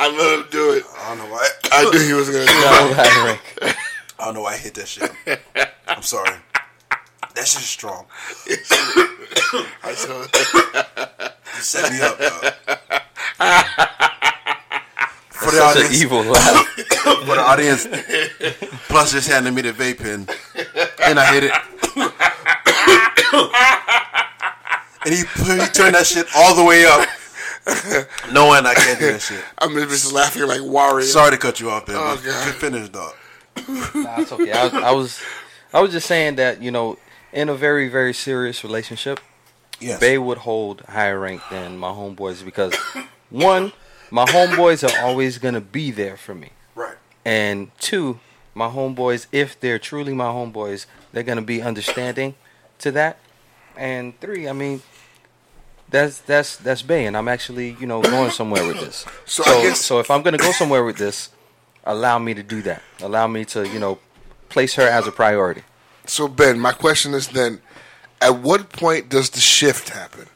I 0.00 0.14
let 0.16 0.38
him 0.38 0.46
do 0.50 0.72
it. 0.72 0.84
I 0.98 1.08
don't 1.10 1.18
know 1.18 1.26
why. 1.32 1.48
I 1.72 1.82
knew 1.90 2.00
he 2.06 2.12
was 2.14 2.28
gonna 2.30 2.46
do 2.46 2.50
She 2.50 2.56
it. 2.58 2.60
would 2.60 2.74
hold 2.74 2.96
higher 2.96 3.24
rank. 3.26 3.42
I 4.18 4.24
don't 4.24 4.34
know 4.34 4.42
why 4.42 4.54
I 4.54 4.56
hit 4.56 4.74
that 4.74 4.88
shit. 4.88 5.10
I'm 5.86 6.02
sorry. 6.02 6.34
That 7.34 7.46
shit's 7.46 7.66
strong. 7.66 8.06
I 9.84 9.94
saw. 9.94 10.22
You 11.54 11.62
set 11.62 11.92
me 11.92 12.00
up, 12.00 12.18
dog. 12.18 12.54
For 15.48 15.54
the 15.54 15.60
Such 15.62 15.76
an 15.76 15.82
audience, 15.84 16.02
evil 16.02 16.22
laugh. 16.24 16.66
for 17.24 17.34
the 17.34 17.40
audience, 17.40 17.86
Plus 18.88 19.12
just 19.12 19.28
handed 19.30 19.54
me 19.54 19.62
the 19.62 19.72
vape 19.72 19.96
pen, 19.98 20.28
and 21.04 21.18
I 21.18 21.32
hit 21.32 21.44
it. 21.44 21.52
and 25.06 25.14
he, 25.14 25.20
he 25.20 25.66
turned 25.72 25.94
that 25.94 26.06
shit 26.06 26.26
all 26.36 26.54
the 26.54 26.62
way 26.64 26.84
up, 26.84 27.08
knowing 28.32 28.66
I 28.66 28.74
can't 28.74 28.98
do 28.98 29.12
that 29.12 29.22
shit. 29.22 29.42
I'm 29.58 29.72
just 29.74 30.12
laughing 30.12 30.46
like 30.46 30.60
Warrior. 30.62 31.06
Sorry 31.06 31.30
to 31.30 31.38
cut 31.38 31.60
you 31.60 31.70
off 31.70 31.86
there, 31.86 31.96
Oh, 31.96 32.16
but 32.16 32.22
God. 32.24 32.44
good 32.44 32.54
finish, 32.56 32.88
dog. 32.90 33.14
Nah, 33.94 34.20
it's 34.20 34.32
okay. 34.32 34.52
I 34.52 34.64
was, 34.64 34.74
I 34.74 34.90
was, 34.92 35.20
I 35.74 35.80
was 35.80 35.92
just 35.92 36.06
saying 36.06 36.34
that 36.36 36.60
you 36.62 36.70
know, 36.70 36.98
in 37.32 37.48
a 37.48 37.54
very, 37.54 37.88
very 37.88 38.12
serious 38.12 38.62
relationship, 38.64 39.18
Yes. 39.80 39.98
Bay 40.00 40.18
would 40.18 40.38
hold 40.38 40.80
higher 40.82 41.18
rank 41.18 41.40
than 41.50 41.78
my 41.78 41.88
homeboys 41.90 42.44
because 42.44 42.74
one, 43.30 43.72
my 44.10 44.24
homeboys 44.26 44.82
are 44.88 45.04
always 45.04 45.38
gonna 45.38 45.60
be 45.60 45.90
there 45.90 46.16
for 46.16 46.34
me, 46.34 46.50
Right. 46.74 46.96
and 47.24 47.70
two, 47.78 48.20
my 48.54 48.68
homeboys, 48.68 49.26
if 49.32 49.58
they're 49.58 49.78
truly 49.78 50.14
my 50.14 50.26
homeboys, 50.26 50.86
they're 51.12 51.22
gonna 51.22 51.42
be 51.42 51.62
understanding 51.62 52.34
to 52.80 52.90
that, 52.92 53.18
and 53.76 54.18
three, 54.20 54.48
I 54.48 54.52
mean. 54.52 54.82
That's 55.90 56.18
that's 56.18 56.56
that's 56.56 56.82
Bay, 56.82 57.06
and 57.06 57.16
I'm 57.16 57.28
actually 57.28 57.74
you 57.80 57.86
know 57.86 58.02
going 58.02 58.30
somewhere 58.30 58.66
with 58.66 58.78
this. 58.78 59.06
So 59.24 59.42
So 59.42 59.62
guess- 59.62 59.80
so 59.80 60.00
if 60.00 60.10
I'm 60.10 60.20
gonna 60.20 60.36
go 60.36 60.52
somewhere 60.52 60.84
with 60.84 60.98
this, 60.98 61.30
allow 61.82 62.18
me 62.18 62.34
to 62.34 62.42
do 62.42 62.60
that. 62.60 62.82
Allow 63.00 63.26
me 63.26 63.46
to 63.46 63.66
you 63.66 63.78
know 63.78 63.98
place 64.50 64.74
her 64.74 64.82
as 64.86 65.06
a 65.06 65.10
priority. 65.12 65.62
So 66.04 66.28
Ben, 66.28 66.58
my 66.60 66.72
question 66.72 67.14
is 67.14 67.28
then, 67.28 67.62
at 68.20 68.36
what 68.36 68.68
point 68.70 69.08
does 69.08 69.30
the 69.30 69.40
shift 69.40 69.88
happen? 69.88 70.28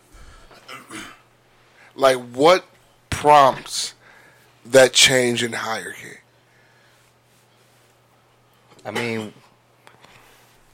Like 1.94 2.16
what 2.16 2.64
prompts 3.12 3.94
that 4.64 4.92
change 4.92 5.42
in 5.42 5.52
hierarchy? 5.52 6.18
I 8.84 8.90
mean, 8.90 9.32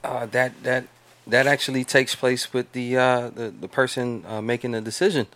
uh, 0.03 0.25
that 0.27 0.63
that 0.63 0.87
that 1.27 1.47
actually 1.47 1.83
takes 1.83 2.15
place 2.15 2.51
with 2.53 2.71
the 2.71 2.97
uh, 2.97 3.29
the 3.29 3.51
the 3.51 3.67
person 3.67 4.23
uh, 4.27 4.41
making 4.41 4.71
the 4.71 4.81
decision. 4.81 5.27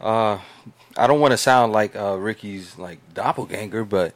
Uh, 0.00 0.38
I 0.96 1.06
don't 1.06 1.20
want 1.20 1.32
to 1.32 1.36
sound 1.36 1.72
like 1.72 1.94
uh, 1.94 2.16
Ricky's 2.16 2.76
like 2.78 2.98
doppelganger, 3.14 3.84
but 3.84 4.14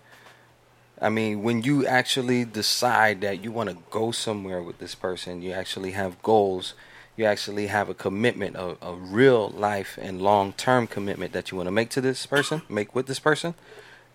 I 1.01 1.11
mean, 1.11 1.43
when 1.43 1.63
you 1.63 1.87
actually 1.87 2.45
decide 2.45 3.21
that 3.21 3.45
you 3.45 3.53
want 3.53 3.71
to 3.71 3.77
go 3.91 4.11
somewhere 4.11 4.63
with 4.63 4.79
this 4.79 4.95
person, 4.95 5.43
you 5.43 5.53
actually 5.53 5.93
have 5.93 6.21
goals. 6.23 6.75
You 7.17 7.25
actually 7.25 7.69
have 7.69 7.89
a 7.89 7.95
commitment, 7.95 8.57
a, 8.57 8.77
a 8.83 8.95
real 8.95 9.49
life 9.49 9.99
and 10.01 10.21
long 10.21 10.53
term 10.53 10.87
commitment 10.87 11.33
that 11.33 11.51
you 11.51 11.57
want 11.57 11.67
to 11.67 11.73
make 11.73 11.89
to 11.91 12.01
this 12.01 12.27
person, 12.27 12.63
make 12.69 12.95
with 12.95 13.07
this 13.07 13.19
person. 13.19 13.55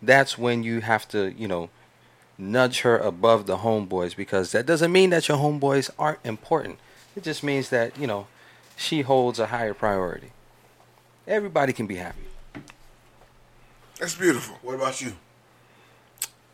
That's 0.01 0.37
when 0.37 0.63
you 0.63 0.81
have 0.81 1.07
to, 1.09 1.31
you 1.31 1.47
know, 1.47 1.69
nudge 2.37 2.81
her 2.81 2.97
above 2.97 3.45
the 3.45 3.57
homeboys 3.57 4.15
because 4.15 4.51
that 4.51 4.65
doesn't 4.65 4.91
mean 4.91 5.11
that 5.11 5.27
your 5.27 5.37
homeboys 5.37 5.89
aren't 5.97 6.19
important. 6.23 6.79
It 7.15 7.23
just 7.23 7.43
means 7.43 7.69
that, 7.69 7.97
you 7.97 8.07
know, 8.07 8.27
she 8.75 9.01
holds 9.01 9.39
a 9.39 9.47
higher 9.47 9.73
priority. 9.73 10.31
Everybody 11.27 11.73
can 11.73 11.87
be 11.87 11.95
happy. 11.95 12.21
That's 13.99 14.15
beautiful. 14.15 14.57
What 14.63 14.75
about 14.75 15.01
you? 15.01 15.13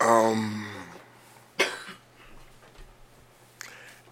Um 0.02 0.68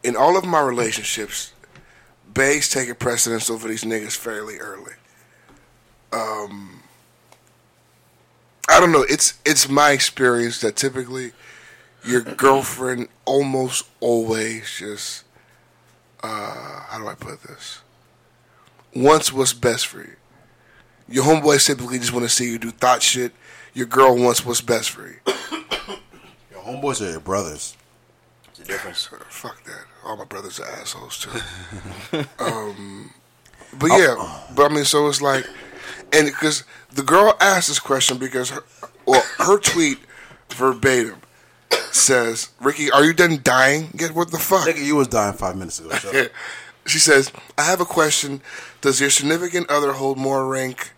in 0.04 0.16
all 0.16 0.38
of 0.38 0.46
my 0.46 0.62
relationships, 0.62 1.52
Bay's 2.36 2.70
taking 2.70 2.96
precedence 2.96 3.50
over 3.50 3.68
these 3.68 3.84
niggas 3.84 4.16
fairly 4.16 4.58
early. 4.58 4.94
Um, 6.12 6.84
I 8.70 8.80
don't 8.80 8.92
know. 8.92 9.06
It's 9.10 9.36
it's 9.46 9.68
my 9.70 9.92
experience 9.92 10.60
that 10.62 10.76
typically 10.76 11.32
your 12.06 12.22
girlfriend 12.22 13.08
almost 13.24 13.88
always 14.02 14.78
just 14.78 15.24
uh, 16.22 16.82
how 16.88 17.00
do 17.00 17.08
I 17.08 17.16
put 17.16 17.42
this? 17.44 17.82
Wants 18.94 19.32
what's 19.32 19.54
best 19.54 19.88
for 19.88 20.02
you. 20.02 20.16
Your 21.08 21.24
homeboys 21.24 21.66
typically 21.66 22.00
just 22.00 22.14
want 22.14 22.24
to 22.26 22.30
see 22.30 22.52
you 22.52 22.60
do 22.60 22.72
thought 22.72 23.02
shit. 23.02 23.32
Your 23.74 23.86
girl 23.86 24.16
wants 24.18 24.46
what's 24.46 24.62
best 24.62 24.90
for 24.90 25.08
you. 25.08 25.18
Your 26.52 26.62
homeboys 26.62 27.02
are 27.06 27.12
your 27.12 27.20
brothers. 27.20 27.78
Difference. 28.68 29.10
Fuck 29.30 29.64
that. 29.66 29.86
All 30.04 30.18
my 30.18 30.26
brothers 30.26 30.60
are 30.60 30.66
assholes 30.68 31.20
too. 31.20 32.20
um, 32.40 33.12
but 33.78 33.88
yeah, 33.88 34.44
but 34.56 34.72
I 34.72 34.74
mean, 34.74 34.86
so 34.86 35.08
it's 35.08 35.22
like, 35.22 35.46
and 36.14 36.28
because 36.28 36.64
the 36.94 37.04
girl 37.04 37.36
asked 37.40 37.68
this 37.68 37.80
question 37.80 38.18
because 38.18 38.50
her, 38.50 38.64
well, 39.06 39.24
her 39.38 39.60
tweet 39.60 40.00
verbatim 40.50 41.22
says, 41.92 42.50
"Ricky, 42.60 42.92
are 42.92 43.04
you 43.04 43.14
done 43.14 43.40
dying? 43.44 43.90
Get 43.96 44.12
what 44.16 44.32
the 44.32 44.40
fuck?" 44.40 44.68
Nigga, 44.68 44.84
you 44.84 44.96
was 44.96 45.08
dying 45.08 45.36
five 45.36 45.56
minutes 45.56 45.80
ago. 45.80 46.28
She 46.88 47.00
says, 47.00 47.32
I 47.58 47.64
have 47.64 47.82
a 47.82 47.86
question. 47.86 48.42
Does 48.82 49.02
your 49.02 49.10
significant 49.10 49.70
other 49.70 49.94
hold 49.94 50.18
more 50.18 50.48
rank 50.48 50.94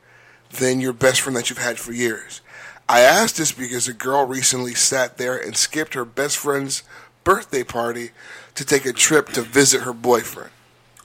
than 0.52 0.81
your 0.81 0.91
best 0.91 1.22
friend 1.22 1.35
that 1.38 1.49
you've 1.49 1.60
had 1.60 1.80
for 1.80 1.94
years? 1.94 2.41
I 2.89 3.02
asked 3.02 3.38
this 3.38 3.52
because 3.52 3.88
a 3.88 3.94
girl 3.94 4.26
recently 4.26 4.73
sat 4.73 5.18
there 5.18 5.38
and 5.38 5.56
skipped 5.56 5.94
her 5.94 6.06
best 6.06 6.38
friend's 6.38 6.84
birthday 7.28 7.62
party 7.62 8.12
to 8.56 8.64
take 8.64 8.86
a 8.86 8.94
trip 8.94 9.28
to 9.28 9.41
visit 9.41 9.82
her 9.82 9.91
boyfriend. 9.91 10.49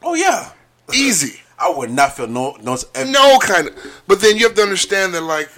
Oh 0.05 0.15
yeah. 0.15 0.53
Easy. 0.95 1.41
I 1.59 1.69
would 1.69 1.91
not 1.91 2.17
feel 2.17 2.29
no 2.29 2.57
no. 2.63 2.77
No 3.05 3.39
kind 3.41 3.67
of. 3.67 4.03
But 4.07 4.21
then 4.21 4.37
you 4.37 4.45
have 4.45 4.55
to 4.55 4.63
understand 4.63 5.15
that, 5.15 5.23
like, 5.23 5.51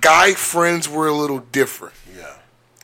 guy 0.00 0.32
friends 0.34 0.88
were 0.88 1.06
a 1.06 1.14
little 1.14 1.38
different. 1.52 1.94
Yeah. 2.16 2.34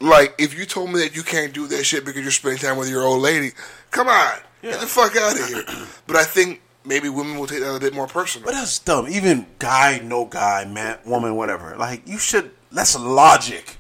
Like, 0.01 0.37
if 0.39 0.57
you 0.57 0.67
told 0.67 0.91
me 0.93 1.01
that 1.01 1.17
you 1.17 1.25
can't 1.25 1.53
do 1.53 1.67
that 1.67 1.83
shit 1.83 2.05
because 2.05 2.23
you're 2.23 2.31
spending 2.31 2.61
time 2.61 2.77
with 2.77 2.89
your 2.89 3.03
old 3.03 3.23
lady, 3.23 3.51
come 3.91 4.07
on. 4.07 4.39
Get 4.63 4.81
the 4.81 4.87
fuck 4.87 5.17
out 5.17 5.39
of 5.39 5.49
here. 5.49 5.65
But 6.07 6.17
I 6.17 6.25
think 6.25 6.63
maybe 6.85 7.09
women 7.09 7.39
will 7.39 7.49
take 7.49 7.61
that 7.61 7.75
a 7.75 7.81
bit 7.81 7.93
more 7.93 8.07
personal. 8.07 8.47
But 8.47 8.55
that's 8.55 8.79
dumb. 8.79 9.09
Even 9.09 9.47
guy, 9.59 10.01
no 10.03 10.27
guy, 10.27 10.65
man, 10.65 10.99
woman, 11.05 11.35
whatever. 11.35 11.77
Like 11.77 12.07
you 12.07 12.19
should. 12.19 12.53
That's 12.71 12.97
logic. 12.97 13.79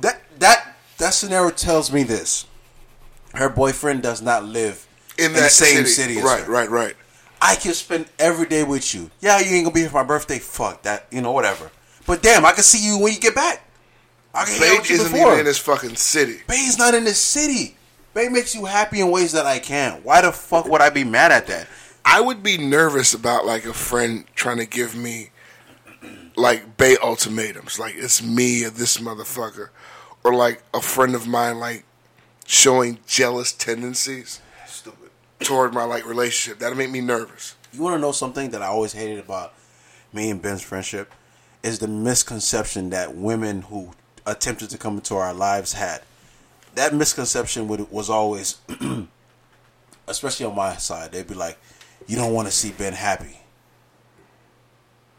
That 0.00 0.22
that 0.38 0.69
that 1.00 1.14
scenario 1.14 1.50
tells 1.50 1.92
me 1.92 2.02
this: 2.02 2.46
her 3.34 3.48
boyfriend 3.48 4.02
does 4.02 4.22
not 4.22 4.44
live 4.44 4.86
in 5.18 5.32
the 5.32 5.40
that 5.40 5.50
same 5.50 5.84
city, 5.84 6.14
city. 6.14 6.18
as 6.18 6.24
right, 6.24 6.44
her. 6.44 6.52
right, 6.52 6.70
right. 6.70 6.96
I 7.42 7.56
can 7.56 7.72
spend 7.72 8.06
every 8.18 8.46
day 8.46 8.64
with 8.64 8.94
you. 8.94 9.10
Yeah, 9.20 9.38
you 9.40 9.54
ain't 9.56 9.64
gonna 9.64 9.74
be 9.74 9.80
here 9.80 9.88
for 9.90 9.96
my 9.96 10.04
birthday. 10.04 10.38
Fuck 10.38 10.82
that. 10.82 11.06
You 11.10 11.22
know, 11.22 11.32
whatever. 11.32 11.70
But 12.06 12.22
damn, 12.22 12.44
I 12.44 12.52
can 12.52 12.62
see 12.62 12.84
you 12.84 12.98
when 12.98 13.12
you 13.12 13.20
get 13.20 13.34
back. 13.34 13.66
I 14.34 14.44
can 14.44 14.60
Babe 14.60 14.84
you 14.86 14.94
isn't 14.94 15.12
before. 15.12 15.28
even 15.28 15.40
in 15.40 15.44
this 15.44 15.58
fucking 15.58 15.96
city. 15.96 16.38
Babe's 16.46 16.78
not 16.78 16.94
in 16.94 17.04
this 17.04 17.18
city. 17.18 17.76
Babe 18.14 18.32
makes 18.32 18.54
you 18.54 18.64
happy 18.64 19.00
in 19.00 19.10
ways 19.10 19.32
that 19.32 19.46
I 19.46 19.58
can't. 19.58 20.04
Why 20.04 20.20
the 20.20 20.32
fuck 20.32 20.66
would 20.66 20.80
I 20.80 20.90
be 20.90 21.04
mad 21.04 21.32
at 21.32 21.46
that? 21.46 21.66
I 22.04 22.20
would 22.20 22.42
be 22.42 22.58
nervous 22.58 23.14
about 23.14 23.46
like 23.46 23.64
a 23.64 23.72
friend 23.72 24.24
trying 24.34 24.58
to 24.58 24.66
give 24.66 24.96
me 24.96 25.30
like 26.36 26.76
Bay 26.76 26.96
ultimatums, 27.02 27.78
like 27.78 27.94
it's 27.96 28.22
me 28.22 28.64
or 28.64 28.70
this 28.70 28.98
motherfucker, 28.98 29.68
or 30.24 30.34
like 30.34 30.62
a 30.74 30.80
friend 30.80 31.14
of 31.14 31.26
mine 31.26 31.58
like 31.58 31.84
showing 32.46 32.98
jealous 33.06 33.52
tendencies. 33.52 34.40
Stupid. 34.66 35.10
toward 35.40 35.72
my 35.72 35.84
like 35.84 36.06
relationship. 36.06 36.58
That'll 36.58 36.78
make 36.78 36.90
me 36.90 37.00
nervous. 37.00 37.54
You 37.72 37.82
want 37.82 37.94
to 37.94 38.00
know 38.00 38.12
something 38.12 38.50
that 38.50 38.62
I 38.62 38.66
always 38.66 38.92
hated 38.92 39.18
about 39.18 39.54
me 40.12 40.30
and 40.30 40.42
Ben's 40.42 40.62
friendship 40.62 41.12
is 41.62 41.78
the 41.78 41.88
misconception 41.88 42.90
that 42.90 43.14
women 43.14 43.62
who 43.62 43.92
attempted 44.26 44.70
to 44.70 44.78
come 44.78 44.94
into 44.96 45.14
our 45.16 45.34
lives 45.34 45.74
had. 45.74 46.02
That 46.74 46.94
misconception 46.94 47.68
would, 47.68 47.90
was 47.90 48.08
always, 48.08 48.58
especially 50.08 50.46
on 50.46 50.56
my 50.56 50.76
side, 50.76 51.12
they'd 51.12 51.26
be 51.26 51.34
like, 51.34 51.58
"You 52.06 52.16
don't 52.16 52.32
want 52.32 52.48
to 52.48 52.52
see 52.52 52.70
Ben 52.70 52.92
happy." 52.92 53.40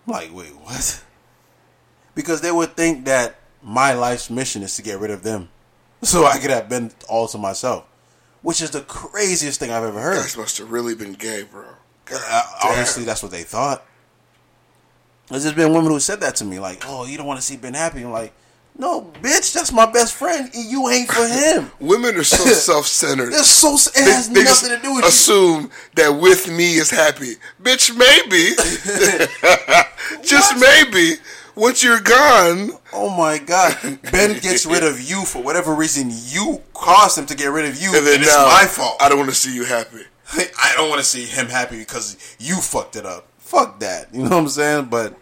I'm 0.07 0.14
like, 0.14 0.34
wait, 0.34 0.56
what? 0.56 1.03
Because 2.14 2.41
they 2.41 2.52
would 2.52 2.76
think 2.76 3.06
that 3.06 3.40
my 3.63 3.93
life's 3.93 4.29
mission 4.29 4.63
is 4.63 4.75
to 4.75 4.81
get 4.81 4.99
rid 4.99 5.11
of 5.11 5.23
them, 5.23 5.49
so 6.01 6.25
I 6.25 6.39
could 6.39 6.49
have 6.51 6.69
been 6.69 6.91
all 7.09 7.27
to 7.29 7.38
myself, 7.38 7.85
which 8.41 8.61
is 8.61 8.71
the 8.71 8.81
craziest 8.81 9.59
thing 9.59 9.71
I've 9.71 9.83
ever 9.83 9.99
heard. 10.01 10.15
Guys 10.17 10.38
must 10.38 10.57
have 10.57 10.71
really 10.71 10.95
been 10.95 11.13
gay, 11.13 11.43
bro. 11.43 11.65
Uh, 12.13 12.43
obviously, 12.63 13.03
that's 13.05 13.23
what 13.23 13.31
they 13.31 13.43
thought. 13.43 13.85
There's 15.29 15.43
just 15.43 15.55
been 15.55 15.71
women 15.73 15.91
who 15.91 15.99
said 16.01 16.19
that 16.21 16.35
to 16.38 16.45
me, 16.45 16.59
like, 16.59 16.83
"Oh, 16.85 17.05
you 17.05 17.17
don't 17.17 17.25
want 17.27 17.39
to 17.39 17.45
see 17.45 17.55
Ben 17.55 17.73
happy." 17.73 18.01
I'm 18.01 18.11
like, 18.11 18.33
"No, 18.77 19.13
bitch, 19.21 19.53
that's 19.53 19.71
my 19.71 19.89
best 19.89 20.13
friend. 20.15 20.49
You 20.53 20.89
ain't 20.89 21.09
for 21.09 21.25
him." 21.27 21.71
Women 21.79 22.15
are 22.17 22.23
so 22.25 22.43
self-centered. 22.51 23.29
It's 23.29 23.47
so 23.47 23.75
it 23.75 23.93
They, 23.95 24.11
has 24.11 24.29
they 24.29 24.43
nothing 24.43 24.69
to 24.75 24.81
do 24.81 24.95
with 24.95 25.05
assume 25.05 25.71
that 25.95 26.09
with 26.09 26.49
me 26.49 26.75
is 26.75 26.89
happy. 26.89 27.35
Bitch, 27.63 27.95
maybe. 27.95 28.55
just 30.27 30.57
maybe. 30.59 31.15
Once 31.56 31.84
you're 31.84 31.99
gone. 31.99 32.72
Oh 32.94 33.15
my 33.15 33.38
god, 33.38 33.78
Ben 34.11 34.40
gets 34.40 34.65
rid 34.65 34.84
of 34.84 35.02
you 35.02 35.26
for 35.26 35.41
whatever 35.41 35.73
reason 35.73 36.10
you 36.11 36.61
caused 36.73 37.18
him 37.18 37.26
to 37.28 37.36
get 37.36 37.48
rid 37.48 37.65
of 37.65 37.82
you, 37.82 37.90
and 37.90 37.98
and, 37.98 38.07
then 38.07 38.22
it's 38.22 38.36
my 38.36 38.65
fault. 38.68 38.95
I 39.02 39.10
don't 39.10 39.18
want 39.18 39.30
to 39.30 39.36
see 39.36 39.53
you 39.53 39.65
happy. 39.65 40.03
I 40.34 40.73
don't 40.76 40.90
want 40.90 40.99
to 41.02 41.07
see 41.07 41.26
him 41.26 41.48
happy 41.48 41.80
because 41.80 42.18
you 42.40 42.56
fucked 42.56 42.95
it 42.95 43.06
up. 43.06 43.28
Fuck 43.38 43.80
that. 43.80 44.14
You 44.14 44.23
know 44.23 44.30
what 44.30 44.40
I'm 44.40 44.48
saying? 44.48 44.86
But 44.86 45.18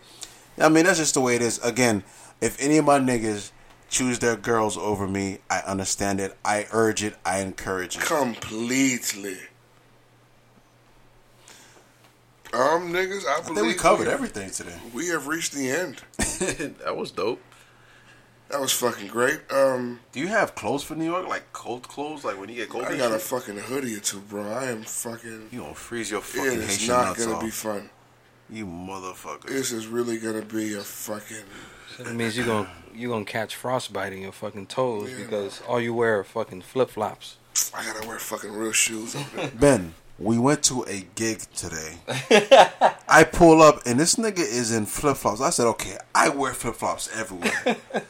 I 0.58 0.70
mean, 0.70 0.86
that's 0.86 1.00
just 1.00 1.16
the 1.16 1.22
way 1.22 1.36
it 1.36 1.42
is. 1.42 1.58
Again, 1.60 2.04
if 2.42 2.62
any 2.62 2.78
of 2.78 2.86
my 2.86 3.00
niggas 3.00 3.52
choose 3.90 4.20
their 4.20 4.36
girls 4.36 4.78
over 4.78 5.08
me, 5.08 5.40
I 5.50 5.60
understand 5.60 6.20
it. 6.20 6.38
I 6.46 6.68
urge 6.72 7.04
it. 7.04 7.16
I 7.26 7.40
encourage 7.40 7.98
it. 7.98 8.04
Completely. 8.04 9.38
Um, 12.54 12.92
niggas, 12.92 13.26
I, 13.26 13.38
I 13.38 13.42
believe 13.42 13.56
think 13.56 13.68
we 13.68 13.74
covered 13.76 14.06
have- 14.06 14.14
everything 14.16 14.50
today. 14.50 14.76
We 14.94 15.08
have 15.10 15.28
reached 15.28 15.54
the 15.54 15.70
end. 15.70 16.02
that 16.84 16.96
was 16.98 17.12
dope. 17.12 17.42
That 18.50 18.60
was 18.60 18.72
fucking 18.72 19.08
great. 19.10 19.40
Um, 19.52 20.00
Do 20.12 20.20
you 20.20 20.28
have 20.30 20.56
clothes 20.56 20.84
for 20.84 20.96
New 20.96 21.06
York? 21.06 21.28
Like 21.28 21.54
cold 21.54 21.88
clothes? 21.88 22.26
Like 22.26 22.40
when 22.40 22.50
you 22.50 22.56
get 22.56 22.70
cold? 22.70 22.86
I 22.86 22.90
and 22.90 22.98
got 22.98 23.12
a 23.12 23.20
fucking 23.20 23.58
hoodie 23.60 23.96
or 23.96 24.00
two, 24.00 24.20
bro. 24.22 24.52
I 24.52 24.66
am 24.72 24.82
fucking. 24.82 25.50
You 25.52 25.60
gonna 25.62 25.76
freeze 25.76 26.10
your 26.10 26.22
It 26.22 26.24
fucking 26.26 26.52
is 26.54 26.68
Haitian 26.80 26.88
not 26.88 27.16
gonna 27.16 27.34
off. 27.36 27.44
be 27.44 27.52
fun. 27.52 27.92
You 28.50 28.66
motherfucker. 28.66 29.44
This 29.50 29.72
is 29.72 29.86
really 29.86 30.18
gonna 30.18 30.42
be 30.42 30.74
a 30.74 30.82
fucking. 30.82 31.44
So 31.98 32.04
that 32.06 32.16
means 32.16 32.36
you're 32.36 32.48
gonna 32.48 32.68
you 32.96 33.10
gonna 33.10 33.24
catch 33.24 33.56
frostbite 33.56 34.14
in 34.14 34.22
your 34.24 34.32
fucking 34.32 34.66
toes 34.66 35.12
Yeah. 35.12 35.18
because 35.26 35.62
all 35.68 35.80
you 35.80 35.94
wear 35.94 36.18
are 36.20 36.24
fucking 36.24 36.64
flip 36.64 36.90
flops. 36.90 37.38
I 37.76 37.86
gotta 37.86 38.08
wear 38.08 38.18
fucking 38.18 38.52
real 38.52 38.72
shoes. 38.72 39.16
Ben, 39.60 39.94
we 40.20 40.38
went 40.38 40.64
to 40.64 40.84
a 40.84 41.06
gig 41.16 41.40
today. 41.56 41.98
I 43.08 43.24
pull 43.24 43.62
up 43.62 43.82
and 43.86 44.00
this 44.00 44.16
nigga 44.16 44.40
is 44.40 44.72
in 44.72 44.86
flip 44.86 45.18
flops. 45.18 45.42
I 45.42 45.50
said, 45.50 45.68
okay, 45.68 45.98
I 46.14 46.30
wear 46.30 46.54
flip 46.54 46.76
flops 46.76 47.10
everywhere. 47.18 47.78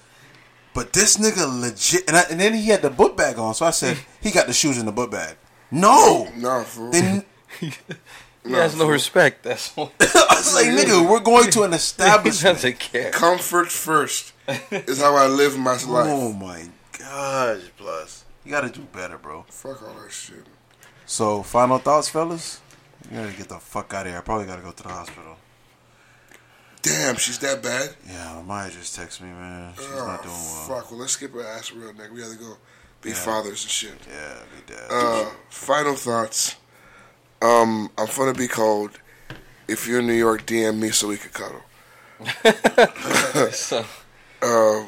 but 0.73 0.93
this 0.93 1.17
nigga 1.17 1.45
legit, 1.61 2.07
and, 2.07 2.17
I, 2.17 2.21
and 2.31 2.39
then 2.39 2.53
he 2.53 2.67
had 2.69 2.81
the 2.81 2.89
book 2.89 3.15
bag 3.15 3.37
on. 3.37 3.53
So 3.53 3.65
I 3.65 3.71
said, 3.71 3.97
he 4.21 4.31
got 4.31 4.47
the 4.47 4.53
shoes 4.53 4.77
in 4.77 4.85
the 4.85 4.91
book 4.91 5.11
bag. 5.11 5.35
No, 5.71 6.27
No, 6.35 6.63
fool. 6.63 6.91
then 6.91 7.23
He 7.59 7.73
has 8.53 8.73
no 8.75 8.85
fool. 8.85 8.89
respect. 8.91 9.43
That's 9.43 9.77
all. 9.77 9.91
I 9.99 10.25
was 10.31 10.55
like, 10.55 10.65
nigga, 10.67 11.07
we're 11.07 11.19
going 11.19 11.51
to 11.51 11.63
an 11.63 11.71
he 11.71 11.75
establishment. 11.75 12.55
doesn't 12.57 12.79
care. 12.79 13.11
Comfort 13.11 13.71
first 13.71 14.33
is 14.71 14.99
how 14.99 15.15
I 15.15 15.27
live 15.27 15.57
my 15.59 15.77
oh 15.87 15.91
life. 15.91 16.07
Oh 16.09 16.33
my 16.33 16.69
gosh, 16.97 17.61
plus 17.77 18.25
you 18.43 18.49
got 18.51 18.61
to 18.61 18.69
do 18.69 18.81
better, 18.91 19.17
bro. 19.19 19.45
Fuck 19.49 19.83
all 19.83 19.93
that 20.01 20.11
shit. 20.11 20.43
So, 21.09 21.41
final 21.41 21.79
thoughts, 21.79 22.07
fellas. 22.07 22.61
You 23.09 23.17
gotta 23.17 23.33
get 23.35 23.49
the 23.49 23.57
fuck 23.57 23.91
out 23.95 24.05
of 24.05 24.11
here. 24.11 24.19
I 24.19 24.21
probably 24.21 24.45
gotta 24.45 24.61
go 24.61 24.69
to 24.71 24.83
the 24.83 24.89
hospital. 24.89 25.37
Damn, 26.83 27.15
she's 27.15 27.39
that 27.39 27.63
bad. 27.63 27.95
Yeah, 28.07 28.43
Maya 28.45 28.69
just 28.69 28.95
texted 28.95 29.21
me, 29.21 29.29
man. 29.29 29.73
She's 29.75 29.87
oh, 29.91 30.05
not 30.05 30.21
doing 30.21 30.35
well. 30.35 30.67
fuck. 30.67 30.91
Well, 30.91 30.99
let's 30.99 31.13
skip 31.13 31.33
her 31.33 31.43
ass 31.43 31.71
real 31.71 31.91
nigga. 31.93 32.11
We 32.11 32.21
gotta 32.21 32.35
go 32.35 32.57
be 33.01 33.09
Yeah. 33.09 33.15
fathers 33.15 33.63
and 33.63 33.71
shit. 33.71 33.95
Yeah, 34.07 34.35
be 34.55 34.71
dead. 34.71 34.85
Uh, 34.91 35.25
final 35.49 35.95
thoughts. 35.95 36.57
Um, 37.41 37.89
I'm 37.97 38.07
gonna 38.15 38.35
be 38.35 38.47
cold. 38.47 38.91
If 39.67 39.87
you're 39.87 40.01
in 40.01 40.05
New 40.07 40.13
York, 40.13 40.45
DM 40.45 40.77
me 40.79 40.91
so 40.91 41.07
we 41.07 41.17
could 41.17 41.33
cuddle. 41.33 41.61
So, 43.51 43.83
Uh, 44.43 44.85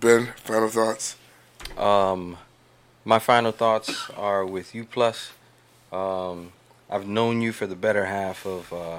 Ben, 0.00 0.28
final 0.44 0.68
thoughts. 0.70 1.16
um, 1.76 2.38
my 3.04 3.18
final 3.18 3.52
thoughts 3.52 4.08
are 4.16 4.46
with 4.46 4.74
you. 4.74 4.84
Plus, 4.86 5.32
um, 5.92 6.52
I've 6.90 7.06
known 7.06 7.40
you 7.42 7.52
for 7.52 7.66
the 7.66 7.76
better 7.76 8.04
half 8.06 8.46
of 8.46 8.72
uh, 8.72 8.98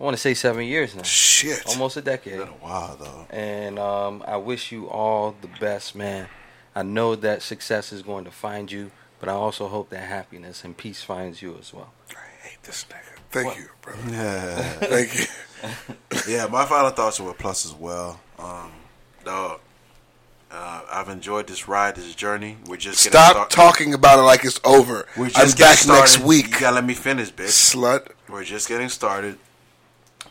I 0.00 0.04
want 0.04 0.14
to 0.16 0.20
say 0.20 0.34
seven 0.34 0.64
years 0.64 0.94
now, 0.94 1.02
Shit. 1.02 1.64
almost 1.66 1.96
a 1.96 2.02
decade. 2.02 2.38
been 2.38 2.48
a 2.48 2.52
while 2.52 2.96
though. 2.96 3.26
and 3.36 3.78
um, 3.78 4.22
I 4.26 4.36
wish 4.36 4.70
you 4.70 4.88
all 4.88 5.34
the 5.40 5.48
best, 5.60 5.94
man. 5.96 6.28
I 6.76 6.82
know 6.82 7.16
that 7.16 7.42
success 7.42 7.92
is 7.92 8.02
going 8.02 8.24
to 8.24 8.30
find 8.30 8.70
you, 8.70 8.92
but 9.18 9.28
I 9.28 9.32
also 9.32 9.66
hope 9.66 9.90
that 9.90 10.02
happiness 10.08 10.62
and 10.64 10.76
peace 10.76 11.02
finds 11.02 11.42
you 11.42 11.56
as 11.58 11.74
well. 11.74 11.92
I 12.10 12.46
hate 12.48 12.62
this 12.62 12.84
nigga. 12.88 13.18
Thank 13.30 13.56
you, 13.58 13.68
brother. 13.82 13.98
Yeah, 14.10 14.62
Thank 14.80 15.18
you. 15.18 16.32
yeah. 16.36 16.46
My 16.46 16.64
final 16.66 16.90
thoughts 16.90 17.18
were 17.18 17.28
with 17.28 17.38
Plus 17.38 17.66
as 17.66 17.74
well. 17.74 18.20
Um, 18.38 18.70
dog. 19.24 19.60
Uh, 20.50 20.80
I've 20.90 21.08
enjoyed 21.10 21.46
this 21.46 21.68
ride, 21.68 21.96
this 21.96 22.14
journey. 22.14 22.56
We're 22.66 22.78
just 22.78 23.04
getting 23.04 23.12
Stop 23.20 23.32
start- 23.32 23.50
talking 23.50 23.92
about 23.92 24.18
it 24.18 24.22
like 24.22 24.44
it's 24.44 24.60
over. 24.64 25.06
We're 25.16 25.26
I'm 25.26 25.30
just 25.30 25.58
back 25.58 25.76
getting 25.78 25.92
next 25.92 26.20
week. 26.20 26.46
You 26.54 26.60
gotta 26.60 26.76
let 26.76 26.84
me 26.86 26.94
finish, 26.94 27.30
bitch. 27.32 27.48
Slut. 27.74 28.08
We're 28.28 28.44
just 28.44 28.66
getting 28.68 28.88
started. 28.88 29.38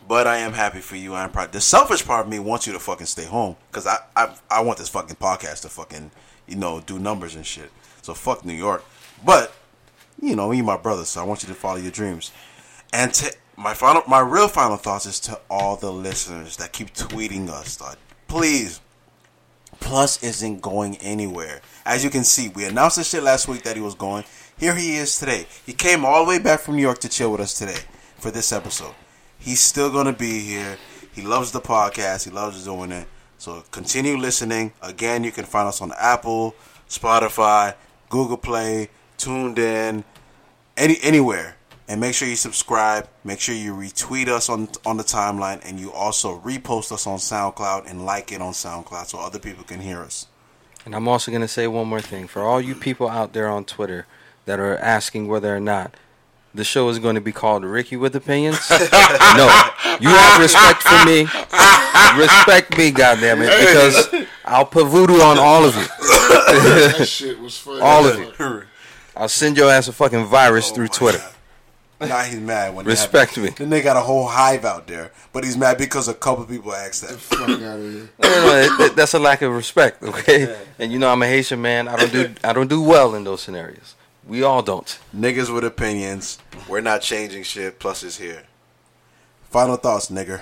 But 0.08 0.26
I 0.26 0.38
am 0.38 0.54
happy 0.54 0.80
for 0.80 0.96
you. 0.96 1.14
I'm 1.14 1.32
proud. 1.32 1.52
The 1.52 1.62
selfish 1.62 2.06
part 2.06 2.26
of 2.26 2.32
me 2.32 2.40
wants 2.40 2.66
you 2.66 2.74
to 2.74 2.80
fucking 2.80 3.08
stay 3.08 3.26
home 3.26 3.58
because 3.70 3.86
I, 3.86 3.98
I 4.16 4.36
I 4.50 4.62
want 4.62 4.80
this 4.80 4.90
fucking 4.90 5.18
podcast 5.18 5.62
to 5.64 5.70
fucking 5.70 6.12
you 6.48 6.56
know 6.56 6.80
do 6.80 6.98
numbers 6.98 7.36
and 7.36 7.46
shit. 7.46 7.70
So 8.02 8.14
fuck 8.14 8.44
New 8.46 8.54
York. 8.54 8.84
But 9.24 9.54
you 10.22 10.36
know 10.36 10.52
you 10.52 10.64
my 10.64 10.78
brother, 10.78 11.04
so 11.06 11.22
I 11.22 11.26
want 11.26 11.44
you 11.44 11.50
to 11.50 11.56
follow 11.56 11.78
your 11.78 11.92
dreams. 11.92 12.32
And 12.94 13.14
to 13.16 13.36
my 13.58 13.74
final, 13.74 14.02
my 14.08 14.22
real 14.22 14.48
final 14.48 14.78
thoughts 14.78 15.06
is 15.06 15.20
to 15.22 15.40
all 15.50 15.76
the 15.76 15.92
listeners 15.92 16.56
that 16.58 16.72
keep 16.72 16.94
tweeting 16.94 17.50
us. 17.50 17.82
Like, 17.82 17.98
please, 18.30 18.80
Plus 19.80 20.22
isn't 20.24 20.62
going 20.62 20.98
anywhere. 20.98 21.62
As 21.86 22.04
you 22.04 22.10
can 22.10 22.24
see, 22.24 22.50
we 22.50 22.66
announced 22.66 22.98
this 22.98 23.10
shit 23.10 23.24
last 23.24 23.48
week 23.48 23.64
that 23.64 23.76
he 23.76 23.82
was 23.82 23.96
going. 23.96 24.24
Here 24.58 24.76
he 24.76 24.96
is 24.96 25.18
today. 25.18 25.46
He 25.66 25.74
came 25.74 26.04
all 26.04 26.24
the 26.24 26.30
way 26.30 26.40
back 26.40 26.60
from 26.60 26.76
New 26.76 26.82
York 26.82 27.00
to 27.00 27.10
chill 27.10 27.32
with 27.32 27.42
us 27.42 27.58
today 27.58 27.80
for 28.18 28.32
this 28.32 28.52
episode. 28.52 28.96
He's 29.38 29.60
still 29.60 29.92
gonna 29.92 30.14
be 30.14 30.40
here. 30.40 30.78
He 31.14 31.22
loves 31.22 31.52
the 31.52 31.62
podcast. 31.62 32.26
He 32.26 32.32
loves 32.32 32.64
doing 32.64 32.92
it. 32.92 33.08
So 33.38 33.64
continue 33.72 34.18
listening. 34.18 34.74
Again, 34.82 35.24
you 35.24 35.32
can 35.32 35.46
find 35.46 35.68
us 35.68 35.82
on 35.82 35.92
Apple, 36.00 36.56
Spotify, 36.90 37.76
Google 38.10 38.38
Play, 38.38 38.90
TuneIn, 39.18 40.04
any 40.76 40.98
anywhere. 41.04 41.57
And 41.90 42.02
make 42.02 42.14
sure 42.14 42.28
you 42.28 42.36
subscribe. 42.36 43.08
Make 43.24 43.40
sure 43.40 43.56
you 43.56 43.74
retweet 43.74 44.28
us 44.28 44.50
on 44.50 44.68
on 44.86 44.98
the 44.98 45.04
timeline, 45.04 45.62
and 45.68 45.80
you 45.80 45.92
also 45.92 46.40
repost 46.40 46.92
us 46.92 47.08
on 47.08 47.18
SoundCloud 47.18 47.90
and 47.90 48.06
like 48.06 48.32
it 48.32 48.42
on 48.42 48.54
SoundCloud 48.54 49.08
so 49.08 49.20
other 49.20 49.40
people 49.40 49.64
can 49.64 49.80
hear 49.80 50.02
us. 50.02 50.28
And 50.86 50.96
I'm 50.96 51.08
also 51.08 51.32
going 51.32 51.42
to 51.42 51.48
say 51.48 51.68
one 51.68 51.88
more 51.88 52.02
thing. 52.02 52.28
For 52.28 52.42
all 52.42 52.62
you 52.62 52.76
people 52.76 53.10
out 53.10 53.34
there 53.34 53.50
on 53.50 53.66
Twitter 53.66 54.06
that 54.46 54.60
are 54.60 54.78
asking 54.78 55.28
whether 55.28 55.56
or 55.56 55.60
not 55.60 55.96
the 56.54 56.64
show 56.64 56.90
is 56.90 57.00
going 57.00 57.16
to 57.16 57.22
be 57.22 57.32
called 57.32 57.64
Ricky 57.64 57.96
with 57.96 58.16
Opinions, 58.16 58.60
no. 58.70 59.70
You 60.00 60.10
have 60.10 60.42
respect 60.42 60.82
for 60.84 61.06
me. 61.06 61.22
Respect 62.18 62.78
me, 62.78 62.92
goddammit, 62.92 63.60
because 63.60 64.26
I'll 64.46 64.66
put 64.66 64.88
voodoo 64.88 65.20
on 65.22 65.38
all 65.38 65.66
of 65.66 65.76
you. 65.76 65.84
that 65.84 67.06
shit 67.08 67.40
was 67.40 67.58
funny. 67.58 67.82
All 67.82 68.08
of 68.08 68.18
you. 68.18 68.64
I'll 69.16 69.30
send 69.30 69.58
your 69.58 69.70
ass 69.70 69.88
a 69.88 69.94
fucking 69.94 70.26
virus 70.26 70.72
oh 70.72 70.76
through 70.76 70.88
Twitter. 70.90 71.22
Now 72.00 72.20
he's 72.22 72.40
mad 72.40 72.76
when 72.76 72.86
Respect 72.86 73.38
me. 73.38 73.50
Then 73.50 73.70
they 73.72 73.82
got 73.82 73.98
a 73.98 74.02
whole 74.02 74.28
hive 74.28 74.66
out 74.66 74.86
there, 74.86 75.12
but 75.34 75.44
he's 75.44 75.58
mad 75.58 75.78
because 75.80 76.08
a 76.08 76.14
couple 76.14 76.46
people 76.46 76.72
asked 76.74 77.02
that. 77.02 77.18
Fuck 77.18 77.42
out 77.42 77.50
of 77.50 77.60
here. 77.60 78.10
No, 78.20 78.30
no, 78.30 78.46
no, 78.46 78.56
it- 78.56 78.82
it- 78.92 78.96
that's 78.96 79.14
a 79.16 79.20
lack 79.20 79.42
of 79.42 79.52
respect, 79.52 80.04
okay? 80.04 80.56
And 80.78 80.92
you 80.92 81.00
know 81.00 81.10
I'm 81.12 81.22
a 81.24 81.28
Haitian 81.28 81.62
man. 81.62 81.88
I 81.88 81.96
don't 81.96 82.12
do 82.12 82.34
I 82.44 82.54
don't 82.54 82.68
do 82.70 82.82
well 82.84 83.16
in 83.16 83.24
those 83.24 83.42
scenarios. 83.42 83.96
We 84.28 84.44
all 84.44 84.62
don't. 84.62 85.00
Niggas 85.16 85.52
with 85.54 85.64
opinions. 85.64 86.38
We're 86.68 86.82
not 86.82 87.02
changing 87.02 87.44
shit. 87.44 87.80
Plus 87.80 88.04
is 88.04 88.18
here. 88.18 88.44
Final 89.50 89.78
thoughts, 89.78 90.12
nigger. 90.12 90.42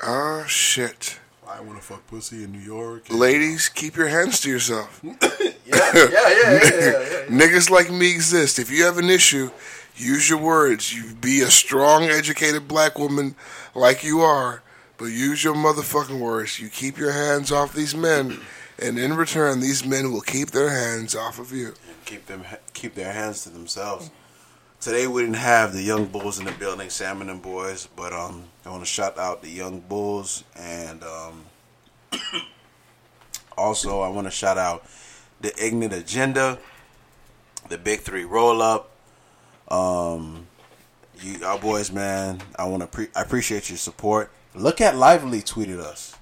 Ah, 0.00 0.44
shit. 0.46 1.18
I 1.48 1.60
want 1.60 1.78
to 1.78 1.84
fuck 1.84 2.06
pussy 2.06 2.44
in 2.44 2.52
New 2.52 2.60
York. 2.60 3.10
Ladies, 3.10 3.68
keep 3.68 3.94
your 3.96 4.08
hands 4.08 4.40
to 4.40 4.48
yourself. 4.48 5.00
yeah, 5.02 5.12
yeah, 5.26 5.50
yeah, 5.66 6.08
yeah, 6.08 6.60
yeah. 6.62 7.26
Niggas 7.28 7.68
like 7.68 7.90
me 7.90 8.10
exist. 8.10 8.58
If 8.58 8.70
you 8.70 8.84
have 8.84 8.96
an 8.98 9.10
issue, 9.10 9.50
use 9.96 10.28
your 10.28 10.38
words. 10.38 10.94
You 10.94 11.14
be 11.14 11.40
a 11.40 11.50
strong, 11.50 12.04
educated 12.04 12.68
black 12.68 12.98
woman 12.98 13.36
like 13.74 14.04
you 14.04 14.20
are, 14.20 14.62
but 14.98 15.06
use 15.06 15.44
your 15.44 15.54
motherfucking 15.54 16.18
words. 16.18 16.60
You 16.60 16.68
keep 16.68 16.98
your 16.98 17.12
hands 17.12 17.50
off 17.50 17.74
these 17.74 17.94
men, 17.94 18.40
and 18.78 18.98
in 18.98 19.14
return, 19.14 19.60
these 19.60 19.84
men 19.84 20.12
will 20.12 20.20
keep 20.20 20.50
their 20.50 20.70
hands 20.70 21.14
off 21.14 21.38
of 21.38 21.52
you. 21.52 21.74
keep 22.04 22.26
them 22.26 22.44
keep 22.72 22.94
their 22.94 23.12
hands 23.12 23.44
to 23.44 23.50
themselves. 23.50 24.10
Today 24.80 25.06
we 25.06 25.22
didn't 25.22 25.36
have 25.36 25.72
the 25.72 25.82
young 25.82 26.06
bulls 26.06 26.40
in 26.40 26.44
the 26.44 26.50
building, 26.50 26.90
Salmon 26.90 27.30
and 27.30 27.40
boys, 27.40 27.88
but 27.94 28.12
um, 28.12 28.46
I 28.66 28.70
want 28.70 28.82
to 28.82 28.90
shout 28.90 29.16
out 29.16 29.40
the 29.40 29.48
young 29.48 29.78
bulls 29.78 30.42
and 30.56 31.04
um, 31.04 31.44
also 33.56 34.00
I 34.00 34.08
want 34.08 34.26
to 34.26 34.32
shout 34.32 34.58
out 34.58 34.84
the 35.40 35.52
Ignorant 35.64 35.94
Agenda, 35.94 36.58
the 37.68 37.78
Big 37.78 38.00
Three 38.00 38.24
Roll 38.24 38.60
Up. 38.60 38.91
Um, 39.72 40.46
you, 41.20 41.44
our 41.44 41.58
boys, 41.58 41.90
man. 41.90 42.42
I 42.56 42.64
want 42.66 42.82
to 42.82 42.86
pre- 42.86 43.08
I 43.16 43.22
appreciate 43.22 43.70
your 43.70 43.78
support. 43.78 44.30
Look 44.54 44.80
at 44.80 44.96
Lively 44.96 45.40
tweeted 45.40 45.78
us. 45.78 46.16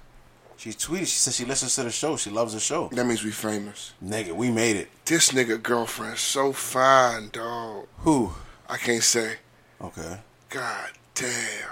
She 0.55 0.69
tweeted. 0.69 0.99
She 1.01 1.17
said 1.17 1.33
she 1.33 1.43
listens 1.45 1.75
to 1.75 1.83
the 1.83 1.91
show. 1.91 2.15
She 2.15 2.29
loves 2.29 2.53
the 2.53 2.59
show. 2.59 2.87
That 2.93 3.05
means 3.05 3.23
we 3.23 3.31
famous. 3.31 3.93
Nigga, 4.03 4.31
we 4.31 4.49
made 4.51 4.77
it. 4.77 4.89
This 5.05 5.31
nigga 5.31 5.61
girlfriend 5.61 6.17
so 6.17 6.53
fine, 6.53 7.29
dog. 7.29 7.87
Who? 7.99 8.31
I 8.69 8.77
can't 8.77 9.03
say. 9.03 9.37
Okay. 9.81 10.19
God 10.49 10.89
damn. 11.15 11.69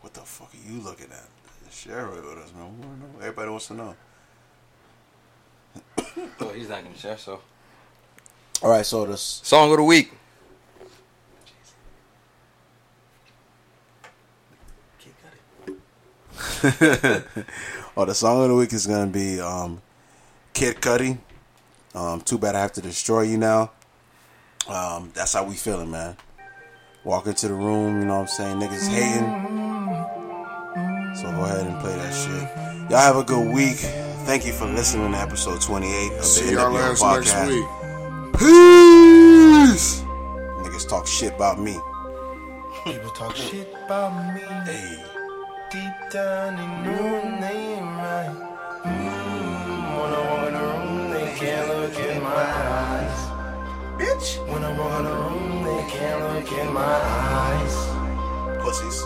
What 0.00 0.14
the 0.14 0.20
fuck 0.20 0.50
are 0.52 0.72
you 0.72 0.80
looking 0.80 1.10
at? 1.12 1.28
Share 1.70 2.06
it 2.06 2.14
with 2.14 2.38
us, 2.38 2.52
man. 2.54 2.80
We 2.80 2.86
know. 2.86 3.20
Everybody 3.20 3.50
wants 3.50 3.68
to 3.68 3.74
know. 3.74 3.94
Oh, 6.40 6.48
he's 6.50 6.68
not 6.68 6.82
gonna 6.82 6.96
share. 6.96 7.16
So, 7.16 7.40
All 8.62 8.70
right, 8.70 8.84
so 8.84 9.04
this 9.06 9.40
song 9.44 9.70
of 9.70 9.76
the 9.76 9.84
week. 9.84 10.10
oh, 17.96 18.04
the 18.04 18.14
song 18.14 18.42
of 18.42 18.48
the 18.48 18.54
week 18.54 18.72
is 18.72 18.86
gonna 18.86 19.06
be 19.10 19.40
um, 19.40 19.80
Kid 20.54 20.76
Cudi. 20.76 21.18
Um, 21.94 22.20
too 22.20 22.38
bad 22.38 22.54
I 22.54 22.60
have 22.60 22.72
to 22.72 22.80
destroy 22.80 23.22
you 23.22 23.38
now. 23.38 23.72
Um, 24.68 25.10
that's 25.14 25.32
how 25.32 25.44
we 25.44 25.54
feeling, 25.54 25.90
man. 25.90 26.16
Walk 27.04 27.26
into 27.26 27.48
the 27.48 27.54
room, 27.54 28.00
you 28.00 28.06
know 28.06 28.14
what 28.20 28.20
I'm 28.22 28.26
saying? 28.28 28.60
Niggas 28.60 28.88
hating. 28.88 29.28
So 31.16 31.24
go 31.32 31.44
ahead 31.44 31.66
and 31.66 31.80
play 31.80 31.96
that 31.96 32.12
shit. 32.12 32.90
Y'all 32.90 33.00
have 33.00 33.16
a 33.16 33.24
good 33.24 33.52
week. 33.54 33.76
Thank 34.26 34.46
you 34.46 34.52
for 34.52 34.66
listening 34.66 35.10
to 35.12 35.18
episode 35.18 35.60
28 35.60 36.12
of 36.12 36.18
the 36.18 36.22
See 36.22 36.52
y'all 36.52 36.70
NWO 36.70 36.94
podcast. 36.94 37.48
next 37.48 37.48
week. 37.48 37.66
Peace. 38.38 40.02
Niggas 40.62 40.88
talk 40.88 41.06
shit 41.06 41.34
about 41.34 41.58
me. 41.58 41.78
People 42.84 43.10
talk 43.10 43.34
shit 43.34 43.74
about 43.84 44.34
me. 44.34 44.40
Hey. 44.70 45.17
Deep 45.70 45.92
down, 46.10 46.56
they 46.56 46.66
know 46.82 47.40
they 47.42 47.58
ain't 47.76 47.84
right. 47.84 48.34
Mm, 48.84 50.00
when 50.00 50.12
I 50.14 50.20
walk 50.30 50.48
in 50.48 50.54
the 50.54 50.60
room, 50.60 51.10
they 51.10 51.34
can't 51.36 51.68
look 51.68 51.98
in 52.08 52.22
my 52.22 52.30
eyes. 52.32 53.18
Bitch. 54.00 54.28
When 54.48 54.64
I 54.64 54.72
walk 54.78 54.98
in 55.00 55.04
the 55.04 55.12
room, 55.12 55.64
they 55.64 55.82
can't 55.92 56.20
look 56.24 56.50
in 56.52 56.72
my 56.72 56.80
eyes. 56.80 57.76
Pussies. 58.62 58.98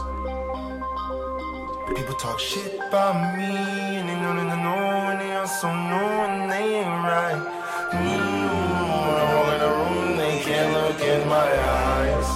People 1.96 2.14
talk 2.14 2.38
shit 2.38 2.78
about 2.78 3.36
me, 3.36 3.42
and 3.98 4.08
they 4.08 4.14
know 4.14 4.32
that 4.36 4.46
they 4.54 4.62
know, 4.62 5.10
and 5.10 5.20
they 5.20 5.34
also 5.34 5.66
know, 5.66 6.10
and 6.30 6.48
they 6.48 6.76
ain't 6.78 6.86
right. 6.86 7.42
Mm, 7.90 9.02
when 9.02 9.16
I 9.18 9.34
walk 9.34 9.50
in 9.50 9.60
the 9.66 9.70
room, 9.82 10.16
they 10.16 10.38
can't 10.46 10.72
look 10.78 11.00
in 11.00 11.28
my 11.28 11.50
eyes. 11.58 12.28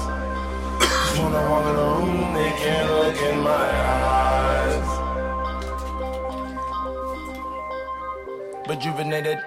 When 1.23 1.33
I 1.33 1.49
walk 1.49 1.67
in 1.71 1.77
the 1.77 1.87
room, 1.95 2.35
they 2.35 2.51
can't 2.59 2.91
look 2.91 3.23
in 3.23 3.39
my 3.39 3.55
eyes. 3.55 3.76
Rejuvenated, 8.77 9.39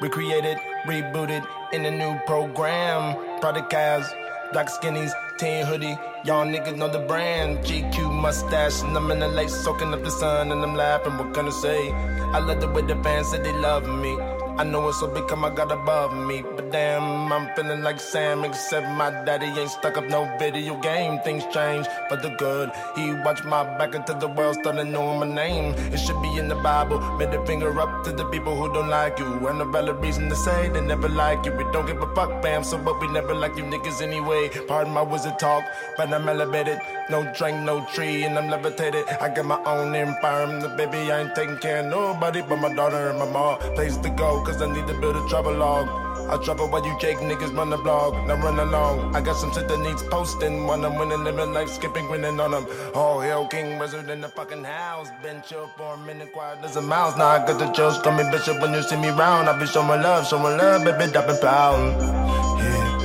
recreated, 0.00 0.58
rebooted 0.86 1.46
in 1.72 1.84
a 1.84 1.90
new 1.92 2.18
program. 2.26 3.14
Product 3.40 3.70
cars, 3.70 4.04
black 4.52 4.66
skinnies, 4.66 5.12
tan 5.38 5.64
hoodie. 5.64 5.96
Y'all 6.24 6.44
niggas 6.44 6.76
know 6.76 6.88
the 6.88 6.98
brand. 6.98 7.58
GQ 7.58 8.12
mustache, 8.12 8.82
and 8.82 8.96
I'm 8.96 9.08
in 9.12 9.20
the 9.20 9.28
lake 9.28 9.50
soaking 9.50 9.94
up 9.94 10.02
the 10.02 10.10
sun, 10.10 10.50
and 10.50 10.60
I'm 10.64 10.74
laughing. 10.74 11.16
What 11.16 11.32
can 11.32 11.46
I 11.46 11.50
say? 11.50 11.92
I 11.92 12.40
love 12.40 12.60
the 12.60 12.66
way 12.66 12.82
the 12.82 12.96
fans 13.04 13.28
say 13.28 13.40
they 13.40 13.52
love 13.52 13.86
me. 13.86 14.18
I 14.58 14.64
know 14.64 14.88
it's 14.88 15.00
so 15.00 15.06
big, 15.06 15.26
come 15.28 15.44
I 15.44 15.50
got 15.50 15.72
above 15.72 16.14
me. 16.14 16.42
But 16.42 16.70
damn, 16.70 17.32
I'm 17.32 17.54
feeling 17.54 17.82
like 17.82 18.00
Sam, 18.00 18.44
except 18.44 18.88
my 18.90 19.10
daddy 19.24 19.46
ain't 19.46 19.70
stuck 19.70 19.96
up 19.96 20.04
no 20.08 20.30
video 20.38 20.76
game. 20.80 21.20
Things 21.20 21.44
change 21.52 21.86
for 22.08 22.16
the 22.16 22.30
good. 22.30 22.70
He 22.94 23.14
watched 23.24 23.44
my 23.44 23.62
back 23.78 23.94
until 23.94 24.18
the 24.18 24.28
world 24.28 24.56
started 24.56 24.84
knowing 24.84 25.20
my 25.20 25.26
name. 25.26 25.74
It 25.92 25.98
should 25.98 26.20
be 26.20 26.36
in 26.38 26.48
the 26.48 26.56
Bible. 26.56 27.00
Middle 27.16 27.44
finger 27.46 27.78
up 27.80 28.04
to 28.04 28.12
the 28.12 28.24
people 28.26 28.54
who 28.56 28.72
don't 28.72 28.88
like 28.88 29.18
you. 29.18 29.46
And 29.48 29.58
no 29.58 29.64
valid 29.64 29.96
reason 29.96 30.28
to 30.28 30.36
say 30.36 30.68
they 30.68 30.80
never 30.80 31.08
like 31.08 31.44
you. 31.46 31.52
We 31.52 31.64
don't 31.72 31.86
give 31.86 32.02
a 32.02 32.14
fuck, 32.14 32.42
bam. 32.42 32.64
So, 32.64 32.78
but 32.78 33.00
we 33.00 33.08
never 33.08 33.34
like 33.34 33.56
you 33.56 33.64
niggas 33.64 34.02
anyway. 34.02 34.50
Pardon 34.68 34.92
my 34.92 35.02
wizard 35.02 35.38
talk, 35.38 35.64
but 35.96 36.12
I'm 36.12 36.28
elevated. 36.28 36.80
No 37.10 37.22
drink, 37.34 37.58
no 37.60 37.84
tree, 37.94 38.24
and 38.24 38.38
I'm 38.38 38.48
levitated. 38.50 39.04
I 39.20 39.28
got 39.28 39.44
my 39.44 39.60
own 39.64 39.94
empire, 39.94 40.42
environment, 40.42 40.76
baby. 40.76 41.12
I 41.12 41.22
ain't 41.22 41.34
taking 41.34 41.58
care 41.58 41.78
of 41.80 41.86
nobody 41.86 42.42
but 42.42 42.56
my 42.56 42.72
daughter 42.74 43.08
and 43.10 43.18
my 43.18 43.28
mom. 43.28 43.58
Place 43.74 43.96
to 43.98 44.10
go, 44.10 44.42
cause 44.52 44.62
I 44.62 44.72
need 44.72 44.86
to 44.86 44.94
build 44.94 45.16
a 45.16 45.26
travel 45.28 45.54
log. 45.54 45.88
I 46.28 46.36
travel 46.44 46.68
while 46.68 46.84
you 46.84 46.96
Jake 46.98 47.18
niggas 47.18 47.56
run 47.56 47.70
the 47.70 47.78
blog. 47.78 48.14
Now 48.26 48.36
run 48.36 48.58
along. 48.58 49.16
I 49.16 49.20
got 49.20 49.36
some 49.36 49.52
shit 49.52 49.68
that 49.68 49.80
needs 49.80 50.02
posting. 50.02 50.66
When 50.66 50.84
I'm 50.84 50.96
winning, 50.98 51.24
living 51.24 51.52
life, 51.52 51.70
skipping, 51.70 52.06
grinning 52.06 52.38
on 52.38 52.50
them. 52.52 52.66
Oh, 52.94 53.20
hell, 53.20 53.46
king 53.48 53.78
wizard 53.78 54.08
in 54.10 54.20
the 54.20 54.28
fucking 54.28 54.64
house. 54.64 55.08
Been 55.22 55.42
chill 55.42 55.68
for 55.76 55.94
a 55.94 55.98
minute, 55.98 56.32
quiet 56.32 56.58
as 56.62 56.76
a 56.76 56.82
mouse. 56.82 57.16
Now 57.16 57.28
I 57.28 57.38
got 57.46 57.58
the 57.58 57.70
jokes, 57.72 57.98
call 58.02 58.14
me 58.16 58.24
bishop 58.30 58.60
when 58.60 58.72
you 58.74 58.82
see 58.82 58.96
me 58.96 59.08
round. 59.08 59.48
I 59.48 59.58
be 59.58 59.66
showing 59.66 59.88
love, 59.88 60.26
showing 60.28 60.56
love, 60.58 60.84
baby, 60.84 61.10
dropping 61.12 61.38
pound. 61.38 62.00
Yeah. 62.00 62.98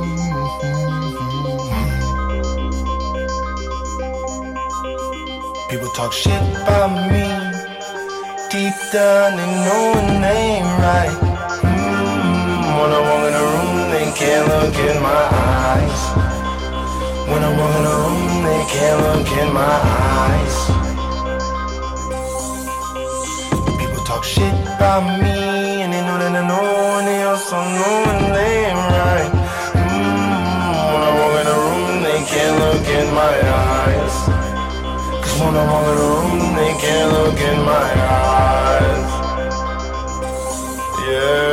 People 5.71 5.91
talk 5.91 6.13
shit 6.13 6.43
about 6.63 7.13
me. 7.13 7.30
Deep 8.51 8.75
down, 8.93 9.37
they 9.37 9.47
know 9.47 9.93
it 9.95 10.11
ain't 10.27 10.67
right. 10.83 11.17
Mm, 11.63 12.67
when 12.81 12.91
I 12.91 13.01
walk 13.07 13.23
in 13.29 13.33
the 13.39 13.45
room, 13.47 13.91
they 13.93 14.11
can't 14.19 14.45
look 14.49 14.75
in 14.75 15.01
my 15.01 15.23
eyes. 15.71 16.01
When 17.31 17.45
I 17.45 17.51
walk 17.57 17.77
in 17.79 17.85
the 17.85 17.95
room, 18.03 18.43
they 18.43 18.63
can't 18.75 18.99
look 19.07 19.31
in 19.39 19.55
my 19.55 19.77
eyes. 20.19 20.57
People 23.79 24.03
talk 24.05 24.25
shit 24.25 24.53
about 24.67 25.05
me, 25.23 25.83
and 25.83 25.93
they 25.93 26.03
know 26.03 26.19
that 26.19 26.35
I 26.35 26.43
know, 26.45 26.99
and 26.99 27.07
they 27.07 27.23
also 27.23 27.55
know 27.55 28.30
when 35.41 35.57
I'm 35.57 35.71
in 35.71 35.85
the 35.89 35.95
room, 36.03 36.55
they 36.55 36.73
can't 36.83 37.13
look 37.13 37.41
in 37.41 37.59
my 37.65 37.89
eyes. 38.13 39.11
Yeah. 41.09 41.50